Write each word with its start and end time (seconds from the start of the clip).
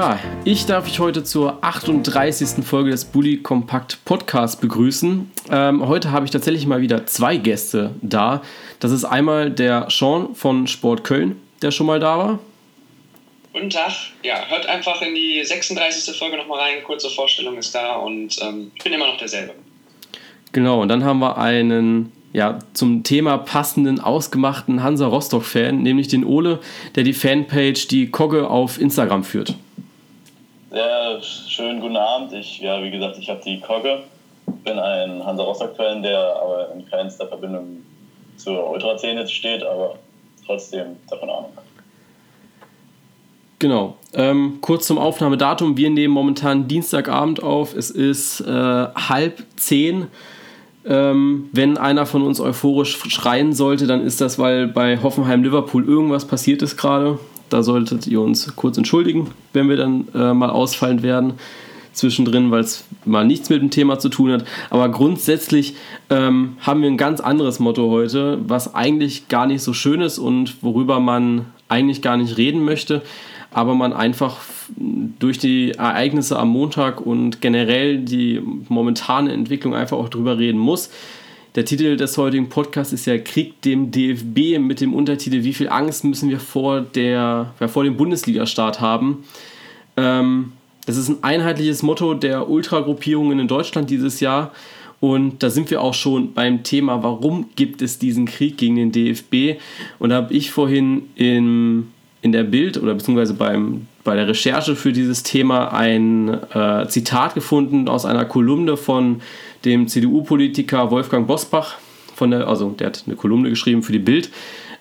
Ja, 0.00 0.18
ich 0.46 0.64
darf 0.64 0.86
euch 0.86 0.98
heute 0.98 1.24
zur 1.24 1.62
38. 1.62 2.64
Folge 2.64 2.90
des 2.90 3.04
Bully 3.04 3.36
Kompakt 3.42 4.02
Podcast 4.06 4.62
begrüßen. 4.62 5.30
Ähm, 5.50 5.86
heute 5.86 6.10
habe 6.10 6.24
ich 6.24 6.30
tatsächlich 6.30 6.64
mal 6.66 6.80
wieder 6.80 7.04
zwei 7.04 7.36
Gäste 7.36 7.94
da. 8.00 8.40
Das 8.78 8.92
ist 8.92 9.04
einmal 9.04 9.50
der 9.50 9.88
Sean 9.90 10.34
von 10.34 10.66
Sport 10.66 11.04
Köln, 11.04 11.38
der 11.60 11.70
schon 11.70 11.86
mal 11.86 12.00
da 12.00 12.16
war. 12.16 12.38
Guten 13.52 13.68
Tag. 13.68 13.92
Ja, 14.22 14.46
hört 14.48 14.64
einfach 14.64 15.02
in 15.02 15.14
die 15.14 15.44
36. 15.44 16.16
Folge 16.16 16.38
nochmal 16.38 16.60
rein. 16.60 16.82
Kurze 16.82 17.10
Vorstellung 17.10 17.58
ist 17.58 17.74
da 17.74 17.96
und 17.96 18.38
ähm, 18.40 18.72
ich 18.74 18.82
bin 18.82 18.94
immer 18.94 19.06
noch 19.06 19.18
derselbe. 19.18 19.52
Genau, 20.52 20.80
und 20.80 20.88
dann 20.88 21.04
haben 21.04 21.18
wir 21.18 21.36
einen 21.36 22.10
ja, 22.32 22.58
zum 22.72 23.02
Thema 23.02 23.36
passenden, 23.36 24.00
ausgemachten 24.00 24.82
Hansa 24.82 25.06
Rostock-Fan, 25.06 25.82
nämlich 25.82 26.08
den 26.08 26.24
Ole, 26.24 26.58
der 26.94 27.02
die 27.02 27.12
Fanpage 27.12 27.86
Die 27.88 28.10
Kogge 28.10 28.48
auf 28.48 28.80
Instagram 28.80 29.24
führt. 29.24 29.56
Ja, 30.72 31.20
schönen 31.20 31.80
guten 31.80 31.96
Abend. 31.96 32.32
Ich, 32.32 32.60
ja, 32.60 32.80
wie 32.80 32.92
gesagt, 32.92 33.18
ich 33.18 33.28
habe 33.28 33.40
die 33.44 33.60
Kogge, 33.60 34.04
bin 34.62 34.78
ein 34.78 35.24
Hansa 35.24 35.42
Rostock-Fan, 35.42 36.02
der 36.02 36.36
aber 36.40 36.70
in 36.72 36.88
keinster 36.88 37.26
Verbindung 37.26 37.78
zur 38.36 38.70
Ultraszene 38.70 39.26
steht, 39.26 39.64
aber 39.64 39.96
trotzdem 40.46 40.96
davon 41.08 41.28
Ahnung 41.28 41.50
hat. 41.56 41.64
Genau. 43.58 43.96
Ähm, 44.14 44.58
kurz 44.60 44.86
zum 44.86 44.98
Aufnahmedatum. 44.98 45.76
Wir 45.76 45.90
nehmen 45.90 46.14
momentan 46.14 46.68
Dienstagabend 46.68 47.42
auf. 47.42 47.74
Es 47.74 47.90
ist 47.90 48.40
äh, 48.40 48.52
halb 48.52 49.42
zehn. 49.56 50.06
Ähm, 50.86 51.50
wenn 51.52 51.78
einer 51.78 52.06
von 52.06 52.22
uns 52.22 52.40
euphorisch 52.40 52.96
schreien 53.10 53.52
sollte, 53.52 53.88
dann 53.88 54.02
ist 54.06 54.20
das, 54.20 54.38
weil 54.38 54.68
bei 54.68 55.02
Hoffenheim 55.02 55.42
Liverpool 55.42 55.84
irgendwas 55.84 56.26
passiert 56.26 56.62
ist 56.62 56.76
gerade. 56.76 57.18
Da 57.50 57.62
solltet 57.62 58.06
ihr 58.06 58.20
uns 58.20 58.54
kurz 58.56 58.78
entschuldigen, 58.78 59.28
wenn 59.52 59.68
wir 59.68 59.76
dann 59.76 60.08
äh, 60.14 60.32
mal 60.32 60.50
ausfallen 60.50 61.02
werden 61.02 61.34
zwischendrin, 61.92 62.50
weil 62.50 62.60
es 62.60 62.84
mal 63.04 63.26
nichts 63.26 63.50
mit 63.50 63.60
dem 63.60 63.70
Thema 63.70 63.98
zu 63.98 64.08
tun 64.08 64.30
hat. 64.30 64.44
Aber 64.70 64.88
grundsätzlich 64.88 65.74
ähm, 66.08 66.56
haben 66.60 66.82
wir 66.82 66.88
ein 66.88 66.96
ganz 66.96 67.20
anderes 67.20 67.58
Motto 67.58 67.90
heute, 67.90 68.38
was 68.46 68.74
eigentlich 68.74 69.28
gar 69.28 69.46
nicht 69.46 69.62
so 69.62 69.72
schön 69.72 70.00
ist 70.00 70.18
und 70.18 70.62
worüber 70.62 71.00
man 71.00 71.46
eigentlich 71.68 72.00
gar 72.00 72.16
nicht 72.16 72.36
reden 72.36 72.64
möchte 72.64 73.02
aber 73.52 73.74
man 73.74 73.92
einfach 73.92 74.38
durch 75.18 75.38
die 75.38 75.72
Ereignisse 75.72 76.38
am 76.38 76.50
Montag 76.50 77.00
und 77.00 77.40
generell 77.40 77.98
die 77.98 78.40
momentane 78.68 79.32
Entwicklung 79.32 79.74
einfach 79.74 79.96
auch 79.96 80.08
drüber 80.08 80.38
reden 80.38 80.58
muss. 80.58 80.90
Der 81.56 81.64
Titel 81.64 81.96
des 81.96 82.16
heutigen 82.16 82.48
Podcasts 82.48 82.92
ist 82.92 83.06
ja 83.06 83.18
Krieg 83.18 83.60
dem 83.62 83.90
DFB 83.90 84.60
mit 84.60 84.80
dem 84.80 84.94
Untertitel 84.94 85.42
Wie 85.42 85.52
viel 85.52 85.68
Angst 85.68 86.04
müssen 86.04 86.30
wir 86.30 86.38
vor, 86.38 86.80
der, 86.80 87.52
ja, 87.58 87.68
vor 87.68 87.82
dem 87.82 87.96
Bundesliga-Start 87.96 88.80
haben. 88.80 89.24
Ähm, 89.96 90.52
das 90.86 90.96
ist 90.96 91.08
ein 91.08 91.24
einheitliches 91.24 91.82
Motto 91.82 92.14
der 92.14 92.48
Ultragruppierungen 92.48 93.40
in 93.40 93.48
Deutschland 93.48 93.90
dieses 93.90 94.20
Jahr. 94.20 94.52
Und 95.00 95.42
da 95.42 95.50
sind 95.50 95.70
wir 95.70 95.80
auch 95.80 95.94
schon 95.94 96.34
beim 96.34 96.62
Thema, 96.62 97.02
warum 97.02 97.46
gibt 97.56 97.82
es 97.82 97.98
diesen 97.98 98.26
Krieg 98.26 98.56
gegen 98.56 98.76
den 98.76 98.92
DFB? 98.92 99.60
Und 99.98 100.10
da 100.10 100.16
habe 100.16 100.32
ich 100.32 100.52
vorhin 100.52 101.08
im 101.16 101.88
in 102.22 102.32
der 102.32 102.44
Bild 102.44 102.76
oder 102.76 102.94
beziehungsweise 102.94 103.34
beim, 103.34 103.86
bei 104.04 104.14
der 104.14 104.28
Recherche 104.28 104.76
für 104.76 104.92
dieses 104.92 105.22
Thema 105.22 105.72
ein 105.72 106.28
äh, 106.52 106.86
Zitat 106.88 107.34
gefunden 107.34 107.88
aus 107.88 108.04
einer 108.04 108.24
Kolumne 108.24 108.76
von 108.76 109.22
dem 109.64 109.88
CDU-Politiker 109.88 110.90
Wolfgang 110.90 111.26
Bosbach. 111.26 111.76
Von 112.14 112.32
der, 112.32 112.48
also 112.48 112.70
der 112.70 112.88
hat 112.88 113.04
eine 113.06 113.16
Kolumne 113.16 113.48
geschrieben 113.48 113.82
für 113.82 113.92
die 113.92 113.98
Bild. 113.98 114.30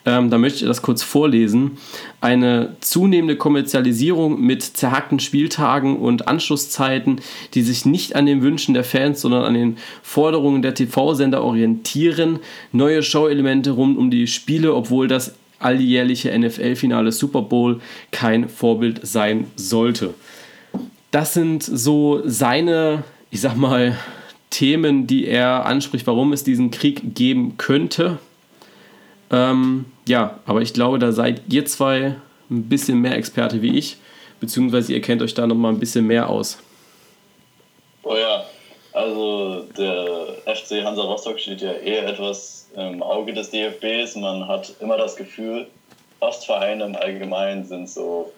Ähm, 0.06 0.30
da 0.30 0.38
möchte 0.38 0.60
ich 0.60 0.68
das 0.68 0.82
kurz 0.82 1.04
vorlesen. 1.04 1.78
Eine 2.22 2.76
zunehmende 2.80 3.36
Kommerzialisierung 3.36 4.42
mit 4.42 4.64
zerhackten 4.64 5.20
Spieltagen 5.20 5.98
und 5.98 6.28
Anschlusszeiten, 6.28 7.22
die 7.54 7.62
sich 7.62 7.86
nicht 7.86 8.16
an 8.16 8.26
den 8.26 8.42
Wünschen 8.42 8.74
der 8.74 8.84
Fans, 8.84 9.22
sondern 9.22 9.44
an 9.44 9.54
den 9.54 9.78
Forderungen 10.02 10.62
der 10.62 10.74
TV-Sender 10.74 11.44
orientieren. 11.44 12.40
Neue 12.72 13.04
Show-Elemente 13.04 13.72
rund 13.72 13.98
um 13.98 14.10
die 14.10 14.28
Spiele, 14.28 14.74
obwohl 14.74 15.08
das 15.08 15.36
alljährliche 15.60 16.38
NFL-Finale 16.38 17.12
Super 17.12 17.42
Bowl 17.42 17.82
kein 18.12 18.48
Vorbild 18.48 19.02
sein 19.04 19.48
sollte. 19.56 20.14
Das 21.12 21.34
sind 21.34 21.64
so 21.64 22.22
seine, 22.26 23.04
ich 23.32 23.42
sag 23.42 23.58
mal, 23.58 23.98
Themen, 24.50 25.08
die 25.08 25.28
er 25.28 25.66
anspricht, 25.66 26.08
warum 26.08 26.34
es 26.34 26.44
diesen 26.44 26.72
Krieg 26.72 27.16
geben 27.16 27.58
könnte. 27.58 28.20
Ähm, 29.32 29.86
ja, 30.08 30.40
aber 30.46 30.62
ich 30.62 30.74
glaube, 30.74 31.00
da 31.00 31.12
seid 31.12 31.42
ihr 31.50 31.66
zwei 31.66 32.16
ein 32.50 32.64
bisschen 32.64 33.00
mehr 33.00 33.16
Experte 33.16 33.62
wie 33.62 33.78
ich, 33.78 33.98
beziehungsweise 34.40 34.94
ihr 34.94 35.02
kennt 35.02 35.22
euch 35.22 35.34
da 35.34 35.46
noch 35.46 35.56
mal 35.56 35.70
ein 35.70 35.80
bisschen 35.80 36.08
mehr 36.08 36.30
aus. 36.30 36.58
Oh 38.04 38.16
ja, 38.16 38.44
also 38.94 39.66
der 39.78 40.36
FC 40.46 40.84
Hansa 40.84 41.04
Rostock 41.04 41.40
steht 41.40 41.62
ja 41.62 41.74
eher 41.74 42.08
etwas 42.08 42.70
im 42.76 43.04
Auge 43.04 43.34
des 43.34 43.52
DFBs. 43.52 44.16
Man 44.16 44.48
hat 44.48 44.74
immer 44.80 44.98
das 44.98 45.16
Gefühl, 45.16 45.68
Ostvereine 46.20 46.86
im 46.86 46.96
Allgemeinen 46.96 47.66
sind 47.66 47.90
so, 47.90 48.32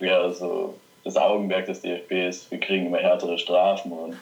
ja, 0.00 0.30
so 0.30 0.74
das 1.04 1.16
Augenmerk 1.16 1.66
des 1.66 1.80
DFBs. 1.80 2.50
Wir 2.50 2.60
kriegen 2.60 2.86
immer 2.86 2.98
härtere 2.98 3.38
Strafen 3.38 3.92
und 3.92 4.16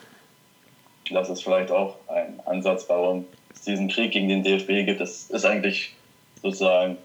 das 1.10 1.28
ist 1.31 1.42
vielleicht 1.42 1.70
auch 1.70 1.97
ein 2.09 2.41
Ansatz, 2.47 2.88
warum 2.88 3.26
es 3.53 3.62
diesen 3.62 3.88
Krieg 3.88 4.12
gegen 4.12 4.28
den 4.28 4.42
DFB 4.42 4.87
gibt. 4.87 5.00
Das 5.00 5.31
ist 5.31 5.44
eigentlich 5.44 5.94
sozusagen 6.42 6.98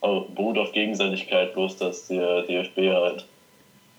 beruht 0.00 0.58
auf 0.58 0.72
Gegenseitigkeit, 0.72 1.52
bloß 1.54 1.78
dass 1.78 2.06
der 2.06 2.42
DFB 2.42 2.78
halt 2.92 3.26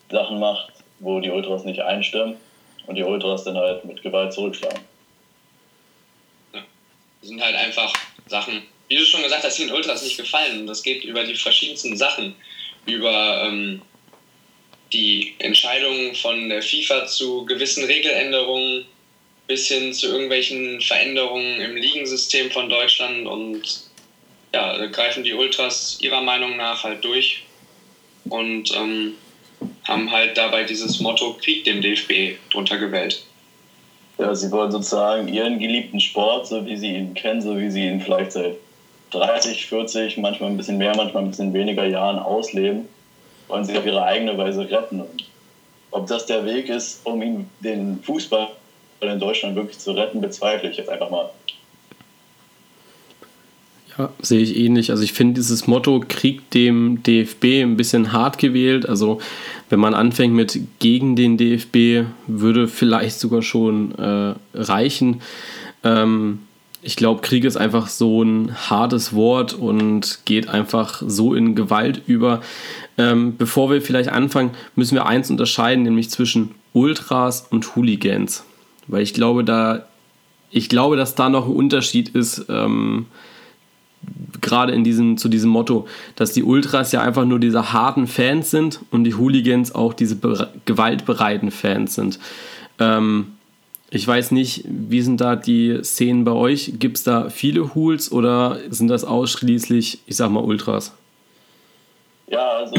Sachen 0.10 0.40
macht, 0.40 0.72
wo 1.00 1.20
die 1.20 1.30
Ultras 1.30 1.66
nicht 1.66 1.82
einstimmen 1.82 2.38
und 2.86 2.96
die 2.96 3.04
Ultras 3.04 3.44
dann 3.44 3.58
halt 3.58 3.84
mit 3.84 4.02
Gewalt 4.02 4.32
zurückschlagen 4.32 4.80
sind 7.28 7.42
halt 7.42 7.56
einfach 7.56 7.94
Sachen, 8.28 8.64
wie 8.88 8.98
du 8.98 9.06
schon 9.06 9.22
gesagt 9.22 9.44
hast, 9.44 9.60
den 9.60 9.72
Ultras 9.72 10.04
nicht 10.04 10.18
gefallen. 10.18 10.66
Das 10.66 10.84
geht 10.84 11.04
über 11.04 11.24
die 11.24 11.36
verschiedensten 11.36 11.96
Sachen. 11.98 12.36
Über 12.86 13.44
ähm, 13.46 13.82
die 14.94 15.36
Entscheidungen 15.40 16.16
von 16.16 16.50
der 16.50 16.62
FIFA 16.62 17.08
zu 17.08 17.46
gewissen 17.46 17.84
Regeländerungen 17.84 18.86
bis 19.48 19.68
hin 19.68 19.94
zu 19.94 20.08
irgendwelchen 20.08 20.82
Veränderungen 20.82 21.62
im 21.62 21.76
Ligensystem 21.76 22.52
von 22.52 22.70
Deutschland. 22.70 23.28
Und 23.28 23.62
ja, 24.54 24.86
greifen 24.88 25.24
die 25.24 25.34
Ultras 25.34 25.98
ihrer 26.02 26.22
Meinung 26.22 26.58
nach 26.58 26.84
halt 26.84 27.04
durch 27.04 27.44
und 28.30 28.76
ähm, 28.76 29.14
haben 29.86 30.12
halt 30.12 30.38
dabei 30.38 30.64
dieses 30.64 31.00
Motto 31.00 31.34
Krieg 31.34 31.64
dem 31.64 31.82
DFB 31.82 32.38
drunter 32.52 32.78
gewählt. 32.78 33.24
Ja, 34.18 34.34
sie 34.34 34.52
wollen 34.52 34.72
sozusagen 34.72 35.28
ihren 35.28 35.60
geliebten 35.60 36.00
Sport, 36.00 36.48
so 36.48 36.66
wie 36.66 36.76
sie 36.76 36.96
ihn 36.96 37.14
kennen, 37.14 37.42
so 37.42 37.58
wie 37.58 37.70
sie 37.70 37.86
ihn 37.86 38.02
vielleicht 38.02 38.32
seit 38.32 38.56
30, 39.12 39.68
40, 39.68 40.18
manchmal 40.18 40.50
ein 40.50 40.58
bisschen 40.58 40.78
mehr, 40.78 40.96
manchmal 40.96 41.24
ein 41.24 41.30
bisschen 41.30 41.54
weniger 41.54 41.86
Jahren 41.86 42.20
ausleben, 42.20 42.90
wollen 43.48 43.66
sie 43.66 43.78
auf 43.78 43.86
ihre 43.86 44.04
eigene 44.04 44.38
Weise 44.38 44.70
retten. 44.70 45.02
Und 45.02 45.26
ob 45.92 46.08
das 46.08 46.26
der 46.26 46.46
Weg 46.46 46.70
ist, 46.70 47.02
um 47.06 47.22
ihn, 47.22 47.50
den 47.60 48.00
Fußball 48.04 48.50
in 49.02 49.20
Deutschland 49.20 49.56
wirklich 49.56 49.78
zu 49.78 49.92
retten, 49.92 50.22
bezweifle 50.22 50.70
ich 50.70 50.78
jetzt 50.78 50.90
einfach 50.90 51.10
mal. 51.10 51.30
Ja, 53.98 54.12
sehe 54.22 54.42
ich 54.42 54.56
ähnlich. 54.56 54.92
Also 54.92 55.04
ich 55.04 55.14
finde 55.14 55.36
dieses 55.36 55.66
Motto 55.66 56.04
Krieg 56.08 56.50
dem 56.52 57.02
DFB 57.02 57.64
ein 57.64 57.78
bisschen 57.78 58.12
hart 58.12 58.38
gewählt. 58.38 58.88
Also 58.88 59.20
wenn 59.70 59.80
man 59.80 59.96
anfängt 59.96 60.34
mit 60.36 60.60
gegen 60.80 61.16
den 61.16 61.38
DFB, 61.38 62.08
würde 62.28 62.68
vielleicht 62.68 63.20
sogar 63.20 63.42
schon 63.42 63.98
äh, 63.98 64.36
reichen. 64.54 65.22
Ähm, 65.84 66.47
ich 66.82 66.96
glaube, 66.96 67.22
Krieg 67.22 67.44
ist 67.44 67.58
einfach 67.58 67.88
so 67.88 68.24
ein 68.24 68.56
hartes 68.70 69.14
Wort 69.14 69.54
und 69.54 70.20
geht 70.26 70.48
einfach 70.48 71.02
so 71.06 71.34
in 71.34 71.56
Gewalt 71.56 72.02
über. 72.08 72.42
Ähm, 72.98 73.36
bevor 73.38 73.70
wir 73.72 73.82
vielleicht 73.82 74.10
anfangen, 74.10 74.52
müssen 74.76 74.96
wir 74.96 75.06
eins 75.06 75.30
unterscheiden, 75.30 75.84
nämlich 75.84 76.10
zwischen 76.10 76.56
Ultras 76.74 77.48
und 77.50 77.76
Hooligans. 77.76 78.44
Weil 78.88 79.02
ich 79.02 79.14
glaube, 79.14 79.44
da, 79.44 79.86
ich 80.52 80.70
glaube, 80.70 80.98
dass 80.98 81.16
da 81.16 81.30
noch 81.30 81.48
ein 81.48 81.56
Unterschied 81.56 82.10
ist. 82.10 82.46
Ähm, 82.50 83.08
gerade 84.42 84.74
in 84.74 84.84
diesem, 84.84 85.18
zu 85.18 85.28
diesem 85.28 85.50
Motto, 85.50 85.88
dass 86.16 86.32
die 86.32 86.44
Ultras 86.44 86.92
ja 86.92 87.02
einfach 87.02 87.26
nur 87.26 87.40
diese 87.40 87.74
harten 87.74 88.08
Fans 88.08 88.52
sind 88.52 88.80
und 88.92 89.04
die 89.04 89.16
Hooligans 89.16 89.74
auch 89.74 89.94
diese 89.94 90.18
gewaltbereiten 90.66 91.52
Fans 91.52 91.96
sind. 91.96 92.20
Ähm, 92.80 93.34
ich 93.90 94.06
weiß 94.06 94.32
nicht, 94.32 94.64
wie 94.66 95.02
sind 95.02 95.22
da 95.22 95.36
die 95.36 95.80
Szenen 95.84 96.26
bei 96.26 96.34
euch? 96.34 96.74
Gibt 96.78 96.98
es 96.98 97.04
da 97.04 97.30
viele 97.30 97.74
Hools 97.74 98.12
oder 98.12 98.60
sind 98.70 98.90
das 98.90 99.06
ausschließlich, 99.06 100.00
ich 100.06 100.16
sag 100.18 100.30
mal, 100.30 100.44
Ultras? 100.44 100.94
Ja, 102.28 102.50
also 102.58 102.76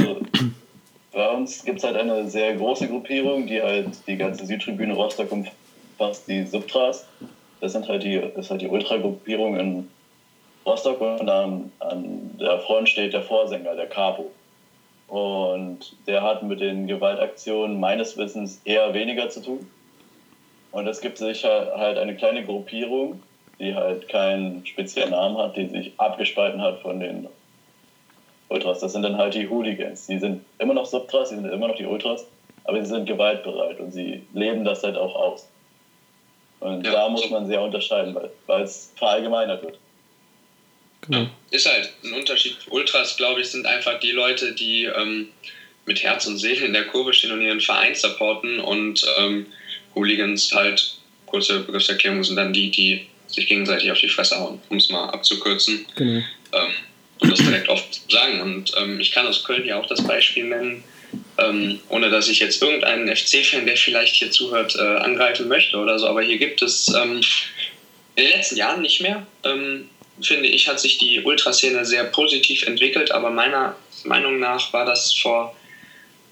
bei 1.13 1.29
uns 1.31 1.65
gibt 1.65 1.79
es 1.79 1.85
halt 1.85 1.97
eine 1.97 2.29
sehr 2.29 2.55
große 2.57 2.89
Gruppierung, 2.89 3.47
die 3.47 3.63
halt 3.63 3.89
die 4.07 4.17
ganze 4.17 4.45
Südtribüne 4.45 4.93
Rostock 4.93 5.33
umfasst, 5.33 6.29
die 6.29 6.45
Subtras. 6.45 7.07
Das 7.61 7.73
sind 7.73 7.89
halt 7.89 8.03
die, 8.03 8.21
das 8.21 8.45
ist 8.45 8.51
halt 8.51 8.61
die 8.61 8.69
Ultragruppierung 8.69 9.59
in 9.59 9.89
Rostock 10.67 11.01
und 11.01 11.29
an, 11.29 11.73
an 11.81 12.37
der 12.39 12.61
Front 12.61 12.91
steht 12.91 13.15
der 13.15 13.23
Vorsänger, 13.23 13.75
der 13.75 13.87
Capo. 13.87 14.31
Und 15.09 15.97
der 16.07 16.23
hat 16.23 16.43
mit 16.43 16.61
den 16.61 16.87
Gewaltaktionen 16.87 17.81
meines 17.81 18.19
Wissens 18.19 18.61
eher 18.67 18.93
weniger 18.93 19.31
zu 19.31 19.43
tun. 19.43 19.67
Und 20.71 20.87
es 20.87 21.01
gibt 21.01 21.19
sicher 21.19 21.73
halt 21.77 21.99
eine 21.99 22.17
kleine 22.17 22.45
Gruppierung, 22.45 23.23
die 23.59 23.75
halt 23.75 24.09
keinen 24.09 24.65
speziellen 24.67 25.11
Namen 25.11 25.37
hat, 25.39 25.57
die 25.57 25.67
sich 25.69 25.93
abgespalten 25.97 26.61
hat 26.61 26.81
von 26.81 27.01
den 27.01 27.29
Ultras. 28.49 28.81
Das 28.81 28.93
sind 28.93 29.03
dann 29.03 29.17
halt 29.17 29.35
die 29.35 29.49
Hooligans. 29.49 30.07
Die 30.07 30.19
sind 30.19 30.45
immer 30.59 30.75
noch 30.75 30.87
Subtras, 30.87 31.31
die 31.31 31.37
sind 31.37 31.47
immer 31.47 31.69
noch 31.69 31.77
die 31.77 31.87
Ultras, 31.87 32.27
aber 32.65 32.81
sie 32.83 32.89
sind 32.89 33.07
gewaltbereit 33.07 33.81
und 33.81 33.93
sie 33.93 34.23
leben 34.33 34.65
das 34.65 34.83
halt 34.83 34.97
auch 34.97 35.15
aus. 35.15 35.49
Und 36.61 36.85
ja, 36.85 36.93
da 36.93 37.09
muss 37.09 37.29
man 37.31 37.47
sehr 37.47 37.63
unterscheiden, 37.63 38.17
weil 38.47 38.63
es 38.63 38.93
verallgemeinert 38.97 39.63
wird. 39.63 39.79
Genau. 41.03 41.27
Ist 41.51 41.71
halt 41.71 41.93
ein 42.05 42.15
Unterschied. 42.15 42.57
Ultras, 42.71 43.17
glaube 43.17 43.41
ich, 43.41 43.51
sind 43.51 43.67
einfach 43.67 44.01
die 44.01 44.11
Leute, 44.11 44.55
die 44.55 44.85
ähm, 44.85 45.29
mit 45.87 46.03
Herz 46.03 46.27
und 46.27 46.39
Seele 46.39 46.67
in 46.67 46.73
der 46.73 46.87
Kurve 46.87 47.13
stehen 47.13 47.33
und 47.33 47.41
ihren 47.41 47.61
Verein 47.61 47.95
supporten 47.95 48.61
und 48.61 49.07
ähm, 49.19 49.47
Hooligans 49.99 50.53
halt, 50.55 50.97
kurze 51.27 51.61
Begriffserklärung, 51.61 52.25
sind 52.25 52.37
dann 52.37 52.53
die, 52.53 52.71
die 52.71 53.07
sich 53.27 53.47
gegenseitig 53.47 53.91
auf 53.91 53.99
die 53.99 54.09
Fresse 54.09 54.39
hauen, 54.39 54.61
um 54.69 54.79
es 54.79 54.89
mal 54.89 55.11
abzukürzen. 55.11 55.87
Genau. 55.97 56.23
Ähm, 56.53 56.73
und 57.21 57.31
das 57.31 57.41
direkt 57.41 57.69
oft 57.69 58.11
sagen. 58.11 58.41
Und 58.41 58.73
ähm, 58.79 59.01
ich 59.01 59.13
kann 59.13 59.27
aus 59.27 59.45
Köln 59.45 59.67
ja 59.67 59.79
auch 59.79 59.87
das 59.87 60.07
Beispiel 60.07 60.45
nennen, 60.45 60.85
ähm, 61.39 61.81
ohne 61.89 62.11
dass 62.11 62.29
ich 62.29 62.39
jetzt 62.39 62.63
irgendeinen 62.63 63.15
FC-Fan, 63.15 63.67
der 63.67 63.77
vielleicht 63.77 64.17
hier 64.17 64.31
zuhört, 64.31 64.77
äh, 64.77 64.83
angreifen 64.83 65.49
möchte 65.49 65.77
oder 65.77 65.99
so. 65.99 66.07
Aber 66.07 66.23
hier 66.23 66.39
gibt 66.39 66.63
es 66.63 66.89
ähm, 66.89 67.21
in 68.15 68.25
den 68.25 68.33
letzten 68.33 68.57
Jahren 68.57 68.83
nicht 68.83 69.01
mehr. 69.01 69.27
Ähm, 69.45 69.89
finde 70.23 70.49
ich, 70.49 70.69
hat 70.69 70.81
sich 70.81 70.99
die 70.99 71.21
Ultraszene 71.21 71.85
sehr 71.85 72.05
positiv 72.05 72.63
entwickelt, 72.63 73.11
aber 73.11 73.31
meiner 73.31 73.77
Meinung 74.05 74.39
nach 74.39 74.73
war 74.73 74.85
das 74.85 75.13
vor 75.13 75.55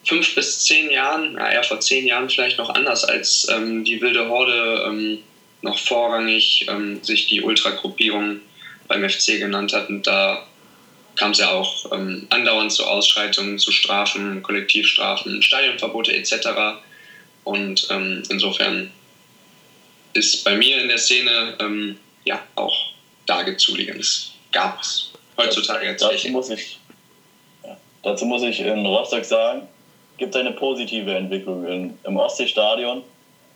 fünf 0.07 0.35
bis 0.35 0.65
zehn 0.65 0.91
Jahren, 0.91 1.35
ja, 1.35 1.51
eher 1.51 1.65
vor 1.65 1.81
zehn 1.81 2.07
Jahren 2.07 2.31
vielleicht 2.31 2.59
noch 2.59 2.71
anders, 2.71 3.05
als 3.05 3.49
ähm, 3.51 3.85
die 3.85 4.01
wilde 4.01 4.29
Horde 4.29 4.85
ähm, 4.87 5.19
noch 5.63 5.79
vorrangig 5.79 6.67
ähm, 6.69 7.03
sich 7.03 7.27
die 7.27 7.43
Ultragruppierung 7.43 8.41
beim 8.89 9.09
FC 9.09 9.39
genannt 9.39 9.73
hat. 9.73 9.89
Und 9.89 10.07
da 10.07 10.47
kam 11.17 11.33
es 11.33 11.39
ja 11.39 11.51
auch 11.51 11.93
ähm, 11.93 12.27
andauernd 12.31 12.73
zu 12.73 12.85
Ausschreitungen, 12.85 13.59
zu 13.59 13.73
Strafen, 13.73 14.43
Kollektivstrafen, 14.43 15.43
Stadionverbote 15.43 16.15
etc. 16.15 16.49
Und 17.43 17.89
ähm, 17.91 18.23
insofern 18.29 18.93
ist 20.13 20.45
bei 20.45 20.57
mir 20.57 20.81
in 20.81 20.89
der 20.89 20.99
Szene 20.99 21.57
ähm, 21.59 21.99
ja 22.25 22.43
auch 22.55 22.93
da 23.27 23.45
Zuligens. 23.57 24.33
Gab 24.53 24.81
es 24.81 25.11
heutzutage 25.37 25.87
jetzt 25.87 26.03
dazu 26.03 26.29
muss 26.29 26.51
ich 26.51 26.79
Dazu 28.03 28.25
muss 28.25 28.43
ich 28.43 28.61
in 28.61 28.87
Rostock 28.87 29.25
sagen, 29.25 29.67
gibt 30.19 30.35
es 30.35 30.41
eine 30.41 30.53
positive 30.53 31.15
Entwicklung. 31.15 31.67
In, 31.67 31.99
Im 32.05 32.17
Ostseestadion 32.17 33.03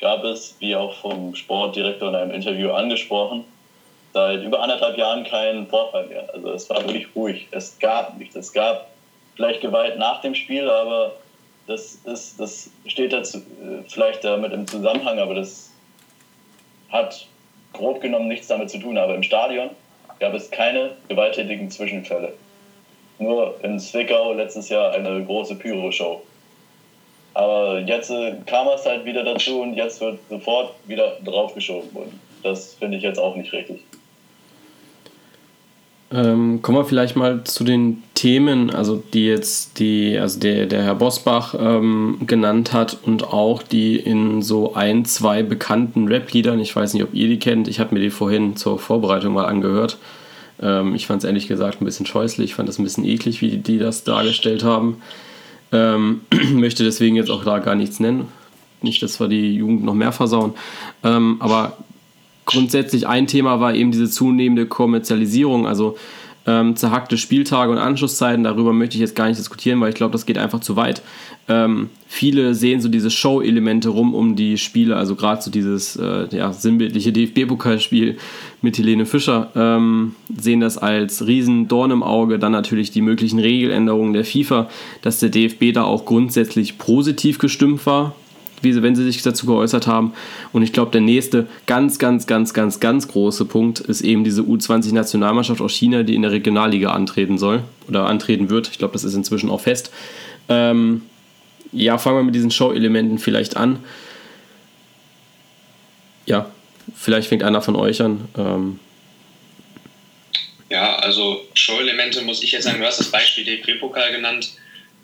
gab 0.01 0.25
es, 0.25 0.57
wie 0.59 0.75
auch 0.75 0.95
vom 0.97 1.35
Sportdirektor 1.35 2.09
in 2.09 2.15
einem 2.15 2.31
Interview 2.33 2.71
angesprochen, 2.71 3.45
seit 4.13 4.43
über 4.43 4.61
anderthalb 4.61 4.97
Jahren 4.97 5.25
keinen 5.25 5.67
Vorfall 5.67 6.07
mehr. 6.07 6.29
Also 6.33 6.53
es 6.53 6.69
war 6.71 6.83
wirklich 6.85 7.07
ruhig. 7.15 7.47
Es 7.51 7.79
gab 7.79 8.19
nichts. 8.19 8.35
Es 8.35 8.53
gab 8.53 8.89
vielleicht 9.37 9.61
Gewalt 9.61 9.99
nach 9.99 10.21
dem 10.21 10.35
Spiel, 10.35 10.69
aber 10.69 11.13
das, 11.67 11.99
ist, 12.05 12.41
das 12.41 12.71
steht 12.87 13.13
dazu, 13.13 13.39
äh, 13.39 13.89
vielleicht 13.89 14.25
damit 14.25 14.53
im 14.53 14.67
Zusammenhang, 14.67 15.19
aber 15.19 15.35
das 15.35 15.71
hat 16.91 17.27
grob 17.73 18.01
genommen 18.01 18.29
nichts 18.29 18.49
damit 18.49 18.71
zu 18.71 18.79
tun. 18.79 18.99
Aber 18.99 19.15
im 19.15 19.23
Stadion 19.23 19.71
gab 20.19 20.35
es 20.35 20.51
keine 20.51 20.97
gewalttätigen 21.09 21.71
Zwischenfälle. 21.71 22.33
Nur 23.19 23.55
in 23.63 23.79
Zwickau 23.79 24.33
letztes 24.33 24.69
Jahr 24.71 24.93
eine 24.93 25.23
große 25.25 25.55
Pyro-Show. 25.55 26.23
Aber 27.35 27.81
jetzt 27.81 28.11
äh, 28.11 28.35
kam 28.47 28.67
es 28.75 28.85
halt 28.85 29.05
wieder 29.05 29.25
dazu 29.25 29.61
und 29.61 29.75
jetzt 29.75 30.01
wird 30.01 30.19
sofort 30.29 30.75
wieder 30.87 31.17
draufgeschoben. 31.25 31.91
Und 31.95 32.13
das 32.43 32.75
finde 32.75 32.97
ich 32.97 33.03
jetzt 33.03 33.19
auch 33.19 33.37
nicht 33.37 33.53
richtig. 33.53 33.83
Ähm, 36.13 36.61
kommen 36.61 36.79
wir 36.79 36.85
vielleicht 36.85 37.15
mal 37.15 37.45
zu 37.45 37.63
den 37.63 38.03
Themen, 38.15 38.71
also 38.71 39.01
die 39.13 39.27
jetzt 39.27 39.79
die, 39.79 40.19
also 40.19 40.41
der, 40.41 40.67
der 40.67 40.83
Herr 40.83 40.97
Bosbach 40.97 41.55
ähm, 41.57 42.19
genannt 42.27 42.73
hat 42.73 42.99
und 43.05 43.33
auch 43.33 43.63
die 43.63 43.95
in 43.97 44.43
so 44.43 44.75
ein, 44.75 45.05
zwei 45.05 45.45
bekannten 45.45 46.09
Rap-Liedern, 46.09 46.59
ich 46.59 46.75
weiß 46.75 46.95
nicht, 46.95 47.05
ob 47.05 47.15
ihr 47.15 47.29
die 47.29 47.39
kennt, 47.39 47.69
ich 47.69 47.79
habe 47.79 47.95
mir 47.95 48.01
die 48.01 48.11
vorhin 48.11 48.57
zur 48.57 48.81
Vorbereitung 48.81 49.35
mal 49.35 49.47
angehört. 49.47 49.99
Ähm, 50.61 50.97
ich 50.97 51.07
fand 51.07 51.23
es 51.23 51.29
ehrlich 51.29 51.47
gesagt 51.47 51.81
ein 51.81 51.85
bisschen 51.85 52.07
scheußlich, 52.07 52.51
ich 52.51 52.55
fand 52.57 52.69
das 52.69 52.81
ein 52.81 52.85
bisschen 52.85 53.05
eklig, 53.05 53.41
wie 53.41 53.51
die, 53.51 53.59
die 53.59 53.79
das 53.79 54.03
dargestellt 54.03 54.65
haben. 54.65 55.01
Ähm, 55.73 56.23
möchte 56.55 56.85
deswegen 56.85 57.17
jetzt 57.17 57.31
auch 57.31 57.45
da 57.45 57.59
gar 57.59 57.75
nichts 57.75 58.01
nennen. 58.01 58.29
Nicht, 58.83 59.03
dass 59.03 59.21
wir 59.21 59.29
die 59.29 59.57
Jugend 59.57 59.85
noch 59.85 59.95
mehr 59.95 60.13
versauen. 60.13 60.55
Ähm, 61.05 61.37
aber 61.41 61.77
grundsätzlich 62.47 63.07
ein 63.07 63.27
Thema 63.27 63.61
war 63.61 63.75
eben 63.75 63.93
diese 63.93 64.09
zunehmende 64.09 64.67
Kommerzialisierung, 64.67 65.67
also 65.67 65.97
ähm, 66.47 66.77
zerhackte 66.77 67.19
Spieltage 67.19 67.71
und 67.71 67.79
Anschlusszeiten. 67.79 68.45
Darüber 68.45 68.73
möchte 68.73 68.97
ich 68.97 69.01
jetzt 69.01 69.15
gar 69.15 69.29
nicht 69.29 69.39
diskutieren, 69.39 69.81
weil 69.81 69.91
ich 69.91 69.95
glaube, 69.95 70.13
das 70.13 70.27
geht 70.27 70.39
einfach 70.39 70.61
zu 70.61 70.77
weit. 70.77 71.03
Ähm, 71.51 71.91
viele 72.07 72.55
sehen 72.55 72.81
so 72.81 72.89
diese 72.89 73.11
Show-Elemente 73.11 73.89
rum 73.89 74.15
um 74.15 74.37
die 74.37 74.57
Spiele, 74.57 74.95
also 74.95 75.17
gerade 75.17 75.43
so 75.43 75.51
dieses 75.51 75.97
äh, 75.97 76.29
ja, 76.31 76.53
sinnbildliche 76.53 77.11
DFB-Pokalspiel 77.13 78.19
mit 78.63 78.79
Helene 78.79 79.05
Fischer, 79.05 79.51
ähm, 79.57 80.15
sehen 80.39 80.61
das 80.61 80.79
als 80.79 81.27
riesen 81.27 81.67
Dorn 81.67 81.91
im 81.91 82.05
Auge. 82.05 82.39
Dann 82.39 82.53
natürlich 82.53 82.93
die 82.93 83.01
möglichen 83.01 83.41
Regeländerungen 83.41 84.13
der 84.13 84.25
FIFA, 84.25 84.71
dass 85.03 85.19
der 85.19 85.31
DFB 85.31 85.73
da 85.75 85.83
auch 85.83 86.05
grundsätzlich 86.05 86.79
positiv 86.79 87.39
gestimmt 87.39 87.85
war 87.85 88.15
wie 88.63 88.75
sie, 88.75 88.83
wenn 88.83 88.95
sie 88.95 89.05
sich 89.05 89.23
dazu 89.23 89.47
geäußert 89.47 89.87
haben. 89.87 90.13
Und 90.53 90.63
ich 90.63 90.75
glaube, 90.75 90.91
der 90.91 91.01
nächste 91.01 91.47
ganz, 91.65 91.99
ganz, 91.99 92.27
ganz, 92.27 92.53
ganz, 92.53 92.79
ganz 92.79 93.09
große 93.09 93.47
Punkt 93.47 93.81
ist 93.81 94.03
eben 94.03 94.23
diese 94.23 94.43
U20-Nationalmannschaft 94.43 95.63
aus 95.63 95.73
China, 95.73 96.03
die 96.03 96.15
in 96.15 96.21
der 96.21 96.31
Regionalliga 96.31 96.91
antreten 96.91 97.39
soll 97.39 97.63
oder 97.89 98.05
antreten 98.05 98.51
wird. 98.51 98.69
Ich 98.69 98.77
glaube, 98.77 98.93
das 98.93 99.05
ist 99.05 99.15
inzwischen 99.15 99.49
auch 99.49 99.63
fest. 99.63 99.91
Ähm, 100.51 101.01
ja, 101.73 101.99
fangen 101.99 102.19
wir 102.19 102.23
mit 102.25 102.35
diesen 102.35 102.51
Show-Elementen 102.51 103.19
vielleicht 103.19 103.57
an. 103.57 103.85
Ja, 106.27 106.51
vielleicht 106.95 107.29
fängt 107.29 107.43
einer 107.43 107.63
von 107.63 107.77
euch 107.77 108.01
an. 108.03 108.29
Ähm, 108.37 108.81
ja, 110.69 110.97
also 110.97 111.47
Show-Elemente 111.55 112.23
muss 112.23 112.43
ich 112.43 112.53
jetzt 112.53 112.65
sagen, 112.65 112.81
du 112.81 112.87
hast 112.87 113.01
das 113.01 113.11
Beispiel 113.11 113.45
DFB-Pokal 113.45 114.13
genannt. 114.13 114.53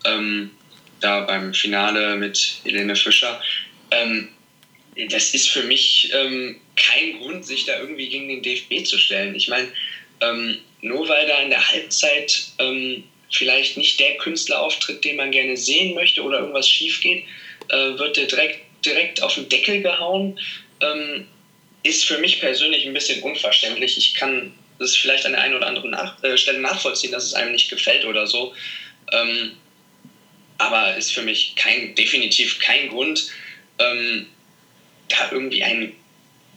Ähm, 0.05 0.51
da 0.99 1.21
beim 1.21 1.53
Finale 1.53 2.15
mit 2.15 2.61
Helene 2.63 2.95
Fischer. 2.95 3.41
Ähm, 3.91 4.29
das 5.09 5.33
ist 5.33 5.49
für 5.49 5.63
mich 5.63 6.11
ähm, 6.13 6.59
kein 6.75 7.19
Grund, 7.19 7.45
sich 7.45 7.65
da 7.65 7.79
irgendwie 7.79 8.09
gegen 8.09 8.27
den 8.29 8.41
DFB 8.41 8.85
zu 8.85 8.97
stellen. 8.97 9.35
Ich 9.35 9.47
meine, 9.47 9.67
ähm, 10.21 10.57
nur 10.81 11.07
weil 11.07 11.27
da 11.27 11.39
in 11.39 11.49
der 11.49 11.71
Halbzeit 11.71 12.47
ähm, 12.59 13.03
vielleicht 13.31 13.77
nicht 13.77 13.99
der 13.99 14.17
Künstler 14.17 14.61
auftritt, 14.61 15.03
den 15.03 15.17
man 15.17 15.31
gerne 15.31 15.57
sehen 15.57 15.93
möchte 15.93 16.23
oder 16.23 16.39
irgendwas 16.39 16.67
schief 16.67 17.01
geht, 17.01 17.23
äh, 17.69 17.97
wird 17.97 18.17
der 18.17 18.25
direkt, 18.25 18.61
direkt 18.85 19.21
auf 19.21 19.35
den 19.35 19.49
Deckel 19.49 19.81
gehauen. 19.81 20.39
Ähm, 20.81 21.27
ist 21.83 22.05
für 22.05 22.17
mich 22.17 22.39
persönlich 22.39 22.85
ein 22.85 22.93
bisschen 22.93 23.21
unverständlich. 23.21 23.97
Ich 23.97 24.13
kann 24.13 24.53
das 24.79 24.95
vielleicht 24.95 25.25
an 25.25 25.33
der 25.33 25.41
einen 25.41 25.55
oder 25.55 25.67
anderen 25.67 25.91
nach 25.91 26.21
äh, 26.23 26.37
Stelle 26.37 26.59
nachvollziehen, 26.59 27.11
dass 27.11 27.25
es 27.25 27.33
einem 27.33 27.51
nicht 27.51 27.69
gefällt 27.69 28.05
oder 28.05 28.27
so. 28.27 28.53
Ähm, 29.11 29.57
aber 30.57 30.95
ist 30.95 31.13
für 31.13 31.21
mich 31.21 31.55
kein, 31.55 31.95
definitiv 31.95 32.59
kein 32.59 32.89
Grund, 32.89 33.27
ähm, 33.79 34.27
da 35.07 35.31
irgendwie 35.31 35.63
ein, 35.63 35.95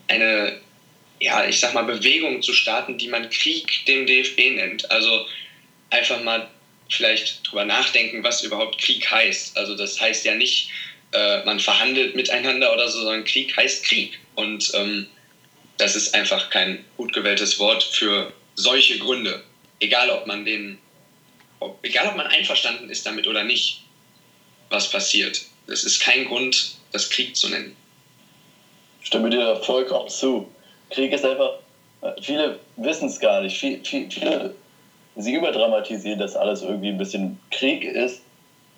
eine, 0.09 0.61
ja, 1.21 1.45
ich 1.45 1.61
sag 1.61 1.75
mal, 1.75 1.85
Bewegung 1.85 2.43
zu 2.43 2.53
starten, 2.53 2.99
die 2.99 3.09
man 3.09 3.29
Krieg 3.31 3.85
dem 3.87 4.07
DFB 4.07 4.39
nennt. 4.55 4.91
Also 4.91 5.27
einfach 5.91 6.23
mal 6.23 6.49
vielleicht 6.90 7.49
drüber 7.49 7.64
nachdenken, 7.64 8.23
was 8.23 8.42
überhaupt 8.42 8.78
Krieg 8.78 9.11
heißt. 9.11 9.56
Also 9.56 9.76
das 9.76 10.00
heißt 10.00 10.25
ja 10.25 10.35
nicht, 10.35 10.70
äh, 11.12 11.44
man 11.44 11.61
verhandelt 11.61 12.14
miteinander 12.14 12.73
oder 12.73 12.88
so, 12.88 13.00
sondern 13.00 13.25
Krieg 13.25 13.56
heißt 13.56 13.85
Krieg. 13.85 14.18
Und 14.35 14.70
ähm, 14.75 15.06
das 15.78 15.97
ist 15.97 16.14
einfach 16.14 16.50
kein 16.50 16.85
gut 16.97 17.12
gewähltes 17.12 17.59
Wort 17.59 17.82
für 17.82 18.32
solche 18.54 18.99
Gründe. 18.99 19.42
Egal 19.80 20.11
ob 20.11 20.26
man 20.26 20.44
den, 20.44 20.78
ob, 21.61 21.78
egal 21.85 22.09
ob 22.09 22.16
man 22.16 22.26
einverstanden 22.26 22.90
ist 22.90 23.06
damit 23.06 23.26
oder 23.26 23.44
nicht 23.44 23.82
was 24.68 24.90
passiert. 24.90 25.42
Es 25.66 25.85
ist 25.85 26.00
kein 26.00 26.26
Grund, 26.26 26.76
das 26.92 27.09
Krieg 27.11 27.37
zu 27.37 27.49
nennen. 27.49 27.76
Ich 29.00 29.06
stimme 29.06 29.30
dir 29.30 29.56
vollkommen 29.56 30.09
zu. 30.09 30.52
Krieg 30.90 31.12
ist 31.12 31.25
einfach, 31.25 31.59
viele 32.23 32.59
wissen 32.76 33.09
es 33.09 33.18
gar 33.18 33.40
nicht. 33.40 33.59
Viele, 33.59 33.80
viele, 34.11 34.54
sie 35.17 35.35
überdramatisieren 35.35 36.19
das 36.19 36.37
alles 36.37 36.62
irgendwie 36.62 36.88
ein 36.88 36.99
bisschen. 36.99 37.40
Krieg 37.50 37.85
ist 37.85 38.23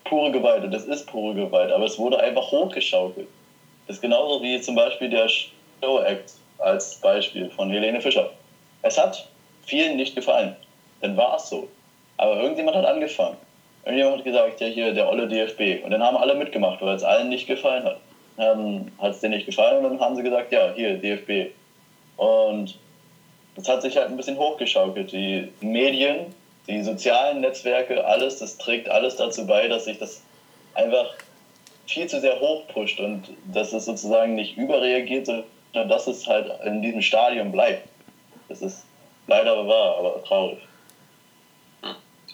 pure 0.04 0.32
Gewalt 0.32 0.64
und 0.64 0.72
das 0.72 0.84
ist 0.84 1.06
pure 1.06 1.34
Gewalt, 1.34 1.70
aber 1.70 1.84
es 1.84 1.98
wurde 1.98 2.20
einfach 2.20 2.50
hochgeschaukelt. 2.50 3.28
Das 3.86 3.96
ist 3.96 4.02
genauso 4.02 4.42
wie 4.42 4.60
zum 4.60 4.74
Beispiel 4.74 5.10
der 5.10 5.28
Show 5.28 5.98
Act 6.00 6.34
als 6.58 6.96
Beispiel 6.96 7.50
von 7.50 7.70
Helene 7.70 8.00
Fischer. 8.00 8.30
Es 8.82 8.98
hat 8.98 9.28
vielen 9.64 9.96
nicht 9.96 10.14
gefallen. 10.14 10.56
Dann 11.00 11.16
war 11.16 11.36
es 11.36 11.48
so. 11.48 11.68
Aber 12.16 12.40
irgendjemand 12.40 12.76
hat 12.76 12.84
angefangen. 12.84 13.36
Irgendjemand 13.84 14.18
hat 14.18 14.24
gesagt, 14.24 14.60
ja 14.60 14.68
hier, 14.68 14.92
der 14.92 15.08
olle 15.08 15.26
DFB. 15.26 15.84
Und 15.84 15.90
dann 15.90 16.02
haben 16.02 16.16
alle 16.16 16.34
mitgemacht, 16.34 16.80
weil 16.80 16.94
es 16.94 17.02
allen 17.02 17.28
nicht 17.28 17.46
gefallen 17.46 17.84
hat. 17.84 17.98
Dann 18.36 18.92
hat 18.98 19.12
es 19.12 19.20
denen 19.20 19.34
nicht 19.34 19.46
gefallen 19.46 19.84
und 19.84 19.90
dann 19.90 20.00
haben 20.00 20.16
sie 20.16 20.22
gesagt, 20.22 20.52
ja, 20.52 20.72
hier, 20.74 20.96
DFB. 20.96 21.52
Und 22.16 22.78
das 23.54 23.68
hat 23.68 23.82
sich 23.82 23.96
halt 23.96 24.08
ein 24.08 24.16
bisschen 24.16 24.38
hochgeschaukelt. 24.38 25.12
Die 25.12 25.48
Medien, 25.60 26.34
die 26.66 26.82
sozialen 26.82 27.40
Netzwerke, 27.40 28.04
alles, 28.04 28.38
das 28.38 28.56
trägt 28.58 28.88
alles 28.88 29.16
dazu 29.16 29.46
bei, 29.46 29.68
dass 29.68 29.84
sich 29.84 29.98
das 29.98 30.22
einfach 30.74 31.14
viel 31.86 32.06
zu 32.06 32.20
sehr 32.20 32.40
hochpusht 32.40 33.00
und 33.00 33.24
dass 33.52 33.72
es 33.72 33.84
sozusagen 33.84 34.34
nicht 34.34 34.56
überreagiert, 34.56 35.26
sondern 35.26 35.88
dass 35.88 36.06
es 36.06 36.26
halt 36.26 36.50
in 36.64 36.80
diesem 36.80 37.02
Stadium 37.02 37.52
bleibt. 37.52 37.86
Das 38.48 38.62
ist 38.62 38.84
leider 39.26 39.66
wahr, 39.66 39.98
aber 39.98 40.24
traurig. 40.24 40.58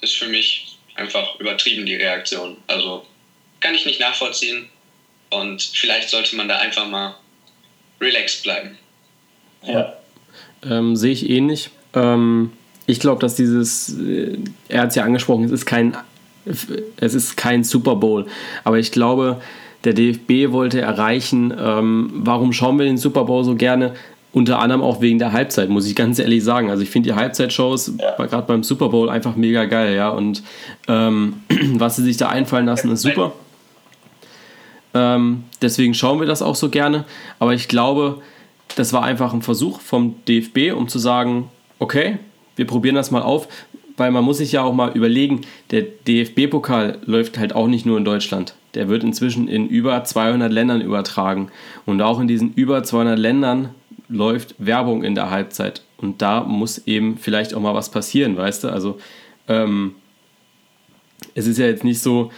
Ist 0.00 0.16
für 0.16 0.28
mich 0.28 0.78
einfach 0.94 1.38
übertrieben, 1.40 1.84
die 1.86 1.96
Reaktion. 1.96 2.56
Also 2.68 3.04
kann 3.60 3.74
ich 3.74 3.84
nicht 3.84 3.98
nachvollziehen 3.98 4.68
und 5.30 5.60
vielleicht 5.62 6.08
sollte 6.08 6.36
man 6.36 6.48
da 6.48 6.58
einfach 6.58 6.86
mal 6.86 7.16
relaxed 8.00 8.44
bleiben. 8.44 8.78
Ja. 9.62 9.97
Ähm, 10.64 10.96
sehe 10.96 11.12
ich 11.12 11.28
ähnlich. 11.28 11.70
Ähm, 11.94 12.50
ich 12.86 13.00
glaube, 13.00 13.20
dass 13.20 13.34
dieses, 13.34 13.98
äh, 13.98 14.38
er 14.68 14.82
hat 14.82 14.90
es 14.90 14.94
ja 14.94 15.04
angesprochen, 15.04 15.44
es 15.44 15.52
ist 15.52 15.66
kein, 15.66 15.96
es 16.44 17.14
ist 17.14 17.36
kein 17.36 17.62
Super 17.64 17.96
Bowl, 17.96 18.26
aber 18.64 18.78
ich 18.78 18.92
glaube, 18.92 19.40
der 19.84 19.92
DFB 19.92 20.52
wollte 20.52 20.80
erreichen, 20.80 21.54
ähm, 21.58 22.10
warum 22.14 22.52
schauen 22.52 22.78
wir 22.78 22.86
den 22.86 22.98
Super 22.98 23.24
Bowl 23.24 23.44
so 23.44 23.54
gerne? 23.54 23.94
Unter 24.32 24.58
anderem 24.58 24.82
auch 24.82 25.00
wegen 25.00 25.18
der 25.18 25.32
Halbzeit, 25.32 25.68
muss 25.68 25.86
ich 25.86 25.96
ganz 25.96 26.18
ehrlich 26.18 26.44
sagen. 26.44 26.70
Also 26.70 26.82
ich 26.82 26.90
finde 26.90 27.10
die 27.10 27.14
Halbzeitshows 27.14 27.92
ja. 27.98 28.26
gerade 28.26 28.46
beim 28.46 28.62
Super 28.62 28.88
Bowl 28.88 29.08
einfach 29.08 29.36
mega 29.36 29.64
geil, 29.64 29.94
ja. 29.94 30.10
Und 30.10 30.42
ähm, 30.86 31.34
was 31.74 31.96
sie 31.96 32.02
sich 32.02 32.18
da 32.18 32.28
einfallen 32.28 32.66
lassen, 32.66 32.90
ist 32.90 33.02
super. 33.02 33.32
Ähm, 34.94 35.44
deswegen 35.62 35.94
schauen 35.94 36.20
wir 36.20 36.26
das 36.26 36.42
auch 36.42 36.56
so 36.56 36.68
gerne. 36.68 37.04
Aber 37.38 37.54
ich 37.54 37.68
glaube, 37.68 38.20
das 38.76 38.92
war 38.92 39.02
einfach 39.02 39.32
ein 39.32 39.42
Versuch 39.42 39.80
vom 39.80 40.16
DFB, 40.26 40.72
um 40.74 40.88
zu 40.88 40.98
sagen, 40.98 41.50
okay, 41.78 42.18
wir 42.56 42.66
probieren 42.66 42.94
das 42.94 43.10
mal 43.10 43.22
auf, 43.22 43.48
weil 43.96 44.10
man 44.10 44.24
muss 44.24 44.38
sich 44.38 44.52
ja 44.52 44.62
auch 44.62 44.72
mal 44.72 44.92
überlegen, 44.92 45.42
der 45.70 45.82
DFB-Pokal 45.82 46.98
läuft 47.04 47.38
halt 47.38 47.54
auch 47.54 47.66
nicht 47.66 47.84
nur 47.84 47.98
in 47.98 48.04
Deutschland. 48.04 48.54
Der 48.74 48.88
wird 48.88 49.02
inzwischen 49.02 49.48
in 49.48 49.68
über 49.68 50.04
200 50.04 50.52
Ländern 50.52 50.80
übertragen. 50.80 51.50
Und 51.84 52.00
auch 52.00 52.20
in 52.20 52.28
diesen 52.28 52.54
über 52.54 52.82
200 52.82 53.18
Ländern 53.18 53.70
läuft 54.08 54.54
Werbung 54.58 55.02
in 55.02 55.14
der 55.14 55.30
Halbzeit. 55.30 55.82
Und 55.96 56.22
da 56.22 56.42
muss 56.44 56.86
eben 56.86 57.18
vielleicht 57.18 57.54
auch 57.54 57.60
mal 57.60 57.74
was 57.74 57.90
passieren, 57.90 58.36
weißt 58.36 58.64
du? 58.64 58.68
Also 58.68 58.98
ähm, 59.48 59.96
es 61.34 61.46
ist 61.46 61.58
ja 61.58 61.66
jetzt 61.66 61.84
nicht 61.84 62.00
so, 62.00 62.30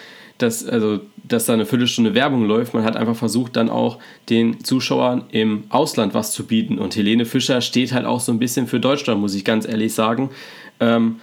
dass, 0.42 0.66
also, 0.66 1.00
dass 1.24 1.46
da 1.46 1.52
eine 1.52 1.66
Viertelstunde 1.66 2.14
Werbung 2.14 2.46
läuft. 2.46 2.74
Man 2.74 2.84
hat 2.84 2.96
einfach 2.96 3.16
versucht, 3.16 3.56
dann 3.56 3.70
auch 3.70 3.98
den 4.28 4.62
Zuschauern 4.64 5.24
im 5.30 5.64
Ausland 5.68 6.14
was 6.14 6.32
zu 6.32 6.46
bieten. 6.46 6.78
Und 6.78 6.96
Helene 6.96 7.24
Fischer 7.24 7.60
steht 7.60 7.92
halt 7.92 8.06
auch 8.06 8.20
so 8.20 8.32
ein 8.32 8.38
bisschen 8.38 8.66
für 8.66 8.80
Deutschland, 8.80 9.20
muss 9.20 9.34
ich 9.34 9.44
ganz 9.44 9.66
ehrlich 9.66 9.94
sagen. 9.94 10.30
Ähm, 10.80 11.16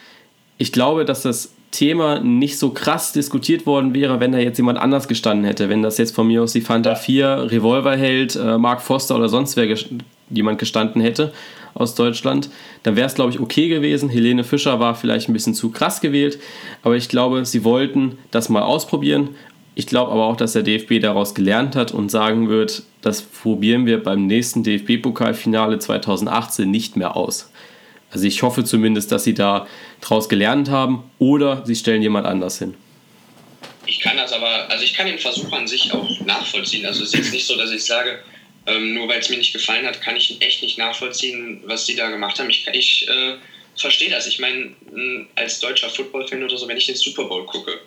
ich 0.58 0.72
glaube, 0.72 1.06
dass 1.06 1.22
das 1.22 1.54
Thema 1.72 2.20
nicht 2.20 2.58
so 2.58 2.70
krass 2.70 3.12
diskutiert 3.12 3.66
worden 3.66 3.94
wäre, 3.94 4.20
wenn 4.20 4.32
da 4.32 4.38
jetzt 4.38 4.58
jemand 4.58 4.80
anders 4.80 5.08
gestanden 5.08 5.46
hätte. 5.46 5.70
Wenn 5.70 5.84
das 5.84 5.98
jetzt 5.98 6.16
von 6.16 6.28
mir 6.28 6.42
aus 6.42 6.54
die 6.54 6.62
Fanta 6.62 6.96
4 6.96 7.52
Revolverheld, 7.52 8.36
äh, 8.36 8.58
Mark 8.58 8.82
Foster 8.82 9.16
oder 9.16 9.30
sonst 9.30 9.58
wer 9.58 9.68
ges 9.68 9.86
jemand 10.30 10.60
gestanden 10.60 11.02
hätte 11.02 11.34
aus 11.78 11.96
Deutschland, 11.96 12.50
dann 12.84 12.96
wäre 12.96 13.08
es, 13.08 13.16
glaube 13.16 13.32
ich, 13.32 13.40
okay 13.40 13.68
gewesen. 13.70 14.10
Helene 14.10 14.44
Fischer 14.44 14.80
war 14.80 14.96
vielleicht 14.96 15.30
ein 15.30 15.34
bisschen 15.34 15.54
zu 15.54 15.70
krass 15.70 16.02
gewählt, 16.02 16.40
aber 16.84 16.96
ich 16.96 17.10
glaube, 17.10 17.46
sie 17.46 17.64
wollten 17.64 18.18
das 18.32 18.50
mal 18.50 18.64
ausprobieren. 18.64 19.36
Ich 19.76 19.86
glaube 19.86 20.12
aber 20.12 20.26
auch, 20.26 20.36
dass 20.36 20.54
der 20.54 20.64
DFB 20.64 21.00
daraus 21.02 21.36
gelernt 21.36 21.76
hat 21.76 21.92
und 21.92 22.10
sagen 22.10 22.50
wird, 22.50 22.84
das 23.02 23.22
probieren 23.22 23.86
wir 23.86 24.02
beim 24.02 24.26
nächsten 24.26 24.64
DFB-Pokalfinale 24.64 25.78
2018 25.78 26.70
nicht 26.70 26.98
mehr 26.98 27.16
aus. 27.16 27.52
Also 28.12 28.26
ich 28.26 28.42
hoffe 28.42 28.64
zumindest, 28.64 29.12
dass 29.12 29.24
sie 29.24 29.34
da 29.34 29.68
daraus 30.02 30.30
gelernt 30.30 30.70
haben 30.70 31.04
oder 31.20 31.64
sie 31.66 31.76
stellen 31.76 32.02
jemand 32.02 32.26
anders 32.26 32.58
hin. 32.58 32.74
Ich 33.86 34.00
kann 34.00 34.18
das 34.18 34.34
aber, 34.34 34.70
also 34.70 34.84
ich 34.84 34.94
kann 34.94 35.08
den 35.08 35.20
Versuch 35.20 35.52
an 35.54 35.68
sich 35.68 35.94
auch 35.94 36.10
nachvollziehen. 36.26 36.86
Also 36.86 37.04
es 37.04 37.10
ist 37.10 37.16
jetzt 37.16 37.34
nicht 37.34 37.46
so, 37.46 37.56
dass 37.56 37.72
ich 37.72 37.84
sage, 37.86 38.20
ähm, 38.68 38.94
nur 38.94 39.08
weil 39.08 39.20
es 39.20 39.30
mir 39.30 39.38
nicht 39.38 39.54
gefallen 39.54 39.86
hat, 39.86 40.02
kann 40.02 40.16
ich 40.16 40.42
echt 40.42 40.62
nicht 40.62 40.78
nachvollziehen, 40.78 41.62
was 41.66 41.86
die 41.86 41.96
da 41.96 42.10
gemacht 42.10 42.38
haben. 42.40 42.50
Ich, 42.50 42.68
ich 42.74 43.08
äh, 43.08 43.36
verstehe 43.76 44.10
das. 44.10 44.28
Ich 44.28 44.40
meine, 44.40 44.76
als 45.36 45.60
deutscher 45.60 45.90
Football-Fan 45.90 46.44
oder 46.44 46.58
so, 46.58 46.68
wenn 46.68 46.78
ich 46.78 46.86
den 46.86 46.96
Super 46.96 47.26
Bowl 47.26 47.46
gucke, 47.46 47.80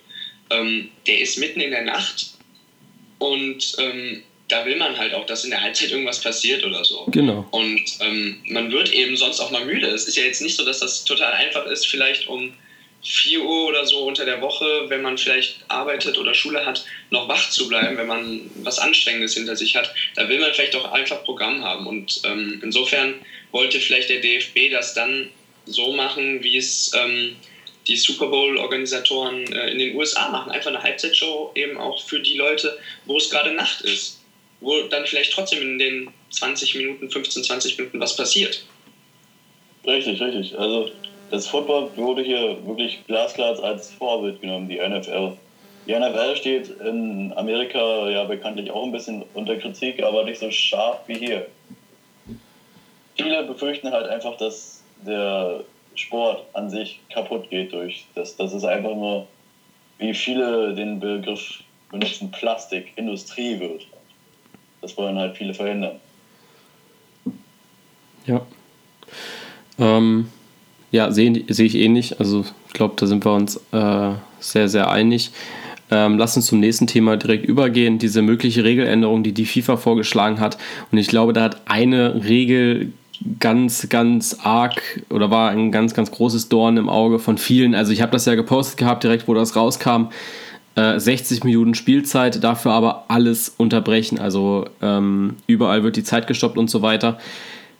ähm, 0.50 0.90
der 1.06 1.20
ist 1.20 1.38
mitten 1.38 1.60
in 1.60 1.70
der 1.70 1.82
Nacht 1.82 2.34
und 3.18 3.76
ähm, 3.78 4.22
da 4.48 4.64
will 4.64 4.76
man 4.76 4.96
halt 4.98 5.14
auch, 5.14 5.26
dass 5.26 5.44
in 5.44 5.50
der 5.50 5.62
Halbzeit 5.62 5.90
irgendwas 5.90 6.20
passiert 6.20 6.64
oder 6.64 6.84
so. 6.84 7.04
Genau. 7.08 7.46
Und 7.50 7.84
ähm, 8.00 8.42
man 8.46 8.72
wird 8.72 8.92
eben 8.92 9.16
sonst 9.16 9.38
auch 9.38 9.50
mal 9.50 9.64
müde. 9.64 9.86
Es 9.86 10.08
ist 10.08 10.16
ja 10.16 10.24
jetzt 10.24 10.42
nicht 10.42 10.56
so, 10.56 10.64
dass 10.64 10.80
das 10.80 11.04
total 11.04 11.34
einfach 11.34 11.66
ist, 11.66 11.86
vielleicht 11.86 12.26
um 12.26 12.52
4 13.02 13.42
Uhr 13.42 13.68
oder 13.68 13.86
so 13.86 14.00
unter 14.00 14.24
der 14.24 14.40
Woche, 14.40 14.84
wenn 14.88 15.02
man 15.02 15.16
vielleicht 15.16 15.64
arbeitet 15.68 16.18
oder 16.18 16.34
Schule 16.34 16.64
hat, 16.66 16.84
noch 17.10 17.28
wach 17.28 17.48
zu 17.50 17.68
bleiben, 17.68 17.96
wenn 17.96 18.06
man 18.06 18.50
was 18.62 18.78
Anstrengendes 18.78 19.34
hinter 19.34 19.56
sich 19.56 19.74
hat. 19.74 19.92
Da 20.16 20.28
will 20.28 20.38
man 20.38 20.52
vielleicht 20.52 20.76
auch 20.76 20.92
einfach 20.92 21.24
Programm 21.24 21.64
haben. 21.64 21.86
Und 21.86 22.20
ähm, 22.24 22.60
insofern 22.62 23.14
wollte 23.52 23.80
vielleicht 23.80 24.10
der 24.10 24.20
DFB 24.20 24.70
das 24.70 24.94
dann 24.94 25.30
so 25.66 25.92
machen, 25.92 26.42
wie 26.42 26.56
es 26.56 26.92
ähm, 26.94 27.36
die 27.86 27.96
Super 27.96 28.26
Bowl-Organisatoren 28.26 29.50
äh, 29.52 29.70
in 29.70 29.78
den 29.78 29.96
USA 29.96 30.28
machen. 30.28 30.52
Einfach 30.52 30.70
eine 30.70 30.82
Halbzeitshow 30.82 31.52
eben 31.54 31.78
auch 31.78 32.02
für 32.02 32.20
die 32.20 32.36
Leute, 32.36 32.78
wo 33.06 33.16
es 33.16 33.30
gerade 33.30 33.52
Nacht 33.54 33.80
ist. 33.80 34.20
Wo 34.60 34.82
dann 34.82 35.06
vielleicht 35.06 35.32
trotzdem 35.32 35.62
in 35.62 35.78
den 35.78 36.10
20 36.30 36.74
Minuten, 36.74 37.10
15, 37.10 37.44
20 37.44 37.78
Minuten 37.78 37.98
was 37.98 38.14
passiert. 38.14 38.62
Richtig, 39.86 40.20
richtig. 40.20 40.58
Also 40.58 40.90
das 41.30 41.46
Football 41.46 41.90
wurde 41.96 42.22
hier 42.22 42.58
wirklich 42.66 43.06
glasklar 43.06 43.62
als 43.62 43.92
Vorbild 43.92 44.40
genommen, 44.40 44.68
die 44.68 44.78
NFL. 44.78 45.32
Die 45.86 45.98
NFL 45.98 46.36
steht 46.36 46.68
in 46.80 47.32
Amerika 47.36 48.08
ja 48.10 48.24
bekanntlich 48.24 48.70
auch 48.70 48.84
ein 48.84 48.92
bisschen 48.92 49.24
unter 49.34 49.56
Kritik, 49.56 50.02
aber 50.02 50.24
nicht 50.24 50.40
so 50.40 50.50
scharf 50.50 51.00
wie 51.06 51.14
hier. 51.14 51.46
Viele 53.16 53.44
befürchten 53.44 53.90
halt 53.90 54.08
einfach, 54.08 54.36
dass 54.36 54.82
der 55.06 55.64
Sport 55.94 56.44
an 56.52 56.70
sich 56.70 57.00
kaputt 57.12 57.48
geht 57.50 57.72
durch 57.72 58.06
das. 58.14 58.36
Das 58.36 58.52
ist 58.52 58.64
einfach 58.64 58.94
nur, 58.94 59.26
wie 59.98 60.14
viele 60.14 60.74
den 60.74 61.00
Begriff 61.00 61.62
benutzen, 61.90 62.30
Plastik, 62.30 62.92
Industrie 62.96 63.58
wird. 63.58 63.86
Das 64.80 64.96
wollen 64.96 65.18
halt 65.18 65.36
viele 65.36 65.54
verhindern. 65.54 66.00
Ja. 68.26 68.46
Ähm, 69.78 70.30
ja, 70.90 71.10
sehe 71.10 71.44
seh 71.48 71.64
ich 71.64 71.76
ähnlich. 71.76 72.18
Also 72.20 72.44
ich 72.66 72.72
glaube, 72.72 72.94
da 72.96 73.06
sind 73.06 73.24
wir 73.24 73.32
uns 73.32 73.56
äh, 73.72 74.10
sehr, 74.40 74.68
sehr 74.68 74.90
einig. 74.90 75.30
Ähm, 75.90 76.18
lass 76.18 76.36
uns 76.36 76.46
zum 76.46 76.60
nächsten 76.60 76.86
Thema 76.86 77.16
direkt 77.16 77.44
übergehen. 77.46 77.98
Diese 77.98 78.22
mögliche 78.22 78.64
Regeländerung, 78.64 79.22
die 79.22 79.32
die 79.32 79.46
FIFA 79.46 79.76
vorgeschlagen 79.76 80.40
hat. 80.40 80.56
Und 80.92 80.98
ich 80.98 81.08
glaube, 81.08 81.32
da 81.32 81.42
hat 81.42 81.62
eine 81.66 82.24
Regel 82.24 82.92
ganz, 83.38 83.88
ganz 83.88 84.38
arg 84.42 85.02
oder 85.10 85.30
war 85.30 85.50
ein 85.50 85.72
ganz, 85.72 85.94
ganz 85.94 86.10
großes 86.10 86.48
Dorn 86.48 86.76
im 86.76 86.88
Auge 86.88 87.18
von 87.18 87.38
vielen. 87.38 87.74
Also 87.74 87.92
ich 87.92 88.02
habe 88.02 88.12
das 88.12 88.24
ja 88.24 88.34
gepostet 88.34 88.78
gehabt, 88.78 89.04
direkt 89.04 89.28
wo 89.28 89.34
das 89.34 89.56
rauskam. 89.56 90.06
Äh, 90.76 90.98
60 90.98 91.44
Minuten 91.44 91.74
Spielzeit, 91.74 92.42
dafür 92.42 92.72
aber 92.72 93.04
alles 93.08 93.52
unterbrechen. 93.56 94.18
Also 94.18 94.66
ähm, 94.80 95.36
überall 95.46 95.82
wird 95.82 95.96
die 95.96 96.04
Zeit 96.04 96.26
gestoppt 96.26 96.56
und 96.56 96.70
so 96.70 96.82
weiter. 96.82 97.18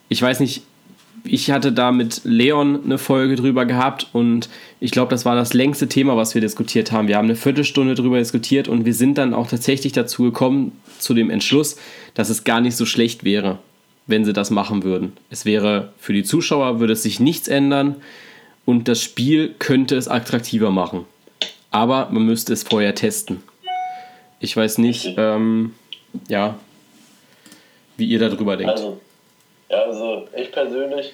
Ich 0.09 0.21
weiß 0.21 0.41
nicht, 0.41 0.63
ich 1.25 1.51
hatte 1.51 1.73
da 1.73 1.93
mit 1.93 2.23
Leon 2.25 2.81
eine 2.85 2.99
Folge 2.99 3.37
drüber 3.37 3.67
gehabt 3.67 4.09
und 4.13 4.49
ich 4.81 4.91
glaube, 4.91 5.11
das 5.11 5.25
war 5.25 5.35
das 5.35 5.55
längste 5.55 5.89
Thema, 5.89 6.17
was 6.17 6.35
wir 6.35 6.41
diskutiert 6.41 6.93
haben. 6.93 7.09
Wir 7.09 7.17
haben 7.17 7.27
eine 7.27 7.37
Viertelstunde 7.37 7.95
drüber 7.95 8.19
diskutiert 8.19 8.69
und 8.69 8.85
wir 8.85 8.95
sind 8.95 9.19
dann 9.19 9.35
auch 9.35 9.47
tatsächlich 9.47 9.93
dazu 9.93 10.25
gekommen, 10.25 10.73
zu 10.99 11.15
dem 11.15 11.31
Entschluss, 11.31 11.77
dass 12.15 12.31
es 12.31 12.45
gar 12.45 12.61
nicht 12.61 12.77
so 12.77 12.87
schlecht 12.87 13.25
wäre, 13.25 13.59
wenn 14.07 14.25
sie 14.25 14.33
das 14.33 14.51
machen 14.51 14.83
würden. 14.83 15.13
Es 15.31 15.45
wäre 15.45 15.93
für 15.99 16.13
die 16.13 16.25
Zuschauer, 16.25 16.81
würde 16.81 16.95
es 16.95 17.03
sich 17.03 17.21
nichts 17.21 17.49
ändern 17.49 17.97
und 18.65 18.89
das 18.89 19.03
Spiel 19.03 19.55
könnte 19.59 19.97
es 19.97 20.09
attraktiver 20.09 20.71
machen. 20.71 21.05
Aber 21.71 22.09
man 22.11 22.25
müsste 22.25 22.53
es 22.53 22.63
vorher 22.63 22.95
testen. 22.95 23.43
Ich 24.41 24.57
weiß 24.57 24.79
nicht, 24.79 25.15
ähm, 25.17 25.75
ja, 26.29 26.59
wie 27.97 28.07
ihr 28.07 28.19
darüber 28.19 28.57
denkt. 28.57 28.73
Also 28.73 29.01
ja, 29.71 29.85
also 29.85 30.27
ich 30.37 30.51
persönlich 30.53 31.13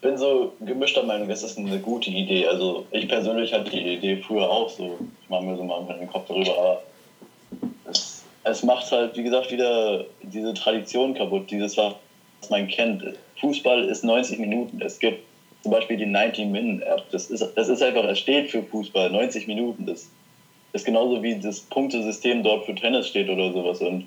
bin 0.00 0.16
so 0.16 0.52
gemischter 0.60 1.02
Meinung, 1.02 1.28
das 1.28 1.42
ist 1.42 1.58
eine 1.58 1.78
gute 1.78 2.10
Idee. 2.10 2.46
Also 2.46 2.86
ich 2.90 3.08
persönlich 3.08 3.52
hatte 3.52 3.70
die 3.70 3.94
Idee 3.94 4.16
früher 4.16 4.48
auch 4.48 4.68
so. 4.68 4.98
Ich 5.22 5.28
mache 5.28 5.44
mir 5.44 5.56
so 5.56 5.64
mal 5.64 5.82
den 5.98 6.06
Kopf 6.06 6.28
darüber, 6.28 6.56
aber 6.58 6.82
es, 7.88 8.24
es 8.44 8.62
macht 8.62 8.90
halt, 8.90 9.16
wie 9.16 9.22
gesagt, 9.22 9.50
wieder 9.50 10.04
diese 10.22 10.54
Tradition 10.54 11.14
kaputt, 11.14 11.50
dieses, 11.50 11.76
was 11.76 11.94
man 12.48 12.68
kennt. 12.68 13.02
Fußball 13.40 13.84
ist 13.84 14.04
90 14.04 14.38
Minuten. 14.38 14.80
Es 14.80 14.98
gibt 14.98 15.22
zum 15.62 15.72
Beispiel 15.72 15.98
die 15.98 16.06
90-Min-App. 16.06 17.10
Das 17.10 17.30
ist, 17.30 17.46
das 17.54 17.68
ist 17.68 17.82
einfach, 17.82 18.04
es 18.04 18.18
steht 18.18 18.50
für 18.50 18.62
Fußball, 18.62 19.10
90 19.10 19.46
Minuten. 19.46 19.86
Das 19.86 20.08
ist 20.72 20.84
genauso 20.84 21.22
wie 21.22 21.38
das 21.38 21.60
Punktesystem 21.60 22.42
dort 22.42 22.64
für 22.64 22.74
Tennis 22.74 23.08
steht 23.08 23.28
oder 23.28 23.52
sowas. 23.52 23.80
Und 23.80 24.06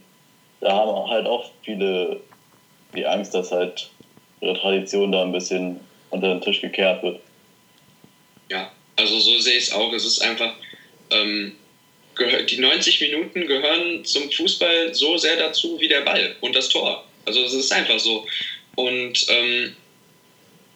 da 0.61 0.71
haben 0.73 1.09
halt 1.09 1.27
auch 1.27 1.45
viele 1.61 2.19
die 2.95 3.05
Angst, 3.05 3.33
dass 3.33 3.51
halt 3.51 3.89
ihre 4.41 4.59
Tradition 4.59 5.11
da 5.11 5.21
ein 5.21 5.31
bisschen 5.31 5.79
unter 6.09 6.29
den 6.29 6.41
Tisch 6.41 6.61
gekehrt 6.61 7.03
wird. 7.03 7.19
Ja, 8.49 8.71
also 8.95 9.19
so 9.19 9.37
sehe 9.39 9.57
ich 9.57 9.65
es 9.65 9.71
auch. 9.71 9.91
Es 9.93 10.05
ist 10.05 10.19
einfach, 10.19 10.53
ähm, 11.11 11.55
die 12.49 12.57
90 12.57 13.01
Minuten 13.01 13.47
gehören 13.47 14.05
zum 14.05 14.31
Fußball 14.31 14.93
so 14.93 15.17
sehr 15.17 15.37
dazu 15.37 15.79
wie 15.79 15.87
der 15.87 16.01
Ball 16.01 16.35
und 16.41 16.55
das 16.55 16.69
Tor. 16.69 17.03
Also 17.25 17.43
es 17.43 17.53
ist 17.53 17.71
einfach 17.71 17.99
so. 17.99 18.25
Und 18.75 19.25
ähm, 19.29 19.75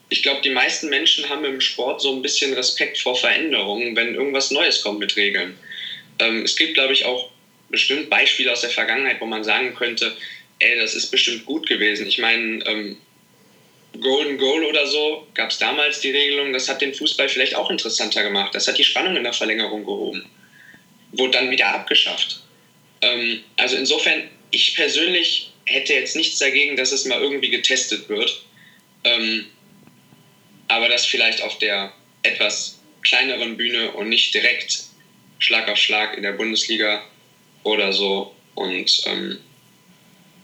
ich 0.10 0.24
glaube, 0.24 0.42
die 0.42 0.50
meisten 0.50 0.90
Menschen 0.90 1.28
haben 1.30 1.46
im 1.46 1.62
Sport 1.62 2.02
so 2.02 2.14
ein 2.14 2.22
bisschen 2.22 2.54
Respekt 2.54 2.98
vor 2.98 3.16
Veränderungen, 3.16 3.96
wenn 3.96 4.16
irgendwas 4.16 4.52
Neues 4.52 4.82
kommt 4.82 5.00
mit 5.00 5.16
Regeln. 5.16 5.58
Ähm, 6.20 6.44
es 6.44 6.56
gibt, 6.56 6.76
glaube 6.76 6.94
ich, 6.94 7.06
auch 7.06 7.30
bestimmt 7.70 8.10
Beispiele 8.10 8.52
aus 8.52 8.62
der 8.62 8.70
Vergangenheit, 8.70 9.20
wo 9.20 9.26
man 9.26 9.44
sagen 9.44 9.76
könnte, 9.76 10.16
ey, 10.60 10.78
das 10.78 10.96
ist 10.96 11.12
bestimmt 11.12 11.46
gut 11.46 11.68
gewesen. 11.68 12.08
Ich 12.08 12.18
meine, 12.18 12.66
ähm, 12.66 12.98
Golden 14.00 14.38
Goal 14.38 14.64
oder 14.66 14.86
so 14.86 15.28
gab 15.34 15.50
es 15.50 15.58
damals 15.58 16.02
die 16.02 16.12
Regelung, 16.12 16.54
das 16.54 16.70
hat 16.70 16.82
den 16.82 16.94
Fußball 16.94 17.30
vielleicht 17.30 17.56
auch 17.56 17.70
interessanter 17.70 18.24
gemacht. 18.24 18.54
Das 18.54 18.68
hat 18.68 18.78
die 18.78 18.84
Spannung 18.84 19.16
in 19.16 19.24
der 19.24 19.34
Verlängerung 19.34 19.86
gehoben. 19.86 20.30
Wurde 21.14 21.32
dann 21.32 21.52
wieder 21.52 21.68
abgeschafft. 21.68 22.42
Ähm, 23.02 23.42
also 23.56 23.76
insofern, 23.76 24.30
ich 24.52 24.76
persönlich 24.76 25.52
hätte 25.66 25.94
jetzt 25.94 26.16
nichts 26.16 26.40
dagegen, 26.40 26.76
dass 26.76 26.92
es 26.92 27.06
mal 27.06 27.22
irgendwie 27.22 27.50
getestet 27.50 28.08
wird. 28.10 28.44
Ähm, 29.04 29.48
aber 30.68 30.90
das 30.90 31.06
vielleicht 31.06 31.42
auf 31.42 31.58
der 31.60 31.94
etwas 32.24 32.80
kleineren 33.04 33.58
Bühne 33.58 33.92
und 33.92 34.10
nicht 34.10 34.34
direkt 34.34 34.84
Schlag 35.40 35.70
auf 35.70 35.78
Schlag 35.78 36.18
in 36.18 36.24
der 36.24 36.34
Bundesliga 36.34 37.04
oder 37.64 37.94
so. 37.94 38.36
Und 38.56 39.02
ähm, 39.06 39.40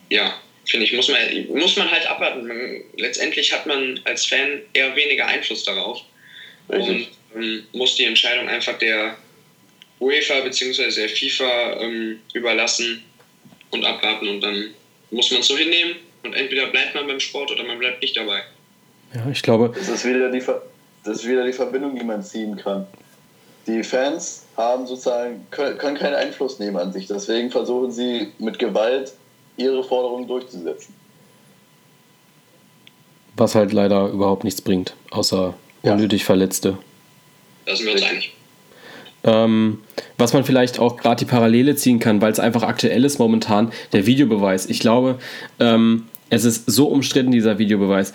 ja, 0.10 0.34
finde 0.66 0.86
ich, 0.86 0.94
muss 0.94 1.10
man, 1.10 1.20
muss 1.50 1.76
man 1.76 1.92
halt 1.92 2.08
abwarten. 2.08 2.48
Man, 2.48 2.82
letztendlich 2.98 3.52
hat 3.52 3.66
man 3.66 4.00
als 4.06 4.26
Fan 4.26 4.62
eher 4.74 4.96
weniger 4.96 5.28
Einfluss 5.28 5.64
darauf 5.64 6.02
Richtig. 6.70 7.10
und 7.34 7.42
ähm, 7.42 7.64
muss 7.74 7.96
die 7.96 8.06
Entscheidung 8.06 8.48
einfach 8.48 8.78
der 8.78 9.18
UEFA 10.00 10.42
bzw. 10.42 10.92
der 10.92 11.10
FIFA 11.10 11.82
ähm, 11.82 12.20
überlassen 12.34 13.04
und 13.72 13.86
abwarten 13.86 14.28
und 14.28 14.42
dann 14.42 14.74
muss 15.12 15.32
man 15.32 15.42
es 15.42 15.48
so 15.48 15.58
hinnehmen 15.58 15.96
und 16.24 16.34
entweder 16.34 16.68
bleibt 16.68 16.96
man 16.96 17.08
beim 17.08 17.20
Sport 17.20 17.52
oder 17.52 17.64
man 17.64 17.80
bleibt 17.80 18.02
nicht 18.02 18.16
dabei. 18.16 18.44
Ja, 19.14 19.30
ich 19.32 19.42
glaube. 19.42 19.72
Das 19.76 19.90
ist 19.90 20.06
wieder 20.06 20.32
die, 20.32 20.42
Ver 20.42 20.64
das 21.04 21.20
ist 21.20 21.28
wieder 21.28 21.46
die 21.46 21.54
Verbindung, 21.54 21.98
die 21.98 22.04
man 22.04 22.24
ziehen 22.24 22.56
kann. 22.56 22.88
Die 23.68 23.84
Fans 23.84 24.46
haben 24.58 24.88
sozusagen, 24.88 25.46
können, 25.52 25.78
können 25.78 25.98
keinen 25.98 26.16
Einfluss 26.16 26.60
nehmen 26.60 26.78
an 26.78 26.92
sich. 26.92 27.08
Deswegen 27.08 27.52
versuchen 27.52 27.92
sie 27.92 28.32
mit 28.40 28.60
Gewalt 28.60 29.14
ihre 29.58 29.84
Forderungen 29.84 30.28
durchzusetzen. 30.28 30.94
Was 33.36 33.56
halt 33.56 33.74
leider 33.74 34.10
überhaupt 34.10 34.44
nichts 34.44 34.62
bringt, 34.62 34.96
außer 35.12 35.54
unnötig 35.82 36.22
ja. 36.22 36.26
Verletzte. 36.26 36.78
Da 37.66 37.76
sind 37.76 37.86
wir 37.86 37.94
uns 37.94 38.04
einig. 38.04 38.34
Ähm, 39.24 39.80
was 40.18 40.34
man 40.34 40.44
vielleicht 40.44 40.80
auch 40.80 40.98
gerade 40.98 41.24
die 41.24 41.30
Parallele 41.30 41.76
ziehen 41.76 42.00
kann, 42.00 42.22
weil 42.22 42.32
es 42.32 42.40
einfach 42.40 42.64
aktuell 42.64 43.06
ist 43.06 43.20
momentan, 43.20 43.72
der 43.94 44.06
Videobeweis. 44.06 44.66
Ich 44.66 44.80
glaube, 44.80 45.18
ähm, 45.60 46.08
es 46.30 46.46
ist 46.46 46.70
so 46.70 46.88
umstritten, 46.88 47.32
dieser 47.32 47.58
Videobeweis 47.58 48.14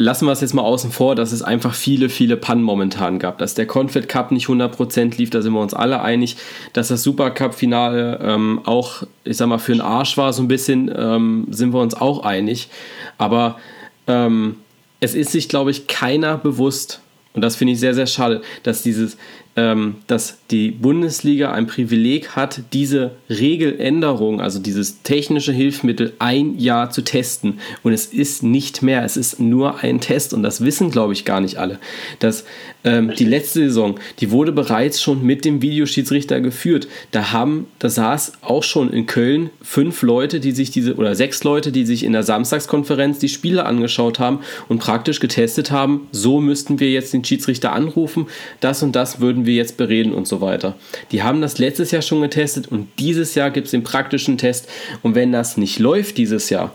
lassen 0.00 0.24
wir 0.24 0.32
es 0.32 0.40
jetzt 0.40 0.54
mal 0.54 0.62
außen 0.62 0.90
vor, 0.92 1.14
dass 1.14 1.30
es 1.30 1.42
einfach 1.42 1.74
viele, 1.74 2.08
viele 2.08 2.38
Pannen 2.38 2.62
momentan 2.62 3.18
gab. 3.18 3.36
Dass 3.36 3.52
der 3.52 3.66
Confed 3.66 4.08
Cup 4.08 4.32
nicht 4.32 4.46
100% 4.46 5.18
lief, 5.18 5.28
da 5.28 5.42
sind 5.42 5.52
wir 5.52 5.60
uns 5.60 5.74
alle 5.74 6.00
einig. 6.00 6.38
Dass 6.72 6.88
das 6.88 7.02
Supercup-Finale 7.02 8.18
ähm, 8.22 8.62
auch, 8.64 9.02
ich 9.24 9.36
sag 9.36 9.48
mal, 9.48 9.58
für 9.58 9.72
den 9.72 9.82
Arsch 9.82 10.16
war, 10.16 10.32
so 10.32 10.42
ein 10.42 10.48
bisschen, 10.48 10.90
ähm, 10.96 11.48
sind 11.50 11.74
wir 11.74 11.80
uns 11.80 11.92
auch 11.92 12.24
einig. 12.24 12.70
Aber 13.18 13.58
ähm, 14.06 14.56
es 15.00 15.14
ist 15.14 15.32
sich, 15.32 15.50
glaube 15.50 15.70
ich, 15.70 15.86
keiner 15.86 16.38
bewusst, 16.38 17.02
und 17.34 17.42
das 17.42 17.56
finde 17.56 17.74
ich 17.74 17.80
sehr, 17.80 17.94
sehr 17.94 18.06
schade, 18.06 18.40
dass 18.62 18.82
dieses, 18.82 19.18
dass 19.54 20.38
die 20.50 20.70
Bundesliga 20.70 21.52
ein 21.52 21.66
Privileg 21.66 22.30
hat, 22.36 22.62
diese 22.72 23.12
Regeländerung, 23.28 24.40
also 24.40 24.58
dieses 24.58 25.02
technische 25.02 25.52
Hilfsmittel, 25.52 26.12
ein 26.18 26.58
Jahr 26.58 26.90
zu 26.90 27.02
testen. 27.02 27.58
Und 27.82 27.92
es 27.92 28.06
ist 28.06 28.42
nicht 28.42 28.82
mehr, 28.82 29.04
es 29.04 29.16
ist 29.16 29.40
nur 29.40 29.80
ein 29.80 30.00
Test. 30.00 30.32
Und 30.34 30.42
das 30.42 30.64
wissen, 30.64 30.90
glaube 30.90 31.12
ich, 31.12 31.24
gar 31.24 31.40
nicht 31.40 31.58
alle. 31.58 31.78
Dass 32.20 32.44
ähm, 32.84 33.12
die 33.18 33.24
letzte 33.24 33.60
Saison, 33.60 33.98
die 34.20 34.30
wurde 34.30 34.52
bereits 34.52 35.02
schon 35.02 35.24
mit 35.24 35.44
dem 35.44 35.60
Videoschiedsrichter 35.62 36.40
geführt. 36.40 36.88
Da 37.10 37.32
haben, 37.32 37.66
da 37.78 37.90
saß 37.90 38.32
auch 38.42 38.62
schon 38.62 38.92
in 38.92 39.06
Köln 39.06 39.50
fünf 39.60 40.02
Leute, 40.02 40.40
die 40.40 40.52
sich 40.52 40.70
diese, 40.70 40.94
oder 40.96 41.14
sechs 41.14 41.44
Leute, 41.44 41.72
die 41.72 41.84
sich 41.84 42.04
in 42.04 42.12
der 42.12 42.22
Samstagskonferenz 42.22 43.18
die 43.18 43.28
Spiele 43.28 43.66
angeschaut 43.66 44.18
haben 44.18 44.40
und 44.68 44.78
praktisch 44.78 45.20
getestet 45.20 45.70
haben, 45.70 46.08
so 46.12 46.40
müssten 46.40 46.80
wir 46.80 46.90
jetzt 46.90 47.12
den 47.12 47.24
Schiedsrichter 47.24 47.72
anrufen, 47.72 48.26
das 48.60 48.82
und 48.82 48.96
das 48.96 49.20
würden 49.20 49.39
wir 49.46 49.54
jetzt 49.54 49.76
bereden 49.76 50.12
und 50.12 50.26
so 50.26 50.40
weiter. 50.40 50.76
Die 51.12 51.22
haben 51.22 51.40
das 51.40 51.58
letztes 51.58 51.90
Jahr 51.90 52.02
schon 52.02 52.20
getestet 52.20 52.68
und 52.68 52.88
dieses 52.98 53.34
Jahr 53.34 53.50
gibt 53.50 53.66
es 53.66 53.70
den 53.72 53.84
praktischen 53.84 54.38
Test. 54.38 54.68
Und 55.02 55.14
wenn 55.14 55.32
das 55.32 55.56
nicht 55.56 55.78
läuft 55.78 56.18
dieses 56.18 56.50
Jahr, 56.50 56.74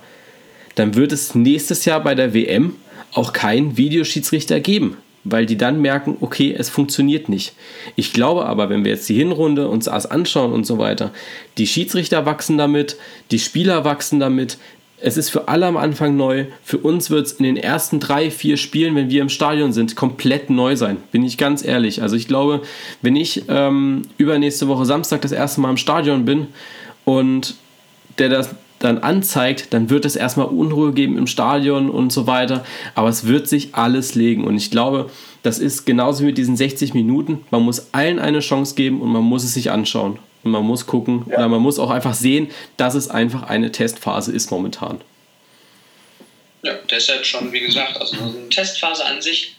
dann 0.76 0.96
wird 0.96 1.12
es 1.12 1.36
nächstes 1.36 1.86
Jahr 1.86 2.04
bei 2.04 2.16
der 2.16 2.34
WM 2.34 2.76
auch 3.14 3.34
keinen 3.34 3.78
Videoschiedsrichter 3.78 4.60
geben 4.60 4.98
weil 5.26 5.48
die 5.48 5.58
dann 5.58 5.82
merken, 5.82 6.18
okay, 6.22 6.56
es 6.58 6.70
funktioniert 6.70 7.28
nicht. 7.28 7.54
Ich 7.96 8.14
glaube 8.14 8.46
aber, 8.46 8.70
wenn 8.70 8.86
wir 8.86 8.92
jetzt 8.92 9.10
die 9.10 9.16
Hinrunde 9.16 9.68
uns 9.68 9.86
das 9.86 10.06
anschauen 10.06 10.54
und 10.54 10.66
so 10.66 10.78
weiter, 10.78 11.12
die 11.58 11.68
Schiedsrichter 11.68 12.26
wachsen 12.26 12.58
damit, 12.58 12.96
die 13.32 13.40
Spieler 13.40 13.84
wachsen 13.84 14.20
damit. 14.20 14.58
Es 15.06 15.18
ist 15.18 15.30
für 15.30 15.50
alle 15.50 15.68
am 15.68 15.78
Anfang 15.78 16.18
neu. 16.18 16.46
Für 16.64 16.80
uns 16.80 17.12
wird 17.12 17.28
es 17.28 17.34
in 17.34 17.44
den 17.44 17.58
ersten 17.58 18.00
drei, 18.00 18.32
vier 18.32 18.58
Spielen, 18.58 18.96
wenn 18.96 19.12
wir 19.12 19.22
im 19.22 19.30
Stadion 19.30 19.72
sind, 19.72 19.96
komplett 19.96 20.50
neu 20.50 20.76
sein. 20.76 20.98
Bin 21.12 21.24
ich 21.24 21.38
ganz 21.38 21.64
ehrlich. 21.64 22.02
Also 22.02 22.16
ich 22.16 22.28
glaube, 22.28 22.64
wenn 23.04 23.16
ich 23.16 23.44
ähm, 23.48 24.02
übernächste 24.18 24.68
Woche 24.68 24.84
Samstag 24.86 25.22
das 25.22 25.32
erste 25.32 25.62
Mal 25.62 25.70
im 25.70 25.78
Stadion 25.78 26.26
bin 26.26 26.48
und 27.06 27.54
der 28.18 28.30
das 28.30 28.56
dann 28.80 28.98
anzeigt, 28.98 29.76
dann 29.76 29.92
wird 29.92 30.06
es 30.06 30.16
erstmal 30.16 30.48
Unruhe 30.48 30.92
geben 30.92 31.20
im 31.20 31.28
Stadion 31.28 31.92
und 31.92 32.12
so 32.12 32.26
weiter. 32.26 32.66
Aber 32.96 33.10
es 33.10 33.28
wird 33.28 33.48
sich 33.48 33.76
alles 33.76 34.16
legen. 34.16 34.44
Und 34.44 34.58
ich 34.58 34.72
glaube, 34.72 35.12
das 35.44 35.60
ist 35.60 35.86
genauso 35.86 36.24
wie 36.24 36.28
mit 36.28 36.40
diesen 36.40 36.58
60 36.58 36.96
Minuten. 36.96 37.42
Man 37.52 37.62
muss 37.62 37.90
allen 37.92 38.18
eine 38.18 38.40
Chance 38.40 38.74
geben 38.74 39.02
und 39.02 39.12
man 39.12 39.24
muss 39.24 39.44
es 39.44 39.54
sich 39.54 39.70
anschauen. 39.70 40.18
Und 40.46 40.52
man 40.52 40.64
muss 40.64 40.86
gucken, 40.86 41.26
ja. 41.28 41.38
oder 41.38 41.48
man 41.50 41.60
muss 41.60 41.80
auch 41.80 41.90
einfach 41.90 42.14
sehen, 42.14 42.52
dass 42.78 42.94
es 42.94 43.10
einfach 43.10 43.44
eine 43.44 43.72
Testphase 43.72 44.32
ist 44.32 44.52
momentan. 44.52 45.02
Ja, 46.62 46.76
deshalb 46.90 47.26
schon, 47.26 47.52
wie 47.52 47.62
gesagt, 47.62 48.00
also 48.00 48.16
eine 48.16 48.48
Testphase 48.50 49.04
an 49.04 49.24
sich 49.24 49.56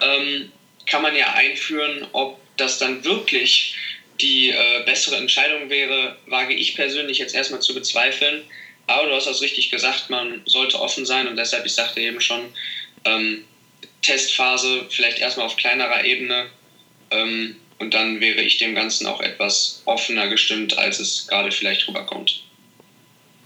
ähm, 0.00 0.52
kann 0.86 1.02
man 1.02 1.16
ja 1.16 1.32
einführen, 1.34 2.06
ob 2.12 2.38
das 2.56 2.78
dann 2.78 3.04
wirklich 3.04 3.74
die 4.20 4.50
äh, 4.50 4.84
bessere 4.86 5.16
Entscheidung 5.16 5.70
wäre, 5.70 6.16
wage 6.26 6.54
ich 6.54 6.76
persönlich 6.76 7.18
jetzt 7.18 7.34
erstmal 7.34 7.60
zu 7.60 7.74
bezweifeln. 7.74 8.44
Aber 8.86 9.08
du 9.08 9.14
hast 9.14 9.26
das 9.26 9.42
richtig 9.42 9.70
gesagt, 9.70 10.08
man 10.08 10.42
sollte 10.46 10.80
offen 10.80 11.04
sein 11.04 11.26
und 11.26 11.36
deshalb, 11.36 11.66
ich 11.66 11.74
sagte 11.74 12.00
eben 12.00 12.20
schon, 12.20 12.40
ähm, 13.04 13.44
Testphase 14.02 14.86
vielleicht 14.88 15.18
erstmal 15.18 15.46
auf 15.46 15.56
kleinerer 15.56 16.04
Ebene 16.04 16.46
ähm, 17.10 17.56
und 17.78 17.94
dann 17.94 18.20
wäre 18.20 18.40
ich 18.40 18.58
dem 18.58 18.74
Ganzen 18.74 19.06
auch 19.06 19.20
etwas 19.20 19.82
offener 19.84 20.28
gestimmt, 20.28 20.76
als 20.78 21.00
es 21.00 21.26
gerade 21.28 21.50
vielleicht 21.50 21.86
rüberkommt. 21.88 22.42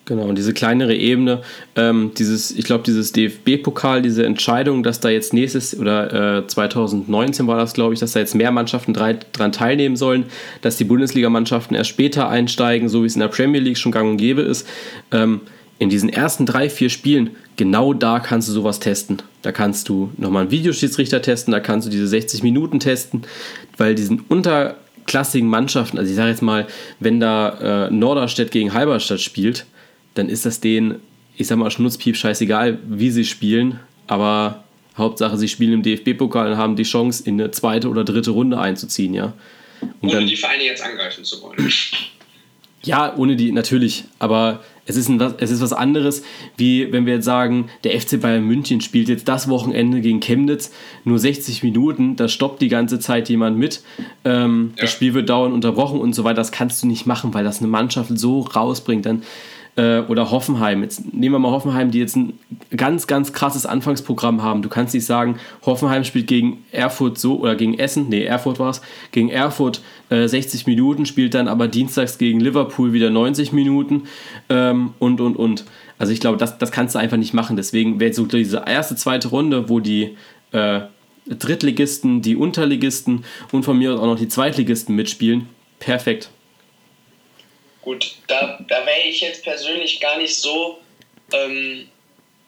Genau, 0.05 0.25
und 0.25 0.37
diese 0.37 0.53
kleinere 0.53 0.97
Ebene, 0.97 1.43
ähm, 1.77 2.11
dieses, 2.19 2.51
ich 2.51 2.65
glaube, 2.65 2.83
dieses 2.83 3.13
DFB-Pokal, 3.13 4.03
diese 4.03 4.27
Entscheidung, 4.27 4.83
dass 4.83 4.99
da 4.99 5.11
jetzt 5.11 5.33
nächstes 5.33 5.79
oder 5.79 6.39
äh, 6.39 6.47
2019 6.47 7.47
war 7.47 7.57
das, 7.57 7.73
glaube 7.73 7.95
ich, 7.95 8.01
dass 8.01 8.13
da 8.13 8.19
jetzt 8.19 8.35
mehr 8.35 8.51
Mannschaften 8.51 8.95
dran 8.95 9.53
teilnehmen 9.53 9.95
sollen, 9.95 10.25
dass 10.61 10.77
die 10.77 10.85
Bundesligamannschaften 10.85 11.77
erst 11.77 11.91
später 11.91 12.29
einsteigen, 12.29 12.89
so 12.89 13.03
wie 13.03 13.07
es 13.07 13.15
in 13.15 13.21
der 13.21 13.29
Premier 13.29 13.61
League 13.61 13.79
schon 13.79 13.93
gang 13.93 14.11
und 14.11 14.17
gäbe 14.17 14.43
ist. 14.43 14.67
Ähm, 15.13 15.43
in 15.83 15.89
diesen 15.89 16.09
ersten 16.09 16.47
drei, 16.47 16.71
vier 16.71 16.91
Spielen, 16.91 17.31
genau 17.57 17.93
da 17.93 18.21
kannst 18.21 18.49
du 18.49 18.53
sowas 18.53 18.79
testen. 18.79 19.21
Da 19.43 19.51
kannst 19.51 19.89
du 19.89 20.13
nochmal 20.17 20.43
einen 20.43 20.53
Videoschiedsrichter 20.53 21.21
testen, 21.23 21.51
da 21.51 21.59
kannst 21.59 21.89
du 21.89 21.91
diese 21.91 22.07
60 22.07 22.45
Minuten 22.45 22.79
testen, 22.79 23.23
weil 23.79 23.97
diesen 23.97 24.21
unterklassigen 24.21 25.49
Mannschaften, 25.49 25.99
also 25.99 26.09
ich 26.09 26.15
sage 26.15 26.31
jetzt 26.31 26.41
mal, 26.41 26.69
wenn 27.01 27.19
da 27.19 27.89
äh, 27.89 27.91
Norderstedt 27.91 28.53
gegen 28.53 28.73
Halberstadt 28.73 29.21
spielt, 29.21 29.67
dann 30.15 30.29
ist 30.29 30.47
das 30.47 30.61
denen, 30.61 31.01
ich 31.37 31.49
sag 31.49 31.59
mal, 31.59 31.69
Schnutzpiep 31.69 32.17
scheißegal, 32.17 32.79
wie 32.87 33.11
sie 33.11 33.25
spielen, 33.25 33.81
aber 34.07 34.63
Hauptsache, 34.97 35.37
sie 35.37 35.49
spielen 35.49 35.73
im 35.73 35.83
DFB-Pokal 35.83 36.53
und 36.53 36.59
haben 36.59 36.77
die 36.77 36.85
Chance, 36.85 37.25
in 37.27 37.41
eine 37.41 37.51
zweite 37.51 37.89
oder 37.89 38.05
dritte 38.05 38.31
Runde 38.31 38.61
einzuziehen, 38.61 39.15
ja. 39.15 39.33
Und 39.81 40.11
ohne 40.11 40.13
dann, 40.13 40.27
die 40.29 40.37
Vereine 40.37 40.63
jetzt 40.63 40.85
angreifen 40.85 41.25
zu 41.25 41.43
wollen. 41.43 41.73
Ja, 42.85 43.15
ohne 43.17 43.37
die, 43.37 43.53
natürlich. 43.53 44.05
Aber 44.19 44.63
Es 44.85 44.97
ist, 44.97 45.09
ein, 45.09 45.21
es 45.39 45.51
ist 45.51 45.61
was 45.61 45.73
anderes, 45.73 46.25
wie 46.57 46.93
wenn 46.93 47.07
wir 47.07 47.15
jetzt 47.15 47.25
sagen, 47.25 47.69
der 47.85 47.99
FC 48.01 48.21
Bayern 48.21 48.45
München 48.45 48.81
spielt 48.81 49.09
jetzt 49.09 49.29
das 49.29 49.49
Wochenende 49.49 50.01
gegen 50.01 50.21
Chemnitz 50.21 50.73
nur 51.05 51.19
60 51.19 51.63
Minuten, 51.63 52.17
da 52.17 52.27
stoppt 52.27 52.61
die 52.61 52.69
ganze 52.69 52.99
Zeit 52.99 53.29
jemand 53.29 53.57
mit, 53.59 53.83
ähm, 54.25 54.73
ja. 54.77 54.83
das 54.83 54.91
Spiel 54.91 55.15
wird 55.15 55.29
dauernd 55.29 55.55
unterbrochen 55.55 56.01
und 56.01 56.15
so 56.15 56.25
weiter. 56.25 56.37
Das 56.37 56.51
kannst 56.51 56.83
du 56.83 56.89
nicht 56.89 57.07
machen, 57.07 57.33
weil 57.33 57.45
das 57.45 57.61
eine 57.61 57.69
Mannschaft 57.69 58.11
so 58.19 58.41
rausbringt. 58.41 59.07
Dann 59.07 59.23
äh, 59.77 60.01
oder 60.01 60.31
Hoffenheim. 60.31 60.83
Jetzt 60.83 61.13
nehmen 61.15 61.35
wir 61.35 61.39
mal 61.39 61.51
Hoffenheim, 61.51 61.91
die 61.91 61.99
jetzt 61.99 62.17
ein 62.17 62.39
ganz, 62.77 63.07
ganz 63.07 63.33
krasses 63.33 63.67
Anfangsprogramm 63.67 64.43
haben. 64.43 64.63
Du 64.63 64.69
kannst 64.69 64.95
nicht 64.95 65.07
sagen, 65.07 65.39
Hoffenheim 65.65 66.05
spielt 66.05 66.27
gegen 66.27 66.65
Erfurt 66.73 67.19
so 67.19 67.39
oder 67.41 67.55
gegen 67.55 67.79
Essen, 67.79 68.09
nee, 68.09 68.25
Erfurt 68.25 68.59
war 68.59 68.71
es, 68.71 68.83
gegen 69.13 69.31
Erfurt 69.31 69.83
äh, 70.11 70.29
60 70.29 70.67
Minuten, 70.67 71.07
spielt 71.07 71.35
dann 71.35 71.49
aber 71.49 71.69
dienstags 71.69 72.19
gegen 72.19 72.41
Liverpool 72.41 72.93
wieder 72.93 73.11
90 73.11 73.53
Minuten 73.53 74.05
ähm, 74.49 74.91
und, 74.99 75.21
und, 75.21 75.37
und. 75.37 75.65
Also 75.99 76.13
ich 76.13 76.21
glaube, 76.21 76.37
das, 76.37 76.59
das 76.59 76.73
kannst 76.73 76.95
du 76.95 76.99
einfach 76.99 77.17
nicht 77.17 77.33
machen. 77.33 77.57
Deswegen 77.57 78.01
wäre 78.01 78.13
so 78.13 78.27
diese 78.27 78.65
erste, 78.67 78.97
zweite 78.97 79.29
Runde, 79.29 79.69
wo 79.69 79.81
die 79.81 80.17
äh, 80.53 80.81
Drittligisten, 81.27 82.21
die 82.21 82.37
Unterligisten 82.37 83.25
und 83.53 83.65
von 83.65 83.79
mir 83.79 83.95
aus 83.95 84.01
auch 84.01 84.07
noch 84.07 84.19
die 84.19 84.29
Zweitligisten 84.29 84.97
mitspielen, 84.97 85.47
perfekt. 85.79 86.31
Gut, 87.83 88.15
da, 88.29 88.59
da 88.69 88.87
wäre 88.87 89.09
ich 89.09 89.21
jetzt 89.21 89.43
persönlich 89.43 90.01
gar 90.01 90.17
nicht 90.17 90.37
so, 90.37 90.81
ähm, 91.33 91.89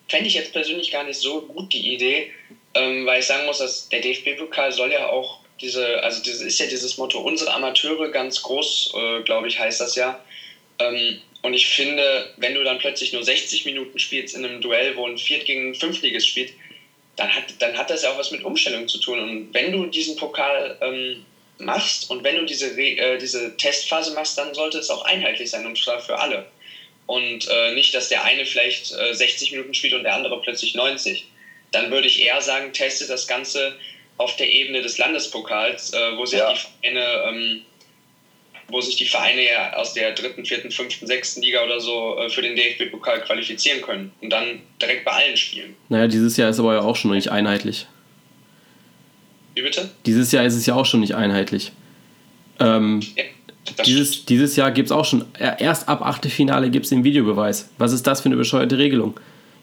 fände 0.09 0.29
ich 0.29 0.35
jetzt 0.35 0.53
persönlich 0.53 0.91
gar 0.93 1.05
nicht 1.05 1.19
so 1.19 1.43
gut 1.43 1.73
die 1.73 1.93
Idee, 1.93 2.33
ähm, 2.75 3.05
weil 3.05 3.21
ich 3.21 3.27
sagen 3.27 3.47
muss, 3.47 3.59
dass 3.59 3.89
der 3.89 4.01
DFB-Pokal 4.01 4.73
soll 4.73 4.93
ja 4.93 5.09
auch 5.09 5.41
diese, 5.61 6.03
also 6.03 6.21
das 6.21 6.41
ist 6.41 6.61
ja 6.61 6.67
dieses 6.67 6.97
Motto, 6.99 7.21
unsere 7.21 7.53
Amateure 7.53 8.11
ganz 8.11 8.43
groß, 8.43 8.95
äh, 8.97 9.23
glaube 9.23 9.49
ich, 9.49 9.59
heißt 9.59 9.81
das 9.81 9.97
ja. 9.97 10.25
Ähm, 10.79 11.21
und 11.43 11.55
ich 11.55 11.67
finde, 11.67 12.33
wenn 12.37 12.55
du 12.55 12.65
dann 12.65 12.79
plötzlich 12.79 13.13
nur 13.13 13.23
60 13.23 13.65
Minuten 13.65 13.99
spielst 13.99 14.35
in 14.35 14.45
einem 14.45 14.61
Duell, 14.61 14.97
wo 14.97 15.07
ein 15.07 15.19
Viert 15.19 15.45
gegen 15.45 15.71
ein 15.71 15.75
Fünftliges 15.75 16.27
spielt, 16.27 16.53
dann 17.17 17.35
hat, 17.35 17.45
dann 17.59 17.77
hat 17.77 17.91
das 17.91 18.03
ja 18.03 18.13
auch 18.13 18.19
was 18.19 18.31
mit 18.31 18.45
Umstellung 18.45 18.89
zu 18.89 18.99
tun. 18.99 19.19
Und 19.19 19.55
wenn 19.55 19.73
du 19.73 19.87
diesen 19.87 20.17
Pokal 20.17 20.79
ähm, 20.81 21.25
machst 21.59 22.11
und 22.11 22.25
wenn 22.25 22.37
du 22.37 22.45
diese, 22.45 22.79
äh, 22.81 23.19
diese 23.19 23.57
Testphase 23.57 24.15
machst, 24.15 24.37
dann 24.39 24.55
sollte 24.55 24.79
es 24.79 24.91
auch 24.91 25.05
einheitlich 25.05 25.51
sein 25.51 25.67
und 25.67 25.79
zwar 25.79 26.01
für 26.01 26.19
alle. 26.19 26.47
Und 27.07 27.49
äh, 27.49 27.75
nicht, 27.75 27.95
dass 27.95 28.09
der 28.09 28.25
eine 28.25 28.47
vielleicht 28.47 28.93
äh, 28.93 29.15
60 29.15 29.53
Minuten 29.53 29.75
spielt 29.75 29.93
und 29.93 30.05
der 30.05 30.15
andere 30.15 30.41
plötzlich 30.41 30.75
90. 30.75 31.29
Dann 31.71 31.91
würde 31.91 32.07
ich 32.07 32.23
eher 32.23 32.41
sagen, 32.41 32.73
teste 32.73 33.07
das 33.07 33.27
Ganze 33.27 33.77
auf 34.17 34.37
der 34.37 34.51
Ebene 34.51 34.81
des 34.81 34.97
Landespokals, 34.99 35.93
äh, 35.93 36.17
wo 36.17 36.25
sich 36.25 36.39
ja. 36.39 36.53
die 36.53 36.59
Vereine, 36.59 37.25
ähm, 37.29 37.63
wo 38.69 38.81
sich 38.81 38.97
die 38.97 39.07
Vereine 39.07 39.45
ja 39.45 39.75
aus 39.75 39.93
der 39.93 40.13
dritten, 40.13 40.47
vierten, 40.47 40.71
fünften, 40.71 41.07
sechsten 41.07 41.43
Liga 41.43 41.63
oder 41.63 41.81
so 41.81 42.19
äh, 42.19 42.31
für 42.31 42.43
den 42.43 42.57
DFB-Pokal 42.57 43.23
qualifizieren 43.23 43.83
können 43.83 44.13
und 44.21 44.31
dann 44.31 44.63
direkt 44.81 45.05
bei 45.05 45.13
allen 45.13 45.37
spielen. 45.37 45.77
Naja, 45.89 46.07
dieses 46.07 46.37
Jahr 46.37 46.51
ist 46.51 46.59
aber 46.59 46.75
ja 46.75 46.81
auch 46.81 46.97
schon 46.97 47.11
nicht 47.11 47.29
einheitlich. 47.29 47.87
Wie 49.55 49.63
bitte? 49.63 49.91
Dieses 50.07 50.33
Jahr 50.33 50.45
ist 50.45 50.55
es 50.55 50.67
ja 50.67 50.75
auch 50.75 50.87
schon 50.87 51.01
nicht 51.01 51.15
einheitlich. 51.15 51.73
Ähm, 52.59 53.01
ja, 53.17 53.25
dieses, 53.85 54.25
dieses 54.27 54.57
Jahr 54.57 54.71
gibt 54.71 54.87
es 54.87 54.93
auch 54.93 55.05
schon, 55.05 55.25
erst 55.39 55.89
ab 55.89 56.03
Achtelfinale 56.05 56.71
gibt 56.71 56.87
es 56.87 56.91
den 56.91 57.05
Videobeweis. 57.05 57.71
Was 57.79 57.93
ist 57.93 58.07
das 58.07 58.21
für 58.21 58.27
eine 58.27 58.37
bescheuerte 58.37 58.79
Regelung? 58.79 59.15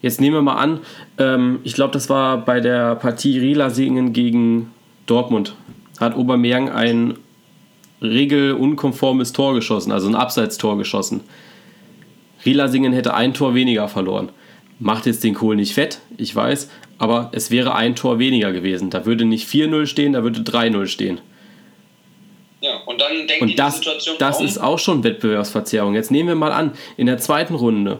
Jetzt 0.01 0.19
nehmen 0.19 0.35
wir 0.35 0.41
mal 0.41 0.55
an, 0.55 0.79
ähm, 1.19 1.59
ich 1.63 1.73
glaube, 1.73 1.93
das 1.93 2.09
war 2.09 2.43
bei 2.43 2.59
der 2.59 2.95
Partie 2.95 3.37
Rielasingen 3.37 4.13
gegen 4.13 4.71
Dortmund. 5.05 5.55
Hat 5.99 6.15
Aubameyang 6.15 6.69
ein 6.69 7.15
regelunkonformes 8.01 9.31
Tor 9.31 9.53
geschossen, 9.53 9.91
also 9.91 10.07
ein 10.07 10.15
Abseitstor 10.15 10.77
geschossen. 10.77 11.21
Rielasingen 12.43 12.93
hätte 12.93 13.13
ein 13.13 13.35
Tor 13.35 13.53
weniger 13.53 13.87
verloren. 13.87 14.29
Macht 14.79 15.05
jetzt 15.05 15.23
den 15.23 15.35
Kohl 15.35 15.55
nicht 15.55 15.75
fett, 15.75 15.99
ich 16.17 16.35
weiß, 16.35 16.69
aber 17.01 17.29
es 17.31 17.49
wäre 17.49 17.73
ein 17.73 17.95
Tor 17.95 18.19
weniger 18.19 18.51
gewesen. 18.51 18.91
Da 18.91 19.07
würde 19.07 19.25
nicht 19.25 19.49
4-0 19.49 19.87
stehen, 19.87 20.13
da 20.13 20.21
würde 20.21 20.41
3-0 20.41 20.85
stehen. 20.85 21.19
Ja, 22.59 22.77
und 22.85 23.01
dann 23.01 23.25
denkt 23.27 23.41
und 23.41 23.57
das, 23.57 23.79
die 23.79 23.85
Situation 23.85 24.17
Das 24.19 24.39
ist 24.39 24.59
auch 24.59 24.77
schon 24.77 25.03
Wettbewerbsverzerrung. 25.03 25.95
Jetzt 25.95 26.11
nehmen 26.11 26.29
wir 26.29 26.35
mal 26.35 26.51
an, 26.51 26.73
in 26.97 27.07
der 27.07 27.17
zweiten 27.17 27.55
Runde. 27.55 27.97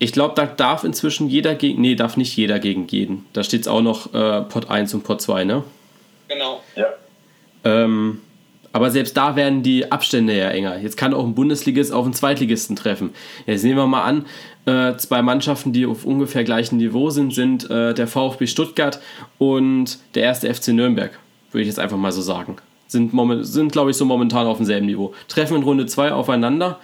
Ich 0.00 0.10
glaube, 0.10 0.34
da 0.34 0.46
darf 0.46 0.82
inzwischen 0.82 1.28
jeder 1.28 1.54
gegen. 1.54 1.80
Nee, 1.80 1.94
darf 1.94 2.16
nicht 2.16 2.36
jeder 2.36 2.58
gegen 2.58 2.88
jeden. 2.88 3.24
Da 3.34 3.44
steht 3.44 3.60
es 3.60 3.68
auch 3.68 3.82
noch 3.82 4.12
äh, 4.12 4.42
Pot 4.42 4.68
1 4.68 4.94
und 4.94 5.04
Pot 5.04 5.22
2, 5.22 5.44
ne? 5.44 5.62
Genau. 6.26 6.60
Ja. 6.74 6.86
Ähm, 7.62 8.20
aber 8.74 8.90
selbst 8.90 9.16
da 9.16 9.36
werden 9.36 9.62
die 9.62 9.92
Abstände 9.92 10.36
ja 10.36 10.48
enger. 10.48 10.80
Jetzt 10.80 10.96
kann 10.96 11.14
auch 11.14 11.24
ein 11.24 11.36
Bundesligist 11.36 11.92
auf 11.92 12.04
einen 12.04 12.12
Zweitligisten 12.12 12.74
treffen. 12.74 13.10
Jetzt 13.46 13.62
nehmen 13.62 13.76
wir 13.76 13.86
mal 13.86 14.02
an, 14.02 14.26
äh, 14.66 14.96
zwei 14.96 15.22
Mannschaften, 15.22 15.72
die 15.72 15.86
auf 15.86 16.04
ungefähr 16.04 16.42
gleichem 16.42 16.78
Niveau 16.78 17.08
sind, 17.10 17.32
sind 17.32 17.70
äh, 17.70 17.94
der 17.94 18.08
VfB 18.08 18.48
Stuttgart 18.48 18.98
und 19.38 20.00
der 20.16 20.24
erste 20.24 20.52
FC 20.52 20.68
Nürnberg, 20.68 21.16
würde 21.52 21.62
ich 21.62 21.68
jetzt 21.68 21.78
einfach 21.78 21.96
mal 21.96 22.10
so 22.10 22.20
sagen. 22.20 22.56
Sind, 22.88 23.12
sind 23.42 23.70
glaube 23.70 23.92
ich, 23.92 23.96
so 23.96 24.04
momentan 24.06 24.48
auf 24.48 24.56
demselben 24.56 24.86
Niveau. 24.86 25.14
Treffen 25.28 25.56
in 25.58 25.62
Runde 25.62 25.86
2 25.86 26.12
aufeinander. 26.12 26.80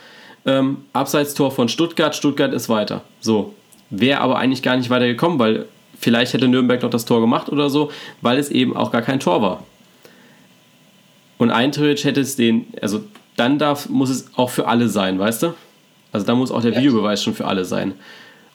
Ähm, 0.46 0.84
Abseitstor 0.92 1.50
von 1.50 1.68
Stuttgart, 1.68 2.14
Stuttgart 2.14 2.54
ist 2.54 2.68
weiter. 2.68 3.02
So. 3.20 3.52
Wäre 3.90 4.20
aber 4.20 4.38
eigentlich 4.38 4.62
gar 4.62 4.76
nicht 4.76 4.90
weitergekommen, 4.90 5.40
weil 5.40 5.66
vielleicht 5.98 6.34
hätte 6.34 6.46
Nürnberg 6.46 6.82
noch 6.82 6.90
das 6.90 7.04
Tor 7.04 7.20
gemacht 7.20 7.48
oder 7.48 7.68
so, 7.68 7.90
weil 8.20 8.38
es 8.38 8.48
eben 8.48 8.76
auch 8.76 8.92
gar 8.92 9.02
kein 9.02 9.18
Tor 9.18 9.42
war. 9.42 9.64
Und 11.40 11.50
eintrittig 11.50 12.04
hätte 12.04 12.20
es 12.20 12.36
den, 12.36 12.66
also 12.82 13.02
dann 13.36 13.58
darf, 13.58 13.88
muss 13.88 14.10
es 14.10 14.26
auch 14.36 14.50
für 14.50 14.68
alle 14.68 14.90
sein, 14.90 15.18
weißt 15.18 15.42
du? 15.44 15.54
Also 16.12 16.26
da 16.26 16.34
muss 16.34 16.50
auch 16.50 16.60
der 16.60 16.76
Videobeweis 16.76 17.24
schon 17.24 17.34
für 17.34 17.46
alle 17.46 17.64
sein. 17.64 17.94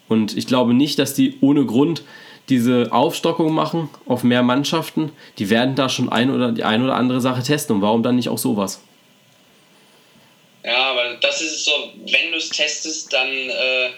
Und 0.08 0.38
ich 0.38 0.46
glaube 0.46 0.76
nicht, 0.76 1.00
dass 1.00 1.16
die 1.16 1.40
ohne 1.42 1.66
Grund 1.66 2.04
diese 2.48 2.92
Aufstockung 2.92 3.52
machen 3.54 3.90
auf 4.06 4.24
mehr 4.24 4.44
Mannschaften. 4.44 5.12
Die 5.40 5.50
werden 5.50 5.74
da 5.74 5.90
schon 5.90 6.10
ein 6.10 6.30
oder 6.30 6.52
die 6.52 6.64
eine 6.64 6.84
oder 6.84 6.94
andere 6.94 7.22
Sache 7.22 7.42
testen. 7.42 7.78
Und 7.78 7.82
warum 7.82 8.04
dann 8.04 8.18
nicht 8.18 8.30
auch 8.30 8.38
sowas? 8.38 8.82
Ja, 10.64 10.92
aber 10.92 11.16
das 11.22 11.42
ist 11.42 11.66
so, 11.66 11.72
wenn 11.96 12.32
du 12.32 12.38
es 12.38 12.50
testest, 12.50 13.12
dann, 13.12 13.30
äh, 13.30 13.90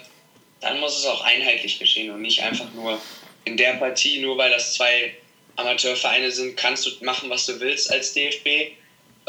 dann 0.62 0.80
muss 0.80 0.98
es 0.98 1.04
auch 1.04 1.22
einheitlich 1.24 1.78
geschehen 1.78 2.10
und 2.10 2.22
nicht 2.22 2.42
einfach 2.42 2.72
nur 2.72 2.96
in 3.44 3.58
der 3.58 3.74
Partie, 3.74 4.22
nur 4.22 4.38
weil 4.38 4.50
das 4.50 4.72
zwei 4.72 5.12
Amateurvereine 5.58 6.30
sind, 6.30 6.56
kannst 6.56 6.86
du 6.86 7.04
machen, 7.04 7.28
was 7.30 7.44
du 7.46 7.58
willst 7.60 7.92
als 7.92 8.14
DFB. 8.14 8.77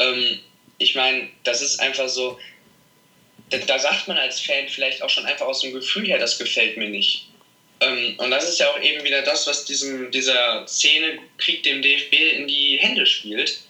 Ähm, 0.00 0.40
ich 0.78 0.94
meine, 0.94 1.28
das 1.44 1.62
ist 1.62 1.78
einfach 1.78 2.08
so, 2.08 2.38
da, 3.50 3.58
da, 3.58 3.78
sagt 3.78 4.08
man 4.08 4.16
als 4.16 4.40
Fan 4.40 4.68
vielleicht 4.68 5.02
auch 5.02 5.10
schon 5.10 5.26
einfach 5.26 5.46
aus 5.46 5.60
dem 5.60 5.72
Gefühl 5.72 6.06
her, 6.06 6.18
das 6.18 6.38
gefällt 6.38 6.76
mir 6.76 6.88
nicht. 6.88 7.26
Ähm, 7.80 8.14
und 8.18 8.30
das 8.30 8.48
ist 8.48 8.58
ja 8.58 8.68
auch 8.70 8.80
eben 8.80 9.04
wieder 9.04 9.22
das, 9.22 9.46
was 9.46 9.64
diesem, 9.64 10.10
dieser 10.10 10.66
Szene 10.66 11.18
Krieg 11.38 11.62
dem 11.62 11.82
DFB 11.82 12.14
in 12.14 12.48
die 12.48 12.78
Hände 12.78 13.06
spielt. 13.06 13.60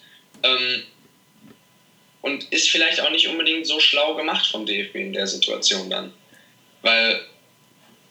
Ähm, 0.43 0.83
und 2.21 2.51
ist 2.51 2.69
vielleicht 2.69 3.01
auch 3.01 3.09
nicht 3.09 3.27
unbedingt 3.27 3.65
so 3.65 3.79
schlau 3.79 4.15
gemacht 4.15 4.45
vom 4.45 4.65
DFB 4.65 4.95
in 4.95 5.13
der 5.13 5.27
Situation 5.27 5.89
dann. 5.89 6.13
Weil 6.81 7.25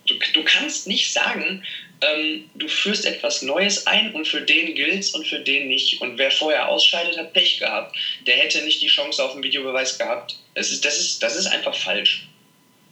du, 0.07 0.15
du 0.33 0.45
kannst 0.45 0.87
nicht 0.87 1.13
sagen, 1.13 1.65
ähm, 2.03 2.51
du 2.55 2.69
führst 2.69 3.05
etwas 3.05 3.43
Neues 3.43 3.87
ein 3.87 4.15
und 4.15 4.27
für 4.27 4.41
den 4.41 4.75
gilt's 4.75 5.11
und 5.11 5.27
für 5.27 5.41
den 5.41 5.69
nicht. 5.69 6.01
Und 6.01 6.19
wer 6.19 6.31
vorher 6.31 6.69
ausscheidet, 6.69 7.19
hat 7.19 7.33
Pech 7.33 7.59
gehabt. 7.59 7.97
Der 8.27 8.37
hätte 8.37 8.65
nicht 8.65 8.81
die 8.81 8.87
Chance 8.87 9.23
auf 9.23 9.33
einen 9.33 9.43
Videobeweis 9.43 9.99
gehabt. 9.99 10.39
Es 10.55 10.73
ist, 10.73 10.85
das, 10.85 10.99
ist, 10.99 11.23
das 11.23 11.37
ist 11.37 11.47
einfach 11.47 11.75
falsch. 11.75 12.29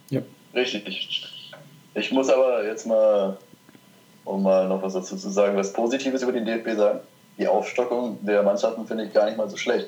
Ja. 0.09 0.21
Richtig. 0.53 1.27
Ich 1.95 2.11
muss 2.11 2.29
aber 2.29 2.65
jetzt 2.65 2.85
mal, 2.85 3.37
um 4.25 4.43
mal 4.43 4.67
noch 4.67 4.81
was 4.81 4.93
dazu 4.93 5.17
zu 5.17 5.29
sagen, 5.29 5.57
was 5.57 5.73
Positives 5.73 6.21
über 6.21 6.31
den 6.31 6.45
DFB 6.45 6.77
sagen. 6.77 6.99
Die 7.37 7.47
Aufstockung 7.47 8.19
der 8.21 8.43
Mannschaften 8.43 8.85
finde 8.85 9.05
ich 9.05 9.13
gar 9.13 9.25
nicht 9.25 9.37
mal 9.37 9.49
so 9.49 9.57
schlecht. 9.57 9.87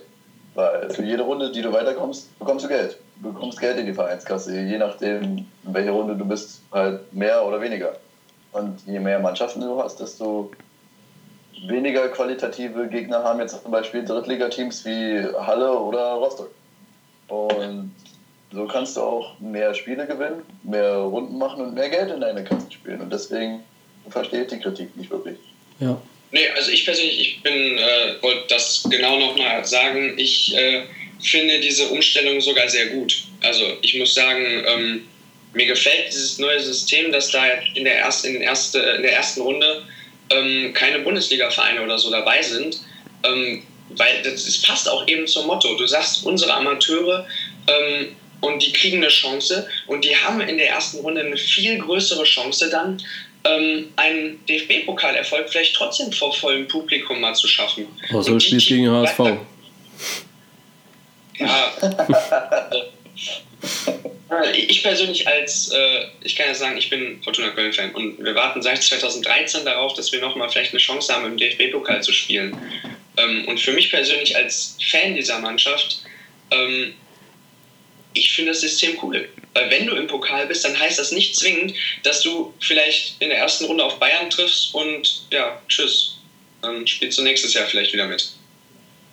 Weil 0.53 0.89
für 0.89 1.03
jede 1.03 1.23
Runde, 1.23 1.51
die 1.51 1.61
du 1.61 1.71
weiterkommst, 1.71 2.37
bekommst 2.39 2.65
du 2.65 2.69
Geld. 2.69 2.97
Du 3.21 3.31
bekommst 3.31 3.59
Geld 3.59 3.77
in 3.77 3.85
die 3.85 3.93
Vereinskasse, 3.93 4.59
je 4.59 4.77
nachdem, 4.77 5.21
in 5.23 5.73
welcher 5.73 5.91
Runde 5.91 6.15
du 6.15 6.25
bist, 6.25 6.61
halt 6.71 7.13
mehr 7.13 7.45
oder 7.45 7.61
weniger. 7.61 7.95
Und 8.51 8.79
je 8.85 8.99
mehr 8.99 9.19
Mannschaften 9.19 9.61
du 9.61 9.81
hast, 9.81 9.99
desto 9.99 10.51
weniger 11.67 12.09
qualitative 12.09 12.87
Gegner 12.87 13.23
haben 13.23 13.39
jetzt 13.39 13.61
zum 13.61 13.71
Beispiel 13.71 14.03
Drittligateams 14.03 14.83
wie 14.85 15.23
Halle 15.39 15.71
oder 15.77 16.13
Rostock. 16.13 16.51
Und 17.27 17.95
so 18.51 18.67
kannst 18.67 18.97
du 18.97 19.01
auch 19.01 19.39
mehr 19.39 19.73
Spiele 19.73 20.05
gewinnen, 20.05 20.41
mehr 20.63 20.95
Runden 20.95 21.37
machen 21.37 21.63
und 21.63 21.73
mehr 21.73 21.89
Geld 21.89 22.11
in 22.11 22.19
deine 22.19 22.43
Kassen 22.43 22.69
spielen. 22.71 23.01
Und 23.01 23.11
deswegen 23.11 23.63
verstehe 24.09 24.41
ich 24.43 24.47
die 24.49 24.59
Kritik 24.59 24.95
nicht 24.97 25.09
wirklich. 25.09 25.37
Ja. 25.79 26.01
Nee, 26.31 26.47
also 26.55 26.71
ich 26.71 26.85
persönlich, 26.85 27.19
ich 27.19 27.43
bin, 27.43 27.53
äh, 27.53 28.21
wollte 28.21 28.47
das 28.49 28.87
genau 28.89 29.19
nochmal 29.19 29.65
sagen, 29.65 30.13
ich 30.17 30.55
äh, 30.55 30.83
finde 31.21 31.59
diese 31.59 31.87
Umstellung 31.89 32.39
sogar 32.41 32.67
sehr 32.69 32.87
gut. 32.87 33.25
Also 33.41 33.63
ich 33.81 33.97
muss 33.97 34.13
sagen, 34.13 34.43
ähm, 34.65 35.07
mir 35.53 35.65
gefällt 35.65 36.07
dieses 36.07 36.39
neue 36.39 36.59
System, 36.59 37.11
dass 37.11 37.31
da 37.31 37.45
in 37.75 37.83
der, 37.83 37.95
erst, 37.95 38.25
in, 38.25 38.41
erste, 38.41 38.79
in 38.79 39.01
der 39.01 39.13
ersten 39.13 39.41
Runde 39.41 39.83
ähm, 40.29 40.73
keine 40.73 40.99
Bundesliga-Vereine 40.99 41.81
oder 41.81 41.97
so 41.97 42.09
dabei 42.09 42.41
sind, 42.41 42.79
ähm, 43.23 43.63
weil 43.89 44.21
das, 44.23 44.45
das, 44.45 44.61
passt 44.61 44.89
auch 44.89 45.05
eben 45.07 45.27
zum 45.27 45.47
Motto. 45.47 45.75
Du 45.75 45.85
sagst, 45.85 46.25
unsere 46.25 46.53
Amateure 46.53 47.27
ähm, 47.67 48.15
und 48.39 48.63
die 48.63 48.71
kriegen 48.71 48.97
eine 48.97 49.09
Chance 49.09 49.67
und 49.87 50.05
die 50.05 50.15
haben 50.15 50.39
in 50.41 50.57
der 50.57 50.69
ersten 50.69 50.99
Runde 50.99 51.21
eine 51.21 51.37
viel 51.37 51.77
größere 51.77 52.23
Chance 52.23 52.69
dann, 52.69 53.01
ähm, 53.43 53.91
einen 53.97 54.43
DFB-Pokalerfolg 54.45 55.49
vielleicht 55.49 55.75
trotzdem 55.75 56.11
vor 56.11 56.33
vollem 56.33 56.67
Publikum 56.67 57.19
mal 57.19 57.35
zu 57.35 57.47
schaffen. 57.47 57.87
Außer 58.11 58.31
du 58.31 58.39
spielst 58.39 58.67
gegen 58.67 58.89
HSV. 58.89 59.19
Ja. 61.37 61.73
ich 64.53 64.83
persönlich 64.83 65.27
als, 65.27 65.71
äh, 65.71 66.05
ich 66.23 66.35
kann 66.35 66.47
ja 66.47 66.53
sagen, 66.53 66.77
ich 66.77 66.89
bin 66.89 67.21
Fortuna 67.23 67.49
Köln-Fan 67.49 67.91
und 67.93 68.23
wir 68.23 68.33
warten 68.35 68.61
seit 68.61 68.81
2013 68.81 69.65
darauf, 69.65 69.93
dass 69.93 70.11
wir 70.11 70.21
nochmal 70.21 70.49
vielleicht 70.49 70.71
eine 70.71 70.79
Chance 70.79 71.13
haben, 71.13 71.25
im 71.25 71.37
DFB-Pokal 71.37 72.01
zu 72.01 72.13
spielen. 72.13 72.55
Ähm, 73.17 73.45
und 73.47 73.59
für 73.59 73.73
mich 73.73 73.91
persönlich 73.91 74.35
als 74.35 74.77
Fan 74.89 75.15
dieser 75.15 75.39
Mannschaft, 75.39 76.03
ähm, 76.51 76.93
ich 78.13 78.33
finde 78.33 78.51
das 78.51 78.61
System 78.61 78.97
cool. 79.01 79.27
Weil 79.53 79.69
wenn 79.69 79.85
du 79.85 79.95
im 79.95 80.07
Pokal 80.07 80.47
bist, 80.47 80.63
dann 80.63 80.77
heißt 80.77 80.97
das 80.97 81.11
nicht 81.11 81.35
zwingend, 81.35 81.73
dass 82.03 82.21
du 82.21 82.53
vielleicht 82.59 83.21
in 83.21 83.29
der 83.29 83.37
ersten 83.37 83.65
Runde 83.65 83.83
auf 83.83 83.99
Bayern 83.99 84.29
triffst 84.29 84.73
und 84.73 85.27
ja, 85.31 85.61
tschüss. 85.67 86.17
Dann 86.61 86.85
spielst 86.87 87.17
du 87.17 87.23
nächstes 87.23 87.53
Jahr 87.53 87.65
vielleicht 87.67 87.91
wieder 87.91 88.07
mit. 88.07 88.31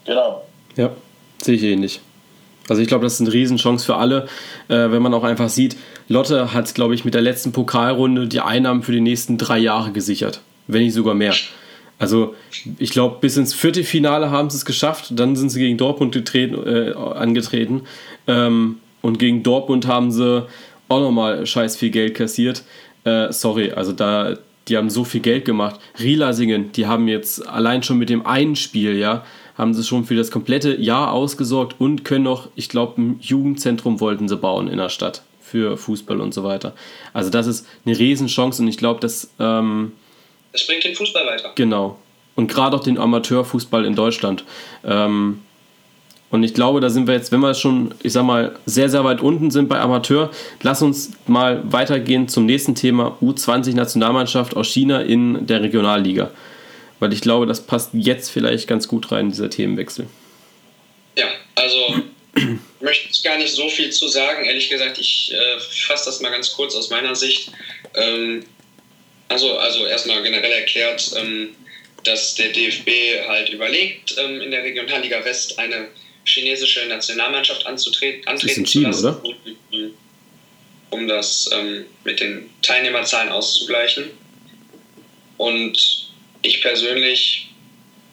Genau. 0.05 0.47
Ja, 0.77 0.95
sehe 1.43 1.57
ich 1.57 1.63
ähnlich. 1.63 2.01
Also 2.69 2.83
ich 2.83 2.89
glaube, 2.89 3.05
das 3.05 3.15
ist 3.15 3.21
eine 3.21 3.33
Riesenchance 3.33 3.85
für 3.85 3.97
alle, 3.97 4.27
äh, 4.69 4.91
wenn 4.91 5.03
man 5.03 5.15
auch 5.15 5.25
einfach 5.25 5.49
sieht, 5.49 5.77
Lotte 6.09 6.53
hat, 6.53 6.75
glaube 6.75 6.95
ich, 6.95 7.05
mit 7.05 7.15
der 7.15 7.23
letzten 7.23 7.53
Pokalrunde 7.53 8.29
die 8.29 8.41
Einnahmen 8.41 8.83
für 8.83 8.93
die 8.93 9.01
nächsten 9.01 9.39
drei 9.39 9.59
Jahre 9.59 9.93
gesichert, 9.93 10.41
wenn 10.67 10.83
nicht 10.83 10.95
sogar 10.95 11.15
mehr. 11.15 11.35
Also 11.99 12.35
ich 12.79 12.91
glaube, 12.91 13.17
bis 13.21 13.37
ins 13.37 13.55
vierte 13.55 13.83
Finale 13.83 14.31
haben 14.31 14.51
sie 14.51 14.57
es 14.57 14.65
geschafft, 14.65 15.09
dann 15.11 15.35
sind 15.35 15.51
sie 15.51 15.59
gegen 15.59 15.77
Dortmund 15.77 16.13
getreten, 16.13 16.67
äh, 16.67 16.93
angetreten 16.93 17.83
ähm, 18.27 18.77
und 19.03 19.19
gegen 19.19 19.43
Dortmund 19.43 19.87
haben 19.87 20.13
sie 20.13 20.47
auch 20.89 21.01
nochmal 21.01 21.45
scheiß 21.45 21.77
viel 21.77 21.91
Geld 21.91 22.15
kassiert. 22.15 22.63
Äh, 23.05 23.33
sorry, 23.33 23.73
also 23.73 23.93
da, 23.93 24.37
die 24.69 24.77
haben 24.77 24.91
so 24.91 25.05
viel 25.05 25.21
Geld 25.21 25.45
gemacht. 25.45 25.81
Rielasingen, 26.01 26.73
die 26.73 26.87
haben 26.87 27.09
jetzt 27.09 27.47
allein 27.47 27.83
schon 27.83 27.99
mit 27.99 28.11
dem 28.11 28.25
einen 28.25 28.57
Spiel, 28.57 28.97
ja, 28.97 29.25
haben 29.59 29.75
sie 29.75 29.83
schon 29.83 30.05
für 30.05 30.15
das 30.15 30.31
komplette 30.31 30.81
Jahr 30.81 31.13
ausgesorgt 31.13 31.75
und 31.79 32.05
können 32.05 32.25
noch, 32.25 32.49
ich 32.55 32.69
glaube, 32.69 33.03
ein 33.03 33.19
Jugendzentrum 33.21 34.01
wollten 34.01 34.29
sie 34.29 34.37
bauen 34.37 34.69
in 34.69 34.79
der 34.79 34.89
Stadt 34.89 35.23
für 35.43 35.77
Fußball 35.77 36.21
und 36.21 36.33
so 36.33 36.45
weiter. 36.45 36.75
Also 37.13 37.31
das 37.31 37.47
ist 37.47 37.67
eine 37.85 37.99
Riesenchance 37.99 38.63
und 38.63 38.69
ich 38.69 38.79
glaube, 38.79 39.01
dass... 39.01 39.31
Ähm, 39.41 39.93
das 40.53 40.67
bringt 40.67 40.85
den 40.85 40.95
Fußball 40.95 41.27
weiter. 41.27 41.51
Genau. 41.57 41.99
Und 42.37 42.47
gerade 42.47 42.77
auch 42.77 42.83
den 42.83 42.99
Amateurfußball 42.99 43.85
in 43.85 43.97
Deutschland. 43.97 44.45
Ähm, 44.85 45.41
und 46.31 46.43
ich 46.43 46.55
glaube, 46.55 46.81
da 46.81 46.91
sind 46.91 47.07
wir 47.07 47.15
jetzt, 47.15 47.33
wenn 47.33 47.41
wir 47.41 47.55
schon, 47.55 47.95
ich 48.03 48.13
sag 48.13 48.25
mal, 48.25 48.55
sehr, 48.67 48.89
sehr 48.91 49.03
weit 49.03 49.23
unten 49.23 49.51
sind 49.51 49.69
bei 49.69 49.81
Amateur, 49.81 50.31
lass 50.63 50.83
uns 50.83 51.13
mal 51.27 51.63
weitergehen 51.73 52.29
zum 52.29 52.45
nächsten 52.47 52.75
Thema 52.75 53.17
U20-Nationalmannschaft 53.23 54.55
aus 54.55 54.69
China 54.69 55.01
in 55.01 55.47
der 55.47 55.63
Regionalliga. 55.63 56.31
Weil 57.01 57.13
ich 57.13 57.21
glaube, 57.21 57.47
das 57.47 57.65
passt 57.65 57.91
jetzt 57.93 58.31
vielleicht 58.31 58.67
ganz 58.67 58.89
gut 58.89 59.13
rein, 59.13 59.31
dieser 59.31 59.51
Themenwechsel. 59.51 60.07
Ja, 61.17 61.29
also 61.55 62.03
möchte 62.81 63.09
ich 63.11 63.23
gar 63.23 63.39
nicht 63.39 63.53
so 63.53 63.69
viel 63.69 63.91
zu 63.91 64.09
sagen. 64.09 64.45
Ehrlich 64.45 64.69
gesagt, 64.69 64.99
ich 64.99 65.33
äh, 65.33 65.61
fasse 65.87 66.07
das 66.07 66.21
mal 66.21 66.31
ganz 66.31 66.53
kurz 66.53 66.75
aus 66.75 66.91
meiner 66.91 67.15
Sicht. 67.15 67.53
Ähm, 67.95 68.45
also, 69.29 69.59
also 69.59 69.87
erstmal 69.87 70.23
generell 70.23 70.53
erklärt, 70.53 71.13
ähm, 71.17 71.55
dass 72.05 72.35
der 72.35 72.49
DFB 72.51 73.29
halt 73.29 73.51
überlegt, 73.51 74.17
ähm, 74.19 74.41
in 74.41 74.51
der 74.51 74.63
Regionalliga 74.63 75.25
West 75.25 75.59
eine 75.59 75.89
chinesische 76.25 76.87
Nationalmannschaft 76.87 77.67
anzutreten, 77.67 78.27
antreten 78.27 78.67
zu 78.67 78.81
lassen, 78.81 79.07
oder? 79.07 79.91
um 80.91 81.09
das 81.09 81.51
ähm, 81.53 81.87
mit 82.05 82.21
den 82.21 82.51
Teilnehmerzahlen 82.63 83.31
auszugleichen. 83.31 84.11
Und 85.37 86.08
ich 86.43 86.63
persönlich 86.63 87.51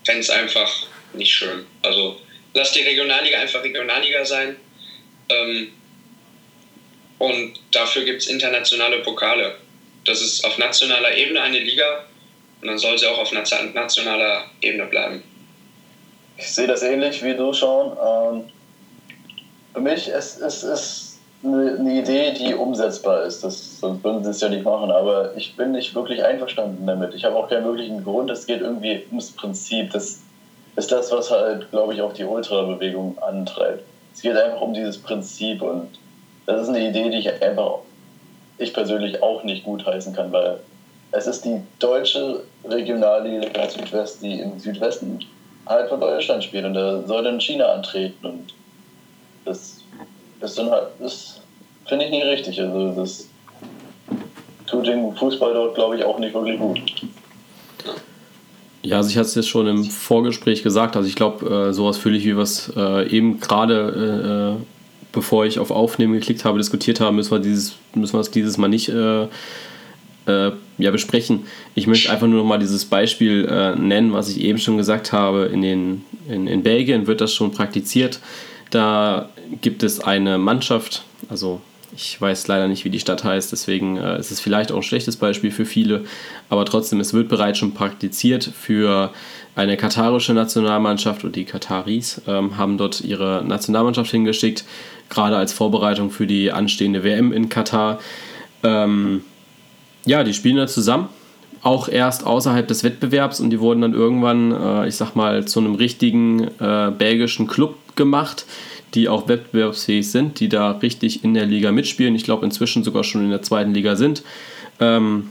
fände 0.06 0.22
es 0.22 0.30
einfach 0.30 0.88
nicht 1.14 1.34
schön. 1.34 1.66
Also 1.82 2.20
lass 2.54 2.72
die 2.72 2.82
Regionalliga 2.82 3.40
einfach 3.40 3.64
Regionalliga 3.64 4.26
sein. 4.26 4.56
Ähm, 5.30 5.72
und 7.18 7.60
dafür 7.72 8.04
gibt 8.04 8.22
es 8.22 8.28
internationale 8.28 9.00
Pokale. 9.00 9.58
Das 10.06 10.22
ist 10.22 10.44
auf 10.44 10.58
nationaler 10.58 11.16
Ebene 11.16 11.42
eine 11.42 11.60
Liga 11.60 12.06
und 12.62 12.68
dann 12.68 12.78
soll 12.78 12.98
sie 12.98 13.08
auch 13.08 13.18
auf 13.18 13.32
nationaler 13.32 14.50
Ebene 14.62 14.86
bleiben. 14.86 15.24
Ich 16.38 16.48
sehe 16.48 16.68
das 16.68 16.84
ähnlich 16.84 17.24
wie 17.24 17.34
du 17.34 17.54
schon. 17.54 17.92
Ähm, 17.92 18.50
für 19.74 19.82
mich 19.82 20.08
ist 20.08 20.42
es 20.42 21.05
eine, 21.46 22.00
Idee, 22.00 22.34
die 22.34 22.54
umsetzbar 22.54 23.24
ist. 23.24 23.44
Das, 23.44 23.80
sonst 23.80 24.04
würden 24.04 24.24
sie 24.24 24.32
es 24.32 24.42
ja 24.42 24.50
nicht 24.50 24.64
machen. 24.64 24.92
Aber 24.92 25.36
ich 25.36 25.56
bin 25.56 25.72
nicht 25.72 25.96
wirklich 25.96 26.24
einverstanden 26.24 26.86
damit. 26.86 27.14
Ich 27.14 27.24
habe 27.26 27.36
auch 27.36 27.50
keinen 27.50 27.66
wirklichen 27.66 28.04
Grund. 28.04 28.30
Es 28.30 28.46
geht 28.46 28.62
irgendwie 28.62 29.04
ums 29.10 29.32
Prinzip. 29.32 29.92
Das 29.92 30.20
ist 30.76 30.92
das, 30.92 31.12
was 31.12 31.32
halt, 31.32 31.70
glaube 31.72 31.94
ich, 31.94 32.02
auch 32.02 32.14
die 32.14 32.24
Ultrabewegung 32.26 33.18
antreibt. 33.20 33.84
Es 34.14 34.22
geht 34.22 34.36
einfach 34.36 34.62
um 34.62 34.74
dieses 34.74 34.98
Prinzip 34.98 35.62
und 35.62 35.90
das 36.46 36.62
ist 36.62 36.70
eine 36.70 36.88
Idee, 36.88 37.10
die 37.10 37.18
ich 37.18 37.42
einfach, 37.42 37.80
ich 38.58 38.74
persönlich 38.74 39.22
auch 39.22 39.44
nicht 39.44 39.64
gut 39.64 39.86
heißen 39.86 40.14
kann, 40.14 40.32
weil 40.32 40.60
es 41.12 41.28
ist 41.28 41.44
die 41.46 41.62
deutsche 41.80 42.44
Regionalliga 42.64 43.70
Südwest, 43.70 44.22
die 44.22 44.40
im 44.40 44.60
Südwesten 44.60 45.20
halt 45.66 45.90
von 45.90 46.00
Deutschland 46.00 46.44
spielt 46.44 46.66
und 46.66 46.74
da 46.74 47.02
soll 47.04 47.24
dann 47.24 47.40
China 47.40 47.66
antreten 47.74 48.26
und 48.26 48.54
das 49.46 49.75
ist 50.46 50.62
das 51.00 51.42
finde 51.86 52.06
ich 52.06 52.12
nicht 52.12 52.26
richtig. 52.26 52.62
Also 52.62 52.94
das 52.96 53.28
tut 54.68 54.88
dem 54.88 55.16
Fußball 55.16 55.54
dort, 55.54 55.76
glaube 55.76 55.98
ich, 55.98 56.04
auch 56.04 56.20
nicht 56.20 56.34
wirklich 56.34 56.60
gut. 56.60 56.82
Ja, 58.82 58.98
also 58.98 59.10
ich 59.10 59.18
hatte 59.18 59.28
es 59.28 59.36
jetzt 59.36 59.50
schon 59.50 59.68
im 59.68 59.84
Vorgespräch 59.84 60.62
gesagt, 60.62 60.96
also 60.96 61.08
ich 61.08 61.16
glaube, 61.16 61.70
äh, 61.70 61.74
sowas 61.74 61.98
fühle 61.98 62.18
ich, 62.18 62.26
wie 62.26 62.36
wir 62.36 62.44
es 62.44 62.72
äh, 62.76 63.10
eben 63.10 63.40
gerade, 63.40 64.60
äh, 64.60 64.64
bevor 65.12 65.46
ich 65.46 65.58
auf 65.58 65.72
Aufnehmen 65.72 66.14
geklickt 66.14 66.46
habe, 66.46 66.60
diskutiert 66.60 67.00
haben, 67.00 67.16
müssen 67.16 67.32
wir, 67.32 67.40
dieses, 67.40 67.76
müssen 67.96 68.14
wir 68.14 68.20
es 68.20 68.30
dieses 68.30 68.58
Mal 68.60 68.68
nicht 68.68 68.90
äh, 68.90 69.24
äh, 70.28 70.52
ja, 70.78 70.92
besprechen. 70.92 71.46
Ich 71.74 71.88
möchte 71.88 72.12
einfach 72.12 72.28
nur 72.28 72.42
noch 72.42 72.48
mal 72.48 72.60
dieses 72.60 72.86
Beispiel 72.86 73.48
äh, 73.50 73.76
nennen, 73.76 74.14
was 74.14 74.30
ich 74.30 74.42
eben 74.42 74.60
schon 74.60 74.78
gesagt 74.78 75.12
habe. 75.12 75.46
In, 75.46 75.64
den, 75.64 76.06
in, 76.30 76.46
in 76.46 76.62
Belgien 76.62 77.08
wird 77.08 77.22
das 77.22 77.34
schon 77.34 77.52
praktiziert. 77.52 78.20
Da 78.70 79.30
gibt 79.62 79.84
es 79.84 80.00
eine 80.00 80.38
Mannschaft, 80.38 81.04
also 81.30 81.62
ich 81.96 82.20
weiß 82.20 82.48
leider 82.48 82.68
nicht, 82.68 82.84
wie 82.84 82.90
die 82.90 83.00
Stadt 83.00 83.24
heißt, 83.24 83.52
deswegen 83.52 83.98
äh, 83.98 84.20
ist 84.20 84.32
es 84.32 84.42
vielleicht 84.42 84.72
auch 84.72 84.78
ein 84.78 84.84
schlechtes 84.84 85.16
Beispiel 85.16 85.52
für 85.52 85.66
viele, 85.66 86.04
aber 86.50 86.66
trotzdem, 86.66 87.00
es 87.00 87.14
wird 87.14 87.30
bereits 87.30 87.60
schon 87.60 87.74
praktiziert 87.74 88.44
für 88.44 89.12
eine 89.56 89.78
katarische 89.78 90.34
Nationalmannschaft 90.34 91.24
und 91.24 91.36
die 91.36 91.46
Kataris 91.46 92.22
ähm, 92.28 92.58
haben 92.58 92.78
dort 92.78 93.02
ihre 93.02 93.44
Nationalmannschaft 93.46 94.12
hingeschickt, 94.12 94.66
gerade 95.10 95.38
als 95.38 95.54
Vorbereitung 95.54 96.12
für 96.12 96.28
die 96.28 96.52
anstehende 96.52 97.04
WM 97.04 97.32
in 97.32 97.48
Katar. 97.48 98.00
Ähm, 98.64 99.24
ja, 100.06 100.24
die 100.24 100.34
spielen 100.34 100.58
da 100.58 100.68
zusammen, 100.68 101.08
auch 101.62 101.88
erst 101.88 102.26
außerhalb 102.26 102.68
des 102.68 102.84
Wettbewerbs 102.84 103.40
und 103.40 103.50
die 103.50 103.60
wurden 103.60 103.82
dann 103.82 103.94
irgendwann, 103.94 104.52
äh, 104.52 104.88
ich 104.88 104.98
sag 104.98 105.16
mal, 105.16 105.46
zu 105.46 105.60
einem 105.62 105.76
richtigen 105.76 106.50
äh, 106.60 106.92
belgischen 106.96 107.48
Club 107.48 107.76
gemacht, 107.96 108.46
die 108.94 109.10
auch 109.10 109.28
wettbewerbsfähig 109.28 110.10
sind, 110.10 110.40
die 110.40 110.50
da 110.50 110.72
richtig 110.72 111.24
in 111.24 111.34
der 111.34 111.46
Liga 111.46 111.72
mitspielen. 111.72 112.16
Ich 112.16 112.24
glaube, 112.24 112.46
inzwischen 112.46 112.84
sogar 112.84 113.04
schon 113.04 113.24
in 113.26 113.30
der 113.30 113.42
zweiten 113.42 113.74
Liga 113.74 113.96
sind. 113.96 114.24
Ähm, 114.80 115.30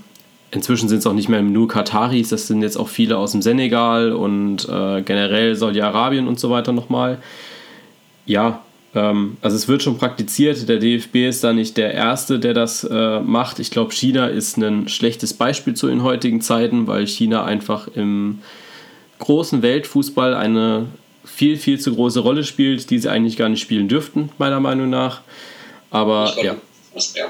inzwischen 0.51 0.89
sind 0.89 0.99
es 0.99 1.07
auch 1.07 1.15
nicht 1.15 1.29
mehr 1.29 1.43
nur 1.43 1.69
Kataris, 1.69 2.29
das 2.29 2.47
sind 2.47 2.63
jetzt 2.63 2.77
auch 2.77 2.89
viele 2.89 3.17
aus 3.17 3.33
dem 3.33 3.43
Senegal 3.43 4.13
und 4.13 4.69
äh, 4.69 5.03
generell 5.03 5.55
Saudi-Arabien 5.55 6.29
und 6.29 6.39
so 6.39 6.51
weiter 6.51 6.73
nochmal. 6.73 7.19
Ja, 8.27 8.63
ähm, 8.95 9.37
also 9.43 9.57
es 9.57 9.69
wird 9.69 9.83
schon 9.83 9.99
praktiziert. 9.99 10.69
Der 10.69 10.79
DFB 10.79 11.17
ist 11.29 11.45
da 11.45 11.53
nicht 11.53 11.77
der 11.77 11.93
Erste, 11.93 12.39
der 12.39 12.55
das 12.55 12.85
äh, 12.85 13.21
macht. 13.21 13.59
Ich 13.59 13.71
glaube, 13.71 13.93
China 13.93 14.27
ist 14.29 14.57
ein 14.57 14.89
schlechtes 14.89 15.35
Beispiel 15.35 15.75
zu 15.75 15.89
den 15.89 16.03
heutigen 16.03 16.41
Zeiten, 16.41 16.87
weil 16.87 17.07
China 17.07 17.45
einfach 17.45 17.89
im 17.89 18.41
großen 19.19 19.63
Weltfußball 19.63 20.35
eine 20.35 20.87
viel, 21.25 21.57
viel 21.57 21.81
zu 21.81 21.95
große 21.95 22.21
Rolle 22.21 22.45
spielt, 22.45 22.91
die 22.91 22.99
sie 22.99 23.09
eigentlich 23.09 23.37
gar 23.37 23.49
nicht 23.49 23.61
spielen 23.61 23.89
dürften, 23.89 24.31
meiner 24.39 24.61
Meinung 24.61 24.91
nach. 24.91 25.23
Aber 25.91 26.33
glaub, 26.35 26.45
ja. 26.45 26.55
ja. 27.15 27.27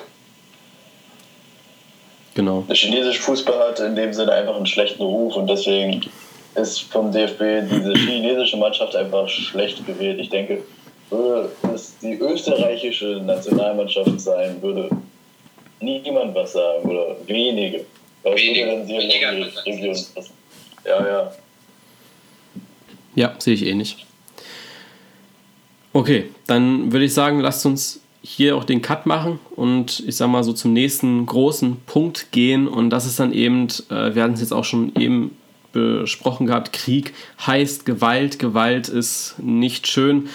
Genau. 2.35 2.65
Der 2.69 2.75
chinesische 2.75 3.23
Fußball 3.23 3.71
hat 3.71 3.81
in 3.81 3.95
dem 3.95 4.13
Sinne 4.13 4.33
einfach 4.33 4.57
einen 4.57 4.67
schlechten 4.67 5.03
Ruf 5.03 5.37
und 5.37 5.49
deswegen 5.49 6.05
ist 6.57 6.81
vom 6.93 7.13
DFB 7.13 7.69
diese 7.71 7.93
chinesische 8.07 8.57
Mannschaft 8.57 8.97
einfach 8.97 9.29
schlecht 9.29 9.87
gewählt. 9.87 10.19
Ich 10.21 10.31
denke, 10.31 10.63
würde 11.11 11.51
es 11.75 11.97
die 11.99 12.15
österreichische 12.15 13.23
Nationalmannschaft 13.25 14.21
sein, 14.21 14.61
würde 14.61 14.89
niemand 15.81 16.35
was 16.35 16.53
sagen 16.53 16.89
oder 16.89 17.17
wenige. 17.27 17.85
Weil 18.23 18.37
wenige, 18.37 18.67
dann 18.67 18.87
sie 18.87 18.95
weniger 18.95 19.65
Region 19.67 19.97
passen. 20.15 20.33
Ja, 20.85 21.07
ja. 21.07 21.33
Ja, 23.15 23.35
sehe 23.39 23.55
ich 23.55 23.67
ähnlich. 23.67 24.07
Okay, 25.93 26.31
dann 26.47 26.93
würde 26.93 27.05
ich 27.05 27.15
sagen, 27.15 27.41
lasst 27.41 27.65
uns 27.67 28.01
hier 28.21 28.57
auch 28.57 28.65
den 28.65 28.81
Cut 28.83 29.07
machen 29.07 29.39
und 29.55 30.03
ich 30.07 30.17
sag 30.17 30.29
mal 30.29 30.43
so 30.43 30.53
zum 30.55 30.73
nächsten 30.73 31.27
großen 31.27 31.77
Punkt 31.87 32.33
gehen. 32.33 32.67
Und 32.67 32.91
das 32.91 33.05
ist 33.05 33.21
dann 33.21 33.33
eben, 33.33 33.69
äh, 33.91 34.15
wir 34.15 34.23
hatten 34.23 34.33
es 34.33 34.41
jetzt 34.41 34.53
auch 34.53 34.65
schon 34.65 34.93
eben 34.97 35.37
besprochen 35.73 36.47
gehabt, 36.47 36.73
Krieg 36.73 37.13
heißt 37.47 37.85
Gewalt. 37.85 38.39
Gewalt 38.39 38.89
ist 38.89 39.35
nicht 39.39 39.87
schön. 39.87 40.29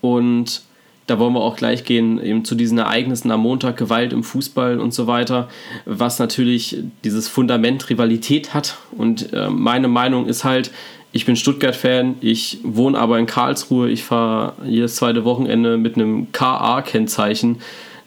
Und 0.00 0.62
da 1.06 1.18
wollen 1.18 1.34
wir 1.34 1.42
auch 1.42 1.56
gleich 1.56 1.84
gehen, 1.84 2.22
eben 2.22 2.44
zu 2.44 2.54
diesen 2.54 2.78
Ereignissen 2.78 3.30
am 3.30 3.40
Montag, 3.40 3.76
Gewalt 3.76 4.14
im 4.14 4.24
Fußball 4.24 4.80
und 4.80 4.94
so 4.94 5.06
weiter, 5.06 5.48
was 5.84 6.18
natürlich 6.18 6.78
dieses 7.04 7.28
Fundament 7.28 7.90
Rivalität 7.90 8.54
hat. 8.54 8.78
Und 8.92 9.32
äh, 9.34 9.50
meine 9.50 9.88
Meinung 9.88 10.26
ist 10.26 10.44
halt, 10.44 10.70
ich 11.14 11.24
bin 11.26 11.36
Stuttgart-Fan, 11.36 12.16
ich 12.20 12.58
wohne 12.64 12.98
aber 12.98 13.20
in 13.20 13.26
Karlsruhe. 13.26 13.88
Ich 13.88 14.02
fahre 14.02 14.54
jedes 14.66 14.96
zweite 14.96 15.24
Wochenende 15.24 15.76
mit 15.76 15.94
einem 15.94 16.32
KA-Kennzeichen 16.32 17.60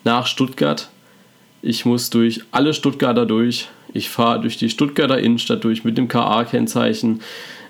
nach 0.04 0.28
Stuttgart. 0.28 0.90
Ich 1.62 1.86
muss 1.86 2.10
durch 2.10 2.42
alle 2.52 2.74
Stuttgarter 2.74 3.26
durch. 3.26 3.70
Ich 3.94 4.10
fahre 4.10 4.42
durch 4.42 4.58
die 4.58 4.70
Stuttgarter 4.70 5.20
Innenstadt 5.20 5.64
durch 5.64 5.86
mit 5.86 5.98
dem 5.98 6.10
KA-Kennzeichen. 6.10 7.22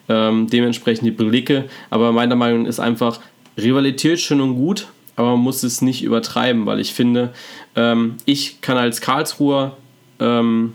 Ähm, 0.10 0.48
dementsprechend 0.50 1.06
die 1.06 1.12
Blicke. 1.12 1.66
Aber 1.92 2.12
meiner 2.12 2.36
Meinung 2.36 2.64
nach 2.64 2.70
ist 2.70 2.80
einfach 2.80 3.20
Rivalität 3.60 4.20
schön 4.20 4.42
und 4.42 4.56
gut, 4.56 4.88
aber 5.16 5.32
man 5.32 5.42
muss 5.42 5.62
es 5.62 5.84
nicht 5.84 6.04
übertreiben, 6.04 6.66
weil 6.66 6.80
ich 6.80 6.94
finde, 6.94 7.32
ähm, 7.76 8.16
ich 8.26 8.62
kann 8.62 8.78
als 8.78 9.02
Karlsruher 9.02 9.78
ähm, 10.20 10.74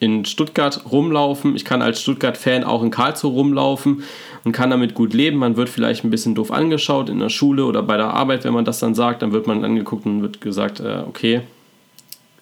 in 0.00 0.24
Stuttgart 0.24 0.90
rumlaufen. 0.90 1.54
Ich 1.54 1.64
kann 1.64 1.82
als 1.82 2.00
Stuttgart-Fan 2.00 2.64
auch 2.64 2.82
in 2.82 2.90
Karlsruhe 2.90 3.32
rumlaufen 3.32 4.02
und 4.44 4.52
kann 4.52 4.70
damit 4.70 4.94
gut 4.94 5.12
leben. 5.12 5.36
Man 5.36 5.56
wird 5.56 5.68
vielleicht 5.68 6.04
ein 6.04 6.10
bisschen 6.10 6.34
doof 6.34 6.50
angeschaut 6.50 7.10
in 7.10 7.20
der 7.20 7.28
Schule 7.28 7.66
oder 7.66 7.82
bei 7.82 7.98
der 7.98 8.08
Arbeit, 8.08 8.44
wenn 8.44 8.54
man 8.54 8.64
das 8.64 8.80
dann 8.80 8.94
sagt. 8.94 9.22
Dann 9.22 9.32
wird 9.32 9.46
man 9.46 9.62
angeguckt 9.62 10.06
und 10.06 10.22
wird 10.22 10.40
gesagt, 10.40 10.80
äh, 10.80 11.02
okay, 11.06 11.42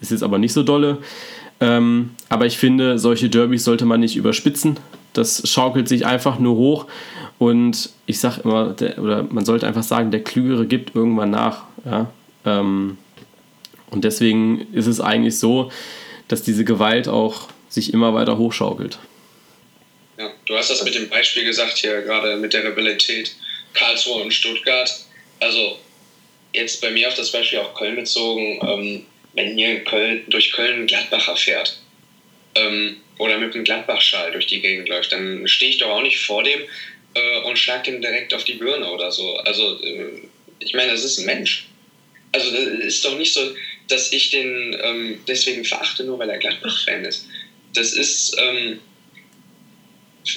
ist 0.00 0.12
jetzt 0.12 0.22
aber 0.22 0.38
nicht 0.38 0.52
so 0.52 0.62
dolle. 0.62 0.98
Ähm, 1.60 2.10
aber 2.28 2.46
ich 2.46 2.56
finde, 2.56 2.98
solche 3.00 3.28
Derbys 3.28 3.64
sollte 3.64 3.84
man 3.84 3.98
nicht 3.98 4.16
überspitzen. 4.16 4.78
Das 5.12 5.48
schaukelt 5.50 5.88
sich 5.88 6.06
einfach 6.06 6.38
nur 6.38 6.54
hoch. 6.54 6.86
Und 7.38 7.90
ich 8.06 8.20
sage 8.20 8.42
immer, 8.44 8.68
der, 8.70 9.02
oder 9.02 9.24
man 9.28 9.44
sollte 9.44 9.66
einfach 9.66 9.82
sagen, 9.82 10.12
der 10.12 10.22
Klügere 10.22 10.66
gibt 10.66 10.94
irgendwann 10.94 11.30
nach. 11.30 11.64
Ja? 11.84 12.06
Ähm, 12.44 12.98
und 13.90 14.04
deswegen 14.04 14.60
ist 14.72 14.86
es 14.86 15.00
eigentlich 15.00 15.38
so, 15.38 15.70
dass 16.28 16.42
diese 16.42 16.64
Gewalt 16.64 17.08
auch 17.08 17.48
sich 17.68 17.92
immer 17.92 18.14
weiter 18.14 18.38
hochschaukelt. 18.38 18.98
Ja, 20.18 20.30
du 20.46 20.56
hast 20.56 20.70
das 20.70 20.82
mit 20.84 20.94
dem 20.94 21.08
Beispiel 21.08 21.44
gesagt 21.44 21.78
hier 21.78 22.02
gerade 22.02 22.36
mit 22.36 22.52
der 22.52 22.64
Rivalität 22.64 23.34
Karlsruhe 23.74 24.22
und 24.22 24.32
Stuttgart. 24.32 24.90
Also 25.40 25.78
jetzt 26.52 26.80
bei 26.80 26.90
mir 26.90 27.08
auf 27.08 27.14
das 27.14 27.30
Beispiel 27.30 27.58
auch 27.58 27.74
Köln 27.74 27.96
bezogen, 27.96 28.60
ähm, 28.62 29.06
wenn 29.34 29.56
hier 29.56 29.84
Köln, 29.84 30.24
durch 30.28 30.52
Köln 30.52 30.82
ein 30.82 30.86
Gladbacher 30.86 31.36
fährt 31.36 31.80
ähm, 32.54 32.96
oder 33.18 33.38
mit 33.38 33.54
einem 33.54 33.64
Gladbach-Schal 33.64 34.32
durch 34.32 34.46
die 34.46 34.60
Gegend 34.60 34.88
läuft, 34.88 35.12
dann 35.12 35.46
stehe 35.46 35.70
ich 35.70 35.78
doch 35.78 35.90
auch 35.90 36.02
nicht 36.02 36.18
vor 36.18 36.42
dem 36.42 36.60
äh, 37.14 37.40
und 37.42 37.58
schlage 37.58 37.90
ihm 37.90 38.00
direkt 38.00 38.34
auf 38.34 38.44
die 38.44 38.54
Birne 38.54 38.90
oder 38.90 39.12
so. 39.12 39.36
Also 39.38 39.80
äh, 39.82 40.22
ich 40.60 40.74
meine, 40.74 40.90
das 40.90 41.04
ist 41.04 41.18
ein 41.18 41.26
Mensch. 41.26 41.68
Also 42.32 42.50
das 42.50 42.84
ist 42.84 43.04
doch 43.04 43.16
nicht 43.16 43.32
so, 43.32 43.40
dass 43.88 44.12
ich 44.12 44.30
den 44.30 44.76
ähm, 44.82 45.20
deswegen 45.26 45.64
verachte, 45.64 46.04
nur 46.04 46.18
weil 46.18 46.30
er 46.30 46.38
Gladbach-Fan 46.38 47.04
ist. 47.04 47.26
Das 47.74 47.92
ist, 47.92 48.36
ähm, 48.38 48.80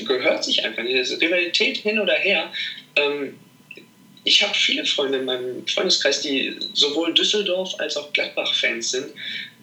gehört 0.06 0.44
sich 0.44 0.64
einfach 0.64 0.84
nicht. 0.84 0.98
Das 0.98 1.12
ist 1.12 1.22
Rivalität 1.22 1.78
hin 1.78 2.00
oder 2.00 2.14
her. 2.14 2.52
Ähm, 2.96 3.38
ich 4.24 4.42
habe 4.42 4.54
viele 4.54 4.86
Freunde 4.86 5.20
in 5.20 5.26
meinem 5.26 5.68
Freundeskreis, 5.68 6.22
die 6.22 6.56
sowohl 6.74 7.14
Düsseldorf 7.14 7.74
als 7.80 7.98
auch 7.98 8.12
Gladbach-Fans 8.14 8.92
sind. 8.92 9.08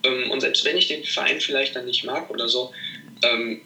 Ähm, 0.02 0.30
und 0.30 0.40
selbst 0.40 0.64
wenn 0.64 0.76
ich 0.76 0.88
den 0.88 1.04
Verein 1.04 1.40
vielleicht 1.40 1.76
dann 1.76 1.86
nicht 1.86 2.04
mag 2.04 2.28
oder 2.30 2.48
so, 2.48 2.72
ähm, 3.22 3.60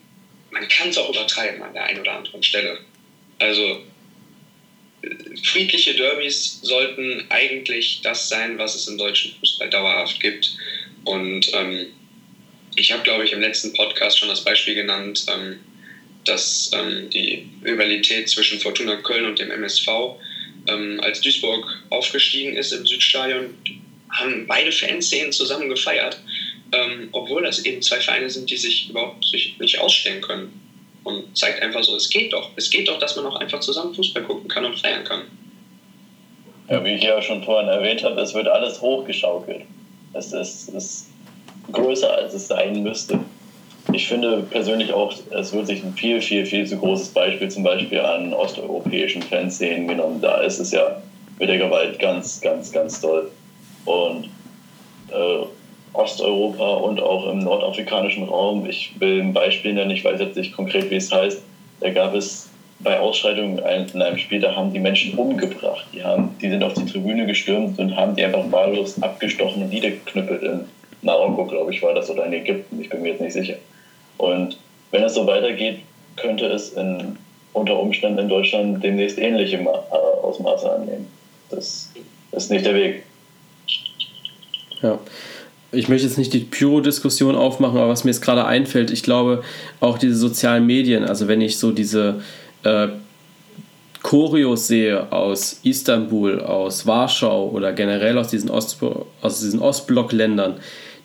man 0.50 0.68
kann 0.68 0.90
es 0.90 0.98
auch 0.98 1.08
übertreiben 1.08 1.62
an 1.62 1.72
der 1.72 1.84
einen 1.84 2.00
oder 2.00 2.12
anderen 2.12 2.42
Stelle. 2.42 2.78
Also 3.38 3.82
friedliche 5.44 5.94
Derbys 5.94 6.60
sollten 6.62 7.24
eigentlich 7.28 8.00
das 8.02 8.28
sein, 8.28 8.58
was 8.58 8.74
es 8.74 8.86
im 8.86 8.98
deutschen 8.98 9.34
Fußball 9.38 9.68
dauerhaft 9.68 10.20
gibt. 10.20 10.56
Und 11.04 11.52
ähm, 11.54 11.88
ich 12.76 12.92
habe, 12.92 13.02
glaube 13.02 13.24
ich, 13.24 13.32
im 13.32 13.40
letzten 13.40 13.72
Podcast 13.72 14.18
schon 14.18 14.28
das 14.28 14.44
Beispiel 14.44 14.74
genannt, 14.74 15.26
ähm, 15.28 15.58
dass 16.24 16.70
ähm, 16.72 17.10
die 17.10 17.44
Rivalität 17.64 18.28
zwischen 18.28 18.60
Fortuna 18.60 18.96
Köln 18.96 19.26
und 19.26 19.38
dem 19.38 19.50
MSV, 19.50 19.88
ähm, 20.68 21.00
als 21.02 21.20
Duisburg 21.20 21.82
aufgestiegen 21.90 22.54
ist 22.54 22.72
im 22.72 22.86
Südstadion, 22.86 23.54
haben 24.10 24.46
beide 24.46 24.70
Fanszenen 24.70 25.32
zusammen 25.32 25.68
gefeiert, 25.68 26.20
ähm, 26.72 27.08
obwohl 27.12 27.42
das 27.42 27.64
eben 27.64 27.82
zwei 27.82 27.98
Vereine 27.98 28.30
sind, 28.30 28.48
die 28.50 28.56
sich 28.56 28.88
überhaupt 28.88 29.24
nicht 29.32 29.78
ausstellen 29.80 30.20
können 30.20 30.61
und 31.04 31.36
zeigt 31.36 31.62
einfach 31.62 31.82
so, 31.82 31.96
es 31.96 32.08
geht 32.08 32.32
doch. 32.32 32.50
Es 32.56 32.70
geht 32.70 32.88
doch, 32.88 32.98
dass 32.98 33.16
man 33.16 33.26
auch 33.26 33.36
einfach 33.36 33.60
zusammen 33.60 33.94
Fußball 33.94 34.22
gucken 34.22 34.48
kann 34.48 34.64
und 34.64 34.78
feiern 34.78 35.04
kann. 35.04 35.22
Ja, 36.68 36.84
wie 36.84 36.94
ich 36.94 37.02
ja 37.02 37.20
schon 37.20 37.42
vorhin 37.42 37.68
erwähnt 37.68 38.02
habe, 38.02 38.20
es 38.20 38.34
wird 38.34 38.48
alles 38.48 38.80
hochgeschaukelt. 38.80 39.62
Es 40.14 40.32
ist, 40.32 40.68
ist 40.68 41.08
größer, 41.70 42.12
als 42.12 42.34
es 42.34 42.48
sein 42.48 42.82
müsste. 42.82 43.18
Ich 43.92 44.06
finde 44.06 44.44
persönlich 44.48 44.92
auch, 44.92 45.12
es 45.30 45.52
wird 45.52 45.66
sich 45.66 45.82
ein 45.82 45.92
viel, 45.94 46.20
viel, 46.20 46.46
viel 46.46 46.66
zu 46.66 46.76
großes 46.76 47.08
Beispiel 47.08 47.50
zum 47.50 47.62
Beispiel 47.62 48.00
an 48.00 48.32
osteuropäischen 48.32 49.22
Fanszenen 49.22 49.88
genommen. 49.88 50.20
Da 50.20 50.40
ist 50.40 50.60
es 50.60 50.70
ja 50.70 51.02
mit 51.38 51.48
der 51.48 51.58
Gewalt 51.58 51.98
ganz, 51.98 52.40
ganz, 52.40 52.70
ganz 52.70 53.00
toll. 53.00 53.30
Und 53.84 54.26
äh, 55.10 55.44
Osteuropa 55.94 56.76
und 56.76 57.00
auch 57.00 57.30
im 57.30 57.40
nordafrikanischen 57.40 58.24
Raum. 58.24 58.66
Ich 58.66 58.98
will 58.98 59.20
ein 59.20 59.32
Beispiel 59.32 59.74
nennen, 59.74 59.90
ich 59.90 60.04
weiß 60.04 60.20
jetzt 60.20 60.36
nicht 60.36 60.54
konkret, 60.54 60.90
wie 60.90 60.96
es 60.96 61.12
heißt. 61.12 61.42
Da 61.80 61.90
gab 61.90 62.14
es 62.14 62.48
bei 62.80 62.98
Ausschreitungen 62.98 63.58
in 63.58 64.02
einem 64.02 64.18
Spiel, 64.18 64.40
da 64.40 64.56
haben 64.56 64.72
die 64.72 64.80
Menschen 64.80 65.16
umgebracht. 65.16 65.86
Die, 65.92 66.02
haben, 66.02 66.34
die 66.40 66.48
sind 66.48 66.64
auf 66.64 66.74
die 66.74 66.86
Tribüne 66.86 67.26
gestürmt 67.26 67.78
und 67.78 67.94
haben 67.94 68.16
die 68.16 68.24
einfach 68.24 68.50
wahllos 68.50 69.00
abgestochen 69.02 69.62
und 69.62 69.68
niedergeknüppelt. 69.68 70.42
In 70.42 70.64
Marokko, 71.02 71.46
glaube 71.46 71.72
ich, 71.72 71.82
war 71.82 71.94
das, 71.94 72.10
oder 72.10 72.26
in 72.26 72.32
Ägypten, 72.32 72.80
ich 72.80 72.88
bin 72.88 73.02
mir 73.02 73.10
jetzt 73.10 73.20
nicht 73.20 73.34
sicher. 73.34 73.56
Und 74.18 74.58
wenn 74.90 75.04
es 75.04 75.14
so 75.14 75.26
weitergeht, 75.26 75.80
könnte 76.16 76.46
es 76.46 76.72
in, 76.72 77.16
unter 77.52 77.78
Umständen 77.78 78.18
in 78.18 78.28
Deutschland 78.28 78.82
demnächst 78.82 79.18
ähnliche 79.18 79.58
äh, 79.58 79.66
Ausmaße 80.22 80.72
annehmen. 80.72 81.06
Das 81.50 81.92
ist 82.32 82.50
nicht 82.50 82.64
der 82.64 82.74
Weg. 82.74 83.04
Ja 84.80 84.98
ich 85.72 85.88
möchte 85.88 86.06
jetzt 86.06 86.18
nicht 86.18 86.32
die 86.34 86.40
Pyro-Diskussion 86.40 87.34
aufmachen, 87.34 87.78
aber 87.78 87.88
was 87.88 88.04
mir 88.04 88.10
jetzt 88.10 88.20
gerade 88.20 88.44
einfällt, 88.44 88.90
ich 88.90 89.02
glaube 89.02 89.42
auch 89.80 89.98
diese 89.98 90.16
sozialen 90.16 90.66
Medien, 90.66 91.04
also 91.04 91.28
wenn 91.28 91.40
ich 91.40 91.58
so 91.58 91.72
diese 91.72 92.20
äh, 92.62 92.88
Choreos 94.02 94.66
sehe 94.66 95.12
aus 95.12 95.60
Istanbul, 95.62 96.40
aus 96.40 96.86
Warschau 96.86 97.48
oder 97.48 97.72
generell 97.72 98.18
aus 98.18 98.28
diesen, 98.28 98.50
Ost, 98.50 98.78
aus 99.22 99.40
diesen 99.40 99.60
Ostblock-Ländern, 99.60 100.56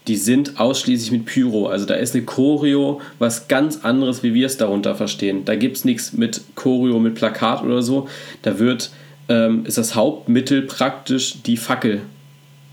die 0.07 0.15
sind 0.15 0.59
ausschließlich 0.59 1.11
mit 1.11 1.25
Pyro. 1.25 1.67
Also 1.67 1.85
da 1.85 1.95
ist 1.95 2.15
eine 2.15 2.25
Choreo 2.25 3.01
was 3.19 3.47
ganz 3.47 3.83
anderes, 3.83 4.23
wie 4.23 4.33
wir 4.33 4.47
es 4.47 4.57
darunter 4.57 4.95
verstehen. 4.95 5.45
Da 5.45 5.55
gibt 5.55 5.77
es 5.77 5.85
nichts 5.85 6.13
mit 6.13 6.41
Choreo, 6.55 6.99
mit 6.99 7.15
Plakat 7.15 7.63
oder 7.63 7.81
so. 7.81 8.07
Da 8.41 8.57
wird, 8.57 8.89
ähm, 9.29 9.65
ist 9.65 9.77
das 9.77 9.95
Hauptmittel 9.95 10.63
praktisch 10.63 11.41
die 11.43 11.57
Fackel. 11.57 12.01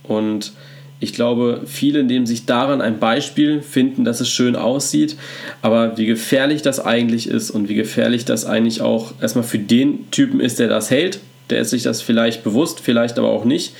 Und 0.04 0.52
ich 1.00 1.12
glaube, 1.12 1.62
viele 1.66 2.02
nehmen 2.02 2.26
sich 2.26 2.46
daran 2.46 2.80
ein 2.80 2.98
Beispiel, 2.98 3.60
finden, 3.62 4.04
dass 4.04 4.20
es 4.20 4.30
schön 4.30 4.56
aussieht, 4.56 5.16
aber 5.60 5.98
wie 5.98 6.06
gefährlich 6.06 6.62
das 6.62 6.80
eigentlich 6.80 7.28
ist 7.28 7.50
und 7.50 7.68
wie 7.68 7.74
gefährlich 7.74 8.24
das 8.24 8.46
eigentlich 8.46 8.80
auch 8.80 9.12
erstmal 9.20 9.44
für 9.44 9.58
den 9.58 10.10
Typen 10.10 10.40
ist, 10.40 10.58
der 10.58 10.68
das 10.68 10.90
hält, 10.90 11.20
der 11.50 11.60
ist 11.60 11.70
sich 11.70 11.82
das 11.82 12.00
vielleicht 12.00 12.42
bewusst, 12.44 12.80
vielleicht 12.80 13.18
aber 13.18 13.28
auch 13.28 13.44
nicht. 13.44 13.74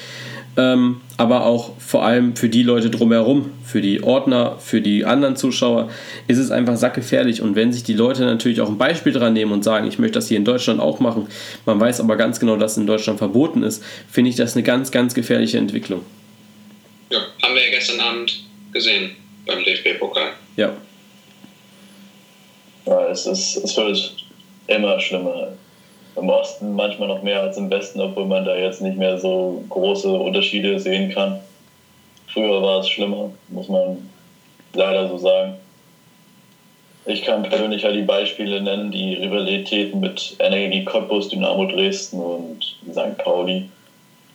Ähm, 0.56 1.00
aber 1.16 1.46
auch 1.46 1.72
vor 1.78 2.04
allem 2.04 2.36
für 2.36 2.48
die 2.48 2.62
Leute 2.62 2.88
drumherum, 2.88 3.50
für 3.64 3.80
die 3.80 4.04
Ordner, 4.04 4.56
für 4.60 4.80
die 4.80 5.04
anderen 5.04 5.34
Zuschauer, 5.34 5.88
ist 6.28 6.38
es 6.38 6.52
einfach 6.52 6.76
sackgefährlich. 6.76 7.42
Und 7.42 7.56
wenn 7.56 7.72
sich 7.72 7.82
die 7.82 7.94
Leute 7.94 8.24
natürlich 8.24 8.60
auch 8.60 8.68
ein 8.68 8.78
Beispiel 8.78 9.12
dran 9.12 9.32
nehmen 9.32 9.50
und 9.50 9.64
sagen, 9.64 9.88
ich 9.88 9.98
möchte 9.98 10.14
das 10.14 10.28
hier 10.28 10.36
in 10.36 10.44
Deutschland 10.44 10.78
auch 10.78 11.00
machen, 11.00 11.26
man 11.66 11.80
weiß 11.80 12.00
aber 12.00 12.16
ganz 12.16 12.38
genau, 12.38 12.56
dass 12.56 12.72
es 12.72 12.78
in 12.78 12.86
Deutschland 12.86 13.18
verboten 13.18 13.64
ist, 13.64 13.82
finde 14.08 14.30
ich 14.30 14.36
das 14.36 14.54
eine 14.54 14.62
ganz, 14.62 14.92
ganz 14.92 15.14
gefährliche 15.14 15.58
Entwicklung. 15.58 16.02
Ja, 17.14 17.20
haben 17.42 17.54
wir 17.54 17.64
ja 17.64 17.70
gestern 17.70 18.00
Abend 18.00 18.42
gesehen 18.72 19.14
beim 19.46 19.62
DFB-Pokal. 19.62 20.32
Ja. 20.56 20.72
Ja, 22.86 23.08
es, 23.08 23.24
ist, 23.24 23.56
es 23.56 23.76
wird 23.76 24.16
immer 24.66 24.98
schlimmer. 24.98 25.52
Im 26.16 26.28
Osten 26.28 26.74
manchmal 26.74 27.08
noch 27.08 27.22
mehr 27.22 27.40
als 27.40 27.56
im 27.56 27.70
Westen, 27.70 28.00
obwohl 28.00 28.26
man 28.26 28.44
da 28.44 28.56
jetzt 28.56 28.82
nicht 28.82 28.96
mehr 28.96 29.16
so 29.18 29.64
große 29.68 30.08
Unterschiede 30.08 30.80
sehen 30.80 31.12
kann. 31.12 31.38
Früher 32.32 32.60
war 32.60 32.80
es 32.80 32.88
schlimmer, 32.88 33.30
muss 33.48 33.68
man 33.68 34.10
leider 34.72 35.08
so 35.08 35.18
sagen. 35.18 35.54
Ich 37.06 37.22
kann 37.22 37.44
persönlich 37.44 37.84
halt 37.84 37.94
die 37.94 38.02
Beispiele 38.02 38.60
nennen, 38.60 38.90
die 38.90 39.14
Rivalitäten 39.14 40.00
mit 40.00 40.36
Energie 40.40 40.84
Cottbus, 40.84 41.28
Dynamo 41.28 41.66
Dresden 41.66 42.18
und 42.18 42.76
St. 42.90 43.16
Pauli. 43.18 43.68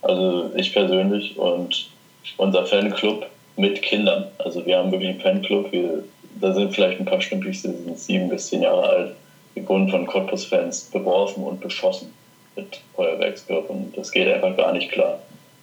Also 0.01 0.51
ich 0.55 0.71
persönlich 0.71 1.37
und 1.37 1.89
unser 2.37 2.65
Fanclub 2.65 3.25
mit 3.57 3.81
Kindern. 3.81 4.27
Also 4.37 4.65
wir 4.65 4.77
haben 4.77 4.91
wirklich 4.91 5.09
einen 5.09 5.19
Fanclub, 5.19 5.71
wir, 5.71 6.03
da 6.39 6.53
sind 6.53 6.73
vielleicht 6.73 6.99
ein 6.99 7.05
paar 7.05 7.21
Stümpis, 7.21 7.61
die 7.61 7.69
sind 7.69 7.99
sieben 7.99 8.29
bis 8.29 8.47
zehn 8.47 8.61
Jahre 8.61 8.87
alt, 8.87 9.15
die 9.55 9.67
wurden 9.67 9.89
von 9.89 10.05
Cottbus-Fans 10.05 10.89
beworfen 10.91 11.43
und 11.43 11.59
beschossen 11.59 12.13
mit 12.55 12.79
Feuerwerkskörpern. 12.95 13.91
Das 13.95 14.11
geht 14.11 14.27
einfach 14.27 14.55
gar 14.55 14.71
nicht 14.71 14.91
klar. 14.91 15.19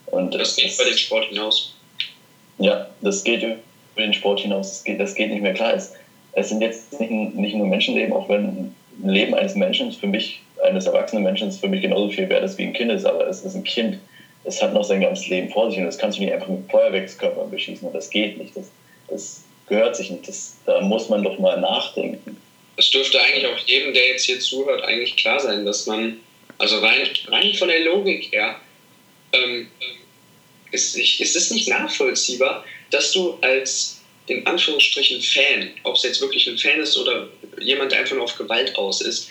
Und 0.07 0.35
das 0.35 0.57
geht 0.57 0.75
über 0.75 0.85
den 0.85 0.99
Sport 0.99 1.25
hinaus. 1.27 1.75
Ja, 2.59 2.87
das 3.01 3.25
geht 3.25 3.43
über 3.43 3.57
den 3.97 4.13
Sport 4.13 4.41
hinaus. 4.41 4.69
Das 4.69 4.85
geht, 4.85 5.01
das 5.01 5.15
geht 5.15 5.31
nicht 5.31 5.43
mehr 5.43 5.55
klar. 5.55 5.75
Es, 5.75 5.93
es 6.33 6.51
sind 6.51 6.61
jetzt 6.61 6.99
nicht, 7.01 7.11
nicht 7.11 7.55
nur 7.55 7.67
Menschenleben, 7.67 8.13
auch 8.13 8.29
wenn 8.29 8.45
ein 8.45 8.75
Leben 9.05 9.35
eines 9.35 9.55
Menschen 9.55 9.93
für 9.93 10.07
mich, 10.07 10.41
eines 10.63 10.87
erwachsenen 10.87 11.23
Menschen, 11.23 11.51
für 11.51 11.69
mich 11.69 11.83
genauso 11.83 12.11
viel 12.11 12.29
wert 12.29 12.45
ist 12.45 12.59
wie 12.59 12.65
ein 12.65 12.73
Kind 12.73 12.91
ist, 12.93 13.05
aber 13.05 13.27
es 13.27 13.43
ist 13.43 13.55
ein 13.55 13.65
Kind. 13.65 13.99
Es 14.47 14.63
hat 14.63 14.73
noch 14.73 14.85
sein 14.85 15.01
ganzes 15.01 15.29
Leben 15.29 15.51
vor 15.51 15.71
sich 15.71 15.79
und 15.79 15.87
das 15.87 15.99
kannst 15.99 16.19
du 16.19 16.23
nicht 16.23 16.33
einfach 16.33 16.49
mit 16.49 16.71
Feuerwerkskörpern 16.71 17.51
beschießen 17.51 17.87
und 17.87 17.95
das 17.95 18.11
geht 18.11 18.39
nicht. 18.39 18.57
Das, 18.57 18.67
das 19.09 19.45
gehört 19.69 19.97
sich 19.97 20.11
nicht. 20.11 20.27
Das, 20.29 20.57
da 20.65 20.81
muss 20.81 21.09
man 21.09 21.23
doch 21.23 21.39
mal 21.39 21.61
nachdenken. 21.61 22.37
Es 22.77 22.91
dürfte 22.91 23.21
eigentlich 23.21 23.47
auch 23.47 23.59
jedem, 23.59 23.95
der 23.95 24.09
jetzt 24.09 24.25
hier 24.25 24.39
zuhört, 24.39 24.83
eigentlich 24.83 25.17
klar 25.17 25.41
sein, 25.41 25.65
dass 25.65 25.87
man, 25.87 26.21
also 26.59 26.79
rein, 26.79 27.09
rein 27.29 27.55
von 27.55 27.69
der 27.69 27.81
Logik 27.81 28.33
her, 28.33 28.61
ähm, 29.33 29.69
ist, 30.71 30.97
ist 30.97 31.37
es 31.37 31.51
nicht 31.51 31.69
nachvollziehbar, 31.69 32.65
dass 32.91 33.13
du 33.13 33.39
als 33.41 34.01
in 34.27 34.47
Anführungsstrichen 34.47 35.21
Fan, 35.21 35.71
ob 35.85 35.95
es 35.95 36.03
jetzt 36.03 36.21
wirklich 36.21 36.47
ein 36.49 36.59
Fan 36.59 36.81
ist 36.81 36.97
oder 36.97 37.29
jemand, 37.61 37.93
der 37.93 38.01
einfach 38.01 38.15
nur 38.15 38.25
auf 38.25 38.37
Gewalt 38.37 38.77
aus 38.77 39.01
ist, 39.01 39.31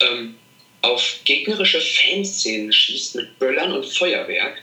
ähm, 0.00 0.36
auf 0.82 1.20
gegnerische 1.24 1.80
Fanszenen 1.80 2.72
schießt 2.72 3.16
mit 3.16 3.38
Böllern 3.38 3.72
und 3.72 3.84
Feuerwerk 3.86 4.58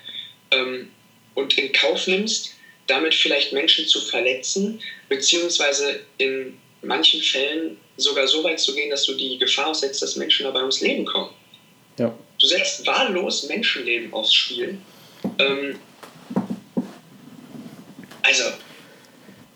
ähm, 0.51 0.89
und 1.35 1.57
in 1.57 1.71
Kauf 1.73 2.07
nimmst, 2.07 2.53
damit 2.87 3.13
vielleicht 3.13 3.53
Menschen 3.53 3.87
zu 3.87 4.01
verletzen, 4.01 4.79
beziehungsweise 5.09 6.01
in 6.17 6.57
manchen 6.81 7.21
Fällen 7.21 7.77
sogar 7.97 8.27
so 8.27 8.43
weit 8.43 8.59
zu 8.59 8.73
gehen, 8.75 8.89
dass 8.89 9.05
du 9.05 9.13
die 9.13 9.37
Gefahr 9.37 9.67
aussetzt, 9.67 10.01
dass 10.01 10.15
Menschen 10.15 10.45
dabei 10.45 10.59
ums 10.59 10.81
Leben 10.81 11.05
kommen. 11.05 11.33
Ja. 11.97 12.13
Du 12.39 12.47
setzt 12.47 12.85
wahllos 12.85 13.43
Menschenleben 13.43 14.11
aufs 14.13 14.33
Spiel. 14.33 14.77
Ähm, 15.39 15.79
also, 18.23 18.43
so, 18.43 18.49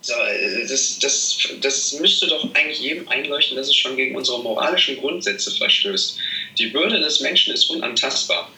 das, 0.07 0.99
das, 0.99 1.37
das 1.61 1.99
müsste 1.99 2.27
doch 2.27 2.43
eigentlich 2.53 2.79
jedem 2.79 3.07
einleuchten, 3.09 3.57
dass 3.57 3.67
es 3.67 3.75
schon 3.75 3.95
gegen 3.95 4.15
unsere 4.15 4.41
moralischen 4.41 4.97
Grundsätze 4.97 5.51
verstößt. 5.51 6.17
Die 6.57 6.73
Würde 6.73 6.99
des 6.99 7.19
Menschen 7.19 7.53
ist 7.53 7.69
unantastbar. 7.69 8.49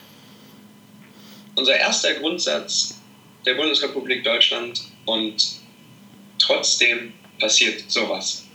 Unser 1.56 1.76
erster 1.78 2.14
Grundsatz 2.16 3.00
der 3.46 3.56
Bundesrepublik 3.56 4.24
Deutschland 4.24 4.82
und 5.06 5.60
trotzdem 6.40 7.14
passiert 7.40 7.90
sowas. 7.90 8.46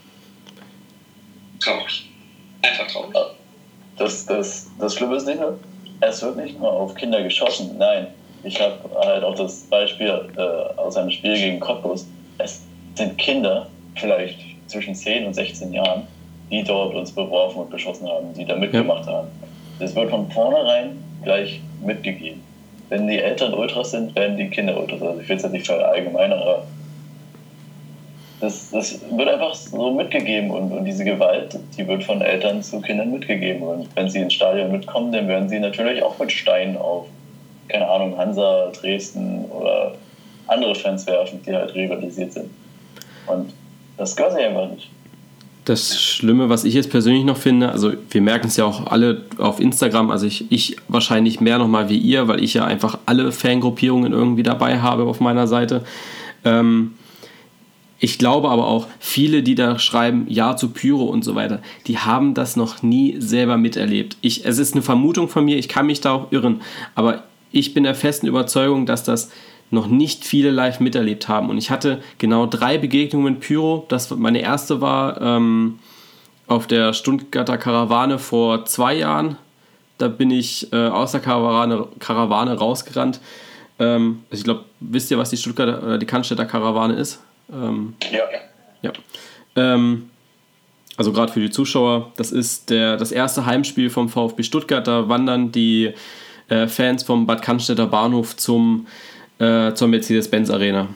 Traurig. 1.59 2.09
Einfach 2.61 2.87
traurig. 2.87 3.15
Das, 3.97 4.25
das, 4.25 4.67
das 4.79 4.95
Schlimme 4.95 5.17
ist 5.17 5.25
nicht 5.25 5.39
nur, 5.39 5.59
es 6.01 6.21
wird 6.21 6.35
nicht 6.37 6.59
nur 6.59 6.71
auf 6.71 6.95
Kinder 6.95 7.23
geschossen. 7.23 7.77
Nein, 7.77 8.13
ich 8.43 8.59
habe 8.59 8.89
halt 8.95 9.23
auch 9.23 9.35
das 9.35 9.61
Beispiel 9.63 10.29
äh, 10.37 10.41
aus 10.79 10.97
einem 10.97 11.11
Spiel 11.11 11.35
gegen 11.35 11.59
Cottbus. 11.59 12.05
Es 12.37 12.61
sind 12.95 13.17
Kinder, 13.17 13.67
vielleicht 13.95 14.39
zwischen 14.67 14.95
10 14.95 15.27
und 15.27 15.33
16 15.33 15.73
Jahren, 15.73 16.03
die 16.49 16.63
dort 16.63 16.95
uns 16.95 17.11
beworfen 17.11 17.59
und 17.59 17.69
beschossen 17.69 18.07
haben, 18.07 18.33
die 18.33 18.45
da 18.45 18.55
mitgemacht 18.55 19.07
ja. 19.07 19.13
haben. 19.13 19.27
Das 19.79 19.95
wird 19.95 20.09
von 20.09 20.29
vornherein 20.31 21.03
gleich 21.23 21.59
mitgegeben. 21.83 22.41
Wenn 22.89 23.07
die 23.07 23.19
Eltern 23.19 23.53
Ultras 23.53 23.91
sind, 23.91 24.15
werden 24.15 24.37
die 24.37 24.47
Kinder 24.47 24.77
Ultras. 24.77 25.01
Also 25.01 25.19
ich 25.19 25.27
will 25.27 25.35
es 25.37 25.43
jetzt 25.43 25.51
nicht 25.51 25.65
verallgemeinern, 25.65 26.39
aber 26.39 26.63
das, 28.41 28.69
das 28.69 28.99
wird 29.11 29.27
einfach 29.27 29.55
so 29.55 29.91
mitgegeben 29.91 30.51
und, 30.51 30.71
und 30.71 30.85
diese 30.85 31.03
Gewalt, 31.03 31.57
die 31.77 31.87
wird 31.87 32.03
von 32.03 32.21
Eltern 32.21 32.61
zu 32.61 32.79
Kindern 32.81 33.11
mitgegeben. 33.11 33.63
Und 33.63 33.87
wenn 33.95 34.09
sie 34.09 34.19
ins 34.19 34.33
Stadion 34.33 34.71
mitkommen, 34.71 35.11
dann 35.11 35.27
werden 35.27 35.49
sie 35.49 35.59
natürlich 35.59 36.03
auch 36.03 36.17
mit 36.19 36.31
Steinen 36.31 36.77
auf, 36.77 37.07
keine 37.69 37.87
Ahnung, 37.87 38.17
Hansa, 38.17 38.71
Dresden 38.79 39.45
oder 39.45 39.95
andere 40.47 40.75
Fans 40.75 41.07
werfen, 41.07 41.41
die 41.45 41.53
halt 41.53 41.73
rivalisiert 41.73 42.33
sind. 42.33 42.51
Und 43.27 43.53
das 43.97 44.15
gehört 44.15 44.33
sich 44.33 44.45
einfach 44.45 44.69
nicht. 44.69 44.89
Das 45.65 45.99
Schlimme, 45.99 46.47
was 46.47 46.63
ich 46.63 46.75
jetzt 46.75 46.91
persönlich 46.91 47.23
noch 47.23 47.37
finde, 47.37 47.71
also 47.71 47.93
wir 48.11 48.21
merken 48.21 48.47
es 48.47 48.57
ja 48.57 48.65
auch 48.65 48.85
alle 48.85 49.23
auf 49.39 49.59
Instagram, 49.59 50.11
also 50.11 50.27
ich, 50.27 50.51
ich 50.51 50.75
wahrscheinlich 50.87 51.41
mehr 51.41 51.57
nochmal 51.57 51.89
wie 51.89 51.97
ihr, 51.97 52.27
weil 52.27 52.43
ich 52.43 52.53
ja 52.53 52.65
einfach 52.65 52.99
alle 53.07 53.31
Fangruppierungen 53.31 54.13
irgendwie 54.13 54.43
dabei 54.43 54.79
habe 54.79 55.05
auf 55.05 55.19
meiner 55.19 55.47
Seite. 55.47 55.83
Ähm, 56.43 56.93
ich 57.97 58.19
glaube 58.19 58.49
aber 58.49 58.67
auch, 58.67 58.87
viele, 58.99 59.41
die 59.41 59.55
da 59.55 59.79
schreiben 59.79 60.25
Ja 60.29 60.55
zu 60.55 60.69
Pyro 60.69 61.05
und 61.05 61.23
so 61.23 61.33
weiter, 61.33 61.61
die 61.87 61.97
haben 61.97 62.35
das 62.35 62.55
noch 62.55 62.83
nie 62.83 63.15
selber 63.19 63.57
miterlebt. 63.57 64.17
Ich, 64.21 64.45
es 64.45 64.59
ist 64.59 64.73
eine 64.73 64.83
Vermutung 64.83 65.29
von 65.29 65.45
mir, 65.45 65.57
ich 65.57 65.69
kann 65.69 65.87
mich 65.87 66.01
da 66.01 66.11
auch 66.11 66.31
irren, 66.31 66.61
aber 66.93 67.23
ich 67.51 67.73
bin 67.73 67.83
der 67.83 67.95
festen 67.95 68.27
Überzeugung, 68.27 68.85
dass 68.85 69.03
das 69.03 69.31
noch 69.75 69.87
nicht 69.87 70.25
viele 70.25 70.49
live 70.49 70.79
miterlebt 70.79 71.27
haben. 71.27 71.49
Und 71.49 71.59
ich 71.59 71.69
hatte 71.69 72.01
genau 72.17 72.47
drei 72.47 72.79
Begegnungen 72.79 73.33
mit 73.33 73.41
Pyro. 73.41 73.85
Das 73.89 74.09
meine 74.09 74.41
erste 74.41 74.81
war 74.81 75.21
ähm, 75.21 75.79
auf 76.47 76.65
der 76.65 76.93
Stuttgarter 76.93 77.57
Karawane 77.57 78.17
vor 78.17 78.65
zwei 78.65 78.95
Jahren. 78.95 79.37
Da 79.97 80.07
bin 80.07 80.31
ich 80.31 80.73
äh, 80.73 80.87
aus 80.87 81.11
der 81.11 81.21
Karawane, 81.21 81.87
Karawane 81.99 82.57
rausgerannt. 82.57 83.19
Ähm, 83.77 84.23
also 84.29 84.41
ich 84.41 84.43
glaube, 84.43 84.65
wisst 84.79 85.11
ihr, 85.11 85.17
was 85.17 85.29
die 85.29 85.37
Stuttgarter 85.37 85.83
oder 85.83 85.97
die 85.97 86.05
Cannstätter 86.05 86.45
Karawane 86.45 86.95
ist? 86.95 87.21
Ähm, 87.53 87.93
ja. 88.11 88.23
ja. 88.81 88.93
Ähm, 89.55 90.09
also 90.97 91.11
gerade 91.11 91.31
für 91.31 91.41
die 91.41 91.49
Zuschauer, 91.49 92.11
das 92.15 92.31
ist 92.31 92.69
der, 92.69 92.97
das 92.97 93.11
erste 93.11 93.45
Heimspiel 93.45 93.89
vom 93.89 94.09
VfB 94.09 94.43
Stuttgart. 94.43 94.87
Da 94.87 95.09
wandern 95.09 95.51
die 95.51 95.93
äh, 96.47 96.67
Fans 96.67 97.03
vom 97.03 97.25
Bad 97.25 97.41
Cannstätter 97.41 97.87
Bahnhof 97.87 98.37
zum 98.37 98.87
äh, 99.39 99.73
zur 99.73 99.87
Mercedes-Benz 99.87 100.49
Arena. 100.49 100.87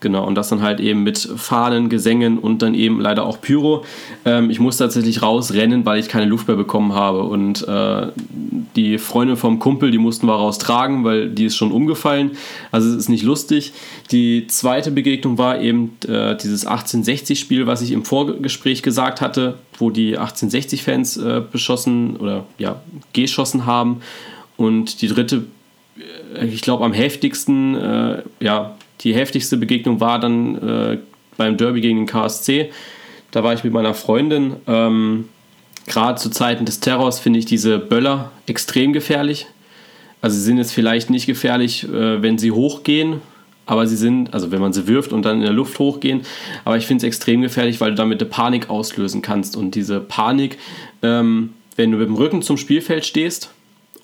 Genau, 0.00 0.26
und 0.26 0.34
das 0.34 0.50
dann 0.50 0.62
halt 0.62 0.78
eben 0.78 1.02
mit 1.04 1.18
Fahnen, 1.18 1.88
Gesängen 1.88 2.38
und 2.38 2.60
dann 2.60 2.74
eben 2.74 3.00
leider 3.00 3.24
auch 3.24 3.40
Pyro. 3.40 3.84
Ähm, 4.26 4.50
ich 4.50 4.60
muss 4.60 4.76
tatsächlich 4.76 5.22
rausrennen, 5.22 5.86
weil 5.86 5.98
ich 5.98 6.08
keine 6.08 6.26
Luft 6.26 6.48
mehr 6.48 6.56
bekommen 6.56 6.92
habe. 6.92 7.22
Und 7.22 7.66
äh, 7.66 8.08
die 8.76 8.98
Freundin 8.98 9.36
vom 9.36 9.58
Kumpel, 9.58 9.90
die 9.90 9.98
mussten 9.98 10.26
wir 10.26 10.34
raustragen, 10.34 11.02
weil 11.04 11.30
die 11.30 11.46
ist 11.46 11.56
schon 11.56 11.72
umgefallen. 11.72 12.32
Also 12.70 12.90
es 12.90 12.96
ist 12.96 13.08
nicht 13.08 13.24
lustig. 13.24 13.72
Die 14.10 14.46
zweite 14.48 14.90
Begegnung 14.90 15.38
war 15.38 15.60
eben 15.60 15.96
äh, 16.06 16.36
dieses 16.36 16.66
1860-Spiel, 16.66 17.66
was 17.66 17.80
ich 17.80 17.92
im 17.92 18.04
Vorgespräch 18.04 18.82
gesagt 18.82 19.22
hatte, 19.22 19.54
wo 19.78 19.90
die 19.90 20.18
1860-Fans 20.18 21.16
äh, 21.16 21.42
beschossen 21.50 22.16
oder 22.16 22.44
ja, 22.58 22.82
geschossen 23.14 23.64
haben. 23.64 24.02
Und 24.58 25.00
die 25.02 25.08
dritte 25.08 25.44
ich 26.42 26.62
glaube, 26.62 26.84
am 26.84 26.92
heftigsten, 26.92 27.74
äh, 27.74 28.22
ja, 28.40 28.76
die 29.00 29.14
heftigste 29.14 29.56
Begegnung 29.56 30.00
war 30.00 30.18
dann 30.18 30.56
äh, 30.56 30.98
beim 31.36 31.56
Derby 31.56 31.80
gegen 31.80 31.98
den 31.98 32.06
KSC. 32.06 32.70
Da 33.30 33.44
war 33.44 33.54
ich 33.54 33.64
mit 33.64 33.72
meiner 33.72 33.94
Freundin. 33.94 34.56
Ähm, 34.66 35.28
Gerade 35.86 36.20
zu 36.20 36.30
Zeiten 36.30 36.64
des 36.64 36.80
Terrors 36.80 37.20
finde 37.20 37.38
ich 37.38 37.46
diese 37.46 37.78
Böller 37.78 38.32
extrem 38.46 38.92
gefährlich. 38.92 39.46
Also 40.20 40.36
sie 40.36 40.42
sind 40.42 40.58
jetzt 40.58 40.72
vielleicht 40.72 41.10
nicht 41.10 41.26
gefährlich, 41.26 41.84
äh, 41.84 42.22
wenn 42.22 42.38
sie 42.38 42.50
hochgehen, 42.50 43.20
aber 43.66 43.86
sie 43.86 43.96
sind, 43.96 44.34
also 44.34 44.50
wenn 44.50 44.60
man 44.60 44.72
sie 44.72 44.88
wirft 44.88 45.12
und 45.12 45.22
dann 45.22 45.36
in 45.36 45.42
der 45.42 45.52
Luft 45.52 45.78
hochgehen, 45.78 46.22
aber 46.64 46.76
ich 46.76 46.86
finde 46.86 47.04
es 47.04 47.06
extrem 47.06 47.42
gefährlich, 47.42 47.80
weil 47.80 47.90
du 47.90 47.96
damit 47.96 48.20
eine 48.20 48.28
Panik 48.28 48.68
auslösen 48.68 49.22
kannst. 49.22 49.56
Und 49.56 49.76
diese 49.76 50.00
Panik, 50.00 50.58
ähm, 51.02 51.52
wenn 51.76 51.92
du 51.92 51.98
mit 51.98 52.08
dem 52.08 52.16
Rücken 52.16 52.42
zum 52.42 52.56
Spielfeld 52.56 53.04
stehst 53.04 53.50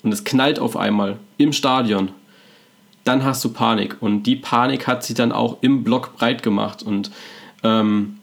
und 0.03 0.13
es 0.13 0.23
knallt 0.23 0.59
auf 0.59 0.77
einmal 0.77 1.17
im 1.37 1.53
Stadion, 1.53 2.11
dann 3.03 3.23
hast 3.23 3.43
du 3.43 3.51
Panik. 3.51 3.97
Und 4.01 4.23
die 4.23 4.35
Panik 4.35 4.87
hat 4.87 5.03
sich 5.03 5.15
dann 5.15 5.31
auch 5.31 5.57
im 5.61 5.83
Block 5.83 6.15
breit 6.15 6.43
gemacht. 6.43 6.83
Und 6.83 7.11
ähm, 7.63 8.19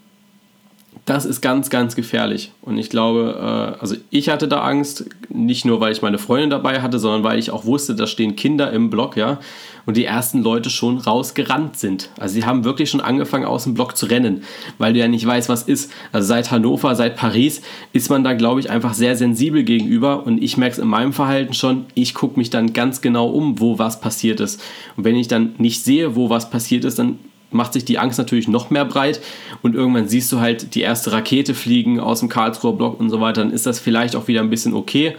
das 1.10 1.24
ist 1.24 1.40
ganz, 1.40 1.70
ganz 1.70 1.96
gefährlich. 1.96 2.52
Und 2.62 2.78
ich 2.78 2.88
glaube, 2.88 3.74
äh, 3.76 3.80
also 3.80 3.96
ich 4.10 4.28
hatte 4.28 4.46
da 4.46 4.62
Angst, 4.62 5.06
nicht 5.28 5.64
nur, 5.64 5.80
weil 5.80 5.90
ich 5.90 6.02
meine 6.02 6.18
Freundin 6.18 6.50
dabei 6.50 6.82
hatte, 6.82 7.00
sondern 7.00 7.24
weil 7.24 7.38
ich 7.38 7.50
auch 7.50 7.64
wusste, 7.64 7.96
da 7.96 8.06
stehen 8.06 8.36
Kinder 8.36 8.72
im 8.72 8.90
Block, 8.90 9.16
ja, 9.16 9.40
und 9.86 9.96
die 9.96 10.04
ersten 10.04 10.40
Leute 10.40 10.70
schon 10.70 10.98
rausgerannt 10.98 11.76
sind. 11.76 12.10
Also 12.20 12.34
sie 12.34 12.44
haben 12.44 12.64
wirklich 12.64 12.90
schon 12.90 13.00
angefangen, 13.00 13.44
aus 13.44 13.64
dem 13.64 13.74
Block 13.74 13.96
zu 13.96 14.06
rennen, 14.06 14.44
weil 14.78 14.92
du 14.92 15.00
ja 15.00 15.08
nicht 15.08 15.26
weißt, 15.26 15.48
was 15.48 15.64
ist. 15.64 15.90
Also 16.12 16.28
seit 16.28 16.52
Hannover, 16.52 16.94
seit 16.94 17.16
Paris 17.16 17.60
ist 17.92 18.08
man 18.08 18.22
da, 18.22 18.34
glaube 18.34 18.60
ich, 18.60 18.70
einfach 18.70 18.94
sehr 18.94 19.16
sensibel 19.16 19.64
gegenüber. 19.64 20.24
Und 20.24 20.40
ich 20.40 20.56
merke 20.56 20.74
es 20.74 20.78
in 20.78 20.86
meinem 20.86 21.12
Verhalten 21.12 21.54
schon, 21.54 21.86
ich 21.94 22.14
gucke 22.14 22.38
mich 22.38 22.50
dann 22.50 22.72
ganz 22.72 23.00
genau 23.00 23.30
um, 23.30 23.58
wo 23.58 23.80
was 23.80 24.00
passiert 24.00 24.38
ist. 24.38 24.62
Und 24.96 25.02
wenn 25.02 25.16
ich 25.16 25.26
dann 25.26 25.54
nicht 25.58 25.82
sehe, 25.82 26.14
wo 26.14 26.30
was 26.30 26.50
passiert 26.50 26.84
ist, 26.84 27.00
dann 27.00 27.18
macht 27.50 27.72
sich 27.72 27.84
die 27.84 27.98
Angst 27.98 28.18
natürlich 28.18 28.48
noch 28.48 28.70
mehr 28.70 28.84
breit 28.84 29.20
und 29.62 29.74
irgendwann 29.74 30.08
siehst 30.08 30.30
du 30.32 30.40
halt 30.40 30.74
die 30.74 30.82
erste 30.82 31.12
Rakete 31.12 31.54
fliegen 31.54 32.00
aus 32.00 32.20
dem 32.20 32.28
Karlsruher 32.28 32.76
Block 32.76 33.00
und 33.00 33.10
so 33.10 33.20
weiter, 33.20 33.42
dann 33.42 33.52
ist 33.52 33.66
das 33.66 33.80
vielleicht 33.80 34.16
auch 34.16 34.28
wieder 34.28 34.40
ein 34.40 34.50
bisschen 34.50 34.74
okay, 34.74 35.16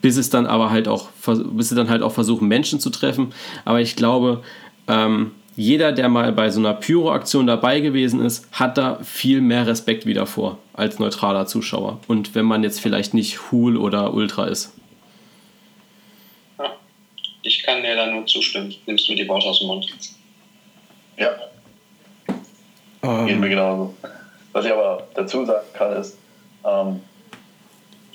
bis 0.00 0.16
es 0.16 0.30
dann 0.30 0.46
aber 0.46 0.70
halt 0.70 0.88
auch, 0.88 1.08
bis 1.26 1.68
sie 1.68 1.74
dann 1.74 1.88
halt 1.88 2.02
auch 2.02 2.12
versuchen, 2.12 2.48
Menschen 2.48 2.80
zu 2.80 2.90
treffen. 2.90 3.32
Aber 3.64 3.80
ich 3.80 3.96
glaube, 3.96 4.42
ähm, 4.88 5.32
jeder, 5.56 5.92
der 5.92 6.08
mal 6.08 6.32
bei 6.32 6.50
so 6.50 6.60
einer 6.60 6.74
Pyro-Aktion 6.74 7.46
dabei 7.46 7.80
gewesen 7.80 8.24
ist, 8.24 8.48
hat 8.52 8.78
da 8.78 9.00
viel 9.02 9.40
mehr 9.40 9.66
Respekt 9.66 10.06
wieder 10.06 10.26
vor 10.26 10.58
als 10.72 10.98
neutraler 10.98 11.46
Zuschauer. 11.46 12.00
Und 12.08 12.34
wenn 12.34 12.46
man 12.46 12.62
jetzt 12.62 12.80
vielleicht 12.80 13.12
nicht 13.12 13.50
Hul 13.50 13.76
oder 13.76 14.14
Ultra 14.14 14.46
ist. 14.46 14.74
Ich 17.42 17.62
kann 17.64 17.82
dir 17.82 17.96
da 17.96 18.06
nur 18.06 18.24
zustimmen. 18.26 18.74
Nimmst 18.86 19.08
mir 19.10 19.16
die 19.16 19.28
Worte 19.28 19.46
aus 19.46 19.58
dem 19.58 19.68
Mund. 19.68 19.92
Ja. 21.16 21.30
Ähm. 23.02 23.26
Geht 23.26 23.40
mir 23.40 23.48
genauso. 23.48 23.94
Was 24.52 24.64
ich 24.64 24.72
aber 24.72 25.06
dazu 25.14 25.44
sagen 25.44 25.66
kann, 25.72 25.92
ist, 25.96 26.18
ähm, 26.64 27.00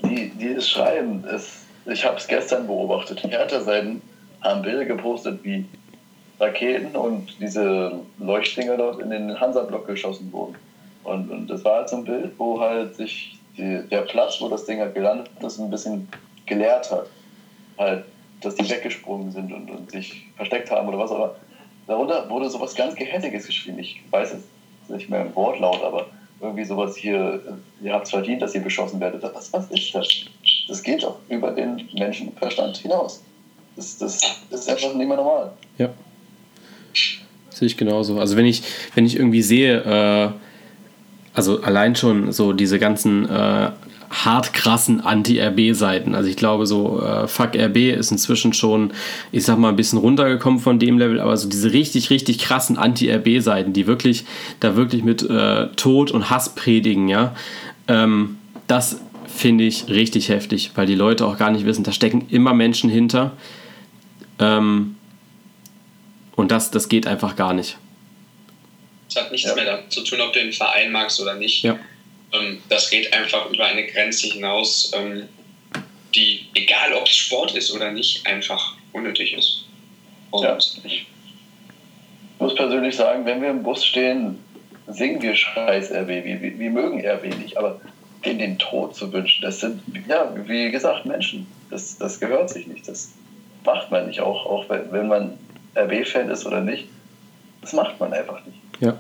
die, 0.04 0.30
dieses 0.30 0.70
Schreiben 0.70 1.24
ist, 1.26 1.66
ich 1.86 2.06
habe 2.06 2.18
es 2.18 2.28
gestern 2.28 2.68
beobachtet. 2.68 3.24
Hertha-Seiten 3.24 4.02
haben 4.42 4.62
Bilder 4.62 4.86
gepostet, 4.86 5.44
wie 5.44 5.66
Raketen 6.40 6.96
und 6.96 7.40
diese 7.40 8.00
Leuchtdinger 8.20 8.78
dort 8.78 9.00
in 9.00 9.10
den 9.10 9.40
Hansa-Block 9.40 9.88
geschossen 9.88 10.32
wurden. 10.32 10.56
Und, 11.04 11.32
und 11.32 11.48
das 11.48 11.64
war 11.64 11.78
halt 11.78 11.90
so 11.90 11.98
ein 11.98 12.06
Bild, 12.06 12.32
wo 12.38 12.60
halt 12.60 12.96
sich 12.96 13.40
die, 13.58 13.82
der 13.90 14.02
Platz, 14.02 14.40
wo 14.40 14.50
das 14.50 14.66
Ding 14.66 14.80
halt 14.80 14.94
gelandet 14.94 15.30
ist, 15.42 15.60
ein 15.60 15.70
bisschen 15.70 16.08
geleert 16.46 16.92
hat. 16.92 17.08
Halt, 17.78 18.06
dass 18.42 18.56
die 18.56 18.70
weggesprungen 18.70 19.32
sind 19.32 19.52
und, 19.52 19.72
und 19.72 19.92
sich 19.92 20.28
versteckt 20.36 20.70
haben 20.70 20.88
oder 20.88 21.00
was, 21.00 21.12
aber 21.12 21.36
darunter 21.88 22.30
wurde 22.30 22.50
sowas 22.50 22.76
ganz 22.76 22.96
Gehässiges 22.96 23.48
geschrieben. 23.48 23.80
Ich 23.80 24.02
weiß 24.12 24.34
es 24.34 24.90
nicht 24.90 25.10
mehr 25.10 25.26
im 25.26 25.36
Wortlaut, 25.36 25.82
aber 25.84 26.08
irgendwie 26.40 26.66
sowas 26.66 26.96
hier, 26.96 27.42
ihr 27.82 27.94
habt 27.94 28.06
es 28.06 28.12
verdient, 28.12 28.42
dass 28.42 28.54
ihr 28.54 28.62
beschossen 28.62 29.00
werdet. 29.00 29.24
Was, 29.24 29.52
was 29.52 29.72
ist 29.72 29.94
das? 29.96 30.08
Das 30.68 30.84
geht 30.84 31.04
doch 31.04 31.18
über 31.30 31.52
den 31.52 31.88
Menschenverstand 31.98 32.78
hinaus. 32.78 33.24
Das, 33.76 33.98
das 33.98 34.22
ist 34.50 34.70
einfach 34.70 34.94
nicht 34.94 35.08
mehr 35.08 35.18
normal. 35.18 35.52
Ja. 35.78 35.90
Sehe 37.50 37.68
ich 37.68 37.78
genauso. 37.78 38.20
Also 38.20 38.38
wenn 38.38 38.46
ich, 38.46 38.64
wenn 38.96 39.06
ich 39.06 39.16
irgendwie 39.16 39.42
sehe, 39.42 39.82
äh, 39.82 40.30
also 41.34 41.62
allein 41.62 41.96
schon 41.96 42.32
so 42.32 42.54
diese 42.54 42.80
ganzen 42.80 43.30
äh, 43.30 43.72
hart 44.10 44.54
krassen 44.54 45.02
Anti-RB-Seiten. 45.02 46.16
Also 46.16 46.30
ich 46.30 46.38
glaube, 46.38 46.66
so 46.66 47.02
äh, 47.02 47.28
Fuck 47.28 47.56
RB 47.56 47.78
ist 47.98 48.12
inzwischen 48.12 48.54
schon, 48.54 48.92
ich 49.32 49.44
sag 49.44 49.58
mal, 49.58 49.70
ein 49.70 49.76
bisschen 49.76 50.00
runtergekommen 50.00 50.60
von 50.60 50.80
dem 50.80 50.98
Level, 50.98 51.20
aber 51.20 51.36
so 51.38 51.50
diese 51.50 51.74
richtig, 51.74 52.10
richtig 52.10 52.40
krassen 52.40 52.78
Anti-RB-Seiten, 52.78 53.74
die 53.74 53.86
wirklich 53.88 54.26
da 54.60 54.76
wirklich 54.76 55.04
mit 55.04 55.24
äh, 55.30 55.68
Tod 55.76 56.12
und 56.12 56.30
Hass 56.30 56.56
predigen, 56.56 57.08
ja, 57.10 57.36
ähm, 57.88 58.38
das 58.68 59.02
finde 59.28 59.66
ich 59.66 59.88
richtig 59.90 60.30
heftig, 60.30 60.72
weil 60.76 60.88
die 60.88 60.96
Leute 60.96 61.26
auch 61.26 61.38
gar 61.38 61.52
nicht 61.52 61.66
wissen, 61.66 61.84
da 61.84 61.92
stecken 61.92 62.26
immer 62.30 62.54
Menschen 62.54 62.90
hinter. 62.90 63.34
Ähm, 64.40 64.96
und 66.36 66.52
das, 66.52 66.72
das 66.72 66.90
geht 66.90 67.08
einfach 67.08 67.36
gar 67.36 67.54
nicht. 67.54 67.78
Es 69.10 69.16
hat 69.16 69.32
nichts 69.32 69.48
Ja. 69.48 69.56
mehr 69.56 69.66
damit 69.66 69.92
zu 69.92 70.04
tun, 70.04 70.20
ob 70.22 70.34
du 70.34 70.40
den 70.40 70.52
Verein 70.54 70.92
magst 70.92 71.20
oder 71.22 71.36
nicht. 71.36 71.64
Ja. 71.64 71.78
Ähm, 72.34 72.62
das 72.70 72.90
geht 72.90 73.14
einfach 73.14 73.50
über 73.50 73.66
eine 73.66 73.86
Grenze 73.88 74.28
hinaus, 74.28 74.92
ähm, 74.96 75.28
die, 76.16 76.48
egal 76.56 76.94
ob 76.94 77.08
es 77.08 77.16
Sport 77.16 77.56
ist 77.56 77.72
oder 77.72 77.92
nicht, 77.92 78.26
einfach 78.26 78.76
unnötig 78.94 79.34
ist. 79.34 79.66
Und 80.32 80.44
Ja. 80.44 80.58
Ich 80.84 81.06
muss 82.40 82.56
persönlich 82.56 82.96
sagen, 82.96 83.26
wenn 83.26 83.42
wir 83.42 83.50
im 83.50 83.64
Bus 83.64 83.86
stehen, 83.86 84.38
singen 84.88 85.22
wir 85.22 85.36
Scheiß 85.36 85.92
RB. 85.92 86.08
Wir, 86.08 86.42
wir, 86.42 86.60
wir 86.60 86.70
mögen 86.70 87.06
RB 87.06 87.26
nicht, 87.38 87.58
aber 87.58 87.80
denen 88.26 88.40
den 88.40 88.58
Tod 88.58 88.96
zu 88.96 89.12
wünschen, 89.12 89.42
das 89.42 89.60
sind, 89.60 89.82
ja, 90.08 90.34
wie 90.46 90.72
gesagt, 90.72 91.06
Menschen. 91.06 91.48
Das, 91.70 91.98
das 91.98 92.20
gehört 92.20 92.50
sich 92.50 92.68
nicht. 92.68 92.88
Das 92.88 93.14
macht 93.66 93.92
man 93.92 94.08
nicht, 94.08 94.22
auch, 94.22 94.46
auch 94.46 94.70
wenn, 94.70 94.92
wenn 94.92 95.08
man 95.08 95.38
RB-Fan 95.76 96.30
ist 96.30 96.46
oder 96.46 96.62
nicht. 96.62 96.88
Das 97.62 97.74
macht 97.74 98.00
man 98.00 98.14
einfach 98.14 98.46
nicht. 98.46 98.58
Ja. 98.80 98.98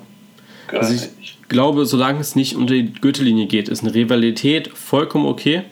Gehört 0.67 0.85
Also 0.85 0.97
sich 0.97 1.09
nicht. 1.17 1.37
ich 1.41 1.49
glaube, 1.49 1.85
solange 1.85 2.19
es 2.19 2.35
nicht 2.35 2.55
unter 2.55 2.73
die 2.73 2.93
Gürtellinie 2.93 3.47
geht, 3.47 3.69
ist 3.69 3.83
eine 3.83 3.93
Rivalität 3.93 4.69
vollkommen 4.69 5.25
okay. 5.25 5.63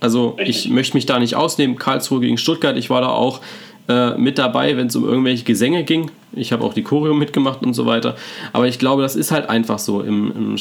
Also 0.00 0.30
Richtig. 0.30 0.66
ich 0.66 0.70
möchte 0.72 0.96
mich 0.96 1.06
da 1.06 1.18
nicht 1.18 1.34
ausnehmen. 1.36 1.76
Karlsruhe 1.76 2.20
gegen 2.20 2.38
Stuttgart, 2.38 2.76
ich 2.76 2.90
war 2.90 3.00
da 3.00 3.08
auch 3.08 3.40
äh, 3.88 4.16
mit 4.16 4.38
dabei, 4.38 4.76
wenn 4.76 4.88
es 4.88 4.96
um 4.96 5.04
irgendwelche 5.04 5.44
Gesänge 5.44 5.84
ging. 5.84 6.10
Ich 6.32 6.52
habe 6.52 6.64
auch 6.64 6.74
die 6.74 6.82
Choreo 6.82 7.14
mitgemacht 7.14 7.62
und 7.62 7.74
so 7.74 7.86
weiter. 7.86 8.16
Aber 8.52 8.68
ich 8.68 8.78
glaube, 8.78 9.02
das 9.02 9.16
ist 9.16 9.30
halt 9.30 9.48
einfach 9.48 9.78
so. 9.78 10.02
Im, 10.02 10.32
im, 10.32 10.56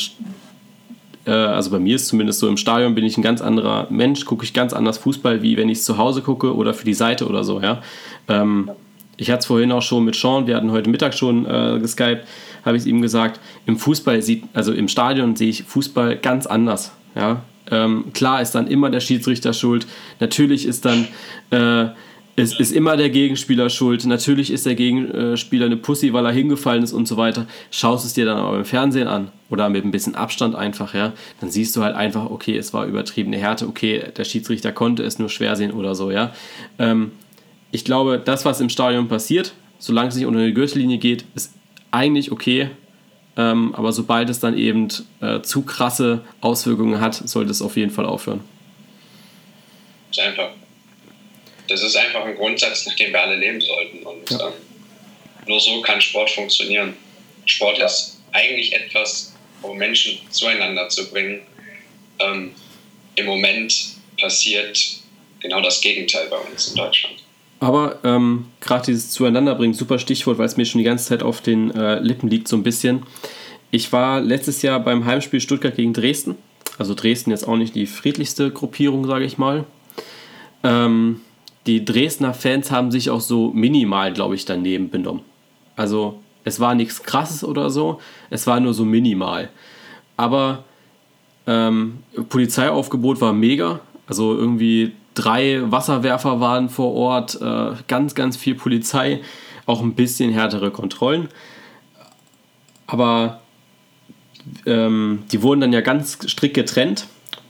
äh, 1.26 1.32
also 1.32 1.72
bei 1.72 1.80
mir 1.80 1.96
ist 1.96 2.08
zumindest 2.08 2.40
so, 2.40 2.48
im 2.48 2.58
Stadion 2.58 2.96
bin 2.96 3.04
ich 3.04 3.18
ein 3.18 3.24
ganz 3.24 3.42
anderer 3.42 3.88
Mensch, 3.90 4.26
gucke 4.26 4.46
ich 4.46 4.54
ganz 4.54 4.74
anders 4.74 4.98
Fußball, 5.00 5.42
wie 5.42 5.58
wenn 5.58 5.70
ich 5.70 5.80
es 5.80 5.86
zu 5.86 5.98
Hause 5.98 6.22
gucke 6.22 6.56
oder 6.56 6.74
für 6.74 6.86
die 6.86 6.94
Seite 6.94 7.28
oder 7.28 7.44
so. 7.44 7.60
Ja? 7.62 7.82
Ähm, 8.30 8.70
ich 9.18 9.30
hatte 9.30 9.40
es 9.40 9.46
vorhin 9.46 9.72
auch 9.72 9.82
schon 9.82 10.06
mit 10.06 10.16
Sean, 10.16 10.48
wir 10.48 10.56
hatten 10.56 10.72
heute 10.72 10.90
Mittag 10.90 11.14
schon 11.14 11.46
äh, 11.46 11.80
geskypt, 11.80 12.26
habe 12.66 12.78
ich 12.78 12.84
es 12.84 12.88
ihm 12.88 13.02
gesagt, 13.02 13.40
im 13.66 13.78
Fußball 13.78 14.22
sieht, 14.22 14.44
also 14.54 14.74
im 14.74 14.88
Stadion 14.88 15.36
sehe 15.36 15.50
ich 15.50 15.64
Fußball 15.64 16.18
ganz 16.18 16.46
anders. 16.48 16.92
Ja? 17.16 17.42
Ähm, 17.72 18.14
klar 18.14 18.42
ist 18.42 18.52
dann 18.52 18.68
immer 18.68 18.90
der 18.90 19.00
Schiedsrichter 19.00 19.54
schuld, 19.54 19.88
natürlich 20.20 20.66
ist 20.66 20.86
dann 20.86 21.08
äh, 21.52 21.90
ist, 22.36 22.60
ist 22.60 22.74
immer 22.74 22.98
der 22.98 23.10
Gegenspieler 23.10 23.70
schuld, 23.70 24.06
natürlich 24.06 24.52
ist 24.52 24.66
der 24.66 24.76
Gegenspieler 24.76 25.68
eine 25.68 25.78
Pussy, 25.78 26.12
weil 26.12 26.26
er 26.26 26.34
hingefallen 26.34 26.84
ist 26.84 26.92
und 26.92 27.08
so 27.08 27.16
weiter. 27.16 27.48
Schaust 27.72 28.06
es 28.06 28.14
dir 28.14 28.26
dann 28.26 28.38
aber 28.38 28.58
im 28.58 28.66
Fernsehen 28.66 29.08
an 29.08 29.30
oder 29.50 29.70
mit 29.70 29.86
ein 29.86 29.92
bisschen 29.92 30.16
Abstand 30.16 30.54
einfach, 30.54 30.94
ja, 30.94 31.14
dann 31.40 31.50
siehst 31.50 31.76
du 31.76 31.84
halt 31.84 31.96
einfach, 31.96 32.30
okay, 32.30 32.58
es 32.58 32.74
war 32.74 32.86
übertriebene 32.86 33.38
Härte, 33.38 33.68
okay, 33.68 34.04
der 34.16 34.26
Schiedsrichter 34.26 34.74
konnte 34.74 35.04
es 35.04 35.18
nur 35.18 35.30
schwer 35.30 35.56
sehen 35.56 35.72
oder 35.72 35.96
so, 35.96 36.12
ja. 36.12 36.34
Ähm, 36.78 37.12
ich 37.76 37.84
glaube, 37.84 38.22
das, 38.24 38.46
was 38.46 38.62
im 38.62 38.70
Stadion 38.70 39.10
passiert, 39.10 39.54
solange 39.80 40.08
es 40.08 40.16
nicht 40.16 40.26
unter 40.26 40.46
die 40.46 40.54
Gürtellinie 40.54 40.98
geht, 40.98 41.26
ist 41.36 41.54
eigentlich 41.92 42.32
okay. 42.32 42.70
Ähm, 43.38 43.76
aber 43.76 43.92
sobald 43.92 44.30
es 44.30 44.40
dann 44.40 44.58
eben 44.58 44.88
äh, 45.20 45.42
zu 45.42 45.64
krasse 45.64 46.22
Auswirkungen 46.40 47.02
hat, 47.02 47.16
sollte 47.16 47.52
es 47.52 47.62
auf 47.62 47.76
jeden 47.76 47.92
Fall 47.92 48.06
aufhören. 48.06 48.42
ist 50.10 50.20
einfach, 50.20 50.52
das 51.68 51.84
ist 51.84 51.98
einfach 51.98 52.24
ein 52.24 52.36
Grundsatz, 52.38 52.86
nach 52.86 52.96
dem 52.96 53.12
wir 53.12 53.22
alle 53.22 53.36
leben 53.36 53.60
sollten. 53.60 54.04
Und 54.06 54.30
Ja. 54.32 54.48
ähm, 54.48 54.54
nur 55.48 55.60
so 55.60 55.82
kann 55.82 56.00
Sport 56.00 56.30
funktionieren. 56.30 56.94
Sport 57.46 57.78
ist 57.80 58.22
eigentlich 58.32 58.72
etwas, 58.72 59.36
um 59.62 59.78
Menschen 59.78 60.18
zueinander 60.30 60.88
zu 60.88 61.10
bringen. 61.12 61.42
Ähm, 62.20 62.52
Im 63.18 63.26
Moment 63.26 63.96
passiert 64.18 64.80
genau 65.42 65.60
das 65.62 65.82
Gegenteil 65.82 66.28
bei 66.30 66.38
uns 66.38 66.70
in 66.70 66.76
Deutschland. 66.76 67.25
Aber 67.60 68.00
ähm, 68.04 68.46
gerade 68.60 68.86
dieses 68.86 69.12
Zueinanderbringen, 69.12 69.74
super 69.74 69.98
Stichwort, 69.98 70.38
weil 70.38 70.46
es 70.46 70.58
mir 70.58 70.66
schon 70.66 70.80
die 70.80 70.86
ganze 70.86 71.08
Zeit 71.08 71.24
auf 71.24 71.42
den 71.42 71.72
äh, 71.72 72.00
Lippen 72.00 72.30
liegt, 72.30 72.48
so 72.48 72.58
ein 72.58 72.64
bisschen. 72.64 73.04
Ich 73.72 73.92
war 73.92 74.22
letztes 74.22 74.62
Jahr 74.62 74.80
beim 74.80 75.06
Heimspiel 75.06 75.40
Stuttgart 75.40 75.76
gegen 75.76 75.94
Dresden. 75.94 76.36
Also 76.78 76.94
Dresden 76.94 77.32
jetzt 77.32 77.48
auch 77.48 77.56
nicht 77.56 77.76
die 77.76 77.86
friedlichste 77.86 78.52
Gruppierung, 78.52 79.06
sage 79.08 79.26
ich 79.26 79.38
mal. 79.38 79.64
Ähm, 80.64 81.22
die 81.66 81.84
Dresdner 81.84 82.34
Fans 82.34 82.72
haben 82.72 82.92
sich 82.92 83.10
auch 83.10 83.22
so 83.22 83.52
minimal, 83.52 84.14
glaube 84.14 84.36
ich, 84.36 84.46
daneben 84.46 84.90
benommen. 84.90 85.22
Also 85.76 86.20
es 86.44 86.60
war 86.60 86.76
nichts 86.76 87.04
Krasses 87.04 87.44
oder 87.44 87.70
so, 87.70 88.00
es 88.30 88.46
war 88.46 88.60
nur 88.60 88.74
so 88.74 88.86
minimal. 88.86 89.50
Aber 90.18 90.64
ähm, 91.48 92.00
Polizeiaufgebot 92.30 93.22
war 93.22 93.34
mega. 93.34 93.80
Also 94.08 94.36
irgendwie 94.36 94.94
drei 95.16 95.62
Wasserwerfer 95.72 96.40
waren 96.40 96.70
vor 96.70 96.94
Ort, 96.94 97.40
äh, 97.42 97.72
ganz, 97.88 98.14
ganz 98.14 98.38
viel 98.38 98.56
Polizei, 98.56 99.22
auch 99.66 99.82
ein 99.82 99.96
bisschen 99.96 100.32
härtere 100.32 100.70
Kontrollen. 100.70 101.30
Aber 102.86 103.40
ähm, 104.66 105.24
die 105.32 105.42
wurden 105.42 105.62
dann 105.62 105.74
ja 105.74 105.82
ganz 105.82 106.20
strikt 106.30 106.54
getrennt, 106.54 107.08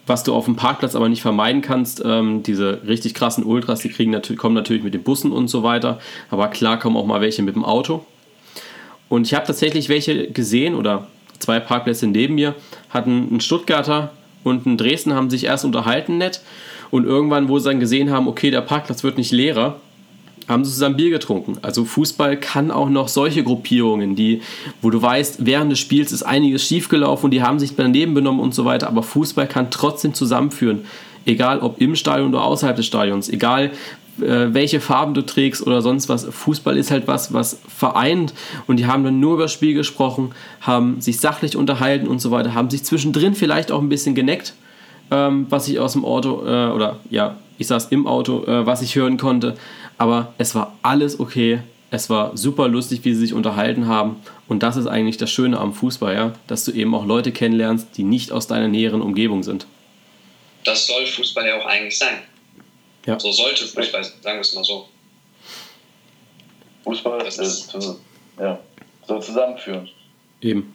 was 0.08 0.24
du 0.24 0.34
auf 0.34 0.46
dem 0.46 0.56
Parkplatz 0.56 0.96
aber 0.96 1.10
nicht 1.10 1.22
vermeiden 1.22 1.62
kannst. 1.62 2.02
Ähm, 2.06 2.44
diese 2.44 2.82
richtig 2.88 3.16
krassen 3.16 3.44
Ultras, 3.44 3.82
die 3.82 3.90
kriegen 3.90 4.12
natürlich, 4.12 4.40
kommen 4.40 4.56
natürlich 4.56 4.84
mit 4.84 4.94
den 4.94 5.04
Bussen 5.04 5.32
und 5.32 5.50
so 5.50 5.64
weiter. 5.64 6.00
Aber 6.30 6.48
klar 6.48 6.80
kommen 6.80 6.96
auch 6.96 7.06
mal 7.06 7.20
welche 7.20 7.44
mit 7.44 7.56
dem 7.56 7.66
Auto. 7.66 8.06
Und 9.10 9.28
ich 9.28 9.34
habe 9.34 9.46
tatsächlich 9.46 9.90
welche 9.90 10.32
gesehen 10.32 10.76
oder 10.76 11.08
zwei 11.40 11.60
Parkplätze 11.60 12.08
neben 12.08 12.36
mir 12.36 12.56
hatten 12.90 13.36
ein 13.36 13.42
Stuttgarter 13.42 14.12
und 14.44 14.66
ein 14.66 14.78
Dresden 14.78 15.14
haben 15.14 15.30
sich 15.30 15.46
erst 15.46 15.66
unterhalten 15.66 16.18
nett 16.18 16.42
und 16.92 17.06
irgendwann, 17.06 17.50
wo 17.50 17.60
sie 17.60 17.70
dann 17.70 17.80
gesehen 17.80 18.12
haben, 18.12 18.28
okay, 18.28 18.52
der 18.52 18.62
Parkplatz 18.62 19.04
wird 19.04 19.18
nicht 19.18 19.32
leerer, 19.32 19.80
haben 20.48 20.64
sie 20.64 20.72
zusammen 20.72 20.96
Bier 20.96 21.10
getrunken. 21.10 21.58
Also 21.62 21.86
Fußball 21.86 22.38
kann 22.38 22.72
auch 22.72 22.90
noch 22.90 23.08
solche 23.08 23.44
Gruppierungen, 23.44 24.16
die, 24.16 24.42
wo 24.82 24.90
du 24.90 25.02
weißt, 25.02 25.46
während 25.46 25.72
des 25.72 25.80
Spiels 25.80 26.12
ist 26.12 26.24
einiges 26.24 26.64
schiefgelaufen 26.64 27.26
und 27.26 27.32
die 27.32 27.42
haben 27.42 27.60
sich 27.60 27.76
daneben 27.76 28.14
benommen 28.14 28.40
und 28.40 28.54
so 28.54 28.66
weiter, 28.66 28.88
aber 28.88 29.04
Fußball 29.04 29.48
kann 29.48 29.72
trotzdem 29.72 30.14
zusammenführen. 30.14 30.86
Egal 31.26 31.60
ob 31.60 31.82
im 31.82 31.96
Stadion 31.96 32.30
oder 32.30 32.44
außerhalb 32.44 32.76
des 32.76 32.86
Stadions, 32.86 33.30
egal 33.30 33.72
äh, 34.22 34.54
welche 34.54 34.80
Farben 34.80 35.14
du 35.14 35.26
trägst 35.26 35.66
oder 35.66 35.82
sonst 35.82 36.08
was. 36.08 36.26
Fußball 36.26 36.78
ist 36.78 36.92
halt 36.92 37.08
was, 37.08 37.34
was 37.34 37.60
vereint 37.68 38.34
und 38.68 38.78
die 38.78 38.86
haben 38.86 39.04
dann 39.04 39.20
nur 39.20 39.34
über 39.34 39.44
das 39.44 39.52
Spiel 39.52 39.74
gesprochen, 39.74 40.32
haben 40.62 41.02
sich 41.02 41.20
sachlich 41.20 41.58
unterhalten 41.58 42.08
und 42.08 42.20
so 42.20 42.32
weiter, 42.32 42.54
haben 42.54 42.70
sich 42.70 42.84
zwischendrin 42.84 43.36
vielleicht 43.36 43.72
auch 43.72 43.82
ein 43.82 43.90
bisschen 43.90 44.16
geneckt, 44.16 44.54
ähm, 45.12 45.48
was 45.50 45.68
ich 45.68 45.80
aus 45.80 45.94
dem 45.94 46.06
Auto, 46.06 46.42
äh, 46.46 46.72
oder 46.72 47.00
ja, 47.10 47.38
ich 47.58 47.68
saß 47.68 47.88
im 47.88 48.08
Auto, 48.08 48.44
äh, 48.46 48.66
was 48.66 48.82
ich 48.82 48.96
hören 48.96 49.18
konnte, 49.18 49.56
aber 49.98 50.34
es 50.38 50.56
war 50.56 50.78
alles 50.82 51.20
okay. 51.20 51.60
Es 51.92 52.10
war 52.10 52.36
super 52.36 52.68
lustig, 52.68 53.02
wie 53.04 53.14
sie 53.14 53.22
sich 53.22 53.34
unterhalten 53.34 53.88
haben. 53.88 54.18
Und 54.48 54.64
das 54.64 54.76
ist 54.76 54.88
eigentlich 54.88 55.18
das 55.18 55.32
Schöne 55.32 55.60
am 55.60 55.74
Fußball, 55.74 56.14
ja, 56.14 56.34
dass 56.48 56.66
du 56.66 56.72
eben 56.72 56.94
auch 56.94 57.06
Leute 57.06 57.32
kennenlernst, 57.32 57.90
die 57.96 58.04
nicht 58.04 58.32
aus 58.32 58.48
deiner 58.48 58.68
näheren 58.68 59.02
Umgebung 59.02 59.44
sind. 59.44 59.66
Das 60.66 60.88
soll 60.88 61.06
Fußball 61.06 61.48
ja 61.48 61.62
auch 61.62 61.66
eigentlich 61.66 61.98
sein. 61.98 62.18
Ja. 63.06 63.20
So 63.20 63.32
sollte 63.32 63.66
Fußball, 63.66 64.04
sagen 64.04 64.38
wir 64.38 64.42
es 64.42 64.56
mal 64.56 64.64
so. 64.64 64.90
Fußball 66.84 67.20
das 67.20 67.38
ist, 67.38 67.74
ist 67.74 68.00
ja, 68.40 68.60
so 69.08 69.20
zusammenführen. 69.20 69.88
Eben. 70.42 70.75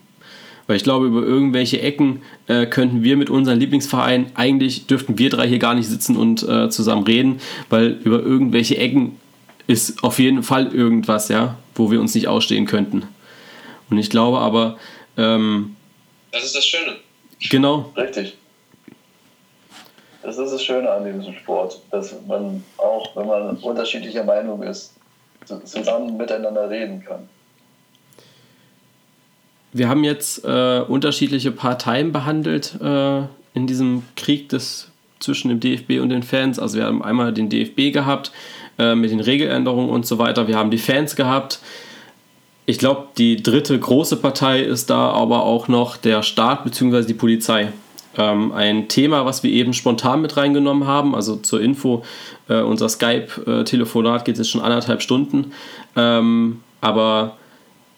Weil 0.71 0.77
ich 0.77 0.85
glaube, 0.85 1.07
über 1.07 1.23
irgendwelche 1.25 1.81
Ecken 1.81 2.23
äh, 2.47 2.65
könnten 2.65 3.03
wir 3.03 3.17
mit 3.17 3.29
unserem 3.29 3.59
Lieblingsverein, 3.59 4.31
eigentlich 4.37 4.87
dürften 4.87 5.19
wir 5.19 5.29
drei 5.29 5.49
hier 5.49 5.59
gar 5.59 5.75
nicht 5.75 5.89
sitzen 5.89 6.17
und 6.17 6.45
äh, 6.45 6.71
zusammen 6.71 7.03
reden, 7.03 7.41
weil 7.71 7.89
über 8.05 8.21
irgendwelche 8.21 8.77
Ecken 8.77 9.19
ist 9.67 10.05
auf 10.05 10.21
jeden 10.21 10.45
Fall 10.45 10.73
irgendwas, 10.73 11.29
ja, 11.29 11.57
wo 11.75 11.91
wir 11.91 12.01
uns 12.01 12.15
nicht 12.15 12.29
ausstehen 12.29 12.67
könnten. 12.67 13.03
Und 13.91 13.99
ich 13.99 14.11
glaube 14.11 14.39
aber. 14.39 14.79
Ähm, 15.17 15.75
das 16.31 16.45
ist 16.45 16.55
das 16.55 16.65
Schöne. 16.65 16.99
Genau. 17.51 17.91
Richtig. 17.97 18.37
Das 20.23 20.39
ist 20.39 20.53
das 20.53 20.63
Schöne 20.63 20.89
an 20.89 21.05
diesem 21.05 21.35
Sport, 21.35 21.81
dass 21.91 22.15
man 22.29 22.63
auch, 22.77 23.17
wenn 23.17 23.27
man 23.27 23.57
unterschiedlicher 23.57 24.23
Meinung 24.23 24.63
ist, 24.63 24.95
zusammen 25.65 26.17
miteinander 26.17 26.71
reden 26.71 27.05
kann 27.05 27.29
wir 29.73 29.89
haben 29.89 30.05
jetzt 30.05 30.45
äh, 30.45 30.81
unterschiedliche 30.81 31.53
Parteien 31.53 32.13
behandelt 32.13 32.75
äh, 32.81 33.21
in 33.55 33.67
diesem 33.67 34.03
Krieg 34.17 34.49
des, 34.49 34.89
zwischen 35.21 35.49
dem 35.49 35.61
DFB 35.61 36.01
und 36.01 36.09
den 36.09 36.23
Fans. 36.23 36.59
Also 36.59 36.79
wir 36.79 36.87
haben 36.87 37.03
einmal 37.03 37.33
den 37.33 37.49
DFB 37.49 37.93
gehabt 37.93 38.33
äh, 38.79 38.95
mit 38.95 39.11
den 39.11 39.21
Regeländerungen 39.21 39.91
und 39.91 40.07
so 40.07 40.19
weiter. 40.19 40.49
Wir 40.49 40.57
haben 40.57 40.71
die 40.71 40.79
Fans 40.79 41.15
gehabt. 41.15 41.61
Ich 42.67 42.79
glaube, 42.79 43.09
die 43.19 43.43
dritte 43.43 43.79
große 43.79 44.17
Partei 44.17 44.61
ist 44.61 44.91
da 44.91 45.11
aber 45.11 45.45
auch 45.45 45.69
noch 45.69 45.97
der 45.97 46.23
Staat 46.23 46.65
bzw. 46.65 47.05
die 47.05 47.15
Polizei. 47.15 47.73
Ähm, 48.17 48.53
ein 48.53 48.89
Thema, 48.89 49.25
was 49.25 49.43
wir 49.43 49.51
eben 49.51 49.73
spontan 49.73 50.21
mit 50.21 50.37
reingenommen 50.37 50.87
haben. 50.87 51.15
Also 51.15 51.37
zur 51.37 51.61
Info, 51.61 52.05
äh, 52.49 52.61
unser 52.61 52.89
Skype-Telefonat 52.89 54.25
geht 54.25 54.39
jetzt 54.39 54.51
schon 54.51 54.61
anderthalb 54.61 55.01
Stunden. 55.01 55.53
Ähm, 55.97 56.61
aber 56.81 57.37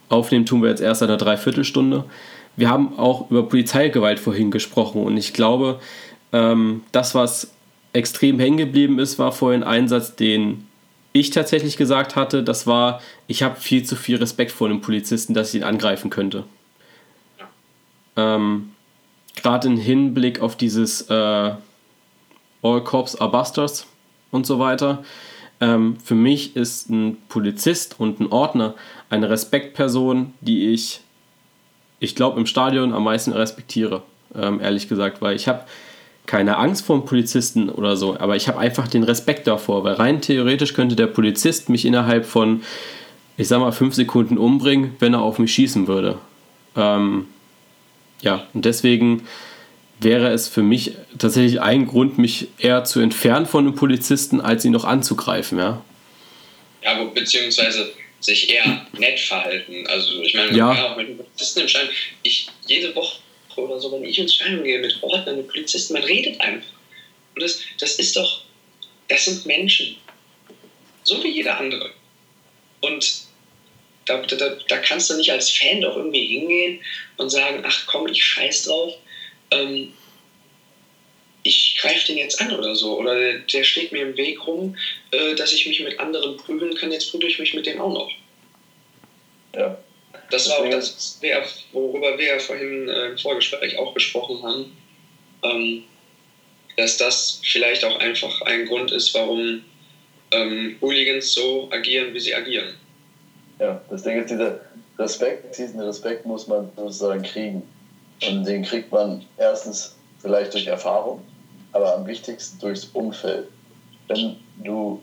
Aufnehmen 0.09 0.47
tun 0.47 0.63
wir 0.63 0.71
jetzt 0.71 0.83
erst 0.83 1.03
eine 1.03 1.17
Dreiviertelstunde. 1.17 2.05
Wir 2.57 2.69
haben 2.69 2.99
auch 2.99 3.31
über 3.31 3.49
Polizeigewalt 3.49 4.21
vorhin 4.21 4.51
gesprochen 4.51 5.03
und 5.03 5.17
ich 5.17 5.33
glaube, 5.33 5.81
ähm, 6.33 6.83
das, 6.93 7.15
was 7.15 7.53
extrem 7.93 8.39
hängen 8.39 8.59
geblieben 8.59 8.99
ist, 8.99 9.19
war 9.19 9.33
vorhin 9.33 9.63
ein 9.63 9.89
Satz, 9.89 10.17
den 10.17 10.67
ich 11.13 11.31
tatsächlich 11.31 11.77
gesagt 11.77 12.17
hatte. 12.17 12.43
Das 12.43 12.67
war, 12.67 13.01
ich 13.27 13.43
habe 13.43 13.57
viel 13.57 13.85
zu 13.85 13.97
viel 13.97 14.17
Respekt 14.17 14.51
vor 14.51 14.69
einem 14.69 14.81
Polizisten, 14.81 15.35
dass 15.35 15.51
ich 15.55 15.61
ihn 15.61 15.67
angreifen 15.67 16.11
könnte. 16.11 16.45
Ähm, 18.17 18.71
Gerade 19.35 19.69
im 19.69 19.77
Hinblick 19.79 20.41
auf 20.41 20.57
dieses 20.57 21.03
äh, 21.09 21.15
All 22.63 22.85
Cops 22.85 23.17
are 23.17 23.31
Busters 23.31 23.87
und 24.31 24.47
so 24.47 24.59
weiter. 24.59 25.05
Ähm, 25.61 25.97
für 26.03 26.15
mich 26.15 26.57
ist 26.57 26.91
ein 26.91 27.19
Polizist 27.29 27.99
und 27.99 28.21
ein 28.21 28.31
Ordner 28.31 28.75
eine 29.13 29.29
Respektperson, 29.29 30.33
die 30.41 30.71
ich, 30.71 31.01
ich 32.01 32.15
glaube, 32.15 32.41
im 32.41 32.47
Stadion 32.47 32.95
am 32.95 33.05
meisten 33.05 33.33
respektiere, 33.33 34.03
ähm, 34.35 34.59
ehrlich 34.59 34.89
gesagt, 34.89 35.21
weil 35.21 35.37
ich 35.37 35.49
habe 35.49 35.67
keine 36.25 36.57
Angst 36.57 36.87
vor 36.87 36.97
einem 36.97 37.05
Polizisten 37.05 37.69
oder 37.69 37.97
so, 37.97 38.19
aber 38.19 38.37
ich 38.37 38.49
habe 38.49 38.59
einfach 38.59 38.89
den 38.89 39.03
Respekt 39.03 39.47
davor, 39.47 39.85
weil 39.85 39.95
rein 39.95 40.23
theoretisch 40.23 40.73
könnte 40.73 40.97
der 40.97 41.09
Polizist 41.09 41.69
mich 41.69 41.85
innerhalb 41.85 42.25
von, 42.25 42.63
ich 43.37 43.49
sag 43.49 43.61
mal, 43.61 43.73
fünf 43.73 43.95
Sekunden 43.95 44.39
umbringen, 44.39 44.97
wenn 44.99 45.13
er 45.13 45.21
auf 45.21 45.39
mich 45.39 45.53
schießen 45.53 45.89
würde. 45.89 46.17
Ähm, 46.75 47.27
ja, 48.23 48.47
und 48.55 48.65
deswegen 48.65 49.25
wäre 50.01 50.31
es 50.31 50.49
für 50.49 50.63
mich 50.63 50.93
tatsächlich 51.19 51.61
ein 51.61 51.87
Grund, 51.87 52.17
mich 52.17 52.49
eher 52.57 52.85
zu 52.85 53.01
entfernen 53.01 53.45
von 53.45 53.67
einem 53.67 53.75
Polizisten, 53.75 54.41
als 54.41 54.65
ihn 54.65 54.73
noch 54.73 54.85
anzugreifen, 54.87 55.59
ja. 55.59 55.83
Ja, 56.83 57.05
beziehungsweise 57.15 57.93
sich 58.25 58.51
eher 58.51 58.87
nett 58.99 59.21
verhalten. 59.21 59.87
Also 59.89 60.23
ich 60.23 60.35
meine, 60.35 60.49
man 60.49 60.57
ja. 60.57 60.75
kann 60.75 60.85
auch 60.85 60.97
mit 60.97 61.17
Polizisten 61.17 61.61
entscheiden. 61.61 61.91
Ich 62.23 62.49
jede 62.67 62.95
Woche 62.95 63.21
oder 63.57 63.79
so, 63.79 63.93
wenn 63.93 64.05
ich 64.05 64.19
ins 64.19 64.35
Stadion 64.35 64.65
gehe 64.65 64.79
mit 64.79 65.03
Ordnern, 65.03 65.37
mit 65.37 65.49
Polizisten, 65.49 65.95
man 65.95 66.05
redet 66.05 66.41
einfach. 66.41 66.69
Und 67.35 67.43
das, 67.43 67.61
das 67.79 67.99
ist 67.99 68.17
doch, 68.17 68.43
das 69.09 69.25
sind 69.25 69.45
Menschen. 69.47 69.97
So 71.05 71.23
wie 71.23 71.29
jeder 71.29 71.59
andere. 71.59 71.93
Und 72.81 73.25
da, 74.07 74.19
da, 74.23 74.57
da 74.69 74.77
kannst 74.79 75.11
du 75.11 75.17
nicht 75.17 75.31
als 75.31 75.51
Fan 75.51 75.81
doch 75.81 75.97
irgendwie 75.97 76.27
hingehen 76.27 76.81
und 77.17 77.31
sagen, 77.31 77.63
ach 77.67 77.87
komm, 77.87 78.09
ich 78.09 78.25
scheiß 78.25 78.65
drauf 78.65 78.95
ähm, 79.53 79.93
ich 81.43 81.77
greife 81.81 82.07
den 82.07 82.19
jetzt 82.19 82.41
an 82.41 82.53
oder 82.53 82.75
so. 82.75 82.99
Oder 82.99 83.19
der, 83.19 83.39
der 83.41 83.65
steht 83.65 83.93
mir 83.93 84.03
im 84.03 84.17
Weg 84.17 84.47
rum, 84.47 84.77
äh, 85.11 85.35
dass 85.35 85.53
ich 85.53 85.67
mich 85.67 85.81
mit 85.81 85.99
anderen 85.99 86.37
prügeln 86.37 86.75
kann, 86.75 86.93
jetzt 86.93 87.11
prügel 87.11 87.29
ich 87.29 87.39
mich 87.39 87.55
mit 87.55 87.67
dem 87.67 87.81
auch 87.81 87.93
noch. 87.93 88.11
Ja. 89.55 89.79
Das 90.31 90.49
war 90.49 90.61
auch 90.61 90.71
das, 90.71 91.21
worüber 91.73 92.17
wir 92.17 92.25
ja 92.25 92.39
vorhin 92.39 92.89
äh, 92.89 93.07
im 93.09 93.19
Vorgespräch 93.19 93.77
auch 93.77 93.93
gesprochen 93.93 94.43
haben, 94.43 94.77
ähm, 95.43 95.83
dass 96.77 96.97
das 96.97 97.41
vielleicht 97.45 97.85
auch 97.85 97.99
einfach 97.99 98.41
ein 98.43 98.65
Grund 98.67 98.93
ist, 98.93 99.13
warum 99.13 99.63
ähm, 100.31 100.77
Hooligans 100.81 101.35
so 101.35 101.69
agieren, 101.71 102.15
wie 102.15 102.21
sie 102.21 102.35
agieren. 102.35 102.75
Ja, 103.59 103.83
das 103.91 104.03
Ding 104.03 104.19
ist, 104.19 104.31
dieser 104.31 104.61
Respekt, 104.99 105.57
diesen 105.59 105.81
Respekt 105.81 106.25
muss 106.25 106.47
man 106.47 106.71
sozusagen 106.77 107.23
kriegen. 107.23 107.63
Und 108.27 108.45
den 108.45 108.63
kriegt 108.63 108.91
man 108.91 109.25
erstens 109.37 109.95
vielleicht 110.21 110.55
durch 110.55 110.67
Erfahrung, 110.67 111.23
aber 111.73 111.95
am 111.95 112.07
wichtigsten 112.07 112.59
durchs 112.59 112.87
Umfeld. 112.93 113.49
Wenn 114.09 114.37
du 114.63 115.01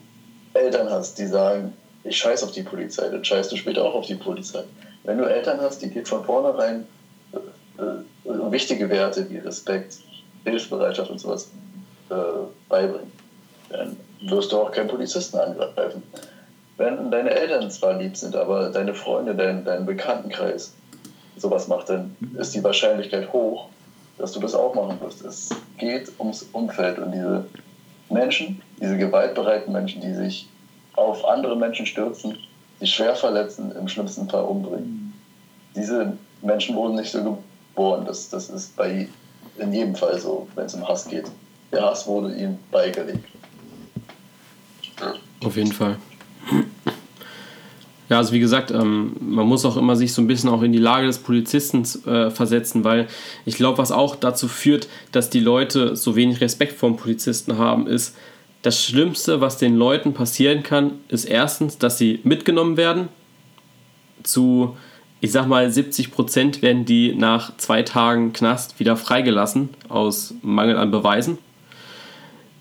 Eltern 0.53 0.89
hast, 0.89 1.17
die 1.17 1.25
sagen, 1.25 1.73
ich 2.03 2.17
scheiß 2.17 2.43
auf 2.43 2.51
die 2.51 2.63
Polizei, 2.63 3.09
dann 3.09 3.23
scheißt 3.23 3.51
du 3.51 3.55
später 3.55 3.83
auch 3.83 3.95
auf 3.95 4.05
die 4.05 4.15
Polizei. 4.15 4.63
Wenn 5.03 5.17
du 5.17 5.25
Eltern 5.25 5.59
hast, 5.61 5.81
die 5.81 5.89
dir 5.89 6.05
von 6.05 6.23
vornherein 6.23 6.85
äh, 7.31 7.81
äh, 7.81 8.51
wichtige 8.51 8.89
Werte 8.89 9.29
wie 9.29 9.37
Respekt, 9.37 9.97
Hilfsbereitschaft 10.43 11.09
und 11.09 11.19
sowas 11.19 11.49
äh, 12.09 12.13
beibringen, 12.67 13.11
dann 13.69 13.97
wirst 14.21 14.51
du 14.51 14.57
auch 14.61 14.71
keinen 14.71 14.87
Polizisten 14.87 15.37
angreifen. 15.37 16.03
Wenn 16.77 17.11
deine 17.11 17.31
Eltern 17.31 17.69
zwar 17.69 17.97
lieb 17.97 18.15
sind, 18.15 18.35
aber 18.35 18.69
deine 18.69 18.93
Freunde, 18.93 19.35
dein, 19.35 19.65
dein 19.65 19.85
Bekanntenkreis 19.85 20.73
sowas 21.37 21.67
macht, 21.67 21.89
dann 21.89 22.15
ist 22.37 22.55
die 22.55 22.63
Wahrscheinlichkeit 22.63 23.31
hoch, 23.33 23.69
dass 24.19 24.33
du 24.33 24.39
das 24.39 24.53
auch 24.53 24.75
machen 24.75 24.99
wirst. 25.01 25.23
Es 25.23 25.49
geht 25.77 26.11
ums 26.19 26.43
Umfeld 26.51 26.99
und 26.99 27.11
diese 27.11 27.45
Menschen, 28.09 28.61
diese 28.79 28.97
gewaltbereiten 28.97 29.71
Menschen, 29.73 30.01
die 30.01 30.13
sich 30.13 30.47
auf 30.95 31.25
andere 31.25 31.55
Menschen 31.55 31.85
stürzen, 31.85 32.37
die 32.81 32.87
schwer 32.87 33.15
verletzen, 33.15 33.71
im 33.71 33.87
schlimmsten 33.87 34.29
Fall 34.29 34.43
umbringen. 34.43 35.13
Diese 35.75 36.13
Menschen 36.41 36.75
wurden 36.75 36.95
nicht 36.95 37.11
so 37.11 37.23
geboren. 37.75 38.05
Das, 38.05 38.29
das 38.29 38.49
ist 38.49 38.75
bei 38.75 39.07
in 39.57 39.73
jedem 39.73 39.95
Fall 39.95 40.19
so, 40.19 40.47
wenn 40.55 40.65
es 40.65 40.73
um 40.73 40.87
Hass 40.87 41.07
geht. 41.07 41.25
Der 41.71 41.83
Hass 41.83 42.07
wurde 42.07 42.33
ihnen 42.35 42.59
beigelegt. 42.71 43.25
Auf 45.43 45.55
jeden 45.55 45.71
Fall. 45.71 45.97
Ja, 48.09 48.17
also 48.17 48.33
wie 48.33 48.39
gesagt, 48.39 48.71
ähm, 48.71 49.15
man 49.19 49.47
muss 49.47 49.65
auch 49.65 49.77
immer 49.77 49.95
sich 49.95 50.13
so 50.13 50.21
ein 50.21 50.27
bisschen 50.27 50.49
auch 50.49 50.63
in 50.63 50.71
die 50.71 50.79
Lage 50.79 51.05
des 51.05 51.19
Polizisten 51.19 51.83
äh, 52.07 52.31
versetzen, 52.31 52.83
weil 52.83 53.07
ich 53.45 53.55
glaube, 53.55 53.77
was 53.77 53.91
auch 53.91 54.15
dazu 54.15 54.47
führt, 54.47 54.87
dass 55.11 55.29
die 55.29 55.39
Leute 55.39 55.95
so 55.95 56.15
wenig 56.15 56.41
Respekt 56.41 56.73
vor 56.73 56.89
dem 56.89 56.97
Polizisten 56.97 57.57
haben, 57.59 57.85
ist, 57.85 58.15
das 58.61 58.83
Schlimmste, 58.83 59.39
was 59.39 59.57
den 59.57 59.75
Leuten 59.75 60.13
passieren 60.13 60.63
kann, 60.63 60.99
ist 61.07 61.25
erstens, 61.25 61.77
dass 61.77 61.97
sie 61.97 62.19
mitgenommen 62.23 62.75
werden. 62.75 63.07
Zu, 64.23 64.75
ich 65.21 65.31
sag 65.31 65.47
mal, 65.47 65.71
70 65.71 66.11
Prozent 66.11 66.61
werden 66.61 66.83
die 66.83 67.13
nach 67.13 67.55
zwei 67.55 67.83
Tagen 67.83 68.33
Knast 68.33 68.79
wieder 68.79 68.97
freigelassen, 68.97 69.69
aus 69.87 70.33
Mangel 70.41 70.77
an 70.77 70.91
Beweisen. 70.91 71.37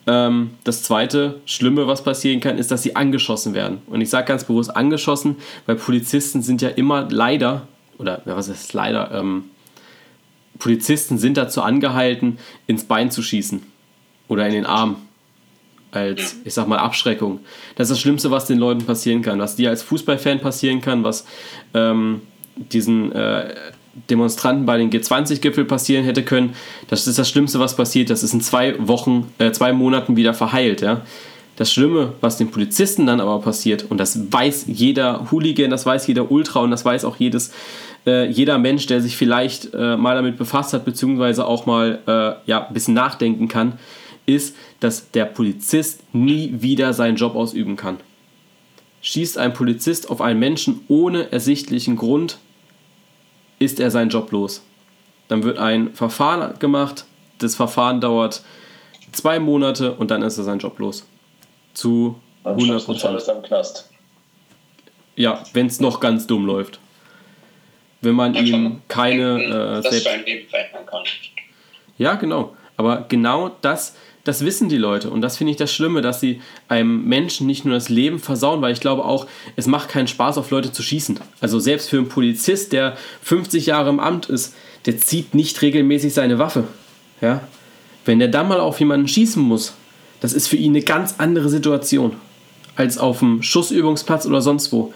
Ähm, 0.09 0.53
das 0.65 0.83
zweite 0.83 1.41
Schlimme, 1.45 1.87
was 1.87 2.03
passieren 2.03 2.41
kann, 2.41 2.57
ist, 2.57 2.71
dass 2.71 2.83
sie 2.83 2.97
angeschossen 2.97 3.53
werden. 3.53 3.83
Und 3.87 4.01
ich 4.01 4.09
sage 4.09 4.27
ganz 4.27 4.45
bewusst 4.45 4.75
angeschossen, 4.75 5.37
weil 5.67 5.77
Polizisten 5.77 6.41
sind 6.41 6.63
ja 6.63 6.71
immer 6.71 7.07
leider, 7.11 7.69
oder 7.99 8.23
was 8.25 8.49
ist 8.49 8.73
leider, 8.73 9.11
ähm, 9.13 9.45
Polizisten 10.59 11.19
sind 11.19 11.37
dazu 11.37 11.61
angehalten, 11.61 12.39
ins 12.67 12.85
Bein 12.85 13.11
zu 13.11 13.23
schießen 13.23 13.63
oder 14.29 14.47
in 14.47 14.55
den 14.55 14.67
Arm. 14.67 14.97
Als, 15.91 16.37
ich 16.45 16.53
sag 16.53 16.69
mal, 16.69 16.79
Abschreckung. 16.79 17.41
Das 17.77 17.89
ist 17.89 17.97
das 17.97 18.01
Schlimmste, 18.01 18.31
was 18.31 18.45
den 18.45 18.59
Leuten 18.59 18.85
passieren 18.85 19.23
kann. 19.23 19.39
Was 19.39 19.57
dir 19.57 19.71
als 19.71 19.83
Fußballfan 19.83 20.41
passieren 20.41 20.83
kann, 20.83 21.03
was 21.03 21.25
ähm, 21.73 22.21
diesen 22.57 23.11
äh, 23.13 23.55
Demonstranten 24.11 24.67
bei 24.67 24.79
den 24.79 24.91
G20-Gipfel 24.91 25.65
passieren 25.65 26.05
hätte 26.05 26.23
können. 26.23 26.55
Das 26.89 27.07
ist 27.07 27.19
das 27.19 27.29
Schlimmste, 27.29 27.59
was 27.59 27.77
passiert. 27.77 28.11
Das 28.11 28.23
ist 28.23 28.35
in 28.35 28.41
zwei 28.41 28.75
Wochen, 28.79 29.33
äh, 29.39 29.53
zwei 29.53 29.73
Monaten 29.73 30.17
wieder 30.17 30.35
verheilt. 30.35 30.81
Ja? 30.81 31.03
Das 31.57 31.73
Schlimme, 31.73 32.13
was 32.21 32.37
den 32.37 32.51
Polizisten 32.51 33.07
dann 33.07 33.21
aber 33.21 33.41
passiert, 33.41 33.91
und 33.91 33.99
das 33.99 34.33
weiß 34.33 34.67
jeder 34.69 35.27
Hooligan, 35.31 35.71
das 35.71 35.85
weiß 35.85 36.07
jeder 36.07 36.31
Ultra 36.31 36.61
und 36.61 36.71
das 36.71 36.85
weiß 36.85 37.05
auch 37.05 37.17
jedes, 37.17 37.53
äh, 38.07 38.29
jeder 38.31 38.59
Mensch, 38.59 38.87
der 38.87 39.01
sich 39.01 39.17
vielleicht 39.17 39.75
äh, 39.75 39.97
mal 39.97 40.15
damit 40.15 40.39
befasst 40.39 40.73
hat, 40.73 40.85
beziehungsweise 40.85 41.47
auch 41.47 41.67
mal 41.67 41.99
äh, 42.07 42.49
ja, 42.49 42.67
ein 42.67 42.73
bisschen 42.73 42.95
nachdenken 42.95 43.49
kann, 43.49 43.73
ist, 44.25 44.55
dass 44.81 45.11
der 45.11 45.25
Polizist 45.25 46.03
nie 46.13 46.55
wieder 46.61 46.93
seinen 46.93 47.17
Job 47.17 47.35
ausüben 47.35 47.77
kann. 47.77 47.97
Schießt 49.01 49.39
ein 49.39 49.53
Polizist 49.53 50.11
auf 50.11 50.21
einen 50.21 50.39
Menschen 50.39 50.83
ohne 50.89 51.33
ersichtlichen 51.33 51.97
Grund, 51.97 52.39
ist 53.59 53.81
er 53.81 53.91
seinen 53.91 54.11
Job 54.11 54.31
los. 54.33 54.63
Dann 55.29 55.43
wird 55.43 55.59
ein 55.59 55.95
Verfahren 55.95 56.59
gemacht, 56.59 57.05
das 57.39 57.55
Verfahren 57.55 58.01
dauert 58.01 58.43
zwei 59.13 59.39
Monate 59.39 59.93
und 59.95 60.11
dann 60.11 60.23
ist 60.23 60.39
er 60.39 60.45
seinen 60.45 60.59
Job 60.59 60.79
los 60.79 61.07
zu 61.75 62.21
100 62.45 62.85
Prozent. 62.85 63.85
Ja, 65.17 65.43
wenn 65.53 65.67
es 65.67 65.81
noch 65.81 66.01
ganz 66.01 66.27
dumm 66.27 66.47
läuft. 66.47 66.81
Wenn 68.01 68.15
man 68.15 68.35
ihm 68.35 68.81
keine. 68.89 69.43
Äh, 69.43 69.83
dass 69.83 70.03
selbst 70.03 70.27
Leben 70.27 70.49
verändern 70.49 70.87
kann. 70.87 71.03
Ja, 71.99 72.15
genau. 72.15 72.55
Aber 72.77 73.07
genau 73.09 73.51
das, 73.61 73.97
das 74.29 74.45
wissen 74.45 74.69
die 74.69 74.77
Leute. 74.77 75.11
Und 75.11 75.23
das 75.23 75.39
finde 75.39 75.53
ich 75.53 75.57
das 75.57 75.73
Schlimme, 75.73 76.03
dass 76.03 76.21
sie 76.21 76.43
einem 76.69 77.05
Menschen 77.05 77.47
nicht 77.47 77.65
nur 77.65 77.75
das 77.75 77.89
Leben 77.89 78.19
versauen, 78.19 78.61
weil 78.61 78.73
ich 78.73 78.81
glaube 78.81 79.05
auch, 79.05 79.27
es 79.57 79.67
macht 79.67 79.89
keinen 79.89 80.07
Spaß, 80.07 80.37
auf 80.37 80.51
Leute 80.51 80.71
zu 80.71 80.83
schießen. 80.83 81.19
Also 81.41 81.59
selbst 81.59 81.89
für 81.89 81.97
einen 81.97 82.09
Polizist, 82.09 82.73
der 82.73 82.97
50 83.23 83.67
Jahre 83.67 83.89
im 83.89 84.01
Amt 84.01 84.27
ist, 84.27 84.55
der 84.85 84.99
zieht 84.99 85.35
nicht 85.35 85.63
regelmäßig 85.63 86.13
seine 86.13 86.39
Waffe. 86.39 86.65
Ja? 87.23 87.41
Wenn 88.05 88.19
der 88.19 88.29
dann 88.29 88.49
mal 88.49 88.61
auf 88.61 88.79
jemanden 88.79 89.09
schießen 89.09 89.43
muss, 89.43 89.75
das 90.21 90.35
ist 90.35 90.47
für 90.47 90.57
ihn 90.57 90.73
eine 90.73 90.83
ganz 90.83 91.15
andere 91.19 91.49
Situation 91.49 92.13
als 92.77 92.99
auf 92.99 93.21
dem 93.21 93.43
Schussübungsplatz 93.43 94.27
oder 94.27 94.43
sonst 94.43 94.73
wo. 94.73 94.93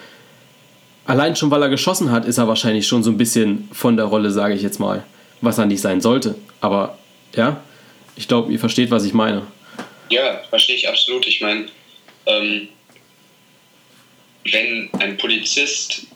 Allein 1.07 1.37
schon, 1.37 1.51
weil 1.51 1.63
er 1.63 1.69
geschossen 1.69 2.13
hat, 2.13 2.27
ist 2.27 2.39
er 2.39 2.49
wahrscheinlich 2.49 2.87
schon 2.87 3.03
so 3.03 3.11
ein 3.11 3.17
bisschen 3.17 3.69
von 3.73 3.97
der 3.97 4.07
Rolle, 4.07 4.31
sage 4.31 4.55
ich 4.55 4.63
jetzt 4.63 4.79
mal, 4.79 5.05
was 5.41 5.59
er 5.59 5.67
nicht 5.67 5.81
sein 5.81 6.01
sollte. 6.01 6.35
Aber 6.61 6.99
ja, 7.35 7.61
ich 8.17 8.29
glaube, 8.29 8.53
ihr 8.53 8.59
versteht, 8.59 8.91
was 8.91 9.05
ich 9.05 9.13
meine. 9.13 9.47
Ja, 10.11 10.43
verstehe 10.51 10.77
ich 10.77 10.89
absolut. 10.89 11.27
Ich 11.27 11.41
meine, 11.41 11.69
ähm, 12.27 12.69
wenn 14.45 14.91
ein 14.99 15.17
Polizist 15.17 16.07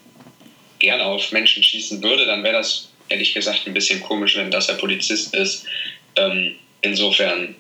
gerne 0.79 1.05
auf 1.05 1.33
Menschen 1.33 1.63
schießen 1.63 2.03
würde, 2.03 2.27
dann 2.27 2.43
wäre 2.43 2.57
das 2.57 2.91
ehrlich 3.09 3.33
gesagt 3.33 3.67
ein 3.67 3.75
bisschen 3.75 4.01
komisch, 4.03 4.37
wenn 4.37 4.51
das 4.51 4.69
ein 4.69 4.79
Polizist 4.79 5.35
ist. 5.35 5.65
Ähm, 6.17 6.57
insofern 6.83 7.55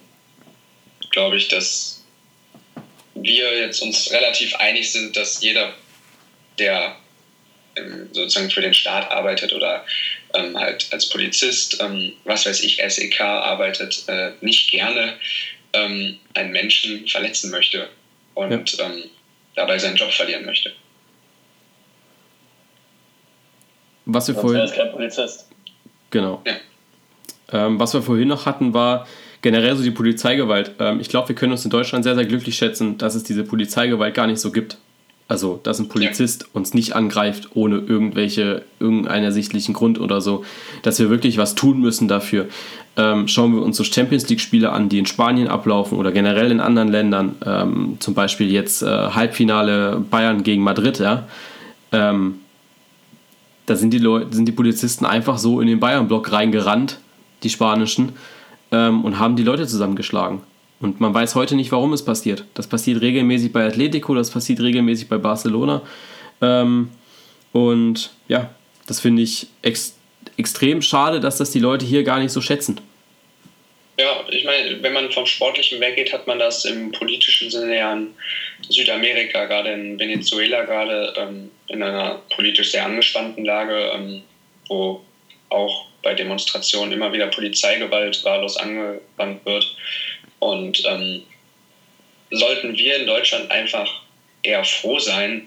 glaube 1.10 1.36
ich, 1.36 1.48
dass 1.48 2.04
wir 3.14 3.58
jetzt 3.58 3.80
uns 3.80 4.10
relativ 4.12 4.54
einig 4.56 4.90
sind, 4.90 5.16
dass 5.16 5.42
jeder, 5.42 5.74
der 6.58 6.96
ähm, 7.76 8.08
sozusagen 8.12 8.50
für 8.50 8.60
den 8.60 8.74
Staat 8.74 9.10
arbeitet 9.10 9.52
oder 9.52 9.84
ähm, 10.34 10.58
halt 10.58 10.86
als 10.90 11.08
Polizist, 11.08 11.80
ähm, 11.80 12.12
was 12.24 12.46
weiß 12.46 12.62
ich, 12.62 12.82
SEK 12.86 13.20
arbeitet, 13.20 14.04
äh, 14.08 14.32
nicht 14.40 14.70
gerne 14.70 15.14
ähm, 15.72 16.18
einen 16.34 16.52
Menschen 16.52 17.06
verletzen 17.06 17.50
möchte 17.50 17.88
und 18.34 18.78
ja. 18.78 18.86
Ähm, 18.86 19.04
dabei 19.54 19.78
seinen 19.78 19.96
Job 19.96 20.10
verlieren 20.10 20.44
möchte. 20.44 20.72
Was 24.04 24.28
wir 24.28 24.34
vorhin. 24.34 24.62
Ist 24.62 24.74
kein 24.74 24.92
Polizist. 24.92 25.48
Genau. 26.10 26.42
Ja. 26.46 26.56
Ähm, 27.52 27.78
was 27.78 27.94
wir 27.94 28.02
vorhin 28.02 28.28
noch 28.28 28.46
hatten, 28.46 28.74
war 28.74 29.06
generell 29.42 29.76
so 29.76 29.82
die 29.82 29.90
Polizeigewalt. 29.90 30.72
Ich 31.00 31.08
glaube, 31.08 31.28
wir 31.28 31.36
können 31.36 31.52
uns 31.52 31.64
in 31.64 31.70
Deutschland 31.70 32.04
sehr, 32.04 32.16
sehr 32.16 32.24
glücklich 32.24 32.56
schätzen, 32.56 32.98
dass 32.98 33.14
es 33.14 33.22
diese 33.22 33.44
Polizeigewalt 33.44 34.14
gar 34.14 34.26
nicht 34.26 34.40
so 34.40 34.50
gibt. 34.50 34.78
Also, 35.28 35.58
dass 35.64 35.80
ein 35.80 35.88
Polizist 35.88 36.42
ja. 36.42 36.48
uns 36.52 36.72
nicht 36.72 36.94
angreift 36.94 37.50
ohne 37.54 37.78
irgendwelche, 37.78 38.62
irgendeinen 38.78 39.24
ersichtlichen 39.24 39.74
Grund 39.74 40.00
oder 40.00 40.20
so. 40.20 40.44
Dass 40.82 41.00
wir 41.00 41.10
wirklich 41.10 41.36
was 41.36 41.56
tun 41.56 41.80
müssen 41.80 42.06
dafür. 42.06 42.46
Ähm, 42.96 43.26
schauen 43.26 43.54
wir 43.54 43.62
uns 43.62 43.76
so 43.76 43.84
Champions 43.84 44.28
League-Spiele 44.28 44.70
an, 44.70 44.88
die 44.88 44.98
in 44.98 45.06
Spanien 45.06 45.48
ablaufen 45.48 45.98
oder 45.98 46.12
generell 46.12 46.50
in 46.52 46.60
anderen 46.60 46.88
Ländern. 46.88 47.34
Ähm, 47.44 47.96
zum 47.98 48.14
Beispiel 48.14 48.50
jetzt 48.50 48.82
äh, 48.82 48.86
Halbfinale 48.86 50.00
Bayern 50.10 50.44
gegen 50.44 50.62
Madrid, 50.62 51.00
ja. 51.00 51.26
Ähm, 51.92 52.36
da 53.66 53.74
sind 53.74 53.90
die, 53.90 53.98
Leute, 53.98 54.34
sind 54.34 54.46
die 54.46 54.52
Polizisten 54.52 55.04
einfach 55.04 55.38
so 55.38 55.60
in 55.60 55.66
den 55.66 55.80
Bayern-Block 55.80 56.30
reingerannt, 56.30 56.98
die 57.42 57.50
spanischen 57.50 58.12
ähm, 58.70 59.04
und 59.04 59.18
haben 59.18 59.34
die 59.34 59.42
Leute 59.42 59.66
zusammengeschlagen. 59.66 60.40
Und 60.80 61.00
man 61.00 61.14
weiß 61.14 61.34
heute 61.34 61.56
nicht, 61.56 61.72
warum 61.72 61.92
es 61.92 62.04
passiert. 62.04 62.44
Das 62.54 62.66
passiert 62.66 63.00
regelmäßig 63.00 63.52
bei 63.52 63.66
Atletico, 63.66 64.14
das 64.14 64.30
passiert 64.30 64.60
regelmäßig 64.60 65.08
bei 65.08 65.16
Barcelona. 65.16 65.82
Ähm, 66.42 66.90
und 67.52 68.10
ja, 68.28 68.50
das 68.86 69.00
finde 69.00 69.22
ich 69.22 69.46
ex 69.62 69.94
extrem 70.36 70.82
schade, 70.82 71.20
dass 71.20 71.38
das 71.38 71.52
die 71.52 71.60
Leute 71.60 71.86
hier 71.86 72.02
gar 72.02 72.18
nicht 72.18 72.32
so 72.32 72.40
schätzen. 72.40 72.80
Ja, 73.98 74.24
ich 74.28 74.44
meine, 74.44 74.82
wenn 74.82 74.92
man 74.92 75.10
vom 75.10 75.24
Sportlichen 75.24 75.80
weggeht, 75.80 76.12
hat 76.12 76.26
man 76.26 76.38
das 76.38 76.66
im 76.66 76.92
politischen 76.92 77.50
Sinne 77.50 77.76
ja 77.76 77.92
in 77.94 78.08
Südamerika, 78.68 79.46
gerade 79.46 79.70
in 79.70 79.98
Venezuela, 79.98 80.64
gerade 80.64 81.14
ähm, 81.16 81.50
in 81.68 81.82
einer 81.82 82.20
politisch 82.34 82.72
sehr 82.72 82.84
angespannten 82.84 83.44
Lage, 83.44 83.92
ähm, 83.94 84.22
wo 84.68 85.02
auch 85.48 85.86
bei 86.02 86.12
Demonstrationen 86.14 86.92
immer 86.92 87.12
wieder 87.12 87.28
Polizeigewalt 87.28 88.22
wahllos 88.24 88.56
angewandt 88.58 89.44
wird. 89.46 89.76
Und 90.46 90.82
ähm, 90.86 91.22
sollten 92.30 92.76
wir 92.76 92.96
in 92.96 93.06
Deutschland 93.06 93.50
einfach 93.50 94.02
eher 94.42 94.64
froh 94.64 94.98
sein, 94.98 95.46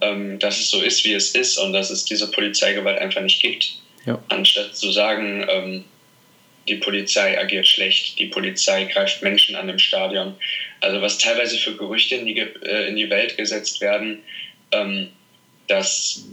ähm, 0.00 0.38
dass 0.38 0.58
es 0.58 0.70
so 0.70 0.80
ist, 0.80 1.04
wie 1.04 1.14
es 1.14 1.34
ist 1.34 1.58
und 1.58 1.72
dass 1.72 1.90
es 1.90 2.04
diese 2.04 2.30
Polizeigewalt 2.30 2.98
einfach 2.98 3.20
nicht 3.20 3.42
gibt, 3.42 3.76
ja. 4.06 4.22
anstatt 4.28 4.76
zu 4.76 4.90
sagen, 4.90 5.46
ähm, 5.48 5.84
die 6.68 6.76
Polizei 6.76 7.38
agiert 7.38 7.66
schlecht, 7.66 8.18
die 8.18 8.26
Polizei 8.26 8.84
greift 8.84 9.22
Menschen 9.22 9.56
an 9.56 9.68
im 9.68 9.78
Stadion. 9.78 10.34
Also 10.80 11.00
was 11.00 11.18
teilweise 11.18 11.56
für 11.58 11.76
Gerüchte 11.76 12.16
in 12.16 12.26
die, 12.26 12.38
äh, 12.38 12.88
in 12.88 12.96
die 12.96 13.10
Welt 13.10 13.36
gesetzt 13.36 13.80
werden, 13.80 14.22
ähm, 14.72 15.08
dass 15.68 16.24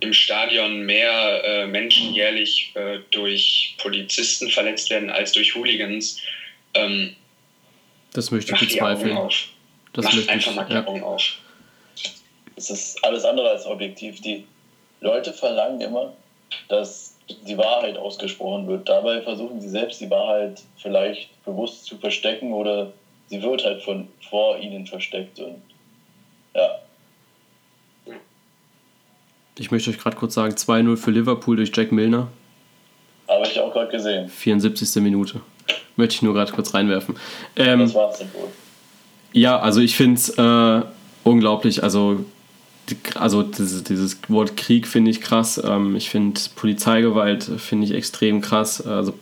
im 0.00 0.14
Stadion 0.14 0.86
mehr 0.86 1.42
äh, 1.44 1.66
Menschen 1.66 2.14
jährlich 2.14 2.72
äh, 2.74 3.00
durch 3.10 3.74
Polizisten 3.78 4.50
verletzt 4.50 4.90
werden 4.90 5.10
als 5.10 5.32
durch 5.32 5.54
Hooligans. 5.54 6.20
Ähm, 6.74 7.16
das 8.12 8.30
möchte 8.30 8.54
ich 8.54 8.60
bezweifeln. 8.60 9.16
Das 9.92 10.04
Macht 10.04 10.14
möchte 10.14 10.32
einfach 10.32 10.50
ich, 10.50 10.56
mal 10.56 10.64
die 10.64 10.72
ja. 10.74 10.86
Augen 10.86 11.02
auf. 11.02 11.22
Es 12.56 12.70
ist 12.70 13.02
alles 13.04 13.24
andere 13.24 13.50
als 13.50 13.66
objektiv. 13.66 14.20
Die 14.20 14.46
Leute 15.00 15.32
verlangen 15.32 15.80
immer, 15.80 16.12
dass 16.68 17.16
die 17.46 17.56
Wahrheit 17.56 17.96
ausgesprochen 17.96 18.66
wird. 18.66 18.88
Dabei 18.88 19.22
versuchen 19.22 19.60
sie 19.60 19.68
selbst 19.68 20.00
die 20.00 20.10
Wahrheit 20.10 20.62
vielleicht 20.76 21.42
bewusst 21.44 21.86
zu 21.86 21.96
verstecken 21.98 22.52
oder 22.52 22.92
sie 23.28 23.42
wird 23.42 23.64
halt 23.64 23.82
von 23.82 24.08
vor 24.28 24.58
ihnen 24.58 24.86
versteckt. 24.86 25.38
Und 25.38 25.62
ja, 26.54 26.80
ich 29.60 29.70
möchte 29.70 29.90
euch 29.90 29.98
gerade 29.98 30.16
kurz 30.16 30.34
sagen, 30.34 30.54
2-0 30.54 30.96
für 30.96 31.10
Liverpool 31.10 31.56
durch 31.56 31.70
Jack 31.74 31.92
Milner. 31.92 32.28
Habe 33.28 33.46
ich 33.46 33.60
auch 33.60 33.70
gerade 33.72 33.90
gesehen. 33.90 34.28
74. 34.28 35.02
Minute. 35.02 35.42
Möchte 35.96 36.14
ich 36.14 36.22
nur 36.22 36.34
gerade 36.34 36.52
kurz 36.52 36.74
reinwerfen. 36.74 37.16
Ähm, 37.56 37.80
das 37.80 37.92
dann 37.92 38.32
wohl. 38.34 38.48
Ja, 39.32 39.58
also 39.58 39.80
ich 39.80 39.96
finde 39.96 40.16
es 40.16 40.28
äh, 40.30 40.86
unglaublich. 41.24 41.82
Also, 41.82 42.24
also 43.14 43.42
dieses, 43.42 43.84
dieses 43.84 44.18
Wort 44.28 44.56
Krieg 44.56 44.86
finde 44.86 45.10
ich 45.10 45.20
krass. 45.20 45.60
Ähm, 45.64 45.94
ich 45.96 46.10
finde 46.10 46.40
Polizeigewalt 46.56 47.44
finde 47.58 47.86
ich 47.86 47.94
extrem 47.94 48.40
krass. 48.40 48.84
Also, 48.84 49.14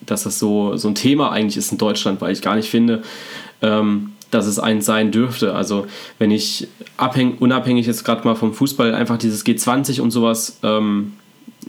dass 0.00 0.24
das 0.24 0.38
so, 0.38 0.76
so 0.76 0.88
ein 0.88 0.94
Thema 0.94 1.30
eigentlich 1.30 1.56
ist 1.56 1.72
in 1.72 1.78
Deutschland, 1.78 2.20
weil 2.20 2.32
ich 2.32 2.42
gar 2.42 2.56
nicht 2.56 2.70
finde, 2.70 3.02
ähm, 3.60 4.12
dass 4.30 4.46
es 4.46 4.58
eins 4.58 4.86
sein 4.86 5.12
dürfte. 5.12 5.54
Also 5.54 5.86
wenn 6.18 6.30
ich 6.30 6.66
abhäng, 6.96 7.36
unabhängig 7.38 7.86
jetzt 7.86 8.04
gerade 8.04 8.24
mal 8.24 8.34
vom 8.34 8.54
Fußball 8.54 8.94
einfach 8.94 9.18
dieses 9.18 9.44
G20 9.44 10.00
und 10.00 10.10
sowas 10.10 10.58
ähm, 10.62 11.12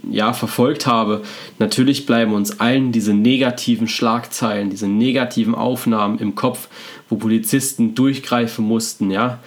ja, 0.09 0.33
verfolgt 0.33 0.85
habe, 0.85 1.23
natürlich 1.59 2.05
bleiben 2.05 2.33
uns 2.33 2.59
allen 2.59 2.91
diese 2.91 3.13
negativen 3.13 3.87
Schlagzeilen, 3.87 4.69
diese 4.69 4.87
negativen 4.87 5.55
Aufnahmen 5.55 6.19
im 6.19 6.35
Kopf, 6.35 6.67
wo 7.09 7.15
Polizisten 7.15 7.95
durchgreifen 7.95 8.65
mussten, 8.65 9.11
ja. 9.11 9.39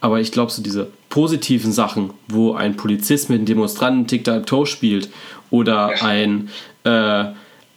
Aber 0.00 0.20
ich 0.20 0.32
glaube, 0.32 0.50
so 0.50 0.62
diese 0.62 0.88
positiven 1.10 1.72
Sachen, 1.72 2.10
wo 2.28 2.54
ein 2.54 2.76
Polizist 2.76 3.28
mit 3.28 3.38
einem 3.38 3.46
Demonstranten 3.46 4.06
Tic-Tac-Toe 4.06 4.66
spielt 4.66 5.10
oder 5.50 6.02
ein 6.02 6.48
äh, 6.84 7.24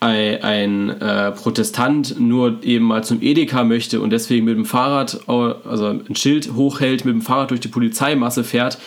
ein, 0.03 0.43
ein 0.43 1.01
äh, 1.01 1.31
Protestant 1.31 2.19
nur 2.19 2.61
eben 2.63 2.85
mal 2.85 3.03
zum 3.05 3.21
Edeka 3.21 3.63
möchte 3.63 4.01
und 4.01 4.09
deswegen 4.09 4.45
mit 4.45 4.57
dem 4.57 4.65
Fahrrad, 4.65 5.27
also 5.27 5.87
ein 5.87 6.15
Schild 6.15 6.53
hochhält, 6.55 7.05
mit 7.05 7.13
dem 7.13 7.21
Fahrrad 7.21 7.51
durch 7.51 7.61
die 7.61 7.69
Polizeimasse 7.69 8.43
fährt 8.43 8.77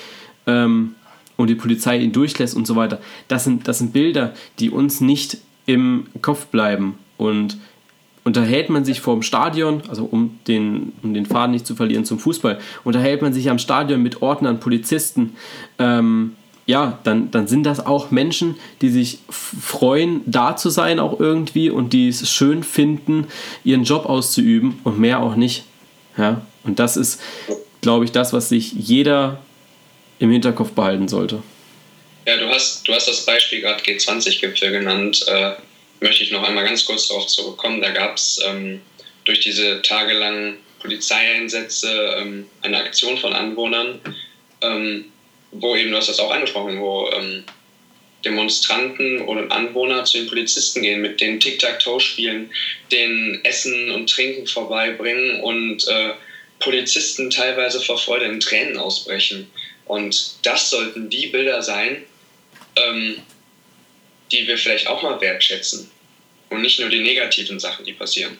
ähm, 0.46 0.94
und 1.36 1.48
die 1.48 1.54
Polizei 1.54 1.98
ihn 1.98 2.12
durchlässt 2.12 2.56
und 2.56 2.66
so 2.66 2.76
weiter. 2.76 3.00
Das 3.28 3.44
sind, 3.44 3.68
das 3.68 3.78
sind 3.78 3.92
Bilder, 3.92 4.34
die 4.58 4.70
uns 4.70 5.00
nicht 5.00 5.38
im 5.66 6.06
Kopf 6.22 6.46
bleiben. 6.46 6.98
Und 7.16 7.58
unterhält 8.24 8.70
man 8.70 8.84
sich 8.84 9.00
vor 9.00 9.14
dem 9.14 9.22
Stadion, 9.22 9.82
also 9.88 10.04
um 10.04 10.38
den, 10.48 10.92
um 11.02 11.14
den 11.14 11.26
Faden 11.26 11.52
nicht 11.52 11.66
zu 11.66 11.76
verlieren 11.76 12.04
zum 12.04 12.18
Fußball, 12.18 12.58
unterhält 12.84 13.22
man 13.22 13.32
sich 13.32 13.50
am 13.50 13.58
Stadion 13.58 14.02
mit 14.02 14.20
Ordnern, 14.22 14.58
Polizisten, 14.60 15.36
ähm, 15.78 16.32
ja, 16.66 16.98
dann, 17.04 17.30
dann 17.30 17.46
sind 17.46 17.62
das 17.62 17.86
auch 17.86 18.10
Menschen, 18.10 18.56
die 18.82 18.88
sich 18.88 19.20
freuen, 19.28 20.22
da 20.26 20.56
zu 20.56 20.68
sein 20.68 20.98
auch 20.98 21.20
irgendwie 21.20 21.70
und 21.70 21.92
die 21.92 22.08
es 22.08 22.28
schön 22.28 22.64
finden, 22.64 23.28
ihren 23.62 23.84
Job 23.84 24.06
auszuüben 24.06 24.80
und 24.82 24.98
mehr 24.98 25.20
auch 25.20 25.36
nicht. 25.36 25.64
Ja, 26.18 26.42
und 26.64 26.80
das 26.80 26.96
ist, 26.96 27.20
glaube 27.80 28.04
ich, 28.04 28.10
das, 28.10 28.32
was 28.32 28.48
sich 28.48 28.72
jeder 28.72 29.38
im 30.18 30.30
Hinterkopf 30.30 30.72
behalten 30.72 31.08
sollte. 31.08 31.42
Ja, 32.26 32.36
du 32.36 32.48
hast, 32.48 32.86
du 32.86 32.92
hast 32.92 33.08
das 33.08 33.24
Beispiel 33.24 33.60
gerade 33.60 33.82
G20-Gipfel 33.82 34.72
genannt. 34.72 35.24
Äh, 35.28 35.52
möchte 36.00 36.24
ich 36.24 36.30
noch 36.30 36.42
einmal 36.42 36.64
ganz 36.64 36.84
kurz 36.84 37.08
darauf 37.08 37.26
zurückkommen. 37.26 37.80
Da 37.80 37.90
gab 37.90 38.16
es 38.16 38.40
ähm, 38.44 38.80
durch 39.24 39.40
diese 39.40 39.82
tagelangen 39.82 40.56
Polizeieinsätze 40.80 42.16
ähm, 42.18 42.46
eine 42.62 42.78
Aktion 42.78 43.16
von 43.18 43.32
Anwohnern, 43.32 44.00
ähm, 44.62 45.06
wo 45.52 45.76
eben, 45.76 45.90
du 45.90 45.96
hast 45.96 46.08
das 46.08 46.18
auch 46.18 46.30
angesprochen, 46.30 46.80
wo 46.80 47.10
ähm, 47.12 47.44
Demonstranten 48.24 49.22
oder 49.22 49.50
Anwohner 49.52 50.04
zu 50.04 50.18
den 50.18 50.28
Polizisten 50.28 50.82
gehen, 50.82 51.00
mit 51.00 51.20
denen 51.20 51.38
Tic-Tac-Toe 51.38 52.00
spielen, 52.00 52.50
denen 52.90 53.44
Essen 53.44 53.90
und 53.92 54.10
Trinken 54.10 54.46
vorbeibringen 54.46 55.40
und 55.40 55.86
äh, 55.86 56.10
Polizisten 56.58 57.30
teilweise 57.30 57.80
vor 57.80 57.98
Freude 57.98 58.24
in 58.26 58.40
Tränen 58.40 58.78
ausbrechen. 58.78 59.50
Und 59.86 60.44
das 60.44 60.70
sollten 60.70 61.08
die 61.08 61.28
Bilder 61.28 61.62
sein, 61.62 62.04
ähm, 62.76 63.16
die 64.32 64.46
wir 64.46 64.58
vielleicht 64.58 64.88
auch 64.88 65.02
mal 65.02 65.20
wertschätzen. 65.20 65.90
Und 66.50 66.62
nicht 66.62 66.78
nur 66.80 66.88
die 66.88 67.02
negativen 67.02 67.58
Sachen, 67.58 67.84
die 67.84 67.92
passieren. 67.92 68.38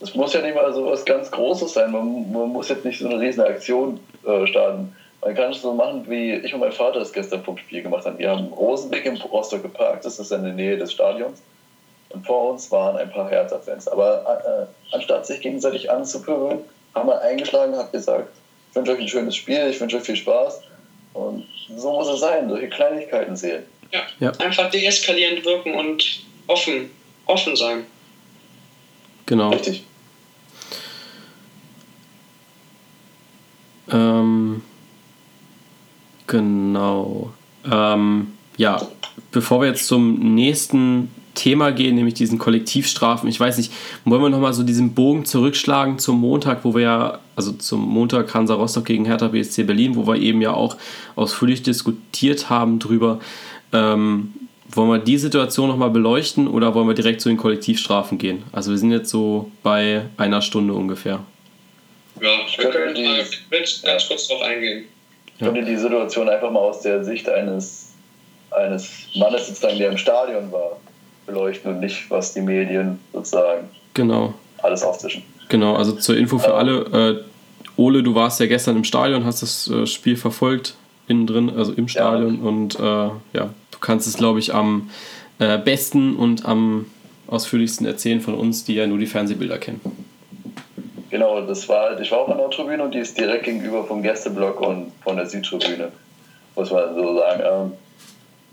Es 0.00 0.14
muss 0.14 0.34
ja 0.34 0.42
nicht 0.42 0.54
mal 0.54 0.72
so 0.72 0.86
was 0.86 1.04
ganz 1.04 1.30
Großes 1.30 1.72
sein. 1.72 1.90
Man, 1.90 2.30
man 2.30 2.48
muss 2.50 2.68
jetzt 2.68 2.84
nicht 2.84 2.98
so 2.98 3.08
eine 3.08 3.20
riesen 3.20 3.42
Aktion 3.42 4.00
äh, 4.26 4.46
starten. 4.46 4.94
Man 5.22 5.34
kann 5.34 5.52
es 5.52 5.62
so 5.62 5.72
machen, 5.72 6.08
wie 6.08 6.34
ich 6.34 6.52
und 6.52 6.60
mein 6.60 6.72
Vater 6.72 6.98
das 6.98 7.12
gestern 7.12 7.42
vom 7.42 7.56
Spiel 7.58 7.82
gemacht 7.82 8.04
haben. 8.04 8.18
Wir 8.18 8.30
haben 8.30 8.46
Rosenbeck 8.52 9.06
im 9.06 9.16
Rostock 9.16 9.62
geparkt, 9.62 10.04
das 10.04 10.18
ist 10.18 10.30
in 10.30 10.44
der 10.44 10.52
Nähe 10.52 10.76
des 10.76 10.92
Stadions. 10.92 11.42
Und 12.10 12.26
vor 12.26 12.52
uns 12.52 12.70
waren 12.70 12.96
ein 12.96 13.10
paar 13.10 13.28
Hertha-Fans. 13.28 13.88
Aber 13.88 14.68
äh, 14.90 14.94
anstatt 14.94 15.26
sich 15.26 15.40
gegenseitig 15.40 15.90
anzupöbeln, 15.90 16.60
haben 16.94 17.08
wir 17.08 17.20
eingeschlagen 17.20 17.72
und 17.72 17.78
hat 17.78 17.92
gesagt, 17.92 18.28
wünsche 18.76 18.92
euch 18.92 19.00
ein 19.00 19.08
schönes 19.08 19.36
Spiel, 19.36 19.68
ich 19.70 19.80
wünsche 19.80 19.96
euch 19.96 20.04
viel 20.04 20.16
Spaß. 20.16 20.60
Und 21.14 21.46
so 21.76 21.92
muss 21.92 22.08
es 22.08 22.20
sein, 22.20 22.48
solche 22.48 22.68
Kleinigkeiten 22.68 23.34
sehen. 23.36 23.62
Ja, 23.92 24.02
ja. 24.20 24.30
einfach 24.38 24.70
deeskalierend 24.70 25.44
wirken 25.44 25.74
und 25.74 26.20
offen, 26.46 26.90
offen 27.24 27.56
sein. 27.56 27.86
Genau. 29.24 29.50
Richtig. 29.50 29.84
Ähm, 33.90 34.62
genau. 36.26 37.32
Ähm, 37.70 38.34
ja, 38.56 38.86
bevor 39.30 39.60
wir 39.62 39.68
jetzt 39.68 39.86
zum 39.86 40.34
nächsten 40.34 41.10
Thema 41.36 41.70
gehen, 41.70 41.94
nämlich 41.94 42.14
diesen 42.14 42.38
Kollektivstrafen. 42.38 43.28
Ich 43.28 43.38
weiß 43.38 43.58
nicht, 43.58 43.72
wollen 44.04 44.22
wir 44.22 44.30
nochmal 44.30 44.52
so 44.52 44.64
diesen 44.64 44.94
Bogen 44.94 45.24
zurückschlagen 45.24 46.00
zum 46.00 46.20
Montag, 46.20 46.64
wo 46.64 46.74
wir 46.74 46.82
ja, 46.82 47.18
also 47.36 47.52
zum 47.52 47.82
Montag 47.82 48.34
Hansa 48.34 48.54
Rostock 48.54 48.86
gegen 48.86 49.04
Hertha 49.04 49.28
BSC 49.28 49.62
Berlin, 49.62 49.94
wo 49.94 50.06
wir 50.08 50.16
eben 50.16 50.40
ja 50.40 50.52
auch 50.52 50.76
ausführlich 51.14 51.62
diskutiert 51.62 52.50
haben 52.50 52.80
drüber. 52.80 53.20
Ähm, 53.72 54.34
wollen 54.68 54.90
wir 54.90 54.98
die 54.98 55.18
Situation 55.18 55.68
nochmal 55.68 55.90
beleuchten 55.90 56.48
oder 56.48 56.74
wollen 56.74 56.88
wir 56.88 56.94
direkt 56.94 57.20
zu 57.20 57.28
den 57.28 57.38
Kollektivstrafen 57.38 58.18
gehen? 58.18 58.42
Also 58.50 58.72
wir 58.72 58.78
sind 58.78 58.90
jetzt 58.90 59.10
so 59.10 59.50
bei 59.62 60.06
einer 60.16 60.42
Stunde 60.42 60.74
ungefähr. 60.74 61.20
Ja, 62.20 62.30
wir 62.56 62.70
können 62.70 62.94
mal 62.94 63.24
ganz 63.50 64.08
kurz 64.08 64.28
drauf 64.28 64.42
eingehen. 64.42 64.86
Ich 65.38 65.44
könnte 65.44 65.64
die 65.64 65.76
Situation 65.76 66.28
einfach 66.28 66.50
mal 66.50 66.60
aus 66.60 66.80
der 66.80 67.04
Sicht 67.04 67.28
eines, 67.28 67.92
eines 68.50 69.08
Mannes 69.14 69.46
sozusagen, 69.46 69.78
der 69.78 69.90
im 69.90 69.98
Stadion 69.98 70.50
war, 70.50 70.78
beleuchten 71.26 71.72
und 71.72 71.80
nicht, 71.80 72.10
was 72.10 72.34
die 72.34 72.40
Medien 72.40 73.00
sozusagen 73.12 73.68
genau. 73.94 74.34
alles 74.62 74.82
auftischen. 74.82 75.22
Genau, 75.48 75.74
also 75.74 75.92
zur 75.92 76.16
Info 76.16 76.38
für 76.38 76.54
alle. 76.54 77.24
Äh, 77.26 77.80
Ole, 77.80 78.02
du 78.02 78.14
warst 78.14 78.40
ja 78.40 78.46
gestern 78.46 78.76
im 78.76 78.84
Stadion, 78.84 79.24
hast 79.24 79.42
das 79.42 79.68
äh, 79.68 79.86
Spiel 79.86 80.16
verfolgt, 80.16 80.74
innen 81.08 81.26
drin, 81.26 81.52
also 81.56 81.72
im 81.72 81.88
Stadion. 81.88 82.42
Ja. 82.42 82.48
Und 82.48 82.80
äh, 82.80 83.38
ja, 83.38 83.50
du 83.70 83.78
kannst 83.80 84.06
es, 84.06 84.16
glaube 84.16 84.38
ich, 84.38 84.54
am 84.54 84.90
äh, 85.38 85.58
besten 85.58 86.16
und 86.16 86.46
am 86.46 86.86
ausführlichsten 87.26 87.86
erzählen 87.86 88.20
von 88.20 88.34
uns, 88.34 88.64
die 88.64 88.74
ja 88.74 88.86
nur 88.86 88.98
die 88.98 89.06
Fernsehbilder 89.06 89.58
kennen. 89.58 89.80
Genau, 91.10 91.40
das 91.42 91.68
war, 91.68 92.00
ich 92.00 92.10
war 92.10 92.20
auch 92.20 92.28
an 92.28 92.38
der 92.38 92.50
Tribüne 92.50 92.82
und 92.82 92.94
die 92.94 92.98
ist 92.98 93.16
direkt 93.18 93.44
gegenüber 93.44 93.84
vom 93.84 94.02
Gästeblock 94.02 94.60
und 94.60 94.92
von 95.02 95.16
der 95.16 95.26
Südtribüne, 95.26 95.92
muss 96.54 96.70
man 96.70 96.94
so 96.94 97.18
sagen. 97.18 97.42
Ähm, 97.44 97.72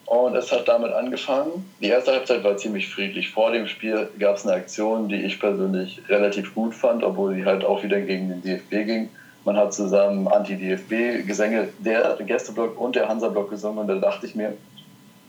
und 0.05 0.35
es 0.35 0.51
hat 0.51 0.67
damit 0.67 0.91
angefangen. 0.91 1.69
Die 1.81 1.87
erste 1.87 2.11
Halbzeit 2.11 2.43
war 2.43 2.57
ziemlich 2.57 2.89
friedlich. 2.89 3.29
Vor 3.29 3.51
dem 3.51 3.67
Spiel 3.67 4.09
gab 4.19 4.37
es 4.37 4.45
eine 4.45 4.55
Aktion, 4.55 5.09
die 5.09 5.23
ich 5.23 5.39
persönlich 5.39 6.01
relativ 6.09 6.53
gut 6.53 6.75
fand, 6.75 7.03
obwohl 7.03 7.35
sie 7.35 7.45
halt 7.45 7.63
auch 7.63 7.83
wieder 7.83 8.01
gegen 8.01 8.29
den 8.29 8.41
DFB 8.41 8.69
ging. 8.85 9.09
Man 9.45 9.57
hat 9.57 9.73
zusammen 9.73 10.27
Anti-DFB-Gesänge 10.27 11.69
der 11.79 12.17
Gästeblock 12.25 12.79
und 12.79 12.95
der 12.95 13.09
Hansa-Block 13.09 13.49
gesungen 13.49 13.79
und 13.79 13.87
da 13.87 13.95
dachte 13.95 14.25
ich 14.25 14.35
mir, 14.35 14.53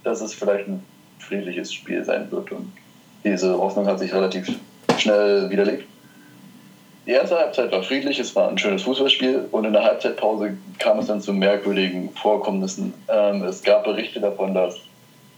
dass 0.05 0.20
es 0.20 0.35
vielleicht 0.35 0.68
ein 0.68 0.85
friedliches 1.18 1.72
Spiel 1.72 2.05
sein 2.05 2.31
wird. 2.31 2.53
Und 2.53 2.72
diese 3.25 3.57
Hoffnung 3.59 3.87
hat 3.87 3.99
sich 3.99 4.12
relativ 4.12 4.49
schnell 4.99 5.51
widerlegt. 5.51 5.87
Die 7.07 7.11
erste 7.11 7.37
Halbzeit 7.37 7.71
war 7.71 7.83
friedlich, 7.83 8.19
es 8.19 8.35
war 8.35 8.49
ein 8.49 8.57
schönes 8.57 8.83
Fußballspiel 8.85 9.49
und 9.51 9.67
in 9.67 9.75
der 9.75 9.85
Halbzeitpause 9.85 10.57
kam 10.79 10.99
es 10.99 11.07
dann 11.07 11.21
zu 11.21 11.35
merkwürdigen 11.35 12.09
Vorkommnissen. 12.15 12.95
Ähm, 13.09 13.43
es 13.43 13.63
gab 13.63 13.85
Berichte 13.85 14.21
davon, 14.21 14.55
dass 14.55 14.77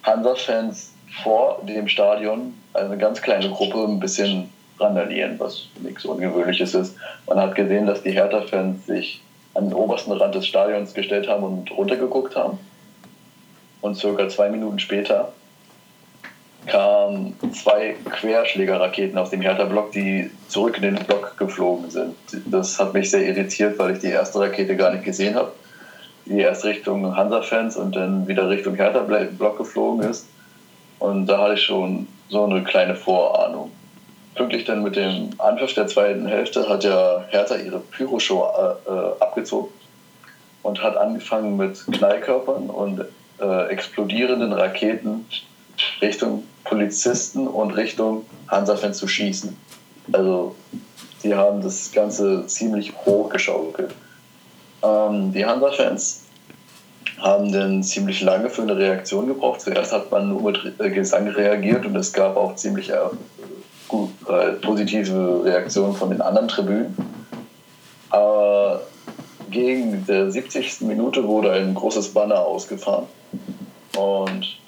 Hansa-Fans 0.05 0.93
vor 1.25 1.61
dem 1.65 1.89
Stadion, 1.89 2.55
also 2.73 2.93
eine 2.93 2.99
ganz 3.01 3.21
kleine 3.21 3.51
Gruppe, 3.51 3.85
ein 3.85 3.99
bisschen 3.99 4.49
randalieren, 4.79 5.41
was 5.41 5.67
nichts 5.83 6.05
Ungewöhnliches 6.05 6.75
ist. 6.75 6.97
Man 7.27 7.41
hat 7.41 7.57
gesehen, 7.57 7.87
dass 7.87 8.03
die 8.03 8.13
Hertha-Fans 8.13 8.87
sich 8.87 9.21
an 9.55 9.65
den 9.65 9.75
obersten 9.75 10.13
Rand 10.13 10.37
des 10.37 10.47
Stadions 10.47 10.95
gestellt 10.95 11.29
haben 11.29 11.43
und 11.43 11.71
runtergeguckt 11.73 12.37
haben. 12.37 12.59
Und 13.81 13.97
circa 13.97 14.29
zwei 14.29 14.51
Minuten 14.51 14.79
später 14.79 15.33
kamen 16.67 17.35
zwei 17.53 17.97
Querschlägerraketen 18.11 19.19
aus 19.19 19.31
dem 19.31 19.41
Hertha-Block, 19.41 19.93
die 19.93 20.31
zurück 20.49 20.77
in 20.77 20.83
den 20.83 20.95
Block 20.95 21.37
geflogen 21.39 21.91
sind. 21.91 22.15
Das 22.47 22.79
hat 22.79 22.95
mich 22.95 23.11
sehr 23.11 23.27
irritiert, 23.27 23.79
weil 23.79 23.93
ich 23.93 24.01
die 24.01 24.09
erste 24.09 24.41
Rakete 24.41 24.77
gar 24.77 24.93
nicht 24.93 25.05
gesehen 25.05 25.35
habe. 25.35 25.53
Die 26.27 26.41
erst 26.41 26.65
Richtung 26.65 27.17
Hansa-Fans 27.17 27.77
und 27.77 27.95
dann 27.95 28.27
wieder 28.27 28.49
Richtung 28.49 28.75
Hertha-Block 28.75 29.59
geflogen 29.59 30.09
ist. 30.09 30.27
Und 30.99 31.27
da 31.27 31.39
hatte 31.39 31.55
ich 31.55 31.63
schon 31.63 32.09
so 32.29 32.45
eine 32.45 32.65
kleine 32.65 32.97
Vorahnung. 32.97 33.71
Pünktlich 34.35 34.65
dann 34.65 34.83
mit 34.83 34.97
dem 34.97 35.31
Anpfiff 35.39 35.75
der 35.75 35.87
zweiten 35.87 36.27
Hälfte 36.27 36.69
hat 36.69 36.85
ja 36.85 37.25
Hertha 37.29 37.57
ihre 37.57 37.79
Pyroshow 37.79 38.45
äh, 38.45 38.91
äh, 38.91 39.13
abgezogen 39.21 39.71
und 40.63 40.83
hat 40.83 40.97
angefangen 40.97 41.57
mit 41.57 41.83
Knallkörpern 41.93 42.69
und 42.69 43.05
äh, 43.41 43.69
explodierenden 43.69 44.53
Raketen 44.53 45.27
Richtung 46.01 46.45
Polizisten 46.65 47.47
und 47.47 47.73
Richtung 47.73 48.25
Hansa-Fans 48.49 48.99
zu 48.99 49.09
schießen. 49.09 49.57
Also 50.13 50.55
die 51.23 51.35
haben 51.35 51.63
das 51.63 51.93
Ganze 51.93 52.47
ziemlich 52.47 52.93
hochgeschaukelt. 53.05 53.95
Ähm, 54.83 55.33
die 55.33 55.45
Hansa-Fans 55.45 56.23
haben 57.19 57.53
dann 57.53 57.83
ziemlich 57.83 58.21
lange 58.21 58.51
für 58.51 58.63
eine 58.63 58.77
Reaktion 58.77 59.27
gebraucht. 59.27 59.61
Zuerst 59.61 59.93
hat 59.93 60.11
man 60.11 60.29
nur 60.29 60.43
mit 60.43 60.79
äh, 60.79 60.91
Gesang 60.91 61.29
reagiert 61.29 61.87
und 61.87 61.97
es 61.97 62.13
gab 62.13 62.37
auch 62.37 62.55
ziemlich 62.57 62.91
äh, 62.91 62.97
gut, 63.89 64.11
äh, 64.29 64.53
positive 64.53 65.43
Reaktionen 65.45 65.95
von 65.95 66.11
den 66.11 66.21
anderen 66.21 66.49
Tribünen. 66.49 66.97
Aber 68.11 68.83
gegen 69.51 70.05
der 70.07 70.31
70. 70.31 70.83
Minute 70.83 71.27
wurde 71.27 71.53
ein 71.53 71.75
großes 71.75 72.13
Banner 72.13 72.41
ausgefahren 72.41 73.07
und 73.97 74.59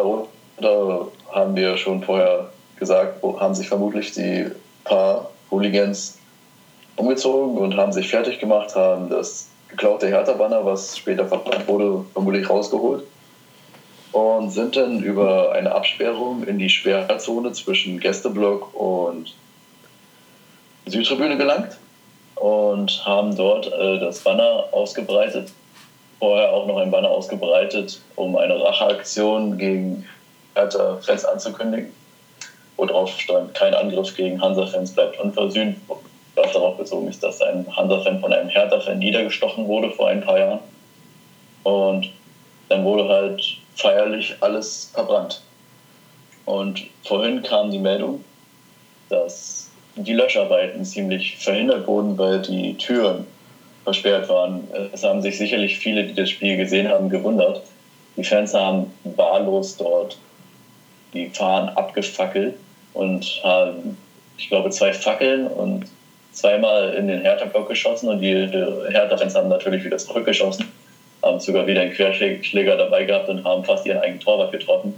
darunter 0.00 1.08
haben 1.32 1.56
wir 1.56 1.76
schon 1.76 2.02
vorher 2.02 2.50
gesagt, 2.78 3.22
haben 3.22 3.54
sich 3.54 3.68
vermutlich 3.68 4.12
die 4.12 4.46
paar 4.84 5.30
Hooligans 5.50 6.18
umgezogen 6.96 7.58
und 7.58 7.76
haben 7.76 7.92
sich 7.92 8.08
fertig 8.08 8.38
gemacht, 8.38 8.74
haben 8.74 9.10
das 9.10 9.48
geklaute 9.68 10.08
Hertha-Banner, 10.08 10.64
was 10.64 10.96
später 10.96 11.26
verbrannt 11.26 11.68
wurde, 11.68 12.04
vermutlich 12.12 12.48
rausgeholt 12.48 13.04
und 14.12 14.50
sind 14.50 14.76
dann 14.76 15.02
über 15.02 15.52
eine 15.52 15.72
Absperrung 15.72 16.42
in 16.44 16.58
die 16.58 16.68
Sperrzone 16.68 17.52
zwischen 17.52 18.00
Gästeblock 18.00 18.74
und 18.74 19.34
Südtribüne 20.86 21.36
gelangt 21.36 21.76
und 22.34 23.04
haben 23.04 23.36
dort 23.36 23.66
äh, 23.66 24.00
das 24.00 24.20
Banner 24.20 24.64
ausgebreitet. 24.72 25.52
Vorher 26.20 26.52
auch 26.52 26.66
noch 26.66 26.76
ein 26.76 26.90
Banner 26.90 27.10
ausgebreitet, 27.10 28.00
um 28.14 28.36
eine 28.36 28.60
Racheaktion 28.60 29.58
gegen 29.58 30.06
Hertha-Fans 30.54 31.24
anzukündigen. 31.24 31.92
wo 32.80 32.86
drauf 32.86 33.10
stand, 33.20 33.52
kein 33.54 33.74
Angriff 33.74 34.14
gegen 34.16 34.40
Hansa-Fans 34.40 34.92
bleibt 34.92 35.20
unversöhnt, 35.20 35.76
was 36.34 36.52
darauf 36.52 36.78
bezogen 36.78 37.08
ist, 37.08 37.22
dass 37.22 37.40
ein 37.42 37.66
Hansa-Fan 37.76 38.20
von 38.20 38.32
einem 38.32 38.48
Hertha-Fan 38.48 38.98
niedergestochen 38.98 39.66
wurde 39.66 39.90
vor 39.90 40.08
ein 40.08 40.22
paar 40.22 40.38
Jahren. 40.38 40.60
Und 41.64 42.10
dann 42.70 42.84
wurde 42.84 43.06
halt 43.06 43.58
feierlich 43.74 44.34
alles 44.40 44.90
verbrannt. 44.94 45.42
Und 46.46 46.82
vorhin 47.04 47.42
kam 47.42 47.70
die 47.70 47.78
Meldung, 47.78 48.24
dass 49.10 49.68
die 49.96 50.14
Löscharbeiten 50.14 50.82
ziemlich 50.84 51.36
verhindert 51.36 51.86
wurden, 51.86 52.16
weil 52.16 52.40
die 52.40 52.74
Türen 52.78 53.26
versperrt 53.84 54.28
waren. 54.28 54.68
Es 54.92 55.02
haben 55.02 55.22
sich 55.22 55.38
sicherlich 55.38 55.78
viele, 55.78 56.04
die 56.04 56.14
das 56.14 56.30
Spiel 56.30 56.56
gesehen 56.56 56.88
haben, 56.88 57.08
gewundert. 57.08 57.62
Die 58.16 58.24
Fans 58.24 58.54
haben 58.54 58.92
wahllos 59.04 59.76
dort 59.76 60.18
die 61.12 61.28
Fahnen 61.30 61.70
abgefackelt 61.70 62.54
und 62.94 63.40
haben, 63.42 63.96
ich 64.38 64.48
glaube, 64.48 64.70
zwei 64.70 64.92
Fackeln 64.92 65.46
und 65.46 65.86
zweimal 66.32 66.94
in 66.94 67.08
den 67.08 67.22
Hertha-Block 67.22 67.68
geschossen 67.68 68.08
und 68.08 68.20
die, 68.20 68.32
Hertha-Fans 68.32 69.34
haben 69.34 69.48
natürlich 69.48 69.84
wieder 69.84 69.98
zurückgeschossen, 69.98 70.66
haben 71.22 71.40
sogar 71.40 71.66
wieder 71.66 71.80
einen 71.82 71.92
Querschläger 71.92 72.76
dabei 72.76 73.04
gehabt 73.04 73.28
und 73.28 73.44
haben 73.44 73.64
fast 73.64 73.86
ihren 73.86 73.98
eigenen 73.98 74.20
Torwart 74.20 74.52
getroffen. 74.52 74.94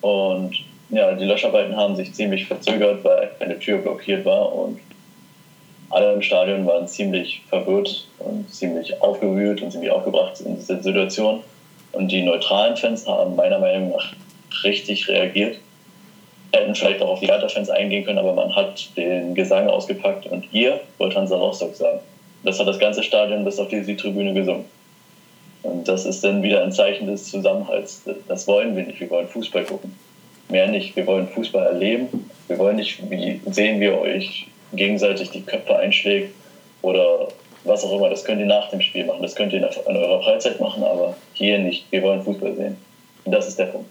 Und 0.00 0.54
ja, 0.90 1.12
die 1.12 1.24
Löscharbeiten 1.24 1.76
haben 1.76 1.96
sich 1.96 2.14
ziemlich 2.14 2.46
verzögert, 2.46 3.04
weil 3.04 3.30
eine 3.40 3.58
Tür 3.58 3.78
blockiert 3.78 4.24
war 4.24 4.54
und 4.54 4.78
alle 5.90 6.12
im 6.12 6.22
Stadion 6.22 6.66
waren 6.66 6.86
ziemlich 6.86 7.42
verwirrt 7.48 8.06
und 8.18 8.52
ziemlich 8.52 9.00
aufgewühlt 9.00 9.62
und 9.62 9.70
ziemlich 9.70 9.90
aufgebracht 9.90 10.40
in 10.40 10.56
dieser 10.56 10.82
Situation. 10.82 11.40
Und 11.92 12.12
die 12.12 12.22
neutralen 12.22 12.76
Fans 12.76 13.06
haben 13.06 13.36
meiner 13.36 13.58
Meinung 13.58 13.90
nach 13.90 14.12
richtig 14.64 15.08
reagiert. 15.08 15.58
Hätten 16.52 16.74
vielleicht 16.74 17.02
auch 17.02 17.08
auf 17.08 17.20
die 17.20 17.26
Hertha-Fans 17.26 17.70
eingehen 17.70 18.04
können, 18.04 18.18
aber 18.18 18.32
man 18.34 18.54
hat 18.54 18.96
den 18.96 19.34
Gesang 19.34 19.68
ausgepackt 19.68 20.26
und 20.26 20.44
ihr 20.52 20.80
wollt 20.98 21.14
Hansa 21.14 21.36
Rostock 21.36 21.74
sagen. 21.74 22.00
Das 22.44 22.58
hat 22.58 22.68
das 22.68 22.78
ganze 22.78 23.02
Stadion 23.02 23.44
bis 23.44 23.58
auf 23.58 23.68
die 23.68 23.82
Südtribüne 23.82 24.34
gesungen. 24.34 24.64
Und 25.62 25.88
das 25.88 26.04
ist 26.04 26.22
dann 26.22 26.42
wieder 26.42 26.62
ein 26.62 26.72
Zeichen 26.72 27.06
des 27.06 27.30
Zusammenhalts. 27.30 28.02
Das 28.28 28.46
wollen 28.46 28.76
wir 28.76 28.84
nicht. 28.84 29.00
Wir 29.00 29.10
wollen 29.10 29.26
Fußball 29.26 29.64
gucken. 29.64 29.94
Mehr 30.48 30.68
nicht. 30.68 30.94
Wir 30.96 31.06
wollen 31.06 31.28
Fußball 31.28 31.66
erleben. 31.66 32.30
Wir 32.46 32.58
wollen 32.58 32.76
nicht 32.76 33.10
wie 33.10 33.40
sehen, 33.50 33.80
wir 33.80 33.98
euch 34.00 34.46
gegenseitig 34.72 35.30
die 35.30 35.42
Köpfe 35.42 35.76
einschlägt 35.76 36.34
oder 36.82 37.28
was 37.64 37.84
auch 37.84 37.96
immer. 37.96 38.10
Das 38.10 38.24
könnt 38.24 38.40
ihr 38.40 38.46
nach 38.46 38.70
dem 38.70 38.80
Spiel 38.80 39.04
machen. 39.04 39.22
Das 39.22 39.34
könnt 39.34 39.52
ihr 39.52 39.58
in 39.58 39.96
eurer 39.96 40.22
Freizeit 40.22 40.60
machen, 40.60 40.82
aber 40.82 41.16
hier 41.34 41.58
nicht. 41.58 41.84
Wir 41.90 42.02
wollen 42.02 42.22
Fußball 42.22 42.54
sehen. 42.54 42.76
Und 43.24 43.32
das 43.32 43.48
ist 43.48 43.58
der 43.58 43.66
Punkt. 43.66 43.90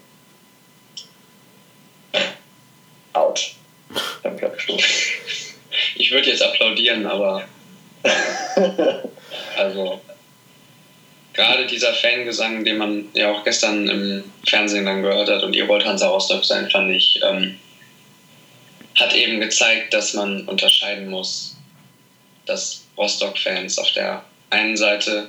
Autsch. 3.12 3.56
Ich 3.90 4.24
habe 4.24 4.36
gerade 4.36 4.54
gestoßen. 4.54 4.90
Ich 5.96 6.10
würde 6.10 6.28
jetzt 6.30 6.42
applaudieren, 6.42 7.06
aber. 7.06 7.44
also. 9.56 10.00
Gerade 11.32 11.66
dieser 11.66 11.94
Fangesang, 11.94 12.64
den 12.64 12.78
man 12.78 13.04
ja 13.14 13.30
auch 13.30 13.44
gestern 13.44 13.88
im 13.88 14.24
Fernsehen 14.44 14.86
dann 14.86 15.02
gehört 15.02 15.30
hat 15.30 15.44
und 15.44 15.54
ihr 15.54 15.68
wollt 15.68 15.84
Hansa 15.84 16.08
Rostock 16.08 16.44
sein, 16.44 16.68
fand 16.68 16.90
ich, 16.90 17.20
ähm, 17.22 17.60
hat 18.98 19.14
eben 19.14 19.40
gezeigt, 19.40 19.94
dass 19.94 20.14
man 20.14 20.46
unterscheiden 20.48 21.08
muss, 21.08 21.56
dass 22.46 22.84
Rostock-Fans 22.96 23.78
auf 23.78 23.92
der 23.92 24.24
einen 24.50 24.76
Seite 24.76 25.28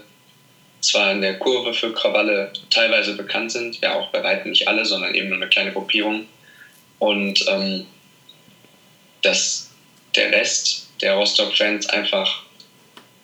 zwar 0.82 1.12
in 1.12 1.22
der 1.22 1.38
Kurve 1.38 1.74
für 1.74 1.94
Krawalle 1.94 2.54
teilweise 2.70 3.16
bekannt 3.16 3.52
sind, 3.52 3.80
ja 3.82 3.96
auch 3.96 4.12
bei 4.12 4.24
weitem 4.24 4.52
nicht 4.52 4.68
alle, 4.68 4.86
sondern 4.86 5.14
eben 5.14 5.30
nur 5.30 5.38
eine 5.38 5.50
kleine 5.50 5.74
Gruppierung. 5.74 6.26
Und 7.00 7.46
ähm, 7.48 7.86
dass 9.22 9.70
der 10.16 10.32
Rest 10.32 10.88
der 11.02 11.14
Rostock-Fans 11.14 11.88
einfach 11.88 12.44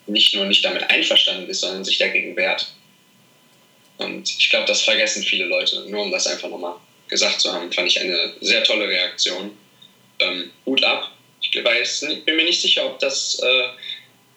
nicht 0.08 0.36
nur 0.36 0.46
nicht 0.46 0.64
damit 0.64 0.90
einverstanden 0.90 1.50
ist, 1.50 1.62
sondern 1.62 1.84
sich 1.84 1.98
dagegen 1.98 2.36
wehrt. 2.36 2.68
Und 3.98 4.30
ich 4.30 4.50
glaube, 4.50 4.68
das 4.68 4.82
vergessen 4.82 5.24
viele 5.24 5.46
Leute. 5.46 5.90
Nur 5.90 6.04
um 6.04 6.12
das 6.12 6.28
einfach 6.28 6.50
nochmal 6.50 6.76
gesagt 7.08 7.42
zu 7.42 7.52
haben, 7.52 7.72
fand 7.72 7.88
ich 7.88 8.00
eine 8.00 8.34
sehr 8.42 8.64
tolle 8.64 8.88
Reaktion. 8.88 9.52
Ähm, 10.20 10.52
Hut 10.66 10.84
ab. 10.84 11.12
Ich 11.42 11.64
weiß, 11.64 12.06
bin 12.26 12.36
mir 12.36 12.44
nicht 12.46 12.62
sicher, 12.62 12.86
ob 12.86 13.00
das 13.00 13.40
äh, 13.40 13.64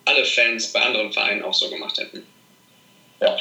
alle 0.04 0.24
Fans 0.24 0.72
bei 0.72 0.80
anderen 0.80 1.12
Vereinen 1.12 1.42
auch 1.42 1.54
so 1.54 1.68
gemacht 1.68 1.98
hätten. 1.98 2.22
Ja. 3.20 3.36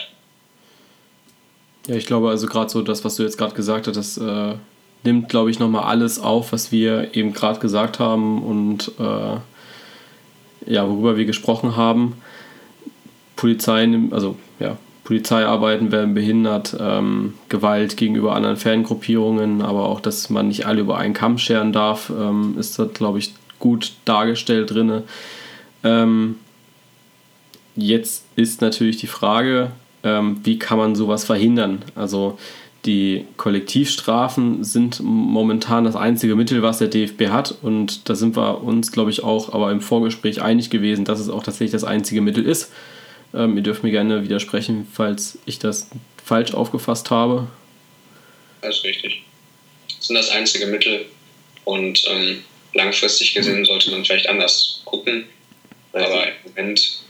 Ja, 1.88 1.96
ich 1.96 2.06
glaube 2.06 2.30
also 2.30 2.48
gerade 2.48 2.70
so 2.70 2.82
das, 2.82 3.06
was 3.06 3.16
du 3.16 3.24
jetzt 3.24 3.38
gerade 3.38 3.56
gesagt 3.56 3.88
hast, 3.88 3.96
das 3.96 4.18
äh, 4.18 4.56
nimmt, 5.04 5.30
glaube 5.30 5.52
ich, 5.52 5.60
nochmal 5.60 5.86
alles 5.86 6.20
auf, 6.20 6.52
was 6.52 6.72
wir 6.72 7.16
eben 7.16 7.34
gerade 7.34 7.60
gesagt 7.60 8.00
haben 8.00 8.44
und 8.44 8.92
äh, 9.00 9.40
ja, 10.72 10.88
worüber 10.88 11.18
wir 11.18 11.26
gesprochen 11.26 11.78
haben. 11.78 12.22
Polizei, 13.38 13.88
also 14.12 14.38
ja, 14.60 14.78
Polizeiarbeiten 15.08 15.94
werden 15.94 16.14
behindert, 16.14 16.76
ähm, 16.78 17.36
Gewalt 17.48 17.96
gegenüber 17.96 18.36
anderen 18.36 18.58
Fangruppierungen, 18.58 19.62
aber 19.62 19.88
auch, 19.88 20.02
dass 20.02 20.30
man 20.30 20.50
nicht 20.50 20.66
alle 20.66 20.82
über 20.82 20.98
einen 20.98 21.14
Kamm 21.14 21.38
scheren 21.38 21.72
darf, 21.72 22.10
ähm, 22.10 22.56
ist 22.60 22.78
das, 22.78 22.92
glaube 22.92 23.20
ich, 23.20 23.34
gut 23.58 23.94
dargestellt 24.04 24.72
drin. 24.72 25.04
Ähm, 25.86 26.36
jetzt 27.78 28.26
ist 28.36 28.60
natürlich 28.60 28.98
die 28.98 29.08
Frage, 29.08 29.72
ähm, 30.04 30.42
wie 30.44 30.60
kann 30.60 30.78
man 30.78 30.94
sowas 30.94 31.24
verhindern? 31.24 31.84
Also 31.96 32.38
die 32.86 33.24
Kollektivstrafen 33.38 34.66
sind 34.66 35.00
momentan 35.02 35.86
das 35.86 35.96
einzige 35.96 36.36
Mittel, 36.36 36.64
was 36.64 36.80
der 36.80 36.90
DFB 36.90 37.30
hat. 37.30 37.56
Und 37.62 38.10
da 38.10 38.16
sind 38.16 38.36
wir 38.36 38.62
uns, 38.62 38.92
glaube 38.92 39.12
ich, 39.12 39.24
auch 39.24 39.54
aber 39.54 39.72
im 39.72 39.80
Vorgespräch 39.80 40.42
einig 40.42 40.70
gewesen, 40.70 41.06
dass 41.06 41.22
es 41.22 41.30
auch 41.30 41.44
tatsächlich 41.44 41.72
das 41.72 41.86
einzige 41.86 42.20
Mittel 42.20 42.46
ist. 42.46 42.74
Ähm, 43.38 43.56
ihr 43.56 43.64
dürft 43.64 43.84
mir 43.84 43.92
gerne 43.92 44.24
widersprechen, 44.24 44.88
falls 44.92 45.38
ich 45.46 45.60
das 45.60 45.90
falsch 46.24 46.54
aufgefasst 46.54 47.12
habe. 47.12 47.48
Das 48.62 48.78
ist 48.78 48.84
richtig. 48.84 49.24
Das 49.96 50.08
sind 50.08 50.16
das 50.16 50.30
einzige 50.32 50.66
Mittel. 50.66 51.06
Und 51.64 52.04
ähm, 52.10 52.44
langfristig 52.74 53.34
gesehen 53.34 53.64
sollte 53.66 53.92
man 53.92 54.04
vielleicht 54.04 54.28
anders 54.28 54.82
gucken. 54.86 55.28
Aber 55.94 56.28
im 56.28 56.34
Moment, 56.56 57.04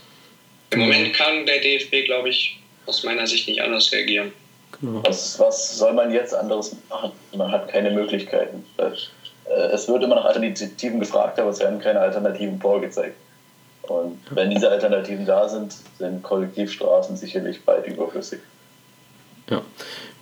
im 0.70 0.80
Moment 0.80 1.14
kann 1.14 1.46
der 1.46 1.60
DFB, 1.60 2.04
glaube 2.04 2.28
ich, 2.30 2.58
aus 2.86 3.04
meiner 3.04 3.26
Sicht 3.26 3.48
nicht 3.48 3.62
anders 3.62 3.90
reagieren. 3.92 4.32
Genau. 4.80 5.02
Was, 5.06 5.38
was 5.38 5.78
soll 5.78 5.94
man 5.94 6.12
jetzt 6.12 6.34
anderes 6.34 6.76
machen? 6.88 7.12
Man 7.34 7.50
hat 7.50 7.68
keine 7.68 7.90
Möglichkeiten. 7.90 8.64
Äh, 8.76 8.90
es 9.72 9.88
wird 9.88 10.02
immer 10.02 10.16
nach 10.16 10.26
Alternativen 10.26 11.00
gefragt, 11.00 11.38
aber 11.38 11.50
es 11.50 11.60
werden 11.60 11.80
keine 11.80 12.00
Alternativen 12.00 12.60
vorgezeigt. 12.60 13.16
Und 13.90 14.18
wenn 14.30 14.50
diese 14.50 14.70
Alternativen 14.70 15.26
da 15.26 15.48
sind, 15.48 15.74
sind 15.98 16.22
Kollektivstraßen 16.22 17.16
sicherlich 17.16 17.64
bald 17.64 17.86
überflüssig. 17.86 18.40
Ja. 19.50 19.62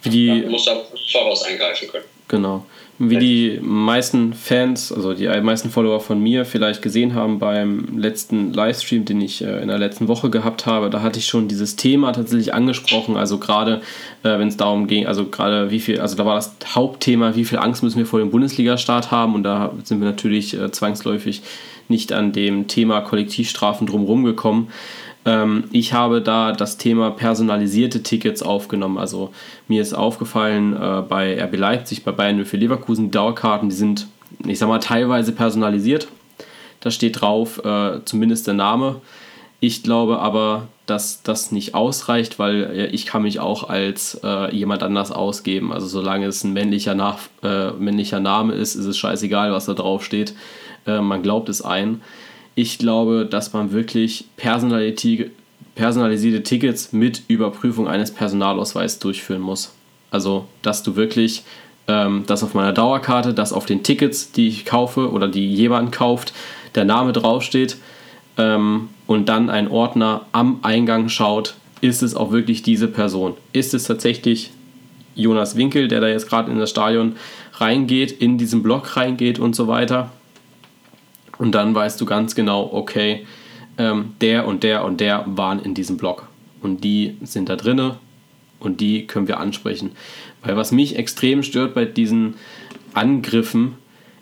Wie 0.02 0.10
die, 0.10 0.28
Man 0.42 0.50
muss 0.50 0.68
auch 0.68 0.84
voraus 1.12 1.42
eingreifen 1.42 1.88
können. 1.88 2.04
Genau. 2.28 2.66
Wie 2.98 3.18
die 3.18 3.60
meisten 3.62 4.32
Fans, 4.32 4.90
also 4.90 5.12
die 5.12 5.28
meisten 5.42 5.70
Follower 5.70 6.00
von 6.00 6.20
mir 6.20 6.46
vielleicht 6.46 6.80
gesehen 6.80 7.14
haben 7.14 7.38
beim 7.38 7.98
letzten 7.98 8.54
Livestream, 8.54 9.04
den 9.04 9.20
ich 9.20 9.44
äh, 9.44 9.60
in 9.60 9.68
der 9.68 9.78
letzten 9.78 10.08
Woche 10.08 10.30
gehabt 10.30 10.64
habe, 10.64 10.88
da 10.88 11.02
hatte 11.02 11.18
ich 11.18 11.26
schon 11.26 11.46
dieses 11.46 11.76
Thema 11.76 12.12
tatsächlich 12.12 12.54
angesprochen. 12.54 13.16
Also 13.16 13.38
gerade 13.38 13.82
äh, 14.22 14.38
wenn 14.38 14.48
es 14.48 14.56
darum 14.56 14.86
ging, 14.86 15.06
also 15.06 15.26
gerade 15.26 15.70
wie 15.70 15.78
viel, 15.78 16.00
also 16.00 16.16
da 16.16 16.24
war 16.24 16.36
das 16.36 16.56
Hauptthema, 16.74 17.36
wie 17.36 17.44
viel 17.44 17.58
Angst 17.58 17.82
müssen 17.82 17.98
wir 17.98 18.06
vor 18.06 18.18
dem 18.18 18.30
Bundesliga-Start 18.30 19.10
haben 19.10 19.34
und 19.34 19.42
da 19.42 19.72
sind 19.84 20.00
wir 20.00 20.08
natürlich 20.08 20.58
äh, 20.58 20.72
zwangsläufig 20.72 21.42
nicht 21.88 22.12
an 22.12 22.32
dem 22.32 22.66
Thema 22.66 23.02
Kollektivstrafen 23.02 23.86
drumherum 23.86 24.24
gekommen. 24.24 24.68
Ähm, 25.26 25.64
ich 25.72 25.92
habe 25.92 26.22
da 26.22 26.52
das 26.52 26.78
Thema 26.78 27.10
personalisierte 27.10 28.02
Tickets 28.02 28.42
aufgenommen. 28.42 28.96
Also 28.96 29.32
mir 29.68 29.82
ist 29.82 29.92
aufgefallen, 29.92 30.74
äh, 30.74 31.02
bei 31.06 31.42
RB 31.42 31.56
Leipzig, 31.56 32.04
bei 32.04 32.12
Bayern 32.12 32.44
für 32.46 32.56
Leverkusen, 32.56 33.10
Dauerkarten, 33.10 33.68
die 33.68 33.74
sind, 33.74 34.06
ich 34.46 34.58
sag 34.58 34.68
mal, 34.68 34.78
teilweise 34.78 35.32
personalisiert. 35.32 36.08
Da 36.80 36.90
steht 36.90 37.20
drauf 37.20 37.62
äh, 37.64 38.00
zumindest 38.04 38.46
der 38.46 38.54
Name. 38.54 39.00
Ich 39.58 39.82
glaube 39.82 40.20
aber, 40.20 40.68
dass 40.84 41.22
das 41.22 41.50
nicht 41.50 41.74
ausreicht, 41.74 42.38
weil 42.38 42.90
ich 42.92 43.06
kann 43.06 43.22
mich 43.22 43.40
auch 43.40 43.68
als 43.68 44.20
äh, 44.22 44.54
jemand 44.54 44.82
anders 44.84 45.10
ausgeben. 45.10 45.72
Also 45.72 45.88
solange 45.88 46.26
es 46.26 46.44
ein 46.44 46.52
männlicher, 46.52 46.94
Nach 46.94 47.18
äh, 47.42 47.72
männlicher 47.72 48.20
Name 48.20 48.52
ist, 48.52 48.76
ist 48.76 48.84
es 48.84 48.96
scheißegal, 48.96 49.52
was 49.52 49.66
da 49.66 49.74
drauf 49.74 50.04
steht. 50.04 50.34
Äh, 50.86 51.00
man 51.00 51.22
glaubt 51.22 51.48
es 51.48 51.62
ein. 51.62 52.02
Ich 52.56 52.78
glaube, 52.78 53.28
dass 53.30 53.52
man 53.52 53.70
wirklich 53.70 54.24
personalisierte 54.36 56.42
Tickets 56.42 56.92
mit 56.92 57.22
Überprüfung 57.28 57.86
eines 57.86 58.10
Personalausweises 58.10 58.98
durchführen 58.98 59.42
muss. 59.42 59.72
Also, 60.10 60.46
dass 60.62 60.82
du 60.82 60.96
wirklich 60.96 61.44
ähm, 61.88 62.24
dass 62.26 62.42
auf 62.42 62.54
meiner 62.54 62.72
Dauerkarte, 62.72 63.32
dass 63.32 63.52
auf 63.52 63.66
den 63.66 63.82
Tickets, 63.82 64.32
die 64.32 64.48
ich 64.48 64.64
kaufe 64.64 65.10
oder 65.10 65.28
die 65.28 65.54
jemand 65.54 65.92
kauft, 65.92 66.32
der 66.74 66.84
Name 66.84 67.12
draufsteht 67.12 67.76
ähm, 68.36 68.88
und 69.06 69.28
dann 69.28 69.50
ein 69.50 69.68
Ordner 69.68 70.26
am 70.32 70.58
Eingang 70.62 71.08
schaut, 71.08 71.54
ist 71.80 72.02
es 72.02 72.14
auch 72.14 72.32
wirklich 72.32 72.62
diese 72.62 72.88
Person? 72.88 73.34
Ist 73.52 73.74
es 73.74 73.84
tatsächlich 73.84 74.50
Jonas 75.14 75.56
Winkel, 75.56 75.88
der 75.88 76.00
da 76.00 76.08
jetzt 76.08 76.28
gerade 76.28 76.50
in 76.50 76.58
das 76.58 76.70
Stadion 76.70 77.16
reingeht, 77.54 78.12
in 78.12 78.36
diesen 78.36 78.62
Block 78.62 78.96
reingeht 78.96 79.38
und 79.38 79.56
so 79.56 79.66
weiter. 79.66 80.10
Und 81.38 81.52
dann 81.52 81.74
weißt 81.74 82.00
du 82.00 82.06
ganz 82.06 82.34
genau, 82.34 82.70
okay, 82.72 83.26
ähm, 83.78 84.14
der 84.20 84.46
und 84.46 84.62
der 84.62 84.84
und 84.84 85.00
der 85.00 85.24
waren 85.26 85.60
in 85.60 85.74
diesem 85.74 85.96
Block. 85.96 86.28
Und 86.62 86.82
die 86.84 87.16
sind 87.22 87.48
da 87.48 87.56
drinne 87.56 87.96
und 88.58 88.80
die 88.80 89.06
können 89.06 89.28
wir 89.28 89.38
ansprechen. 89.38 89.92
Weil 90.42 90.56
was 90.56 90.72
mich 90.72 90.96
extrem 90.96 91.42
stört 91.42 91.74
bei 91.74 91.84
diesen 91.84 92.34
Angriffen, 92.94 93.74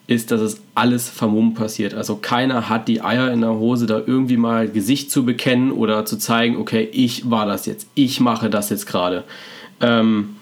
ist, 0.06 0.30
dass 0.30 0.40
es 0.40 0.60
alles 0.74 1.08
vermummt 1.08 1.54
passiert. 1.54 1.94
Also 1.94 2.16
keiner 2.16 2.68
hat 2.68 2.88
die 2.88 3.00
Eier 3.00 3.32
in 3.32 3.40
der 3.40 3.54
Hose, 3.54 3.86
da 3.86 4.02
irgendwie 4.04 4.36
mal 4.36 4.68
Gesicht 4.68 5.10
zu 5.10 5.24
bekennen 5.24 5.72
oder 5.72 6.04
zu 6.04 6.18
zeigen, 6.18 6.56
okay, 6.56 6.86
ich 6.92 7.30
war 7.30 7.46
das 7.46 7.64
jetzt, 7.64 7.88
ich 7.94 8.20
mache 8.20 8.50
das 8.50 8.68
jetzt 8.68 8.86
gerade. 8.86 9.24
Ähm, 9.80 10.36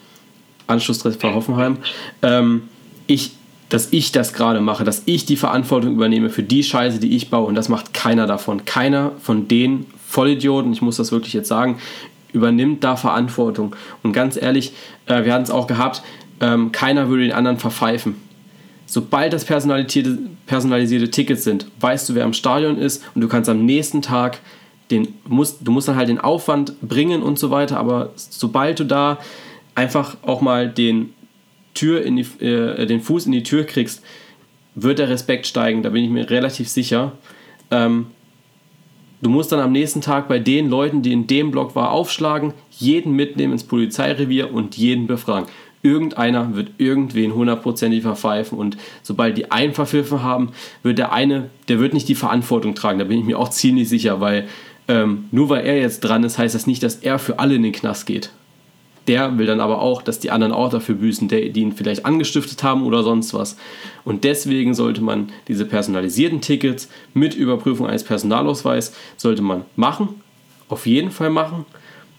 Anschlusstreffer 0.66 1.34
Hoffenheim. 1.34 1.76
Ähm, 2.22 2.62
ich, 3.06 3.32
dass 3.72 3.88
ich 3.90 4.12
das 4.12 4.34
gerade 4.34 4.60
mache, 4.60 4.84
dass 4.84 5.02
ich 5.06 5.24
die 5.24 5.36
Verantwortung 5.36 5.92
übernehme 5.92 6.28
für 6.28 6.42
die 6.42 6.62
Scheiße, 6.62 6.98
die 6.98 7.16
ich 7.16 7.30
baue. 7.30 7.46
Und 7.46 7.54
das 7.54 7.68
macht 7.68 7.94
keiner 7.94 8.26
davon. 8.26 8.64
Keiner 8.64 9.12
von 9.20 9.48
den 9.48 9.86
Vollidioten, 10.06 10.72
ich 10.72 10.82
muss 10.82 10.96
das 10.96 11.10
wirklich 11.10 11.32
jetzt 11.32 11.48
sagen, 11.48 11.78
übernimmt 12.32 12.84
da 12.84 12.96
Verantwortung. 12.96 13.74
Und 14.02 14.12
ganz 14.12 14.40
ehrlich, 14.40 14.72
äh, 15.06 15.24
wir 15.24 15.32
hatten 15.32 15.44
es 15.44 15.50
auch 15.50 15.66
gehabt, 15.66 16.02
ähm, 16.40 16.70
keiner 16.72 17.08
würde 17.08 17.22
den 17.22 17.32
anderen 17.32 17.58
verpfeifen 17.58 18.16
sobald 18.92 19.32
das 19.32 19.46
personalisierte, 19.46 20.18
personalisierte 20.46 21.10
Tickets 21.10 21.44
sind, 21.44 21.66
weißt 21.80 22.10
du, 22.10 22.14
wer 22.14 22.24
im 22.24 22.34
Stadion 22.34 22.76
ist 22.76 23.02
und 23.14 23.22
du 23.22 23.28
kannst 23.28 23.48
am 23.48 23.64
nächsten 23.64 24.02
Tag 24.02 24.40
den, 24.90 25.14
musst, 25.26 25.66
du 25.66 25.72
musst 25.72 25.88
dann 25.88 25.96
halt 25.96 26.10
den 26.10 26.18
Aufwand 26.18 26.78
bringen 26.82 27.22
und 27.22 27.38
so 27.38 27.50
weiter, 27.50 27.78
aber 27.78 28.10
sobald 28.16 28.80
du 28.80 28.84
da 28.84 29.18
einfach 29.74 30.18
auch 30.20 30.42
mal 30.42 30.68
den, 30.68 31.14
Tür 31.74 32.02
in 32.02 32.16
die, 32.16 32.44
äh, 32.44 32.86
den 32.86 33.00
Fuß 33.00 33.26
in 33.26 33.32
die 33.32 33.42
Tür 33.42 33.64
kriegst, 33.64 34.02
wird 34.74 34.98
der 34.98 35.08
Respekt 35.08 35.46
steigen, 35.46 35.82
da 35.82 35.90
bin 35.90 36.04
ich 36.04 36.10
mir 36.10 36.30
relativ 36.30 36.68
sicher. 36.68 37.12
Ähm, 37.70 38.06
du 39.20 39.30
musst 39.30 39.52
dann 39.52 39.60
am 39.60 39.72
nächsten 39.72 40.00
Tag 40.00 40.28
bei 40.28 40.38
den 40.38 40.68
Leuten, 40.68 41.02
die 41.02 41.12
in 41.12 41.26
dem 41.26 41.50
Block 41.50 41.74
waren, 41.74 41.88
aufschlagen, 41.88 42.54
jeden 42.70 43.14
mitnehmen 43.14 43.52
ins 43.52 43.64
Polizeirevier 43.64 44.52
und 44.52 44.76
jeden 44.76 45.06
befragen 45.06 45.48
irgendeiner 45.82 46.54
wird 46.54 46.70
irgendwen 46.78 47.34
hundertprozentig 47.34 48.02
verpfeifen 48.02 48.56
und 48.56 48.76
sobald 49.02 49.36
die 49.36 49.50
einen 49.50 49.74
verpfiffen 49.74 50.22
haben, 50.22 50.50
wird 50.82 50.98
der 50.98 51.12
eine, 51.12 51.50
der 51.68 51.80
wird 51.80 51.92
nicht 51.92 52.08
die 52.08 52.14
Verantwortung 52.14 52.74
tragen, 52.74 52.98
da 52.98 53.04
bin 53.04 53.18
ich 53.18 53.24
mir 53.24 53.38
auch 53.38 53.50
ziemlich 53.50 53.88
sicher, 53.88 54.20
weil 54.20 54.48
ähm, 54.88 55.24
nur 55.30 55.48
weil 55.48 55.64
er 55.64 55.78
jetzt 55.78 56.00
dran 56.00 56.24
ist, 56.24 56.38
heißt 56.38 56.54
das 56.54 56.66
nicht, 56.66 56.82
dass 56.82 56.96
er 56.96 57.18
für 57.18 57.38
alle 57.38 57.54
in 57.54 57.62
den 57.62 57.72
Knast 57.72 58.06
geht. 58.06 58.30
Der 59.08 59.36
will 59.36 59.46
dann 59.46 59.60
aber 59.60 59.80
auch, 59.80 60.00
dass 60.02 60.20
die 60.20 60.30
anderen 60.30 60.52
auch 60.52 60.70
dafür 60.70 60.94
büßen, 60.94 61.26
die 61.26 61.60
ihn 61.60 61.72
vielleicht 61.72 62.06
angestiftet 62.06 62.62
haben 62.62 62.84
oder 62.84 63.02
sonst 63.02 63.34
was. 63.34 63.56
Und 64.04 64.24
deswegen 64.24 64.74
sollte 64.74 65.00
man 65.00 65.32
diese 65.48 65.64
personalisierten 65.64 66.40
Tickets 66.40 66.88
mit 67.12 67.34
Überprüfung 67.34 67.86
eines 67.86 68.04
Personalausweis, 68.04 68.94
sollte 69.16 69.42
man 69.42 69.64
machen, 69.74 70.20
auf 70.68 70.86
jeden 70.86 71.10
Fall 71.10 71.30
machen. 71.30 71.64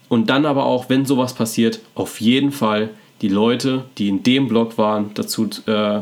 Und 0.10 0.30
dann 0.30 0.46
aber 0.46 0.66
auch, 0.66 0.90
wenn 0.90 1.06
sowas 1.06 1.34
passiert, 1.34 1.80
auf 1.96 2.20
jeden 2.20 2.52
Fall 2.52 2.90
die 3.22 3.30
Leute, 3.30 3.86
die 3.98 4.10
in 4.10 4.22
dem 4.24 4.50
Block 4.50 4.78
waren, 4.78 5.12
dazu 5.14 5.50
äh, 5.66 6.02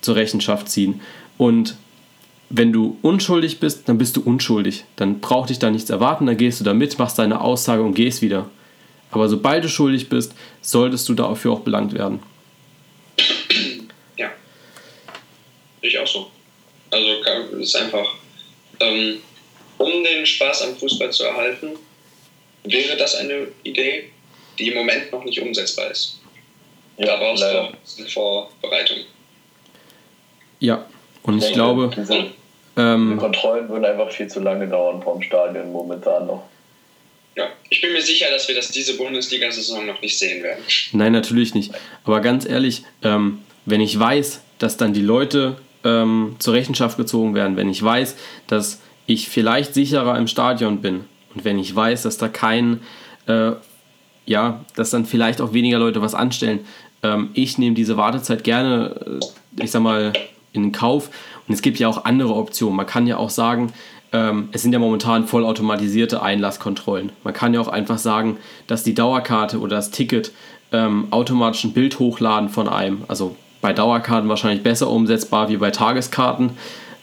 zur 0.00 0.16
Rechenschaft 0.16 0.70
ziehen. 0.70 1.00
Und 1.36 1.76
wenn 2.50 2.72
du 2.72 2.96
unschuldig 3.02 3.60
bist, 3.60 3.88
dann 3.88 3.98
bist 3.98 4.16
du 4.16 4.22
unschuldig. 4.22 4.84
Dann 4.96 5.20
braucht 5.20 5.50
dich 5.50 5.58
da 5.58 5.70
nichts 5.70 5.90
erwarten, 5.90 6.26
dann 6.26 6.38
gehst 6.38 6.60
du 6.60 6.64
da 6.64 6.72
mit, 6.72 6.98
machst 6.98 7.18
deine 7.18 7.42
Aussage 7.42 7.82
und 7.82 7.94
gehst 7.94 8.22
wieder. 8.22 8.48
Aber 9.10 9.28
sobald 9.28 9.64
du 9.64 9.68
schuldig 9.68 10.08
bist, 10.08 10.34
solltest 10.60 11.08
du 11.08 11.14
dafür 11.14 11.52
auch 11.52 11.60
belangt 11.60 11.94
werden. 11.94 12.20
Ja. 14.16 14.30
Ich 15.80 15.98
auch 15.98 16.06
so. 16.06 16.30
Also 16.90 17.06
es 17.54 17.68
ist 17.68 17.76
einfach, 17.76 18.14
ähm, 18.80 19.18
um 19.78 20.04
den 20.04 20.26
Spaß 20.26 20.62
am 20.62 20.76
Fußball 20.76 21.10
zu 21.10 21.24
erhalten, 21.24 21.70
wäre 22.64 22.96
das 22.96 23.14
eine 23.14 23.48
Idee, 23.62 24.10
die 24.58 24.68
im 24.68 24.74
Moment 24.74 25.12
noch 25.12 25.24
nicht 25.24 25.40
umsetzbar 25.40 25.90
ist. 25.90 26.20
Ja, 26.98 27.16
brauchst 27.16 27.42
du 27.42 27.46
eine 27.46 28.08
Vorbereitung. 28.08 28.98
Ja, 30.60 30.84
und 31.22 31.38
ich, 31.38 31.46
ich 31.46 31.52
glaube. 31.52 31.90
Diese, 31.96 32.32
ähm, 32.76 33.12
die 33.12 33.20
Kontrollen 33.20 33.68
würden 33.68 33.84
einfach 33.84 34.10
viel 34.10 34.28
zu 34.28 34.40
lange 34.40 34.66
dauern 34.66 35.02
vom 35.02 35.22
Stadion 35.22 35.72
momentan 35.72 36.26
noch. 36.26 36.48
Ja, 37.38 37.50
ich 37.70 37.80
bin 37.80 37.92
mir 37.92 38.02
sicher, 38.02 38.26
dass 38.32 38.48
wir 38.48 38.56
das 38.56 38.72
diese 38.72 38.96
Bundesliga-Saison 38.96 39.86
noch 39.86 40.02
nicht 40.02 40.18
sehen 40.18 40.42
werden. 40.42 40.64
Nein, 40.90 41.12
natürlich 41.12 41.54
nicht. 41.54 41.70
Aber 42.02 42.20
ganz 42.20 42.44
ehrlich, 42.44 42.82
ähm, 43.04 43.38
wenn 43.64 43.80
ich 43.80 43.96
weiß, 43.96 44.42
dass 44.58 44.76
dann 44.76 44.92
die 44.92 45.02
Leute 45.02 45.56
ähm, 45.84 46.34
zur 46.40 46.54
Rechenschaft 46.54 46.96
gezogen 46.96 47.36
werden, 47.36 47.56
wenn 47.56 47.70
ich 47.70 47.80
weiß, 47.80 48.16
dass 48.48 48.80
ich 49.06 49.28
vielleicht 49.28 49.72
sicherer 49.72 50.18
im 50.18 50.26
Stadion 50.26 50.80
bin 50.80 51.04
und 51.32 51.44
wenn 51.44 51.60
ich 51.60 51.74
weiß, 51.74 52.02
dass 52.02 52.18
da 52.18 52.26
kein, 52.26 52.80
äh, 53.28 53.52
ja, 54.26 54.64
dass 54.74 54.90
dann 54.90 55.06
vielleicht 55.06 55.40
auch 55.40 55.52
weniger 55.52 55.78
Leute 55.78 56.02
was 56.02 56.16
anstellen, 56.16 56.66
ähm, 57.04 57.30
ich 57.34 57.56
nehme 57.56 57.76
diese 57.76 57.96
Wartezeit 57.96 58.42
gerne, 58.42 59.20
äh, 59.56 59.62
ich 59.62 59.70
sag 59.70 59.82
mal, 59.82 60.12
in 60.52 60.72
Kauf. 60.72 61.10
Und 61.46 61.54
es 61.54 61.62
gibt 61.62 61.78
ja 61.78 61.86
auch 61.86 62.04
andere 62.04 62.34
Optionen. 62.34 62.74
Man 62.74 62.86
kann 62.86 63.06
ja 63.06 63.16
auch 63.16 63.30
sagen, 63.30 63.72
ähm, 64.12 64.48
es 64.52 64.62
sind 64.62 64.72
ja 64.72 64.78
momentan 64.78 65.26
vollautomatisierte 65.26 66.22
Einlasskontrollen. 66.22 67.12
Man 67.24 67.34
kann 67.34 67.54
ja 67.54 67.60
auch 67.60 67.68
einfach 67.68 67.98
sagen, 67.98 68.38
dass 68.66 68.84
die 68.84 68.94
Dauerkarte 68.94 69.60
oder 69.60 69.76
das 69.76 69.90
Ticket 69.90 70.32
ähm, 70.72 71.08
automatisch 71.10 71.64
ein 71.64 71.72
Bild 71.72 71.98
hochladen 71.98 72.48
von 72.48 72.68
einem. 72.68 73.02
Also 73.08 73.36
bei 73.60 73.72
Dauerkarten 73.72 74.28
wahrscheinlich 74.28 74.62
besser 74.62 74.88
umsetzbar 74.88 75.48
wie 75.48 75.56
bei 75.56 75.70
Tageskarten. 75.70 76.50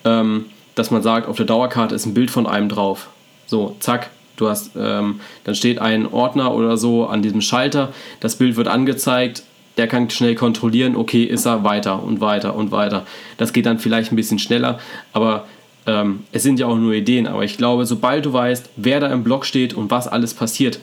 Ähm, 0.04 0.46
dass 0.76 0.92
man 0.92 1.02
sagt, 1.02 1.28
auf 1.28 1.38
der 1.38 1.46
Dauerkarte 1.46 1.96
ist 1.96 2.06
ein 2.06 2.14
Bild 2.14 2.30
von 2.30 2.46
einem 2.46 2.70
drauf. 2.70 3.08
So, 3.48 3.76
zack, 3.80 4.12
du 4.36 4.50
hast, 4.50 4.72
ähm, 4.78 5.22
dann 5.46 5.56
steht 5.56 5.80
ein 5.80 6.12
Ordner 6.12 6.54
oder 6.54 6.78
so 6.78 7.08
an 7.08 7.22
diesem 7.22 7.42
Schalter, 7.42 7.94
das 8.20 8.36
Bild 8.36 8.58
wird 8.58 8.68
angezeigt, 8.68 9.44
der 9.78 9.88
kann 9.88 10.10
schnell 10.10 10.36
kontrollieren, 10.36 10.96
okay, 10.96 11.24
ist 11.24 11.46
er 11.46 11.64
weiter 11.64 12.04
und 12.04 12.22
weiter 12.22 12.56
und 12.56 12.72
weiter. 12.72 13.06
Das 13.38 13.52
geht 13.52 13.66
dann 13.66 13.80
vielleicht 13.80 14.12
ein 14.12 14.16
bisschen 14.16 14.40
schneller, 14.40 14.80
aber 15.12 15.46
ähm, 15.88 16.24
es 16.32 16.44
sind 16.44 16.60
ja 16.60 16.68
auch 16.68 16.78
nur 16.78 16.94
Ideen. 16.94 17.28
Aber 17.28 17.44
ich 17.44 17.58
glaube, 17.58 17.86
sobald 17.86 18.26
du 18.26 18.34
weißt, 18.34 18.70
wer 18.76 19.00
da 19.00 19.12
im 19.12 19.24
Block 19.24 19.46
steht 19.46 19.74
und 19.74 19.92
was 19.92 20.08
alles 20.08 20.34
passiert. 20.34 20.80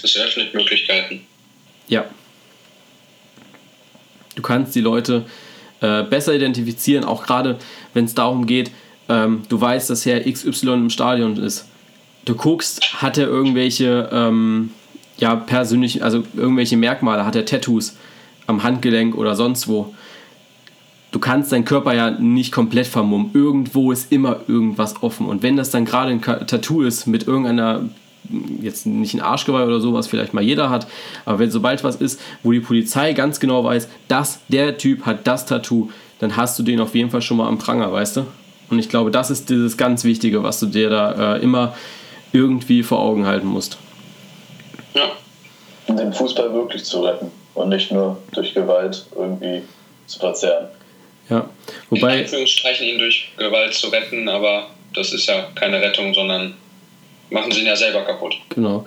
Das 0.00 0.14
eröffnet 0.14 0.54
Möglichkeiten. 0.54 1.22
Ja. 1.88 2.04
Du 4.36 4.42
kannst 4.42 4.74
die 4.74 4.80
Leute 4.80 5.24
äh, 5.80 6.04
besser 6.04 6.34
identifizieren, 6.34 7.04
auch 7.04 7.24
gerade 7.24 7.58
wenn 7.94 8.04
es 8.04 8.14
darum 8.14 8.46
geht, 8.46 8.70
ähm, 9.08 9.42
du 9.48 9.60
weißt, 9.60 9.90
dass 9.90 10.06
Herr 10.06 10.20
XY 10.20 10.74
im 10.74 10.90
Stadion 10.90 11.36
ist. 11.36 11.66
Du 12.24 12.34
guckst, 12.34 13.02
hat 13.02 13.16
er 13.16 13.26
irgendwelche 13.26 14.08
ähm, 14.12 14.70
ja, 15.18 15.34
persönlich, 15.34 16.02
also 16.02 16.22
irgendwelche 16.36 16.76
Merkmale, 16.76 17.24
hat 17.24 17.36
er 17.36 17.44
Tattoos 17.44 17.96
am 18.46 18.62
Handgelenk 18.62 19.16
oder 19.16 19.34
sonst 19.34 19.66
wo. 19.68 19.94
Du 21.10 21.18
kannst 21.18 21.52
deinen 21.52 21.64
Körper 21.64 21.94
ja 21.94 22.10
nicht 22.10 22.52
komplett 22.52 22.86
vermummen. 22.86 23.30
Irgendwo 23.32 23.92
ist 23.92 24.12
immer 24.12 24.40
irgendwas 24.46 25.02
offen. 25.02 25.26
Und 25.26 25.42
wenn 25.42 25.56
das 25.56 25.70
dann 25.70 25.84
gerade 25.84 26.10
ein 26.10 26.20
Tattoo 26.20 26.82
ist 26.82 27.06
mit 27.06 27.26
irgendeiner, 27.26 27.82
jetzt 28.60 28.84
nicht 28.84 29.14
ein 29.14 29.22
Arschgeweih 29.22 29.64
oder 29.64 29.80
so, 29.80 29.94
was 29.94 30.06
vielleicht 30.06 30.34
mal 30.34 30.42
jeder 30.42 30.68
hat, 30.68 30.86
aber 31.24 31.38
wenn 31.38 31.50
sobald 31.50 31.82
was 31.82 31.96
ist, 31.96 32.20
wo 32.42 32.52
die 32.52 32.60
Polizei 32.60 33.14
ganz 33.14 33.40
genau 33.40 33.64
weiß, 33.64 33.88
dass 34.08 34.40
der 34.48 34.76
Typ 34.76 35.06
hat 35.06 35.26
das 35.26 35.46
Tattoo, 35.46 35.90
dann 36.18 36.36
hast 36.36 36.58
du 36.58 36.62
den 36.62 36.80
auf 36.80 36.94
jeden 36.94 37.10
Fall 37.10 37.22
schon 37.22 37.38
mal 37.38 37.48
am 37.48 37.58
Pranger, 37.58 37.90
weißt 37.90 38.18
du? 38.18 38.26
Und 38.68 38.78
ich 38.78 38.90
glaube, 38.90 39.10
das 39.10 39.30
ist 39.30 39.48
dieses 39.48 39.78
ganz 39.78 40.04
Wichtige, 40.04 40.42
was 40.42 40.60
du 40.60 40.66
dir 40.66 40.90
da 40.90 41.36
äh, 41.36 41.42
immer 41.42 41.74
irgendwie 42.32 42.82
vor 42.82 42.98
Augen 42.98 43.26
halten 43.26 43.46
musst. 43.46 43.78
Ja. 44.94 45.04
Um 45.86 45.96
den 45.96 46.12
Fußball 46.12 46.52
wirklich 46.52 46.84
zu 46.84 47.00
retten 47.02 47.30
und 47.54 47.70
nicht 47.70 47.90
nur 47.90 48.18
durch 48.32 48.52
Gewalt 48.52 49.06
irgendwie 49.16 49.62
zu 50.06 50.18
verzerren. 50.18 50.68
Ja, 51.30 51.48
wobei. 51.90 52.16
In 52.16 52.24
Anführungsstrichen 52.24 52.86
ihn 52.86 52.98
durch 52.98 53.30
Gewalt 53.36 53.74
zu 53.74 53.88
retten, 53.88 54.28
aber 54.28 54.68
das 54.94 55.12
ist 55.12 55.26
ja 55.26 55.48
keine 55.54 55.80
Rettung, 55.80 56.14
sondern 56.14 56.54
machen 57.30 57.52
sie 57.52 57.60
ihn 57.60 57.66
ja 57.66 57.76
selber 57.76 58.02
kaputt. 58.02 58.34
Genau. 58.50 58.86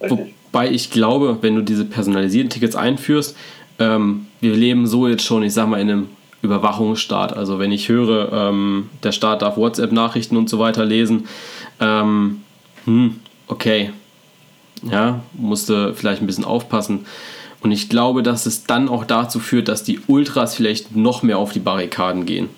Wobei 0.00 0.70
ich 0.70 0.90
glaube, 0.90 1.38
wenn 1.42 1.54
du 1.54 1.62
diese 1.62 1.84
personalisierten 1.84 2.50
Tickets 2.50 2.74
einführst, 2.74 3.36
ähm, 3.78 4.26
wir 4.40 4.54
leben 4.54 4.86
so 4.86 5.06
jetzt 5.06 5.24
schon, 5.24 5.42
ich 5.42 5.52
sag 5.52 5.68
mal, 5.68 5.80
in 5.80 5.90
einem 5.90 6.08
Überwachungsstaat. 6.42 7.36
Also 7.36 7.58
wenn 7.58 7.72
ich 7.72 7.88
höre, 7.88 8.32
ähm, 8.32 8.90
der 9.02 9.12
Staat 9.12 9.42
darf 9.42 9.56
WhatsApp-Nachrichten 9.56 10.36
und 10.36 10.50
so 10.50 10.58
weiter 10.58 10.84
lesen, 10.84 11.28
ähm, 11.80 12.42
hm, 12.84 13.20
okay, 13.46 13.90
ja, 14.82 15.22
musste 15.34 15.94
vielleicht 15.94 16.20
ein 16.20 16.26
bisschen 16.26 16.44
aufpassen. 16.44 17.06
Und 17.62 17.70
ich 17.70 17.88
glaube, 17.88 18.24
dass 18.24 18.44
es 18.46 18.64
dann 18.64 18.88
auch 18.88 19.04
dazu 19.04 19.38
führt, 19.38 19.68
dass 19.68 19.84
die 19.84 20.00
Ultras 20.08 20.56
vielleicht 20.56 20.96
noch 20.96 21.22
mehr 21.22 21.38
auf 21.38 21.52
die 21.52 21.60
Barrikaden 21.60 22.26
gehen. 22.26 22.48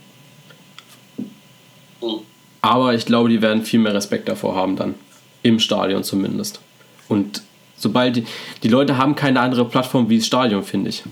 Aber 2.63 2.95
ich 2.95 3.05
glaube, 3.05 3.29
die 3.29 3.43
werden 3.43 3.63
viel 3.63 3.81
mehr 3.81 3.93
Respekt 3.93 4.29
davor 4.29 4.55
haben 4.55 4.77
dann. 4.77 4.95
Im 5.43 5.59
Stadion 5.59 6.03
zumindest. 6.03 6.61
Und 7.09 7.43
sobald 7.77 8.17
die, 8.17 8.27
die 8.63 8.69
Leute 8.69 8.97
haben 8.97 9.15
keine 9.15 9.41
andere 9.41 9.67
Plattform 9.67 10.09
wie 10.09 10.17
das 10.17 10.27
Stadion, 10.27 10.63
finde 10.63 10.89
ich. 10.89 11.03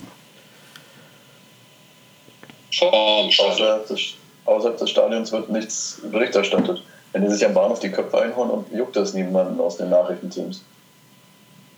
Vorm 2.71 3.27
Außerhalb 3.27 3.87
des, 3.87 4.15
außerhalb 4.45 4.77
des 4.79 4.89
Stadions 4.89 5.31
wird 5.31 5.51
nichts 5.51 6.01
Bericht 6.11 6.33
erstattet. 6.35 6.81
Wenn 7.11 7.21
die 7.21 7.29
sich 7.29 7.45
am 7.45 7.53
Bahnhof 7.53 7.79
die 7.79 7.91
Köpfe 7.91 8.19
einhauen 8.19 8.49
und 8.49 8.71
juckt 8.75 8.95
das 8.95 9.13
niemanden 9.13 9.59
aus 9.59 9.77
den 9.77 9.91
Nachrichtenteams. 9.91 10.63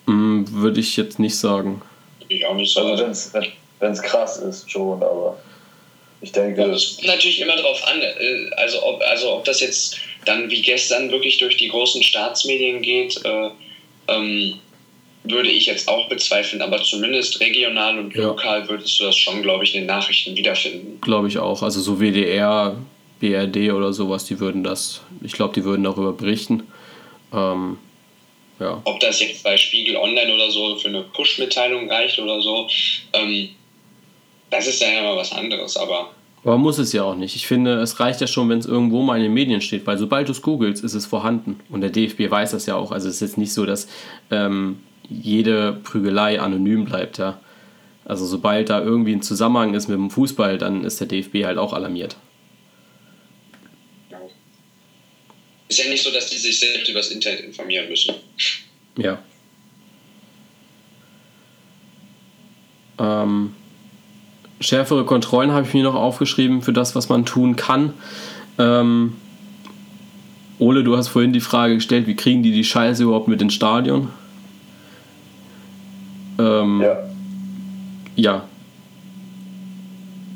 Mm, 0.05 0.45
Würde 0.51 0.79
ich 0.79 0.95
jetzt 0.95 1.19
nicht 1.19 1.37
sagen. 1.37 1.81
Ich 2.36 2.45
auch 2.45 2.56
nicht 2.56 2.74
so. 2.74 2.82
Also 2.82 3.06
wenn 3.34 3.48
wenn 3.80 3.91
es 3.91 4.02
krass 4.02 4.38
ist, 4.38 4.70
schon, 4.72 5.02
aber 5.03 5.38
ich 6.22 6.32
denke. 6.32 6.64
Es 6.64 6.95
kommt 6.95 7.07
natürlich 7.07 7.41
immer 7.41 7.56
drauf 7.56 7.82
an, 7.88 8.02
äh, 8.02 8.49
also 8.57 8.84
ob, 8.84 9.02
also 9.02 9.34
ob 9.34 9.45
das 9.45 9.60
jetzt 9.60 9.98
dann 10.26 10.49
wie 10.49 10.62
gestern 10.62 11.12
wirklich 11.12 11.38
durch 11.38 11.57
die 11.57 11.68
großen 11.68 12.02
Staatsmedien 12.02 12.82
geht, 12.82 13.20
äh, 13.26 13.49
ähm, 14.07 14.56
würde 15.24 15.49
ich 15.49 15.66
jetzt 15.66 15.88
auch 15.88 16.07
bezweifeln, 16.07 16.62
aber 16.62 16.82
zumindest 16.82 17.40
regional 17.40 17.98
und 17.99 18.16
Ja. 18.16 18.28
lokal 18.28 18.68
würdest 18.70 18.99
du 18.99 19.06
das 19.06 19.18
schon, 19.18 19.41
glaube 19.41 19.64
ich, 19.64 19.74
in 19.76 19.82
den 19.82 19.88
Nachrichten 19.88 20.36
wiederfinden. 20.36 20.99
Glaube 21.02 21.28
ich 21.28 21.38
auch. 21.40 21.64
Also 21.64 21.82
so 21.82 21.99
WDR, 21.99 22.78
BRD 23.20 23.72
oder 23.72 23.91
sowas, 23.91 24.26
die 24.26 24.40
würden 24.40 24.64
das, 24.64 25.02
ich 25.24 25.34
glaube, 25.34 25.53
die 25.53 25.64
würden 25.64 25.84
darüber 25.84 26.14
berichten. 26.14 26.64
Ähm, 27.34 27.78
ja. 28.60 28.82
Ob 28.86 28.99
das 28.99 29.19
jetzt 29.19 29.44
bei 29.44 29.57
Spiegel 29.57 29.98
Online 29.98 30.34
oder 30.34 30.49
so 30.49 30.76
für 30.77 30.88
eine 30.88 31.02
Push-Mitteilung 31.02 31.90
reicht 31.90 32.19
oder 32.19 32.41
so, 32.41 32.68
ähm, 33.14 33.49
das 34.49 34.68
ist 34.68 34.82
ja 34.82 34.99
immer 34.99 35.15
was 35.15 35.32
anderes, 35.32 35.76
aber 35.76 36.11
Aber 36.44 36.57
muss 36.57 36.77
es 36.77 36.94
ja 36.94 37.03
auch 37.03 37.15
nicht. 37.15 37.36
Ich 37.36 37.48
finde, 37.48 37.82
es 37.82 37.99
reicht 37.99 38.22
ja 38.22 38.27
schon, 38.27 38.49
wenn 38.49 38.60
es 38.60 38.65
irgendwo 38.65 39.02
mal 39.02 39.18
in 39.18 39.23
den 39.23 39.34
Medien 39.34 39.61
steht, 39.61 39.86
weil 39.88 39.98
sobald 39.98 40.27
du 40.27 40.32
es 40.32 40.41
googelst, 40.41 40.84
ist 40.84 40.94
es 40.94 41.06
vorhanden. 41.06 41.60
Und 41.69 41.82
der 41.82 41.90
DFB 41.90 42.30
weiß 42.30 42.52
das 42.52 42.68
ja 42.68 42.76
auch. 42.76 42.91
Also 42.91 43.10
es 43.10 43.15
ist 43.15 43.22
jetzt 43.22 43.38
nicht 43.38 43.52
so, 43.52 43.65
dass 43.65 43.88
ähm, 44.30 44.80
jede 45.10 45.73
Prügelei 45.84 46.40
anonym 46.40 46.86
bleibt, 46.86 47.18
ja. 47.18 47.40
Also 48.06 48.27
sobald 48.27 48.69
da 48.69 48.82
irgendwie 48.82 49.14
ein 49.14 49.23
Zusammenhang 49.23 49.73
ist 49.73 49.88
mit 49.88 49.98
dem 49.98 50.11
Fußball, 50.11 50.60
dann 50.60 50.84
ist 50.84 50.99
der 50.99 51.07
DFB 51.07 51.44
halt 51.44 51.57
auch 51.57 51.73
alarmiert. 51.73 52.18
Ist 55.67 55.79
ja 55.79 55.89
nicht 55.89 56.03
so, 56.03 56.11
dass 56.11 56.29
die 56.29 56.37
sich 56.37 56.59
selbst 56.59 56.87
übers 56.89 57.09
Internet 57.09 57.41
informieren 57.41 57.89
müssen. 57.89 58.15
Ja. 58.97 59.19
Ähm, 62.97 63.53
schärfere 64.61 65.05
Kontrollen 65.05 65.51
habe 65.51 65.67
ich 65.67 65.73
mir 65.73 65.83
noch 65.83 65.95
aufgeschrieben 65.95 66.61
für 66.61 66.73
das, 66.73 66.95
was 66.95 67.09
man 67.09 67.25
tun 67.25 67.55
kann. 67.55 67.93
Ähm, 68.57 69.15
Ole, 70.59 70.83
du 70.83 70.95
hast 70.95 71.09
vorhin 71.09 71.33
die 71.33 71.41
Frage 71.41 71.75
gestellt, 71.75 72.07
wie 72.07 72.15
kriegen 72.15 72.41
die 72.41 72.51
die 72.51 72.63
Scheiße 72.63 73.03
überhaupt 73.03 73.27
mit 73.27 73.41
ins 73.41 73.53
Stadion? 73.53 74.09
Ähm, 76.39 76.81
Ja, 76.81 76.97
ja. 78.15 78.49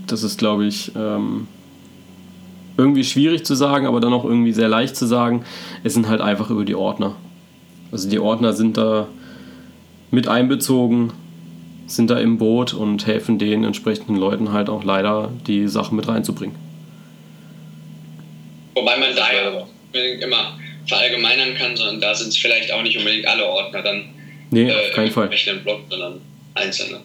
Das 0.08 0.24
ist, 0.24 0.40
glaube 0.40 0.66
ich, 0.66 0.92
ähm, 0.96 1.48
irgendwie 2.80 3.04
schwierig 3.04 3.46
zu 3.46 3.56
sagen, 3.56 3.86
aber 3.86 4.00
dann 4.00 4.14
auch 4.14 4.24
irgendwie 4.24 4.54
sehr 4.54 4.70
leicht 4.70 4.96
zu 4.96 5.06
sagen. 5.06 5.44
Es 5.84 5.94
sind 5.94 6.08
halt 6.08 6.22
einfach 6.22 6.50
über 6.50 6.66
die 6.66 6.76
Ordner. 6.76 7.16
Also 7.92 8.10
die 8.10 8.20
Ordner 8.20 8.54
sind 8.54 8.78
da 8.78 9.08
mit 10.12 10.28
einbezogen, 10.28 11.14
sind 11.88 12.10
da 12.10 12.20
im 12.20 12.38
Boot 12.38 12.74
und 12.74 13.06
helfen 13.06 13.38
den 13.38 13.64
entsprechenden 13.64 14.16
Leuten 14.16 14.52
halt 14.52 14.70
auch 14.70 14.84
leider 14.84 15.32
die 15.46 15.68
Sachen 15.68 15.96
mit 15.96 16.08
reinzubringen. 16.08 16.56
Wobei 18.76 18.98
man 18.98 19.16
da 19.16 19.34
ja 19.34 19.66
unbedingt 19.86 20.24
immer 20.24 20.58
verallgemeinern 20.88 21.56
kann, 21.56 21.76
sondern 21.76 22.00
da 22.00 22.16
sind 22.16 22.30
es 22.30 22.38
vielleicht 22.38 22.72
auch 22.72 22.82
nicht 22.82 22.98
unbedingt 22.98 23.28
alle 23.28 23.46
Ordner 23.46 23.82
dann 23.82 24.04
Nee, 24.52 24.70
äh, 24.70 24.74
auf 24.74 24.94
keinen 24.94 25.08
im 25.08 25.14
Fall. 25.14 25.30
Blog, 25.64 25.82
sondern 25.90 26.22
einzelne. 26.56 27.02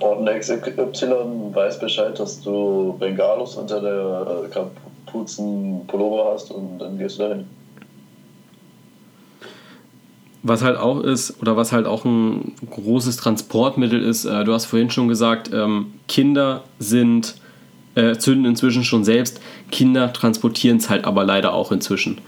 Ordner 0.00 0.38
XY 0.38 1.52
weiß 1.52 1.78
Bescheid, 1.78 2.18
dass 2.18 2.40
du 2.40 2.96
Bengalos 2.98 3.56
unter 3.56 3.80
der 3.80 4.44
äh, 4.44 4.48
Kapuzen 4.48 5.86
Pullover 5.86 6.32
hast 6.32 6.50
und 6.50 6.78
dann 6.78 6.98
gehst 6.98 7.18
du 7.18 7.24
dahin. 7.24 7.46
Was 10.42 10.62
halt 10.62 10.76
auch 10.76 11.00
ist, 11.00 11.40
oder 11.40 11.56
was 11.56 11.72
halt 11.72 11.86
auch 11.86 12.04
ein 12.04 12.52
großes 12.70 13.16
Transportmittel 13.16 14.02
ist, 14.02 14.26
äh, 14.26 14.44
du 14.44 14.52
hast 14.52 14.66
vorhin 14.66 14.90
schon 14.90 15.08
gesagt, 15.08 15.50
ähm, 15.52 15.94
Kinder 16.06 16.64
sind, 16.78 17.36
äh, 17.94 18.16
zünden 18.16 18.44
inzwischen 18.44 18.84
schon 18.84 19.04
selbst, 19.04 19.40
Kinder 19.70 20.12
transportieren 20.12 20.76
es 20.76 20.90
halt 20.90 21.04
aber 21.04 21.24
leider 21.24 21.54
auch 21.54 21.72
inzwischen. 21.72 22.20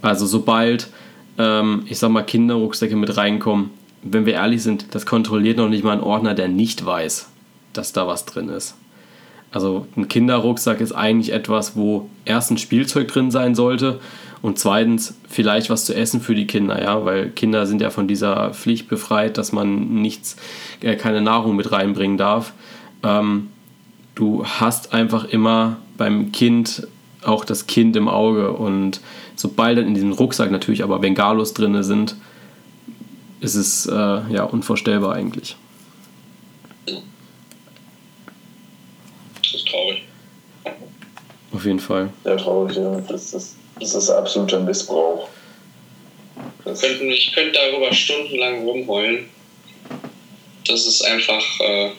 Also 0.00 0.24
sobald, 0.24 0.88
ähm, 1.36 1.82
ich 1.86 1.98
sag 1.98 2.10
mal, 2.10 2.22
Kinderrucksäcke 2.22 2.96
mit 2.96 3.16
reinkommen, 3.16 3.70
wenn 4.02 4.26
wir 4.26 4.34
ehrlich 4.34 4.62
sind, 4.62 4.94
das 4.94 5.06
kontrolliert 5.06 5.56
noch 5.56 5.68
nicht 5.68 5.84
mal 5.84 5.92
ein 5.92 6.02
Ordner, 6.02 6.34
der 6.34 6.48
nicht 6.48 6.84
weiß, 6.84 7.28
dass 7.72 7.92
da 7.92 8.06
was 8.06 8.24
drin 8.24 8.48
ist. 8.48 8.76
Also 9.50 9.86
ein 9.96 10.08
Kinderrucksack 10.08 10.80
ist 10.80 10.92
eigentlich 10.92 11.32
etwas, 11.32 11.74
wo 11.74 12.08
erstens 12.24 12.60
Spielzeug 12.60 13.08
drin 13.08 13.30
sein 13.30 13.54
sollte 13.54 13.98
und 14.42 14.58
zweitens 14.58 15.16
vielleicht 15.28 15.70
was 15.70 15.84
zu 15.84 15.94
essen 15.94 16.20
für 16.20 16.34
die 16.34 16.46
Kinder, 16.46 16.80
ja, 16.82 17.04
weil 17.04 17.30
Kinder 17.30 17.66
sind 17.66 17.80
ja 17.80 17.90
von 17.90 18.06
dieser 18.06 18.52
Pflicht 18.52 18.88
befreit, 18.88 19.38
dass 19.38 19.52
man 19.52 20.02
nichts, 20.02 20.36
äh, 20.82 20.96
keine 20.96 21.22
Nahrung 21.22 21.56
mit 21.56 21.72
reinbringen 21.72 22.18
darf. 22.18 22.52
Ähm, 23.02 23.48
du 24.14 24.44
hast 24.44 24.92
einfach 24.92 25.24
immer 25.24 25.78
beim 25.96 26.30
Kind 26.30 26.86
auch 27.24 27.44
das 27.44 27.66
Kind 27.66 27.96
im 27.96 28.06
Auge 28.06 28.52
und 28.52 29.00
sobald 29.34 29.78
dann 29.78 29.86
in 29.86 29.94
diesem 29.94 30.12
Rucksack 30.12 30.50
natürlich 30.50 30.84
aber 30.84 30.98
Bengalos 30.98 31.54
drin 31.54 31.82
sind, 31.82 32.16
ist 33.40 33.54
es 33.54 33.86
äh, 33.86 33.92
ja 33.92 34.44
unvorstellbar 34.44 35.14
eigentlich. 35.14 35.56
Das 36.86 39.54
ist 39.54 39.68
traurig. 39.68 40.02
Auf 41.52 41.64
jeden 41.64 41.80
Fall. 41.80 42.10
Sehr 42.24 42.36
traurig, 42.36 42.76
ja. 42.76 43.00
Das 43.08 43.32
ist, 43.32 43.56
das 43.80 43.94
ist 43.94 44.10
absoluter 44.10 44.60
Missbrauch. 44.60 45.28
Das, 46.64 46.80
Könnten, 46.80 47.10
ich 47.10 47.32
könnte 47.32 47.52
darüber 47.52 47.92
stundenlang 47.94 48.64
rumheulen. 48.64 49.28
Das 50.66 50.86
ist 50.86 51.02
einfach 51.02 51.42
äh, 51.60 51.90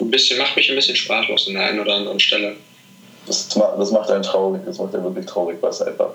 ein 0.00 0.10
bisschen, 0.10 0.38
macht 0.38 0.56
mich 0.56 0.70
ein 0.70 0.76
bisschen 0.76 0.94
sprachlos 0.94 1.48
an 1.48 1.54
der 1.54 1.64
einen 1.64 1.80
oder 1.80 1.96
anderen 1.96 2.20
Stelle. 2.20 2.56
das, 3.26 3.48
das 3.48 3.90
macht 3.90 4.10
einen 4.10 4.22
traurig, 4.22 4.62
das 4.64 4.78
macht 4.78 4.94
einen 4.94 5.04
wirklich 5.04 5.26
traurig, 5.26 5.58
was 5.60 5.82
einfach 5.82 6.10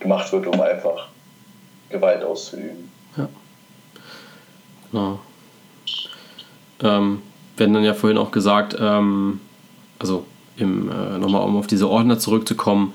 gemacht 0.00 0.32
wird, 0.32 0.48
um 0.48 0.60
einfach 0.60 1.08
Gewalt 1.90 2.22
auszuüben. 2.24 2.90
Genau. 4.94 5.18
Ähm, 6.80 7.22
wir 7.56 7.64
hatten 7.64 7.74
dann 7.74 7.82
ja 7.82 7.94
vorhin 7.94 8.16
auch 8.16 8.30
gesagt, 8.30 8.76
ähm, 8.78 9.40
also 9.98 10.24
im, 10.56 10.88
äh, 10.88 11.18
nochmal 11.18 11.42
um 11.42 11.56
auf 11.56 11.66
diese 11.66 11.88
Ordner 11.88 12.20
zurückzukommen, 12.20 12.92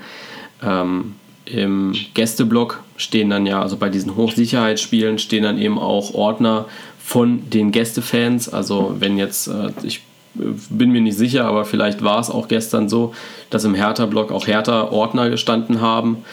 ähm, 0.64 1.16
im 1.44 1.94
Gästeblock 2.14 2.82
stehen 2.96 3.30
dann 3.30 3.46
ja, 3.46 3.62
also 3.62 3.76
bei 3.76 3.90
diesen 3.90 4.16
Hochsicherheitsspielen 4.16 5.20
stehen 5.20 5.44
dann 5.44 5.58
eben 5.58 5.78
auch 5.78 6.14
Ordner 6.14 6.66
von 7.04 7.50
den 7.50 7.74
Gästefans. 7.74 8.48
Also 8.48 8.96
wenn 9.00 9.18
jetzt, 9.18 9.48
äh, 9.48 9.72
ich 9.84 10.04
bin 10.36 10.92
mir 10.92 11.02
nicht 11.02 11.18
sicher, 11.18 11.46
aber 11.46 11.66
vielleicht 11.66 12.02
war 12.02 12.20
es 12.20 12.30
auch 12.30 12.48
gestern 12.48 12.88
so, 12.88 13.14
dass 13.50 13.66
im 13.66 13.76
Hertha-Block 13.76 14.32
auch 14.32 14.48
Hertha-Ordner 14.48 15.30
gestanden 15.30 15.82
haben. 15.82 16.24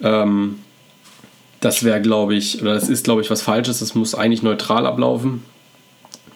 Ähm, 0.00 0.60
das 1.62 1.84
wäre, 1.84 2.02
glaube 2.02 2.34
ich, 2.34 2.60
oder 2.60 2.74
das 2.74 2.88
ist, 2.88 3.04
glaube 3.04 3.22
ich, 3.22 3.30
was 3.30 3.40
Falsches. 3.40 3.78
Das 3.78 3.94
muss 3.94 4.16
eigentlich 4.16 4.42
neutral 4.42 4.84
ablaufen, 4.84 5.44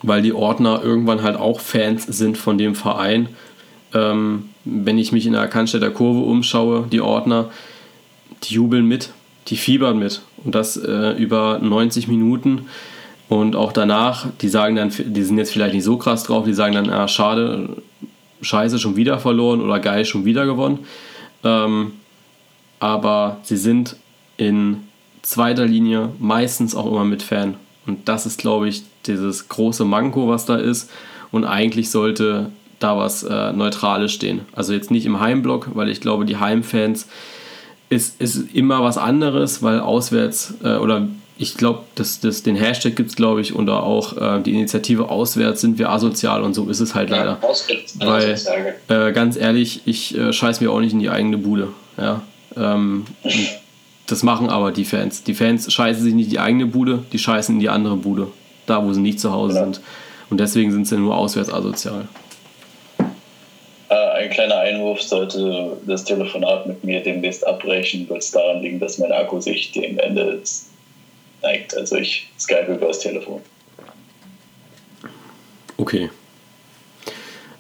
weil 0.03 0.23
die 0.23 0.33
Ordner 0.33 0.81
irgendwann 0.83 1.23
halt 1.23 1.37
auch 1.37 1.59
Fans 1.59 2.05
sind 2.07 2.39
von 2.39 2.57
dem 2.59 2.77
Verein. 2.77 3.29
Ähm, 3.93 4.51
wenn 4.65 4.99
ich 4.99 5.11
mich 5.11 5.27
in 5.27 5.33
der 5.33 5.49
Cannstätter 5.49 5.91
Kurve 5.91 6.21
umschaue, 6.21 6.87
die 6.91 7.01
Ordner, 7.01 7.51
die 8.45 8.55
jubeln 8.55 8.87
mit, 8.87 9.11
die 9.49 9.57
fiebern 9.57 9.99
mit. 9.99 10.23
Und 10.45 10.55
das 10.55 10.77
äh, 10.77 11.11
über 11.17 11.59
90 11.61 12.07
Minuten. 12.07 12.67
Und 13.29 13.57
auch 13.57 13.73
danach, 13.73 14.29
die 14.41 14.49
sagen 14.49 14.77
dann, 14.77 14.93
die 14.97 15.23
sind 15.25 15.39
jetzt 15.39 15.53
vielleicht 15.53 15.75
nicht 15.75 15.83
so 15.83 15.97
krass 15.97 16.23
drauf, 16.23 16.45
die 16.45 16.55
sagen 16.55 16.75
dann, 16.75 16.89
ah, 16.89 17.09
schade, 17.09 17.71
scheiße, 18.43 18.79
schon 18.79 18.95
wieder 18.95 19.19
verloren 19.19 19.61
oder 19.61 19.81
geil, 19.81 20.05
schon 20.05 20.25
wieder 20.25 20.47
gewonnen. 20.47 20.87
Ähm, 21.43 21.95
aber 22.79 23.39
sie 23.43 23.57
sind 23.57 23.97
in 24.37 24.86
zweiter 25.27 25.67
Linie 25.67 26.11
meistens 26.19 26.75
auch 26.75 26.87
immer 26.87 27.05
mit 27.05 27.23
Fan. 27.23 27.55
Und 27.87 28.09
das 28.09 28.27
ist, 28.27 28.39
glaube 28.39 28.69
ich, 28.69 28.85
dieses 29.07 29.49
große 29.49 29.85
Manko, 29.85 30.29
was 30.29 30.47
da 30.47 30.57
ist. 30.57 30.91
Und 31.33 31.45
eigentlich 31.45 31.91
sollte 31.91 32.51
da 32.79 32.97
was 32.97 33.23
äh, 33.23 33.53
Neutrales 33.53 34.13
stehen. 34.13 34.43
Also 34.53 34.73
jetzt 34.73 34.91
nicht 34.91 35.07
im 35.07 35.19
Heimblock, 35.19 35.71
weil 35.75 35.89
ich 35.89 36.01
glaube, 36.01 36.27
die 36.27 36.37
Heimfans 36.37 37.09
ist, 37.89 38.21
ist 38.21 38.55
immer 38.55 38.83
was 38.83 38.99
anderes, 38.99 39.63
weil 39.63 39.81
auswärts 39.81 40.55
äh, 40.63 40.77
oder 40.77 41.09
ich 41.39 41.57
glaube, 41.57 41.81
das, 41.97 42.21
das, 42.21 42.43
den 42.43 42.57
Hashtag 42.57 42.97
gibt 42.97 43.11
es, 43.11 43.17
glaube 43.17 43.41
ich, 43.41 43.55
oder 43.55 43.83
auch 43.83 44.17
äh, 44.17 44.41
die 44.43 44.53
Initiative 44.53 45.11
Auswärts 45.11 45.61
sind 45.61 45.79
wir 45.79 45.91
asozial 45.91 46.43
und 46.43 46.55
so 46.55 46.69
ist 46.69 46.81
es 46.81 46.95
halt 46.95 47.11
leider. 47.11 47.39
Auswärts, 47.43 47.99
Weil-. 47.99 48.77
Äh, 48.89 49.13
ganz 49.13 49.37
ehrlich, 49.37 49.83
ich 49.85 50.17
äh, 50.17 50.33
scheiß 50.33 50.61
mir 50.61 50.71
auch 50.71 50.81
nicht 50.81 50.93
in 50.93 51.01
die 51.01 51.11
eigene 51.11 51.37
Bude. 51.37 51.69
Ja? 51.99 52.23
Ähm, 52.57 53.05
das 54.07 54.23
machen 54.23 54.49
aber 54.49 54.73
die 54.73 54.85
Fans. 54.85 55.23
Die 55.25 55.35
Fans 55.35 55.73
scheißen 55.73 56.03
sich 56.03 56.15
nicht 56.15 56.27
in 56.27 56.31
die 56.31 56.39
eigene 56.39 56.67
Bude, 56.67 57.05
die 57.13 57.19
scheißen 57.19 57.57
in 57.57 57.61
die 57.61 57.69
andere 57.69 57.97
Bude. 57.97 58.29
Da, 58.67 58.85
wo 58.85 58.93
sie 58.93 59.01
nicht 59.01 59.21
zu 59.21 59.33
Hause 59.33 59.57
Ja. 59.57 59.65
sind. 59.65 59.81
Und 60.31 60.41
deswegen 60.41 60.73
sind 60.73 60.87
sie 60.89 60.97
nur 60.97 61.17
auswärts 61.17 61.53
asozial. 61.53 62.09
Äh, 63.89 63.95
ein 63.95 64.31
kleiner 64.31 64.59
Einwurf 64.59 65.01
sollte 65.03 65.77
das 65.87 66.05
Telefonat 66.05 66.67
mit 66.67 66.83
mir 66.83 67.01
demnächst 67.01 67.47
abbrechen, 67.47 68.09
wird 68.09 68.23
es 68.23 68.33
daran 68.33 68.61
liegen, 68.63 68.81
dass 68.81 68.99
mein 68.99 69.13
Akku 69.13 69.41
sich 69.41 69.71
dem 69.73 69.99
Ende 69.99 70.43
neigt. 71.43 71.77
Also 71.77 71.97
ich 71.97 72.29
skype 72.39 72.73
über 72.75 72.89
das 72.89 72.99
Telefon. 72.99 73.41
Okay. 75.77 76.11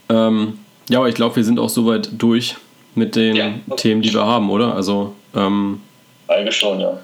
Ähm, 0.09 0.59
ja, 0.89 0.99
aber 0.99 1.09
ich 1.09 1.15
glaube, 1.15 1.37
wir 1.37 1.45
sind 1.45 1.59
auch 1.59 1.69
soweit 1.69 2.09
durch 2.13 2.57
mit 2.95 3.15
den 3.15 3.37
ja. 3.37 3.55
Themen, 3.77 4.03
die 4.03 4.13
wir 4.13 4.25
haben, 4.25 4.51
oder? 4.51 4.75
Also, 4.75 5.15
ähm, 5.35 5.81
Eigentlich 6.29 6.57
schon, 6.57 6.81
ja. 6.81 7.03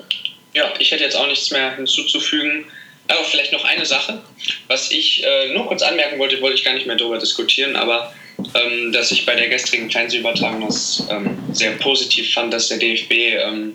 Ja, 0.55 0.73
ich 0.79 0.91
hätte 0.91 1.05
jetzt 1.05 1.17
auch 1.17 1.27
nichts 1.27 1.51
mehr 1.51 1.77
hinzuzufügen. 1.77 2.67
Aber 3.09 3.25
vielleicht 3.25 3.53
noch 3.53 3.65
eine 3.65 3.85
Sache, 3.85 4.23
was 4.69 4.91
ich 4.91 5.25
äh, 5.25 5.53
nur 5.53 5.67
kurz 5.67 5.83
anmerken 5.83 6.19
wollte, 6.19 6.41
wollte 6.41 6.57
ich 6.57 6.65
gar 6.65 6.75
nicht 6.75 6.87
mehr 6.87 6.97
darüber 6.97 7.19
diskutieren, 7.19 7.75
aber 7.77 8.15
ähm, 8.55 8.93
dass 8.93 9.11
ich 9.11 9.27
bei 9.27 9.35
der 9.35 9.49
gestrigen 9.49 9.91
Fernsehübertragung 9.91 10.67
das 10.67 11.07
ähm, 11.11 11.37
sehr 11.53 11.73
positiv 11.73 12.33
fand, 12.33 12.53
dass 12.53 12.69
der 12.69 12.79
DFB 12.79 13.13
ähm, 13.13 13.75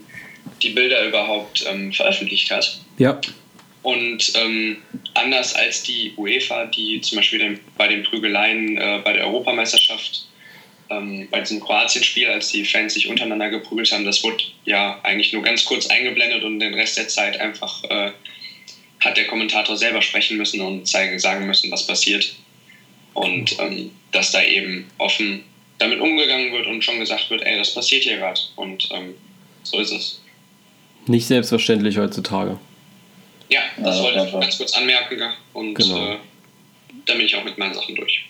die 0.62 0.70
Bilder 0.70 1.06
überhaupt 1.06 1.66
ähm, 1.68 1.92
veröffentlicht 1.94 2.50
hat. 2.52 2.80
Ja. 2.98 3.20
Und 3.84 4.34
ähm, 4.36 4.78
anders 5.14 5.54
als 5.54 5.84
die 5.84 6.14
UEFA, 6.18 6.66
die 6.66 7.00
zum 7.02 7.18
Beispiel 7.18 7.60
bei 7.78 7.88
den 7.88 8.04
Prügeleien 8.04 8.78
äh, 8.78 9.02
bei 9.04 9.14
der 9.14 9.28
Europameisterschaft, 9.28 10.27
ähm, 10.90 11.28
bei 11.30 11.42
diesem 11.42 11.60
Kroatien-Spiel, 11.60 12.28
als 12.28 12.52
die 12.52 12.66
Fans 12.66 12.94
sich 12.94 13.08
untereinander 13.08 13.50
geprügelt 13.50 13.92
haben, 13.92 14.06
das 14.06 14.24
wurde 14.24 14.44
ja 14.66 15.00
eigentlich 15.04 15.34
nur 15.34 15.44
ganz 15.44 15.66
kurz 15.66 15.88
eingeblendet 15.88 16.44
und 16.44 16.60
den 16.60 16.74
Rest 16.74 16.98
der 16.98 17.08
Zeit 17.08 17.40
einfach 17.40 17.84
äh, 17.86 18.12
hat 19.00 19.18
der 19.18 19.28
Kommentator 19.28 19.78
selber 19.78 20.02
sprechen 20.02 20.38
müssen 20.38 20.62
und 20.62 20.88
zeigen, 20.88 21.20
sagen 21.20 21.46
müssen, 21.46 21.72
was 21.72 21.86
passiert. 21.86 22.36
Und 23.14 23.60
ähm, 23.60 23.92
dass 24.12 24.32
da 24.32 24.44
eben 24.44 24.90
offen 24.98 25.44
damit 25.78 26.00
umgegangen 26.00 26.52
wird 26.52 26.68
und 26.68 26.84
schon 26.84 27.00
gesagt 27.00 27.30
wird, 27.30 27.44
ey, 27.44 27.58
das 27.58 27.74
passiert 27.74 28.04
hier 28.04 28.18
gerade. 28.18 28.40
Und 28.56 28.90
ähm, 28.92 29.16
so 29.64 29.80
ist 29.80 29.92
es. 29.92 30.22
Nicht 31.08 31.28
selbstverständlich 31.28 31.98
heutzutage. 31.98 32.60
Ja, 33.50 33.62
das 33.78 33.98
ja, 33.98 34.04
wollte 34.04 34.26
ich 34.26 34.32
ganz 34.32 34.58
kurz 34.58 34.74
anmerken 34.74 35.22
und 35.54 35.76
genau. 35.76 36.14
äh, 36.14 36.18
dann 37.06 37.18
bin 37.18 37.26
ich 37.26 37.36
auch 37.36 37.44
mit 37.44 37.58
meinen 37.58 37.74
Sachen 37.74 37.96
durch. 37.96 38.26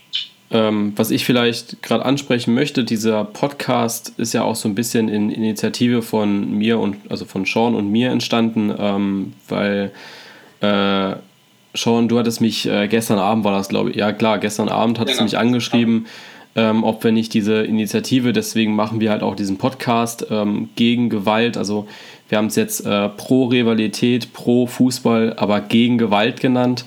Ähm, 0.49 0.94
was 0.95 1.11
ich 1.11 1.26
vielleicht 1.26 1.82
gerade 1.82 2.06
ansprechen 2.06 2.53
möchte, 2.53 2.86
dieser 2.86 3.26
Podcast 3.26 4.14
ist 4.18 4.34
ja 4.34 4.44
auch 4.44 4.56
so 4.56 4.69
ein 4.69 4.76
bisschen 4.76 5.10
in 5.10 5.30
Initiative 5.30 6.02
von 6.02 6.52
mir 6.52 6.80
und 6.80 6.95
also 7.10 7.26
von 7.26 7.44
Sean 7.45 7.76
und 7.76 7.91
mir 7.91 8.11
entstanden, 8.11 8.74
ähm, 8.78 9.34
weil 9.49 9.91
äh, 10.61 11.15
Sean, 11.74 12.07
du 12.07 12.18
hattest 12.18 12.40
mich 12.40 12.65
äh, 12.65 12.88
gestern 12.88 13.19
Abend 13.19 13.44
war 13.44 13.52
das, 13.52 13.68
glaube 13.68 13.91
ich, 13.91 13.98
ja 13.98 14.14
klar, 14.14 14.40
gestern 14.40 14.69
Abend 14.69 14.99
hattest 14.99 15.18
genau. 15.18 15.30
du 15.30 15.36
mich 15.36 15.38
angeschrieben, 15.38 16.07
ähm, 16.56 16.86
ob 16.86 17.03
wir 17.03 17.11
nicht 17.11 17.34
diese 17.34 17.64
Initiative, 17.64 18.32
deswegen 18.32 18.74
machen 18.74 19.02
wir 19.02 19.11
halt 19.11 19.24
auch 19.24 19.36
diesen 19.36 19.57
Podcast 19.57 20.28
ähm, 20.32 20.69
gegen 20.78 21.10
Gewalt. 21.10 21.57
Also 21.57 21.88
wir 22.30 22.38
haben 22.38 22.48
es 22.48 22.56
jetzt 22.56 22.86
äh, 22.86 23.10
pro 23.10 23.45
Rivalität, 23.45 24.32
pro 24.32 24.65
Fußball, 24.65 25.34
aber 25.36 25.60
gegen 25.60 25.98
Gewalt 25.98 26.40
genannt, 26.40 26.86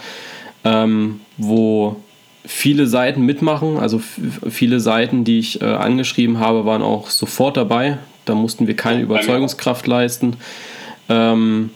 ähm, 0.65 1.21
wo 1.37 1.97
viele 2.45 2.87
Seiten 2.87 3.23
mitmachen. 3.23 3.79
Also 3.79 4.01
viele 4.49 4.81
Seiten, 4.81 5.25
die 5.25 5.39
ich 5.39 5.61
äh, 5.61 5.65
angeschrieben 5.65 6.39
habe, 6.39 6.65
waren 6.65 6.83
auch 6.83 7.11
sofort 7.11 7.57
dabei. 7.57 7.99
Da 8.25 8.35
mussten 8.35 8.67
wir 8.67 8.77
keine 8.77 9.03
Überzeugungskraft 9.03 9.87
leisten. 9.87 10.37
Ähm, 11.09 11.71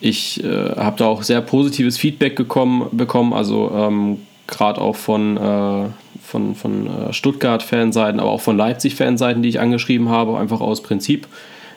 ich 0.00 0.42
äh, 0.44 0.76
habe 0.76 0.96
da 0.98 1.06
auch 1.06 1.22
sehr 1.22 1.40
positives 1.40 1.98
Feedback 1.98 2.36
gekommen, 2.36 2.88
bekommen, 2.92 3.32
also 3.32 3.72
ähm, 3.74 4.18
gerade 4.46 4.80
auch 4.80 4.96
von, 4.96 5.36
äh, 5.36 5.86
von, 6.22 6.54
von 6.54 6.86
äh, 6.86 7.12
Stuttgart-Fanseiten, 7.12 8.20
aber 8.20 8.30
auch 8.30 8.40
von 8.40 8.56
Leipzig-Fanseiten, 8.56 9.42
die 9.42 9.48
ich 9.48 9.60
angeschrieben 9.60 10.08
habe, 10.08 10.38
einfach 10.38 10.60
aus 10.60 10.82
Prinzip, 10.82 11.26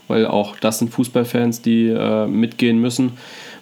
weil 0.07 0.25
auch 0.25 0.57
das 0.59 0.79
sind 0.79 0.91
Fußballfans, 0.91 1.61
die 1.61 1.87
äh, 1.87 2.27
mitgehen 2.27 2.79
müssen. 2.79 3.13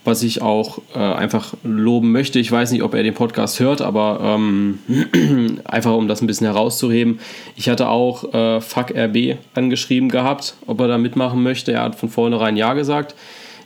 Was 0.04 0.24
ich 0.24 0.42
auch 0.42 0.80
äh, 0.96 1.00
einfach 1.00 1.54
loben 1.64 2.12
möchte, 2.12 2.40
ich 2.40 2.52
weiß 2.52 2.72
nicht, 2.72 2.84
ob 2.84 2.94
er 2.94 3.04
den 3.04 3.14
Podcast 3.14 3.60
hört, 3.60 3.82
aber 3.82 4.20
ähm, 4.22 4.80
einfach 5.66 5.94
um 5.94 6.08
das 6.08 6.22
ein 6.22 6.28
bisschen 6.28 6.48
herauszuheben. 6.48 7.20
Ich 7.56 7.68
hatte 7.70 7.90
auch 7.90 8.34
äh, 8.34 8.62
Fuck 8.62 8.92
RB 8.96 9.38
angeschrieben 9.54 10.10
gehabt, 10.10 10.56
ob 10.66 10.80
er 10.80 10.88
da 10.88 10.98
mitmachen 10.98 11.44
möchte. 11.44 11.74
Er 11.74 11.84
hat 11.84 11.96
von 11.96 12.10
vornherein 12.10 12.56
Ja 12.56 12.74
gesagt. 12.74 13.16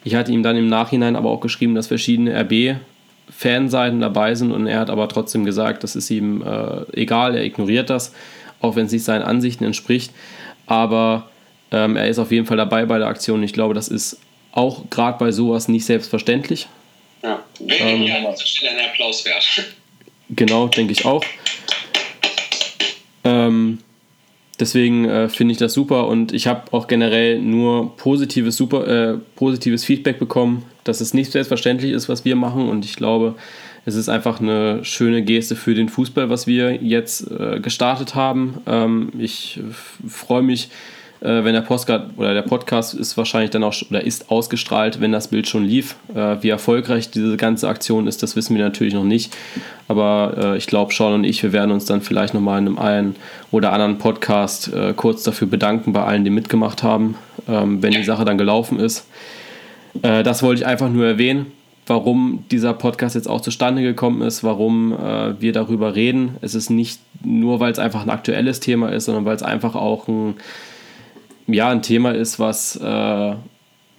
Ich 0.03 0.15
hatte 0.15 0.31
ihm 0.31 0.43
dann 0.43 0.57
im 0.57 0.67
Nachhinein 0.67 1.15
aber 1.15 1.29
auch 1.29 1.41
geschrieben, 1.41 1.75
dass 1.75 1.87
verschiedene 1.87 2.33
RB-Fanseiten 2.33 3.99
dabei 3.99 4.33
sind 4.35 4.51
und 4.51 4.65
er 4.65 4.79
hat 4.79 4.89
aber 4.89 5.07
trotzdem 5.07 5.45
gesagt, 5.45 5.83
das 5.83 5.95
ist 5.95 6.09
ihm 6.09 6.41
äh, 6.41 6.99
egal, 6.99 7.35
er 7.35 7.43
ignoriert 7.43 7.89
das, 7.89 8.13
auch 8.61 8.75
wenn 8.75 8.87
es 8.87 8.91
nicht 8.91 9.03
seinen 9.03 9.21
Ansichten 9.21 9.63
entspricht. 9.63 10.11
Aber 10.65 11.29
ähm, 11.71 11.95
er 11.95 12.07
ist 12.07 12.19
auf 12.19 12.31
jeden 12.31 12.45
Fall 12.45 12.57
dabei 12.57 12.85
bei 12.85 12.97
der 12.97 13.07
Aktion. 13.07 13.43
Ich 13.43 13.53
glaube, 13.53 13.73
das 13.73 13.87
ist 13.87 14.19
auch 14.51 14.89
gerade 14.89 15.17
bei 15.17 15.31
sowas 15.31 15.67
nicht 15.67 15.85
selbstverständlich. 15.85 16.67
Ja, 17.23 17.43
wäre 17.59 17.89
ähm, 17.89 18.01
hier 18.01 18.17
an 18.17 18.31
dieser 18.31 18.45
Stelle 18.45 18.79
ein 18.79 18.89
Applaus 18.89 19.25
wert. 19.25 19.45
Genau, 20.29 20.67
denke 20.67 20.93
ich 20.93 21.05
auch. 21.05 21.23
Ähm, 23.23 23.79
Deswegen 24.61 25.05
äh, 25.05 25.27
finde 25.27 25.53
ich 25.53 25.57
das 25.57 25.73
super 25.73 26.07
und 26.07 26.33
ich 26.33 26.45
habe 26.45 26.71
auch 26.71 26.85
generell 26.85 27.39
nur 27.39 27.97
positives, 27.97 28.55
super, 28.55 28.87
äh, 28.87 29.17
positives 29.35 29.83
Feedback 29.83 30.19
bekommen, 30.19 30.65
dass 30.83 31.01
es 31.01 31.15
nicht 31.15 31.31
selbstverständlich 31.31 31.91
ist, 31.91 32.09
was 32.09 32.25
wir 32.25 32.35
machen 32.35 32.69
und 32.69 32.85
ich 32.85 32.95
glaube, 32.95 33.33
es 33.85 33.95
ist 33.95 34.07
einfach 34.07 34.39
eine 34.39 34.85
schöne 34.85 35.23
Geste 35.23 35.55
für 35.55 35.73
den 35.73 35.89
Fußball, 35.89 36.29
was 36.29 36.45
wir 36.45 36.75
jetzt 36.75 37.21
äh, 37.31 37.59
gestartet 37.59 38.13
haben. 38.13 38.61
Ähm, 38.67 39.11
ich 39.17 39.59
freue 40.07 40.43
mich, 40.43 40.69
äh, 41.21 41.43
wenn 41.43 41.53
der 41.53 41.61
Postcard 41.61 42.17
oder 42.17 42.33
der 42.33 42.41
Podcast 42.41 42.93
ist 42.93 43.15
wahrscheinlich 43.17 43.51
dann 43.51 43.63
auch 43.63 43.73
oder 43.89 44.03
ist 44.03 44.29
ausgestrahlt, 44.29 44.99
wenn 44.99 45.11
das 45.11 45.27
Bild 45.27 45.47
schon 45.47 45.63
lief. 45.63 45.95
Äh, 46.13 46.37
wie 46.41 46.49
erfolgreich 46.49 47.11
diese 47.11 47.37
ganze 47.37 47.69
Aktion 47.69 48.07
ist, 48.07 48.23
das 48.23 48.35
wissen 48.35 48.55
wir 48.55 48.63
natürlich 48.63 48.93
noch 48.93 49.03
nicht. 49.03 49.35
Aber 49.87 50.33
äh, 50.37 50.57
ich 50.57 50.67
glaube, 50.67 50.93
Sean 50.93 51.13
und 51.13 51.23
ich, 51.23 51.41
wir 51.43 51.53
werden 51.53 51.71
uns 51.71 51.85
dann 51.85 52.01
vielleicht 52.01 52.33
nochmal 52.33 52.59
in 52.59 52.67
einem 52.67 52.79
einen 52.79 53.15
oder 53.51 53.71
anderen 53.71 53.97
Podcast 53.97 54.73
äh, 54.73 54.93
kurz 54.95 55.23
dafür 55.23 55.47
bedanken 55.47 55.93
bei 55.93 56.03
allen, 56.03 56.23
die 56.23 56.31
mitgemacht 56.31 56.83
haben, 56.83 57.15
ähm, 57.47 57.81
wenn 57.81 57.91
die 57.91 58.03
Sache 58.03 58.25
dann 58.25 58.37
gelaufen 58.37 58.79
ist. 58.79 59.07
Äh, 60.01 60.23
das 60.23 60.43
wollte 60.43 60.61
ich 60.61 60.67
einfach 60.67 60.89
nur 60.89 61.05
erwähnen 61.05 61.47
warum 61.87 62.45
dieser 62.51 62.73
Podcast 62.73 63.15
jetzt 63.15 63.27
auch 63.27 63.41
zustande 63.41 63.81
gekommen 63.81 64.21
ist, 64.21 64.43
warum 64.43 64.93
äh, 64.93 65.41
wir 65.41 65.51
darüber 65.51 65.95
reden. 65.95 66.37
Es 66.41 66.55
ist 66.55 66.69
nicht 66.69 67.01
nur, 67.23 67.59
weil 67.59 67.71
es 67.71 67.79
einfach 67.79 68.03
ein 68.03 68.09
aktuelles 68.09 68.61
Thema 68.61 68.89
ist, 68.89 69.05
sondern 69.05 69.25
weil 69.25 69.35
es 69.35 69.43
einfach 69.43 69.75
auch 69.75 70.07
ein 70.07 70.35
ja, 71.47 71.69
ein 71.69 71.81
Thema 71.81 72.13
ist, 72.13 72.39
was 72.39 72.75
äh, 72.75 73.35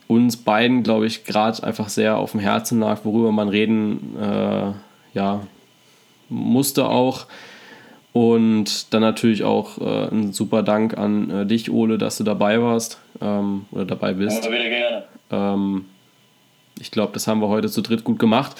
uns 0.09 0.37
beiden, 0.37 0.83
glaube 0.83 1.07
ich, 1.07 1.25
gerade 1.25 1.63
einfach 1.63 1.89
sehr 1.89 2.19
auf 2.19 2.33
dem 2.33 2.41
Herzen 2.41 2.81
lag, 2.81 3.01
worüber 3.05 3.33
man 3.33 3.49
reden 3.49 4.17
äh, 4.21 4.73
ja, 5.15 5.41
musste 6.29 6.87
auch. 6.87 7.27
Und 8.13 8.93
dann 8.93 9.01
natürlich 9.01 9.43
auch 9.43 9.79
äh, 9.79 10.09
ein 10.11 10.33
super 10.35 10.63
Dank 10.63 10.99
an 10.99 11.31
äh, 11.31 11.47
dich, 11.47 11.71
Ole, 11.71 11.97
dass 11.97 12.19
du 12.19 12.25
dabei 12.25 12.61
warst 12.61 12.99
ähm, 13.23 13.65
oder 13.71 13.87
dabei 13.87 14.13
bist. 14.13 14.45
Aber 14.45 14.55
wieder 14.55 14.69
gerne. 14.69 15.05
Ähm, 15.31 15.87
ich 16.79 16.91
glaube, 16.91 17.15
das 17.15 17.27
haben 17.27 17.41
wir 17.41 17.49
heute 17.49 17.71
zu 17.71 17.81
dritt 17.81 18.05
gut 18.05 18.19
gemacht. 18.19 18.55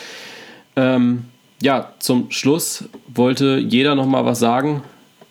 Ähm, 0.75 1.27
ja, 1.61 1.93
zum 1.99 2.31
Schluss 2.31 2.89
wollte 3.09 3.59
jeder 3.59 3.95
noch 3.95 4.07
mal 4.07 4.25
was 4.25 4.39
sagen 4.39 4.83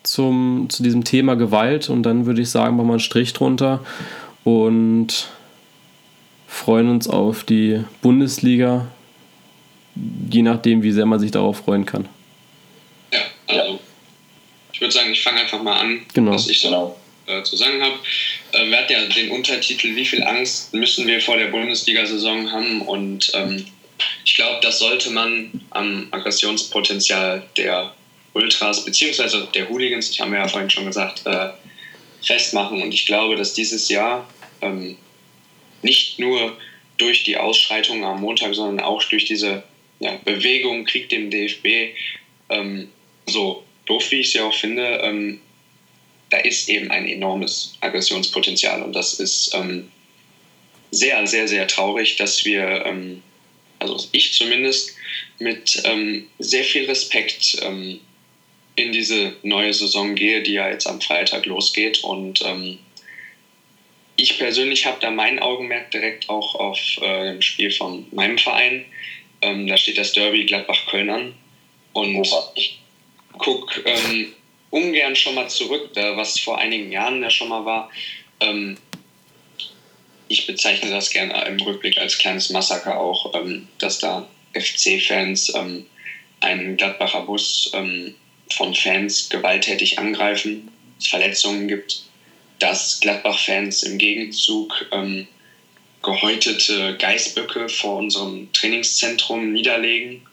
zum, 0.02 0.66
zu 0.68 0.82
diesem 0.82 1.04
Thema 1.04 1.34
Gewalt 1.34 1.88
und 1.88 2.02
dann 2.02 2.26
würde 2.26 2.42
ich 2.42 2.50
sagen, 2.50 2.76
machen 2.76 2.88
wir 2.88 2.92
einen 2.94 3.00
Strich 3.00 3.32
drunter 3.32 3.84
und 4.44 5.28
freuen 6.46 6.88
uns 6.88 7.08
auf 7.08 7.44
die 7.44 7.82
Bundesliga, 8.02 8.88
je 10.30 10.42
nachdem, 10.42 10.82
wie 10.82 10.92
sehr 10.92 11.06
man 11.06 11.20
sich 11.20 11.30
darauf 11.30 11.58
freuen 11.58 11.86
kann. 11.86 12.08
Ja, 13.12 13.20
also 13.46 13.80
ich 14.72 14.80
würde 14.80 14.92
sagen, 14.92 15.12
ich 15.12 15.22
fange 15.22 15.40
einfach 15.40 15.62
mal 15.62 15.78
an, 15.78 16.02
genau. 16.12 16.32
was 16.32 16.48
ich 16.48 16.60
so 16.60 16.68
genau. 16.68 16.96
äh, 17.26 17.42
zu 17.42 17.56
sagen 17.56 17.82
habe. 17.82 17.94
Äh, 18.52 18.70
wir 18.70 18.78
hatten 18.78 18.92
ja 18.92 19.04
den 19.06 19.30
Untertitel, 19.30 19.94
wie 19.94 20.04
viel 20.04 20.22
Angst 20.22 20.74
müssen 20.74 21.06
wir 21.06 21.20
vor 21.20 21.36
der 21.36 21.48
Bundesliga-Saison 21.48 22.50
haben 22.50 22.82
und 22.82 23.30
ähm, 23.34 23.64
ich 24.24 24.34
glaube, 24.34 24.58
das 24.62 24.78
sollte 24.78 25.10
man 25.10 25.50
am 25.70 26.08
Aggressionspotenzial 26.10 27.46
der 27.56 27.94
Ultras 28.34 28.84
beziehungsweise 28.84 29.48
der 29.54 29.68
Hooligans, 29.68 30.10
ich 30.10 30.20
habe 30.20 30.34
ja 30.34 30.48
vorhin 30.48 30.70
schon 30.70 30.86
gesagt, 30.86 31.26
äh, 31.26 31.50
festmachen. 32.22 32.82
Und 32.82 32.92
ich 32.92 33.06
glaube, 33.06 33.36
dass 33.36 33.54
dieses 33.54 33.88
Jahr 33.88 34.28
ähm, 34.60 34.96
nicht 35.82 36.18
nur 36.18 36.56
durch 36.96 37.24
die 37.24 37.36
Ausschreitungen 37.36 38.04
am 38.04 38.20
Montag, 38.20 38.54
sondern 38.54 38.84
auch 38.84 39.02
durch 39.04 39.24
diese 39.24 39.64
ja, 39.98 40.18
Bewegung 40.24 40.84
Krieg 40.84 41.08
dem 41.08 41.30
DFB, 41.30 41.94
ähm, 42.48 42.88
so 43.26 43.64
doof 43.86 44.10
wie 44.10 44.20
ich 44.20 44.34
ja 44.34 44.44
auch 44.44 44.54
finde, 44.54 45.00
ähm, 45.02 45.40
da 46.30 46.38
ist 46.38 46.68
eben 46.68 46.90
ein 46.90 47.06
enormes 47.06 47.74
Aggressionspotenzial. 47.80 48.82
Und 48.82 48.94
das 48.94 49.20
ist 49.20 49.54
ähm, 49.54 49.90
sehr, 50.90 51.26
sehr, 51.26 51.48
sehr 51.48 51.66
traurig, 51.66 52.16
dass 52.16 52.44
wir, 52.44 52.86
ähm, 52.86 53.22
also 53.78 54.08
ich 54.12 54.32
zumindest, 54.32 54.94
mit 55.38 55.82
ähm, 55.84 56.28
sehr 56.38 56.64
viel 56.64 56.84
Respekt 56.86 57.60
in 58.82 58.92
diese 58.92 59.36
neue 59.42 59.72
Saison 59.72 60.14
gehe, 60.14 60.42
die 60.42 60.52
ja 60.52 60.68
jetzt 60.68 60.86
am 60.86 61.00
Freitag 61.00 61.46
losgeht. 61.46 62.02
Und 62.04 62.42
ähm, 62.44 62.78
ich 64.16 64.38
persönlich 64.38 64.86
habe 64.86 64.98
da 65.00 65.10
mein 65.10 65.38
Augenmerk 65.38 65.90
direkt 65.90 66.28
auch 66.28 66.54
auf 66.54 66.78
äh, 67.00 67.32
dem 67.32 67.42
Spiel 67.42 67.70
von 67.70 68.06
meinem 68.12 68.38
Verein. 68.38 68.84
Ähm, 69.40 69.66
da 69.66 69.76
steht 69.76 69.98
das 69.98 70.12
Derby 70.12 70.44
Gladbach-Köln 70.44 71.10
an. 71.10 71.34
Und 71.92 72.16
Opa. 72.16 72.52
ich 72.54 72.78
gucke 73.38 73.82
ähm, 73.84 74.32
ungern 74.70 75.16
schon 75.16 75.34
mal 75.34 75.48
zurück, 75.48 75.90
was 75.94 76.40
vor 76.40 76.58
einigen 76.58 76.90
Jahren 76.90 77.22
ja 77.22 77.30
schon 77.30 77.48
mal 77.48 77.64
war. 77.64 77.90
Ähm, 78.40 78.76
ich 80.28 80.46
bezeichne 80.46 80.90
das 80.90 81.10
gerne 81.10 81.44
im 81.44 81.60
Rückblick 81.60 81.98
als 81.98 82.16
kleines 82.16 82.48
Massaker 82.50 82.98
auch, 82.98 83.34
ähm, 83.34 83.68
dass 83.78 83.98
da 83.98 84.26
FC-Fans 84.54 85.54
ähm, 85.54 85.86
einen 86.40 86.76
Gladbacher 86.76 87.22
Bus 87.22 87.70
ähm, 87.74 88.14
von 88.50 88.74
Fans 88.74 89.28
gewalttätig 89.28 89.98
angreifen, 89.98 90.70
es 90.98 91.08
Verletzungen 91.08 91.68
gibt, 91.68 92.04
dass 92.58 93.00
Gladbach-Fans 93.00 93.82
im 93.82 93.98
Gegenzug 93.98 94.86
ähm, 94.92 95.26
gehäutete 96.02 96.96
Geißböcke 96.96 97.68
vor 97.68 97.96
unserem 97.96 98.52
Trainingszentrum 98.52 99.52
niederlegen 99.52 100.26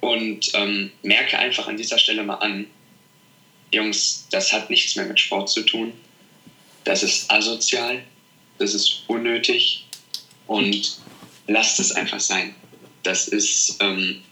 und 0.00 0.50
ähm, 0.54 0.90
merke 1.02 1.38
einfach 1.38 1.68
an 1.68 1.76
dieser 1.76 1.98
Stelle 1.98 2.24
mal 2.24 2.36
an, 2.36 2.66
Jungs, 3.70 4.26
das 4.30 4.52
hat 4.52 4.68
nichts 4.68 4.96
mehr 4.96 5.06
mit 5.06 5.18
Sport 5.18 5.48
zu 5.48 5.62
tun. 5.62 5.92
Das 6.84 7.02
ist 7.02 7.30
asozial, 7.30 8.02
das 8.58 8.74
ist 8.74 9.04
unnötig 9.06 9.86
und 10.46 10.98
lasst 11.46 11.80
es 11.80 11.92
einfach 11.92 12.20
sein. 12.20 12.54
Das 13.02 13.28
ist 13.28 13.78
ähm, 13.80 14.22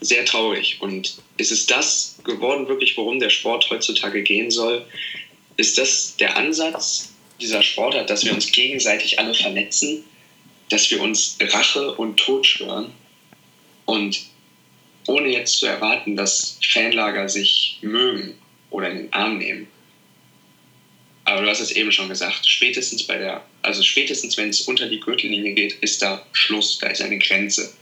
sehr 0.00 0.24
traurig 0.24 0.78
und 0.80 1.16
ist 1.36 1.52
es 1.52 1.66
das 1.66 2.18
geworden, 2.24 2.68
wirklich, 2.68 2.96
worum 2.96 3.18
der 3.18 3.30
Sport 3.30 3.68
heutzutage 3.70 4.22
gehen 4.22 4.50
soll? 4.50 4.84
Ist 5.56 5.78
das 5.78 6.16
der 6.16 6.36
Ansatz 6.36 7.12
dieser 7.40 7.62
Sportart, 7.62 8.10
dass 8.10 8.24
wir 8.24 8.32
uns 8.32 8.50
gegenseitig 8.50 9.18
alle 9.18 9.34
verletzen, 9.34 10.04
dass 10.70 10.90
wir 10.90 11.00
uns 11.00 11.38
Rache 11.40 11.94
und 11.94 12.16
Tod 12.18 12.46
schwören 12.46 12.92
und 13.84 14.20
ohne 15.06 15.28
jetzt 15.28 15.58
zu 15.58 15.66
erwarten, 15.66 16.16
dass 16.16 16.58
Fanlager 16.62 17.28
sich 17.28 17.78
mögen 17.80 18.36
oder 18.70 18.90
in 18.90 18.96
den 18.98 19.12
Arm 19.12 19.38
nehmen. 19.38 19.68
Aber 21.24 21.42
du 21.42 21.48
hast 21.48 21.60
es 21.60 21.72
eben 21.72 21.90
schon 21.90 22.08
gesagt, 22.08 22.46
spätestens 22.46 23.04
bei 23.04 23.18
der, 23.18 23.44
also 23.62 23.82
spätestens 23.82 24.36
wenn 24.36 24.48
es 24.48 24.62
unter 24.62 24.88
die 24.88 25.00
Gürtellinie 25.00 25.54
geht, 25.54 25.74
ist 25.80 26.02
da 26.02 26.24
Schluss, 26.32 26.78
da 26.78 26.88
ist 26.88 27.02
eine 27.02 27.18
Grenze. 27.18 27.72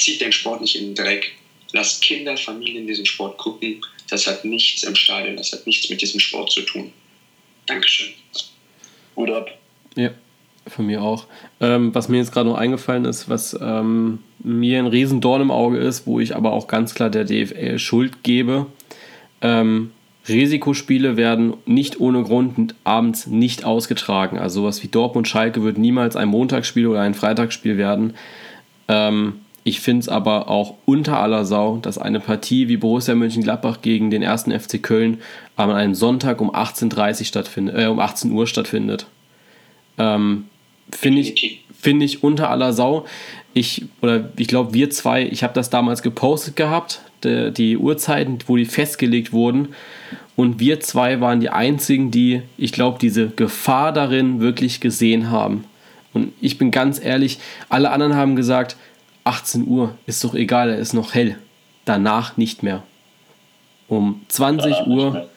Zieht 0.00 0.20
den 0.20 0.32
Sport 0.32 0.62
nicht 0.62 0.76
in 0.76 0.86
den 0.86 0.94
Dreck, 0.94 1.32
lasst 1.72 2.02
Kinder, 2.02 2.36
Familien 2.36 2.86
diesen 2.86 3.04
Sport 3.04 3.36
gucken. 3.36 3.82
Das 4.08 4.26
hat 4.26 4.44
nichts 4.44 4.82
im 4.82 4.94
Stadion, 4.94 5.36
das 5.36 5.52
hat 5.52 5.66
nichts 5.66 5.90
mit 5.90 6.00
diesem 6.00 6.20
Sport 6.20 6.50
zu 6.50 6.62
tun. 6.62 6.92
Dankeschön. 7.66 8.08
Hut 9.14 9.30
ab. 9.30 9.58
Ja, 9.94 10.10
von 10.66 10.86
mir 10.86 11.02
auch. 11.02 11.26
Ähm, 11.60 11.94
was 11.94 12.08
mir 12.08 12.16
jetzt 12.16 12.32
gerade 12.32 12.48
noch 12.48 12.56
eingefallen 12.56 13.04
ist, 13.04 13.28
was 13.28 13.56
ähm, 13.60 14.20
mir 14.38 14.78
ein 14.78 14.86
Riesendorn 14.86 15.42
im 15.42 15.50
Auge 15.50 15.78
ist, 15.78 16.06
wo 16.06 16.18
ich 16.18 16.34
aber 16.34 16.52
auch 16.52 16.66
ganz 16.66 16.94
klar 16.94 17.10
der 17.10 17.24
DFL 17.24 17.78
Schuld 17.78 18.22
gebe, 18.22 18.66
ähm, 19.42 19.92
Risikospiele 20.28 21.16
werden 21.16 21.54
nicht 21.66 22.00
ohne 22.00 22.22
Grund 22.22 22.74
abends 22.84 23.26
nicht 23.26 23.64
ausgetragen. 23.64 24.38
Also 24.38 24.62
sowas 24.62 24.82
wie 24.82 24.88
Dortmund-Schalke 24.88 25.62
wird 25.62 25.78
niemals 25.78 26.16
ein 26.16 26.28
Montagsspiel 26.28 26.86
oder 26.86 27.00
ein 27.00 27.14
Freitagsspiel 27.14 27.76
werden. 27.76 28.14
Ähm, 28.88 29.40
ich 29.62 29.80
finde 29.80 30.00
es 30.00 30.08
aber 30.08 30.48
auch 30.48 30.74
unter 30.86 31.20
aller 31.20 31.44
Sau, 31.44 31.78
dass 31.78 31.98
eine 31.98 32.20
Partie 32.20 32.68
wie 32.68 32.78
Borussia 32.78 33.14
Mönchengladbach 33.14 33.82
gegen 33.82 34.10
den 34.10 34.22
ersten 34.22 34.58
FC 34.58 34.82
Köln 34.82 35.18
an 35.56 35.70
einem 35.70 35.94
Sonntag 35.94 36.40
um 36.40 36.50
18.30 36.50 37.26
stattfindet, 37.26 37.76
äh, 37.78 37.86
um 37.86 38.00
18 38.00 38.32
Uhr 38.32 38.46
stattfindet. 38.46 39.06
Ähm, 39.98 40.46
finde 40.90 41.20
ich, 41.20 41.64
find 41.78 42.02
ich 42.02 42.22
unter 42.22 42.50
aller 42.50 42.72
Sau. 42.72 43.04
Ich, 43.52 43.84
oder 44.00 44.30
ich 44.36 44.48
glaube, 44.48 44.72
wir 44.72 44.90
zwei, 44.90 45.24
ich 45.24 45.42
habe 45.42 45.52
das 45.52 45.68
damals 45.68 46.02
gepostet 46.02 46.56
gehabt, 46.56 47.02
die, 47.24 47.52
die 47.52 47.76
Uhrzeiten, 47.76 48.38
wo 48.46 48.56
die 48.56 48.64
festgelegt 48.64 49.32
wurden. 49.32 49.74
Und 50.36 50.58
wir 50.58 50.80
zwei 50.80 51.20
waren 51.20 51.40
die 51.40 51.50
einzigen, 51.50 52.10
die, 52.10 52.40
ich 52.56 52.72
glaube, 52.72 52.98
diese 52.98 53.28
Gefahr 53.28 53.92
darin 53.92 54.40
wirklich 54.40 54.80
gesehen 54.80 55.30
haben. 55.30 55.64
Und 56.14 56.32
ich 56.40 56.56
bin 56.56 56.70
ganz 56.70 57.02
ehrlich, 57.04 57.38
alle 57.68 57.90
anderen 57.90 58.16
haben 58.16 58.36
gesagt, 58.36 58.76
18 59.30 59.68
Uhr 59.68 59.96
ist 60.06 60.24
doch 60.24 60.34
egal, 60.34 60.70
er 60.70 60.78
ist 60.78 60.92
noch 60.92 61.14
hell. 61.14 61.38
Danach 61.84 62.36
nicht 62.36 62.64
mehr. 62.64 62.82
Um 63.86 64.22
20 64.26 64.88
Uhr, 64.88 65.30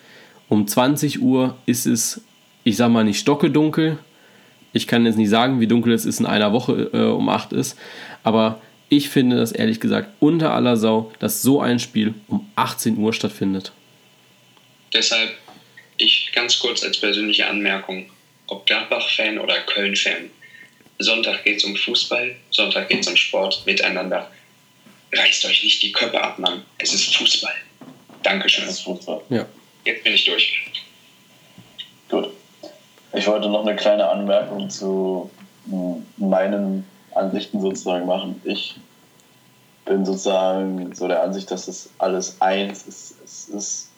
um 0.50 0.68
20 0.68 1.22
Uhr 1.22 1.56
ist 1.68 1.86
es, 1.86 2.22
ich 2.64 2.76
sag 2.76 2.90
mal 2.90 3.04
nicht 3.04 3.20
stockedunkel. 3.20 4.00
Ich 4.74 4.88
kann 4.88 5.06
jetzt 5.06 5.18
nicht 5.18 5.30
sagen, 5.30 5.60
wie 5.60 5.68
dunkel 5.68 5.94
es 5.94 6.06
ist 6.06 6.20
in 6.20 6.26
einer 6.26 6.54
Woche 6.54 6.90
äh, 6.92 7.04
um 7.04 7.30
8 7.30 7.54
ist, 7.54 7.78
aber 8.24 8.60
ich 8.90 9.10
finde 9.10 9.38
das 9.38 9.52
ehrlich 9.52 9.80
gesagt 9.80 10.10
unter 10.20 10.56
aller 10.56 10.76
Sau, 10.76 11.12
dass 11.20 11.44
so 11.44 11.62
ein 11.62 11.78
Spiel 11.78 12.16
um 12.28 12.50
18 12.56 12.98
Uhr 12.98 13.14
stattfindet. 13.14 13.74
Deshalb, 14.92 15.38
ich 15.98 16.32
ganz 16.34 16.58
kurz 16.58 16.84
als 16.84 17.00
persönliche 17.00 17.46
Anmerkung, 17.46 18.10
ob 18.48 18.66
Gladbach-Fan 18.66 19.38
oder 19.38 19.56
Köln-Fan, 19.68 20.32
Sonntag 21.00 21.44
geht 21.44 21.58
es 21.58 21.64
um 21.64 21.76
Fußball, 21.76 22.36
Sonntag 22.52 22.90
geht 22.90 23.02
es 23.02 23.08
um 23.08 23.16
Sport 23.16 23.64
miteinander. 23.66 24.30
Reißt 25.12 25.46
euch 25.46 25.64
nicht 25.64 25.82
die 25.82 25.92
Köpfe 25.92 26.22
ab, 26.22 26.40
Mann. 26.40 26.64
Es 26.78 26.94
ist 26.94 27.16
Fußball. 27.16 27.54
Dankeschön. 28.24 28.64
Es 28.66 28.72
ist 28.72 28.82
Fußball. 28.82 29.22
Ja. 29.30 29.46
Jetzt 29.86 30.04
bin 30.04 30.14
ich 30.14 30.26
durch. 30.26 30.66
Gut. 32.10 32.30
Ich 33.14 33.28
wollte 33.28 33.50
noch 33.50 33.62
eine 33.66 33.76
kleine 33.76 34.10
Anmerkung 34.10 34.70
zu 34.70 35.30
meinen 36.18 36.86
Ansichten 37.14 37.62
sozusagen 37.62 38.06
machen. 38.06 38.42
Ich 38.44 38.76
bin 39.86 40.06
sozusagen 40.06 40.96
so 40.96 41.08
der 41.08 41.22
Ansicht, 41.22 41.52
dass 41.52 41.68
es 41.68 41.90
alles 42.00 42.42
eins 42.42 42.88
ist. 42.88 43.16
Es 43.24 43.50
ist 43.50 43.92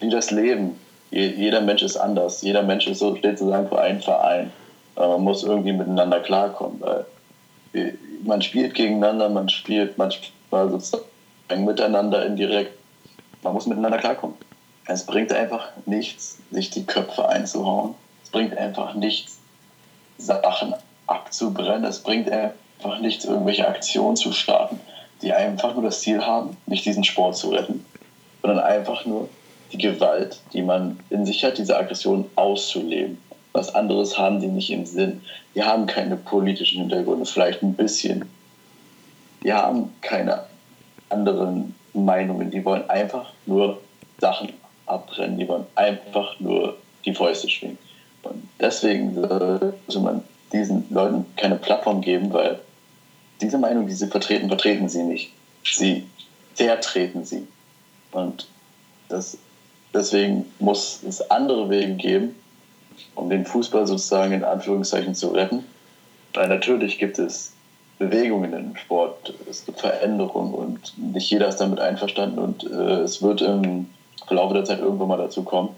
wie 0.00 0.08
das 0.08 0.30
Leben. 0.30 0.78
Jeder 1.10 1.60
Mensch 1.60 1.82
ist 1.82 1.96
anders. 1.96 2.40
Jeder 2.42 2.62
Mensch 2.62 2.86
ist 2.86 3.00
so, 3.00 3.14
steht 3.16 3.38
sozusagen 3.38 3.68
für 3.68 3.80
einen 3.80 4.00
Verein. 4.00 4.50
Man 4.96 5.22
muss 5.22 5.42
irgendwie 5.42 5.72
miteinander 5.72 6.20
klarkommen. 6.20 6.80
Weil 6.80 7.06
man 8.24 8.42
spielt 8.42 8.74
gegeneinander, 8.74 9.28
man 9.28 9.48
spielt 9.48 9.98
manchmal 9.98 10.70
sozusagen 10.70 11.64
miteinander 11.64 12.24
indirekt. 12.26 12.72
Man 13.42 13.54
muss 13.54 13.66
miteinander 13.66 13.98
klarkommen. 13.98 14.36
Es 14.86 15.06
bringt 15.06 15.32
einfach 15.32 15.68
nichts, 15.86 16.38
sich 16.50 16.70
die 16.70 16.84
Köpfe 16.84 17.28
einzuhauen. 17.28 17.94
Es 18.24 18.30
bringt 18.30 18.56
einfach 18.56 18.94
nichts, 18.94 19.38
Sachen 20.18 20.74
abzubrennen. 21.06 21.84
Es 21.84 22.00
bringt 22.00 22.30
einfach 22.30 22.98
nichts, 23.00 23.24
irgendwelche 23.24 23.66
Aktionen 23.66 24.16
zu 24.16 24.32
starten, 24.32 24.80
die 25.22 25.32
einfach 25.32 25.74
nur 25.74 25.84
das 25.84 26.00
Ziel 26.00 26.24
haben, 26.24 26.56
nicht 26.66 26.84
diesen 26.84 27.04
Sport 27.04 27.36
zu 27.36 27.50
retten, 27.50 27.84
sondern 28.42 28.60
einfach 28.60 29.04
nur 29.04 29.28
die 29.72 29.78
Gewalt, 29.78 30.40
die 30.52 30.62
man 30.62 30.98
in 31.10 31.24
sich 31.24 31.44
hat, 31.44 31.58
diese 31.58 31.76
Aggression 31.76 32.28
auszuleben. 32.34 33.18
Was 33.52 33.74
anderes 33.74 34.18
haben 34.18 34.40
die 34.40 34.46
nicht 34.46 34.70
im 34.70 34.86
Sinn. 34.86 35.20
Die 35.54 35.62
haben 35.62 35.86
keine 35.86 36.16
politischen 36.16 36.80
Hintergründe, 36.80 37.26
vielleicht 37.26 37.62
ein 37.62 37.74
bisschen. 37.74 38.24
Die 39.42 39.52
haben 39.52 39.92
keine 40.00 40.44
anderen 41.10 41.74
Meinungen. 41.92 42.50
Die 42.50 42.64
wollen 42.64 42.88
einfach 42.88 43.32
nur 43.46 43.80
Sachen 44.18 44.52
abbrennen. 44.86 45.38
Die 45.38 45.48
wollen 45.48 45.66
einfach 45.74 46.38
nur 46.40 46.76
die 47.04 47.14
Fäuste 47.14 47.48
schwingen. 47.48 47.78
Und 48.22 48.48
deswegen 48.60 49.14
sollte 49.14 50.00
man 50.00 50.22
diesen 50.52 50.86
Leuten 50.90 51.26
keine 51.36 51.56
Plattform 51.56 52.00
geben, 52.00 52.32
weil 52.32 52.60
diese 53.40 53.58
Meinung, 53.58 53.86
die 53.86 53.92
sie 53.92 54.06
vertreten, 54.06 54.48
vertreten 54.48 54.88
sie 54.88 55.02
nicht. 55.02 55.32
Sie 55.64 56.06
vertreten 56.54 57.24
sie. 57.24 57.46
Und 58.12 58.46
das, 59.08 59.36
deswegen 59.92 60.46
muss 60.58 61.02
es 61.02 61.30
andere 61.30 61.68
Wege 61.68 61.94
geben, 61.94 62.34
um 63.14 63.30
den 63.30 63.44
Fußball 63.44 63.86
sozusagen 63.86 64.32
in 64.32 64.44
Anführungszeichen 64.44 65.14
zu 65.14 65.28
retten. 65.28 65.64
Weil 66.34 66.48
natürlich 66.48 66.98
gibt 66.98 67.18
es 67.18 67.52
Bewegungen 67.98 68.52
im 68.52 68.76
Sport, 68.76 69.34
es 69.48 69.64
gibt 69.64 69.80
Veränderungen 69.80 70.54
und 70.54 70.98
nicht 70.98 71.30
jeder 71.30 71.48
ist 71.48 71.58
damit 71.58 71.78
einverstanden 71.78 72.38
und 72.38 72.64
äh, 72.64 73.00
es 73.00 73.22
wird 73.22 73.42
im 73.42 73.86
Verlauf 74.26 74.52
der 74.52 74.64
Zeit 74.64 74.80
irgendwann 74.80 75.08
mal 75.08 75.18
dazu 75.18 75.42
kommen, 75.42 75.68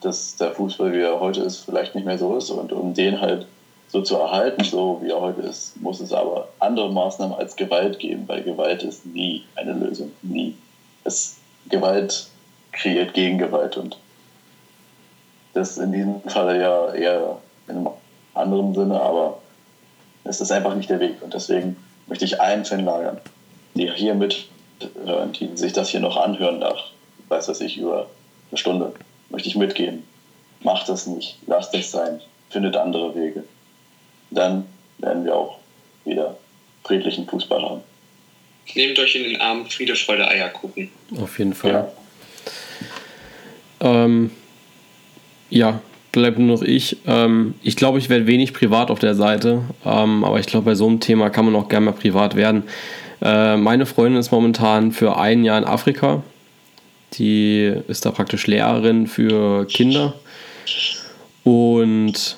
dass 0.00 0.36
der 0.36 0.52
Fußball, 0.52 0.92
wie 0.92 1.00
er 1.00 1.20
heute 1.20 1.42
ist, 1.42 1.58
vielleicht 1.58 1.94
nicht 1.94 2.06
mehr 2.06 2.18
so 2.18 2.36
ist 2.36 2.50
und 2.50 2.72
um 2.72 2.94
den 2.94 3.20
halt 3.20 3.46
so 3.88 4.02
zu 4.02 4.16
erhalten, 4.16 4.64
so 4.64 5.00
wie 5.02 5.10
er 5.10 5.20
heute 5.20 5.42
ist, 5.42 5.80
muss 5.80 6.00
es 6.00 6.12
aber 6.12 6.48
andere 6.60 6.92
Maßnahmen 6.92 7.36
als 7.36 7.56
Gewalt 7.56 7.98
geben, 7.98 8.24
weil 8.26 8.42
Gewalt 8.42 8.82
ist 8.82 9.04
nie 9.04 9.44
eine 9.56 9.72
Lösung, 9.72 10.12
nie. 10.22 10.54
Es, 11.04 11.36
Gewalt 11.68 12.28
kreiert 12.72 13.14
Gegengewalt 13.14 13.76
und 13.76 13.96
das 15.54 15.78
in 15.78 15.92
diesem 15.92 16.20
Fall 16.22 16.60
ja 16.60 16.92
eher 16.94 17.38
in 17.68 17.76
einem 17.76 17.88
anderen 18.34 18.74
Sinne, 18.74 19.00
aber 19.00 19.40
es 20.24 20.40
ist 20.40 20.52
einfach 20.52 20.74
nicht 20.74 20.90
der 20.90 21.00
Weg 21.00 21.22
und 21.22 21.34
deswegen 21.34 21.76
möchte 22.06 22.24
ich 22.24 22.40
allen 22.40 22.64
Fanlagern 22.64 23.18
die 23.74 23.90
hier 23.90 24.14
mit 24.14 24.46
hören, 25.04 25.32
die 25.32 25.56
sich 25.56 25.72
das 25.72 25.90
hier 25.90 26.00
noch 26.00 26.16
anhören 26.16 26.58
nach, 26.58 26.90
weiß 27.28 27.48
was 27.48 27.60
ich, 27.60 27.78
über 27.78 28.08
eine 28.50 28.58
Stunde, 28.58 28.92
möchte 29.28 29.48
ich 29.48 29.56
mitgeben. 29.56 30.04
Macht 30.62 30.88
das 30.88 31.06
nicht, 31.06 31.38
lasst 31.46 31.74
es 31.74 31.90
sein, 31.90 32.20
findet 32.50 32.76
andere 32.76 33.14
Wege. 33.14 33.44
Dann 34.30 34.66
werden 34.98 35.24
wir 35.24 35.34
auch 35.34 35.58
wieder 36.04 36.36
friedlichen 36.84 37.26
Fußball 37.26 37.62
haben. 37.62 37.80
Nehmt 38.74 38.98
euch 38.98 39.14
in 39.16 39.24
den 39.24 39.40
Arm, 39.40 39.66
Friede, 39.66 39.96
Freude, 39.96 40.28
Eier 40.28 40.48
gucken. 40.50 40.90
Auf 41.20 41.38
jeden 41.38 41.54
Fall. 41.54 41.90
Ja, 43.80 44.04
ähm, 44.04 44.30
ja 45.50 45.80
bleibt 46.12 46.38
nur 46.38 46.56
noch 46.56 46.62
ich. 46.62 46.98
Ähm, 47.06 47.54
ich 47.62 47.76
glaube, 47.76 47.98
ich 47.98 48.08
werde 48.08 48.26
wenig 48.26 48.52
privat 48.52 48.90
auf 48.90 48.98
der 48.98 49.14
Seite, 49.14 49.62
ähm, 49.84 50.24
aber 50.24 50.40
ich 50.40 50.46
glaube, 50.46 50.66
bei 50.66 50.74
so 50.74 50.86
einem 50.86 51.00
Thema 51.00 51.30
kann 51.30 51.44
man 51.44 51.54
auch 51.56 51.68
gerne 51.68 51.86
mal 51.86 51.92
privat 51.92 52.36
werden. 52.36 52.64
Äh, 53.22 53.56
meine 53.56 53.86
Freundin 53.86 54.18
ist 54.18 54.32
momentan 54.32 54.92
für 54.92 55.16
ein 55.16 55.44
Jahr 55.44 55.58
in 55.58 55.64
Afrika. 55.64 56.22
Die 57.14 57.72
ist 57.88 58.06
da 58.06 58.12
praktisch 58.12 58.46
Lehrerin 58.46 59.06
für 59.06 59.66
Kinder. 59.66 60.14
Und 61.42 62.36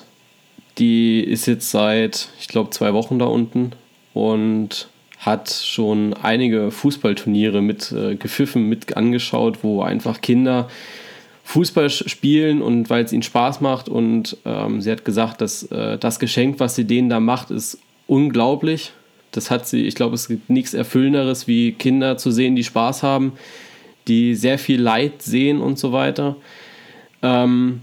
die 0.77 1.21
ist 1.21 1.45
jetzt 1.45 1.69
seit, 1.69 2.29
ich 2.39 2.47
glaube, 2.47 2.71
zwei 2.71 2.93
Wochen 2.93 3.19
da 3.19 3.25
unten 3.25 3.73
und 4.13 4.87
hat 5.19 5.51
schon 5.51 6.13
einige 6.15 6.71
Fußballturniere 6.71 7.61
mit 7.61 7.91
äh, 7.91 8.15
gepfiffen, 8.15 8.67
mit 8.67 8.97
angeschaut, 8.97 9.59
wo 9.61 9.81
einfach 9.83 10.21
Kinder 10.21 10.67
Fußball 11.43 11.89
spielen 11.89 12.61
und 12.61 12.89
weil 12.89 13.03
es 13.03 13.13
ihnen 13.13 13.23
Spaß 13.23 13.61
macht. 13.61 13.89
Und 13.89 14.37
ähm, 14.45 14.81
sie 14.81 14.91
hat 14.91 15.05
gesagt, 15.05 15.41
dass 15.41 15.63
äh, 15.63 15.97
das 15.97 16.19
Geschenk, 16.19 16.59
was 16.59 16.75
sie 16.75 16.85
denen 16.85 17.09
da 17.09 17.19
macht, 17.19 17.51
ist 17.51 17.79
unglaublich. 18.07 18.93
Das 19.31 19.51
hat 19.51 19.67
sie, 19.67 19.85
ich 19.85 19.95
glaube, 19.95 20.15
es 20.15 20.27
gibt 20.27 20.49
nichts 20.49 20.73
Erfüllenderes, 20.73 21.47
wie 21.47 21.73
Kinder 21.73 22.17
zu 22.17 22.31
sehen, 22.31 22.55
die 22.55 22.63
Spaß 22.63 23.03
haben, 23.03 23.33
die 24.07 24.35
sehr 24.35 24.57
viel 24.57 24.81
Leid 24.81 25.21
sehen 25.21 25.59
und 25.59 25.79
so 25.79 25.91
weiter. 25.91 26.35
Ähm, 27.21 27.81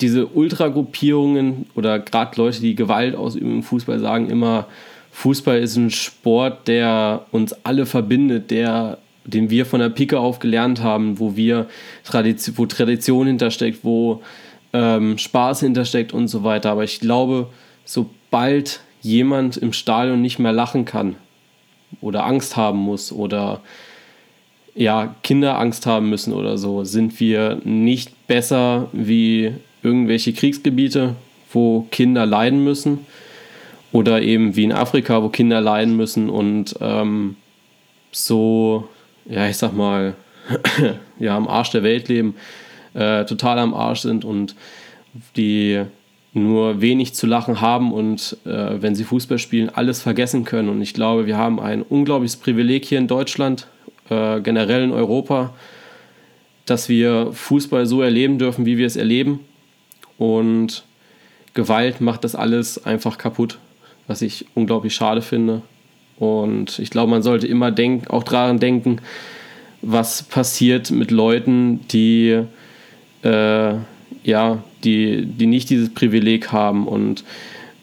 diese 0.00 0.26
Ultragruppierungen 0.26 1.66
oder 1.74 1.98
gerade 1.98 2.36
Leute, 2.36 2.60
die 2.60 2.74
Gewalt 2.74 3.14
ausüben 3.14 3.56
im 3.56 3.62
Fußball, 3.62 3.98
sagen 3.98 4.30
immer, 4.30 4.66
Fußball 5.12 5.58
ist 5.58 5.76
ein 5.76 5.90
Sport, 5.90 6.68
der 6.68 7.26
uns 7.30 7.52
alle 7.64 7.84
verbindet, 7.84 8.50
der, 8.50 8.98
den 9.24 9.50
wir 9.50 9.66
von 9.66 9.80
der 9.80 9.90
Pike 9.90 10.18
auf 10.18 10.38
gelernt 10.38 10.82
haben, 10.82 11.18
wo 11.18 11.36
wir 11.36 11.66
Tradition, 12.04 12.58
wo 12.58 12.66
Tradition 12.66 13.26
hintersteckt, 13.26 13.84
wo 13.84 14.22
ähm, 14.72 15.18
Spaß 15.18 15.60
hintersteckt 15.60 16.12
und 16.12 16.28
so 16.28 16.44
weiter. 16.44 16.70
Aber 16.70 16.84
ich 16.84 17.00
glaube, 17.00 17.48
sobald 17.84 18.80
jemand 19.02 19.56
im 19.56 19.72
Stadion 19.72 20.20
nicht 20.20 20.38
mehr 20.38 20.52
lachen 20.52 20.84
kann 20.84 21.16
oder 22.00 22.24
Angst 22.24 22.56
haben 22.56 22.78
muss 22.78 23.12
oder 23.12 23.60
ja, 24.74 25.14
Kinder 25.22 25.58
Angst 25.58 25.86
haben 25.86 26.08
müssen 26.08 26.32
oder 26.32 26.56
so, 26.56 26.84
sind 26.84 27.18
wir 27.20 27.60
nicht 27.64 28.26
besser 28.26 28.88
wie 28.92 29.52
irgendwelche 29.82 30.32
Kriegsgebiete, 30.32 31.16
wo 31.52 31.86
Kinder 31.90 32.26
leiden 32.26 32.62
müssen. 32.62 33.00
Oder 33.92 34.22
eben 34.22 34.54
wie 34.54 34.64
in 34.64 34.72
Afrika, 34.72 35.20
wo 35.22 35.30
Kinder 35.30 35.60
leiden 35.60 35.96
müssen 35.96 36.30
und 36.30 36.76
ähm, 36.80 37.34
so, 38.12 38.88
ja, 39.30 39.48
ich 39.48 39.56
sag 39.56 39.72
mal, 39.72 40.14
ja, 41.18 41.36
am 41.36 41.48
Arsch 41.48 41.70
der 41.70 41.82
Welt 41.82 42.08
leben, 42.08 42.34
äh, 42.94 43.24
total 43.24 43.58
am 43.58 43.72
Arsch 43.72 44.00
sind 44.00 44.24
und 44.24 44.56
die 45.36 45.82
nur 46.32 46.80
wenig 46.80 47.14
zu 47.14 47.26
lachen 47.26 47.60
haben 47.60 47.92
und 47.92 48.36
äh, 48.44 48.80
wenn 48.80 48.94
sie 48.94 49.04
Fußball 49.04 49.38
spielen, 49.38 49.68
alles 49.68 50.00
vergessen 50.02 50.44
können. 50.44 50.68
Und 50.68 50.80
ich 50.82 50.94
glaube, 50.94 51.26
wir 51.26 51.36
haben 51.36 51.58
ein 51.58 51.82
unglaubliches 51.82 52.36
Privileg 52.36 52.84
hier 52.84 52.98
in 52.98 53.08
Deutschland, 53.08 53.66
äh, 54.10 54.40
generell 54.40 54.84
in 54.84 54.92
Europa, 54.92 55.54
dass 56.66 56.88
wir 56.88 57.32
Fußball 57.32 57.86
so 57.86 58.02
erleben 58.02 58.38
dürfen, 58.38 58.64
wie 58.64 58.78
wir 58.78 58.86
es 58.86 58.96
erleben. 58.96 59.40
Und 60.18 60.84
Gewalt 61.54 62.00
macht 62.00 62.22
das 62.22 62.36
alles 62.36 62.84
einfach 62.84 63.18
kaputt, 63.18 63.58
was 64.06 64.22
ich 64.22 64.46
unglaublich 64.54 64.94
schade 64.94 65.22
finde. 65.22 65.62
Und 66.20 66.78
ich 66.78 66.90
glaube, 66.90 67.10
man 67.10 67.22
sollte 67.22 67.46
immer 67.46 67.72
denk 67.72 68.10
auch 68.10 68.22
daran 68.22 68.60
denken, 68.60 68.98
was 69.80 70.22
passiert 70.22 70.90
mit 70.90 71.10
Leuten, 71.10 71.80
die, 71.88 72.42
äh, 73.22 73.72
ja, 74.22 74.62
die, 74.84 75.24
die 75.24 75.46
nicht 75.46 75.70
dieses 75.70 75.88
Privileg 75.92 76.52
haben 76.52 76.86
und 76.86 77.24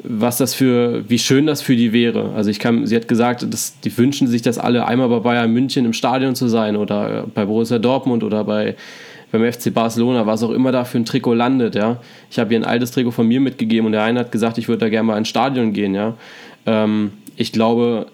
was 0.03 0.37
das 0.37 0.53
für, 0.53 1.03
wie 1.09 1.17
schön 1.17 1.47
das 1.47 1.63
für 1.63 1.75
die 1.75 1.91
wäre. 1.91 2.33
Also 2.35 2.51
ich 2.51 2.59
kann, 2.59 2.85
sie 2.85 2.95
hat 2.95 3.07
gesagt, 3.07 3.51
dass 3.51 3.79
die 3.79 3.97
wünschen 3.97 4.27
sich, 4.27 4.43
dass 4.43 4.59
alle 4.59 4.85
einmal 4.85 5.09
bei 5.09 5.19
Bayern 5.19 5.51
München 5.51 5.85
im 5.85 5.93
Stadion 5.93 6.35
zu 6.35 6.47
sein 6.47 6.75
oder 6.75 7.25
bei 7.33 7.43
Borussia 7.43 7.79
Dortmund 7.79 8.23
oder 8.23 8.43
bei 8.43 8.75
beim 9.29 9.51
FC 9.51 9.73
Barcelona, 9.73 10.25
was 10.25 10.41
auch 10.41 10.51
immer 10.51 10.71
da 10.71 10.85
für 10.85 10.99
ein 10.99 11.03
Trikot 11.03 11.33
landet, 11.33 11.75
ja. 11.75 11.99
Ich 12.31 12.39
habe 12.39 12.53
ihr 12.53 12.59
ein 12.61 12.63
altes 12.63 12.91
Trikot 12.91 13.11
von 13.11 13.27
mir 13.27 13.41
mitgegeben 13.41 13.87
und 13.87 13.91
der 13.91 14.03
eine 14.03 14.21
hat 14.21 14.31
gesagt, 14.31 14.57
ich 14.57 14.69
würde 14.69 14.79
da 14.79 14.89
gerne 14.89 15.07
mal 15.07 15.17
ins 15.17 15.27
Stadion 15.27 15.73
gehen, 15.73 15.93
ja. 15.93 16.13
Ähm, 16.65 17.11
ich 17.35 17.51
glaube, 17.51 18.07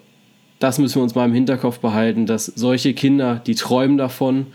das 0.64 0.80
müssen 0.80 0.96
wir 0.96 1.04
uns 1.04 1.14
mal 1.14 1.26
im 1.26 1.34
Hinterkopf 1.34 1.80
behalten, 1.80 2.26
dass 2.26 2.46
solche 2.46 2.94
Kinder, 2.94 3.42
die 3.46 3.56
träumen 3.56 3.98
davon 3.98 4.48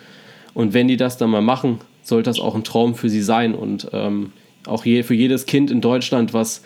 und 0.54 0.72
wenn 0.72 0.88
die 0.88 0.96
das 0.96 1.18
dann 1.18 1.28
mal 1.28 1.42
machen, 1.42 1.80
sollte 2.02 2.30
das 2.30 2.40
auch 2.40 2.54
ein 2.54 2.64
Traum 2.64 2.94
für 2.94 3.10
sie 3.10 3.20
sein 3.20 3.54
und 3.54 3.88
ähm, 3.92 4.32
auch 4.66 4.86
je, 4.86 5.02
für 5.02 5.12
jedes 5.12 5.44
Kind 5.44 5.70
in 5.70 5.82
Deutschland, 5.82 6.32
was 6.32 6.62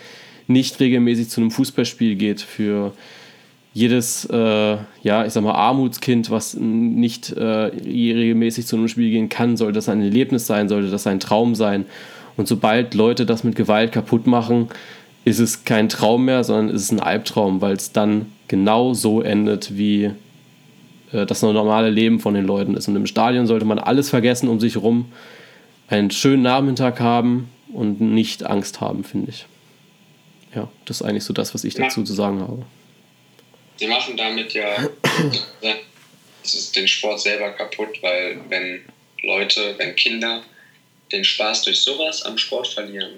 nicht 0.46 0.78
regelmäßig 0.78 1.28
zu 1.28 1.40
einem 1.40 1.50
Fußballspiel 1.50 2.14
geht, 2.14 2.40
für 2.40 2.92
jedes, 3.74 4.26
äh, 4.26 4.76
ja, 5.02 5.26
ich 5.26 5.32
sag 5.32 5.42
mal, 5.42 5.54
Armutskind, 5.54 6.30
was 6.30 6.54
nicht 6.54 7.32
äh, 7.32 7.42
regelmäßig 7.42 8.66
zu 8.66 8.76
einem 8.76 8.86
Spiel 8.86 9.10
gehen 9.10 9.28
kann, 9.28 9.56
sollte 9.56 9.74
das 9.74 9.88
ein 9.88 10.02
Erlebnis 10.02 10.46
sein, 10.46 10.68
sollte 10.68 10.90
das 10.90 11.06
ein 11.08 11.18
Traum 11.18 11.56
sein. 11.56 11.86
Und 12.36 12.46
sobald 12.46 12.94
Leute 12.94 13.26
das 13.26 13.42
mit 13.42 13.56
Gewalt 13.56 13.90
kaputt 13.90 14.28
machen, 14.28 14.68
ist 15.24 15.40
es 15.40 15.64
kein 15.64 15.88
Traum 15.88 16.26
mehr, 16.26 16.44
sondern 16.44 16.74
ist 16.74 16.82
es 16.82 16.92
ein 16.92 17.00
Albtraum, 17.00 17.60
weil 17.60 17.74
es 17.74 17.92
dann 17.92 18.26
genau 18.52 18.94
so 18.94 19.20
endet, 19.22 19.76
wie 19.76 20.10
äh, 21.12 21.26
das 21.26 21.42
normale 21.42 21.90
Leben 21.90 22.20
von 22.20 22.34
den 22.34 22.44
Leuten 22.44 22.76
ist. 22.76 22.86
Und 22.86 22.94
im 22.94 23.06
Stadion 23.06 23.46
sollte 23.46 23.64
man 23.64 23.78
alles 23.80 24.10
vergessen 24.10 24.48
um 24.48 24.60
sich 24.60 24.74
herum, 24.74 25.10
einen 25.88 26.10
schönen 26.10 26.42
Nachmittag 26.42 27.00
haben 27.00 27.50
und 27.72 28.00
nicht 28.00 28.44
Angst 28.44 28.80
haben, 28.80 29.02
finde 29.02 29.30
ich. 29.30 29.46
Ja, 30.54 30.68
das 30.84 31.00
ist 31.00 31.06
eigentlich 31.06 31.24
so 31.24 31.32
das, 31.32 31.54
was 31.54 31.64
ich 31.64 31.74
dazu 31.74 32.04
zu 32.04 32.12
sagen 32.12 32.40
habe 32.40 32.64
sie 33.82 33.88
machen 33.88 34.16
damit 34.16 34.52
ja 34.54 34.76
den 36.76 36.88
Sport 36.88 37.20
selber 37.20 37.50
kaputt, 37.50 38.00
weil 38.00 38.40
wenn 38.48 38.84
Leute, 39.22 39.74
wenn 39.78 39.96
Kinder 39.96 40.44
den 41.10 41.24
Spaß 41.24 41.62
durch 41.62 41.80
sowas 41.80 42.22
am 42.22 42.38
Sport 42.38 42.68
verlieren, 42.68 43.14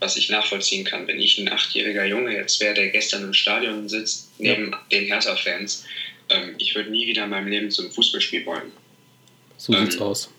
was 0.00 0.16
ich 0.16 0.30
nachvollziehen 0.30 0.84
kann, 0.84 1.06
wenn 1.06 1.20
ich 1.20 1.38
ein 1.38 1.52
achtjähriger 1.52 2.06
Junge 2.06 2.34
jetzt 2.34 2.60
wäre, 2.60 2.74
der 2.74 2.88
gestern 2.88 3.22
im 3.22 3.34
Stadion 3.34 3.88
sitzt, 3.88 4.30
neben 4.38 4.72
ja. 4.72 4.80
den 4.90 5.04
Hertha-Fans, 5.06 5.84
ähm, 6.30 6.54
ich 6.58 6.74
würde 6.74 6.90
nie 6.90 7.06
wieder 7.06 7.24
in 7.24 7.30
meinem 7.30 7.48
Leben 7.48 7.70
zum 7.70 7.90
Fußballspiel 7.90 8.46
wollen. 8.46 8.72
So 9.58 9.74
ähm, 9.74 9.84
sieht's 9.84 10.00
aus. 10.00 10.30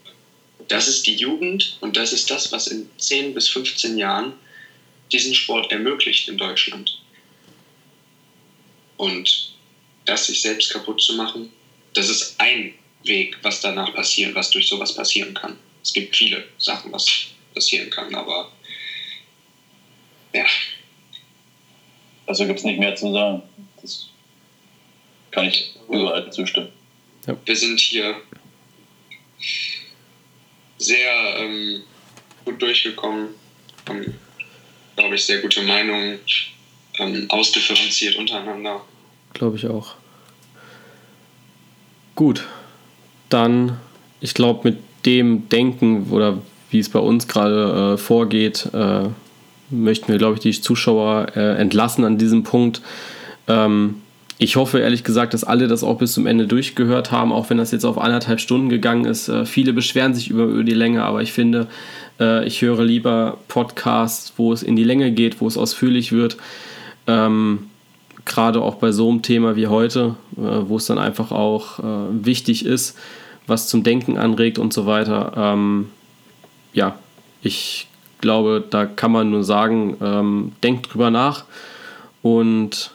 Das 0.68 0.88
ist 0.88 1.06
die 1.06 1.16
Jugend 1.16 1.78
und 1.82 1.96
das 1.96 2.12
ist 2.12 2.30
das, 2.32 2.52
was 2.52 2.68
in 2.68 2.90
10 2.98 3.34
bis 3.34 3.50
15 3.50 3.98
Jahren 3.98 4.34
diesen 5.12 5.36
Sport 5.36 5.72
ermöglicht 5.72 6.28
in 6.28 6.38
Deutschland. 6.38 7.00
Und 8.98 9.54
das 10.06 10.28
sich 10.28 10.42
selbst 10.42 10.72
kaputt 10.72 11.02
zu 11.02 11.16
machen, 11.16 11.52
das 11.94 12.10
ist 12.10 12.36
ein 12.40 12.74
Weg, 13.04 13.38
was 13.42 13.62
danach 13.62 13.94
passiert, 13.94 14.34
was 14.36 14.52
durch 14.52 14.68
sowas 14.68 14.96
passieren 14.96 15.34
kann. 15.34 15.58
Es 15.84 15.94
gibt 15.94 16.16
viele 16.16 16.46
Sachen, 16.58 16.92
was 16.92 17.08
passieren 17.54 17.90
kann, 17.90 18.14
aber 18.16 18.52
ja. 20.34 20.46
Also 22.26 22.46
gibt 22.46 22.60
es 22.60 22.66
nicht 22.66 22.80
mehr 22.80 22.96
zu 22.96 23.12
sagen. 23.12 23.42
Das 23.82 24.08
kann 25.32 25.46
ich 25.46 25.76
überall 25.90 26.32
zustimmen. 26.32 26.70
Ja. 27.28 27.36
Wir 27.46 27.56
sind 27.56 27.80
hier 27.80 28.16
sehr 30.78 31.38
ähm, 31.38 31.84
gut 32.46 32.62
durchgekommen, 32.62 33.30
haben, 33.88 34.18
glaube 34.96 35.16
ich, 35.16 35.26
sehr 35.26 35.42
gute 35.42 35.62
Meinungen, 35.64 36.20
ähm, 37.00 37.26
ausdifferenziert 37.30 38.16
untereinander. 38.16 38.82
Glaube 39.34 39.58
ich 39.58 39.68
auch. 39.68 39.96
Gut, 42.16 42.46
dann, 43.30 43.80
ich 44.20 44.34
glaube, 44.34 44.72
mit 44.72 44.80
dem 45.06 45.50
Denken 45.50 46.12
oder 46.12 46.42
wie 46.70 46.80
es 46.80 46.90
bei 46.90 47.00
uns 47.00 47.28
gerade 47.28 47.94
äh, 47.94 47.98
vorgeht, 47.98 48.68
äh, 48.74 49.10
möchten 49.72 50.12
wir, 50.12 50.18
glaube 50.18 50.36
ich, 50.36 50.42
die 50.42 50.52
Zuschauer 50.52 51.28
äh, 51.36 51.58
entlassen 51.58 52.04
an 52.04 52.18
diesem 52.18 52.44
Punkt. 52.44 52.82
Ähm, 53.48 53.96
ich 54.38 54.56
hoffe 54.56 54.80
ehrlich 54.80 55.04
gesagt, 55.04 55.34
dass 55.36 55.44
alle 55.44 55.68
das 55.68 55.84
auch 55.84 56.00
bis 56.00 56.14
zum 56.14 56.26
Ende 56.26 56.48
durchgehört 56.48 57.12
haben, 57.12 57.32
auch 57.32 57.50
wenn 57.52 57.58
das 57.58 57.72
jetzt 57.72 57.86
auf 57.86 58.00
anderthalb 58.00 58.40
Stunden 58.40 58.70
gegangen 58.70 59.06
ist. 59.06 59.30
Äh, 59.30 59.46
viele 59.46 59.72
beschweren 59.72 60.14
sich 60.14 60.30
über, 60.30 60.46
über 60.46 60.64
die 60.64 60.74
Länge, 60.74 61.04
aber 61.04 61.22
ich 61.22 61.32
finde, 61.32 61.68
äh, 62.20 62.46
ich 62.48 62.62
höre 62.62 62.84
lieber 62.84 63.38
Podcasts, 63.48 64.34
wo 64.38 64.52
es 64.52 64.64
in 64.64 64.76
die 64.76 64.84
Länge 64.84 65.12
geht, 65.12 65.42
wo 65.42 65.48
es 65.48 65.58
ausführlich 65.58 66.12
wird. 66.12 66.38
Ähm, 67.06 67.68
gerade 68.26 68.62
auch 68.62 68.76
bei 68.76 68.92
so 68.92 69.10
einem 69.10 69.22
Thema 69.22 69.56
wie 69.56 69.68
heute, 69.68 70.16
äh, 70.38 70.42
wo 70.42 70.78
es 70.78 70.86
dann 70.86 70.98
einfach 70.98 71.32
auch 71.32 71.80
äh, 71.80 71.84
wichtig 72.26 72.66
ist, 72.66 72.98
was 73.46 73.68
zum 73.68 73.84
Denken 73.84 74.18
anregt 74.18 74.58
und 74.58 74.74
so 74.74 74.86
weiter. 74.86 75.34
Ähm, 75.36 75.90
ja, 76.74 76.96
ich 77.44 77.88
glaube, 78.22 78.64
da 78.70 78.86
kann 78.86 79.12
man 79.12 79.30
nur 79.30 79.44
sagen, 79.44 79.98
ähm, 80.02 80.52
denkt 80.64 80.94
drüber 80.94 81.12
nach 81.12 81.46
und 82.22 82.92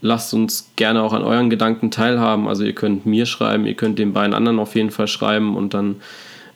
lasst 0.00 0.34
uns 0.34 0.70
gerne 0.76 1.02
auch 1.02 1.12
an 1.12 1.22
euren 1.22 1.50
Gedanken 1.50 1.90
teilhaben. 1.90 2.46
Also 2.46 2.62
ihr 2.62 2.74
könnt 2.74 3.06
mir 3.06 3.26
schreiben, 3.26 3.66
ihr 3.66 3.74
könnt 3.74 3.98
den 3.98 4.12
beiden 4.12 4.34
anderen 4.34 4.58
auf 4.58 4.74
jeden 4.74 4.90
Fall 4.90 5.08
schreiben 5.08 5.56
und 5.56 5.74
dann 5.74 5.96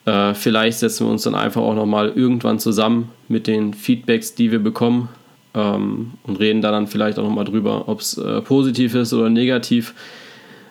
äh, 0.04 0.34
vielleicht 0.34 0.78
setzen 0.78 1.06
wir 1.06 1.10
uns 1.10 1.22
dann 1.22 1.34
einfach 1.34 1.62
auch 1.62 1.74
nochmal 1.74 2.12
irgendwann 2.14 2.58
zusammen 2.58 3.10
mit 3.28 3.46
den 3.46 3.74
Feedbacks, 3.74 4.34
die 4.34 4.52
wir 4.52 4.58
bekommen 4.58 5.08
ähm, 5.54 6.12
und 6.24 6.38
reden 6.38 6.62
da 6.62 6.70
dann 6.70 6.86
vielleicht 6.86 7.18
auch 7.18 7.24
nochmal 7.24 7.44
drüber, 7.44 7.88
ob 7.88 8.00
es 8.00 8.18
äh, 8.18 8.40
positiv 8.42 8.94
ist 8.94 9.12
oder 9.12 9.30
negativ. 9.30 9.94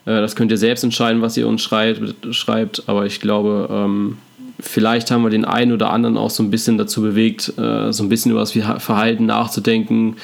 Äh, 0.06 0.22
das 0.22 0.36
könnt 0.36 0.52
ihr 0.52 0.58
selbst 0.58 0.84
entscheiden, 0.84 1.22
was 1.22 1.36
ihr 1.38 1.48
uns 1.48 1.62
schreibt, 1.62 2.16
schreibt 2.32 2.84
aber 2.88 3.06
ich 3.06 3.20
glaube, 3.20 3.68
ähm, 3.72 4.18
vielleicht 4.60 5.12
haben 5.12 5.24
wir 5.24 5.30
den 5.30 5.46
einen 5.46 5.72
oder 5.72 5.92
anderen 5.92 6.18
auch 6.18 6.30
so 6.30 6.44
ein 6.44 6.52
bisschen 6.52 6.78
dazu 6.78 7.02
bewegt, 7.02 7.54
äh, 7.58 7.92
so 7.92 8.04
ein 8.04 8.10
bisschen 8.10 8.32
über 8.32 8.42
das 8.42 8.52
Verhalten 8.52 9.26
nachzudenken. 9.26 10.18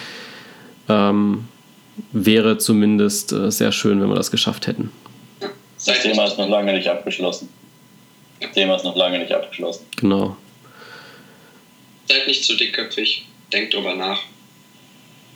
Ähm, 0.89 1.45
wäre 2.11 2.57
zumindest 2.57 3.31
äh, 3.31 3.51
sehr 3.51 3.71
schön, 3.71 4.01
wenn 4.01 4.09
wir 4.09 4.15
das 4.15 4.31
geschafft 4.31 4.67
hätten. 4.67 4.91
Das 5.85 6.01
Thema 6.01 6.25
ist 6.25 6.37
noch 6.37 6.49
lange 6.49 6.73
nicht 6.73 6.87
abgeschlossen. 6.87 7.49
Das 8.39 8.51
Thema 8.51 8.75
ist 8.75 8.83
noch 8.83 8.95
lange 8.95 9.19
nicht 9.19 9.31
abgeschlossen. 9.31 9.85
Genau. 9.97 10.35
Seid 12.07 12.27
nicht 12.27 12.43
zu 12.43 12.55
dickköpfig. 12.55 13.25
Denkt 13.51 13.73
drüber 13.73 13.95
nach. 13.95 14.21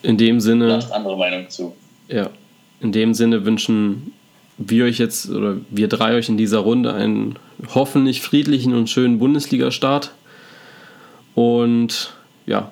In 0.01 0.17
dem 0.17 0.39
Sinne. 0.39 0.67
Lasst 0.67 0.91
andere 0.91 1.17
Meinung 1.17 1.49
zu. 1.49 1.75
Ja. 2.07 2.29
In 2.79 2.91
dem 2.91 3.13
Sinne 3.13 3.45
wünschen 3.45 4.13
wir 4.57 4.85
euch 4.85 4.97
jetzt 4.97 5.29
oder 5.29 5.57
wir 5.69 5.87
drei 5.87 6.15
euch 6.15 6.29
in 6.29 6.37
dieser 6.37 6.59
Runde 6.59 6.93
einen 6.93 7.37
hoffentlich 7.73 8.21
friedlichen 8.21 8.73
und 8.73 8.89
schönen 8.89 9.19
Bundesliga-Start. 9.19 10.13
Und 11.35 12.13
ja, 12.45 12.71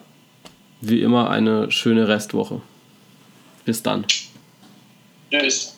wie 0.81 1.01
immer 1.01 1.29
eine 1.29 1.71
schöne 1.71 2.07
Restwoche. 2.07 2.61
Bis 3.65 3.83
dann. 3.83 4.05
Tschüss. 5.31 5.74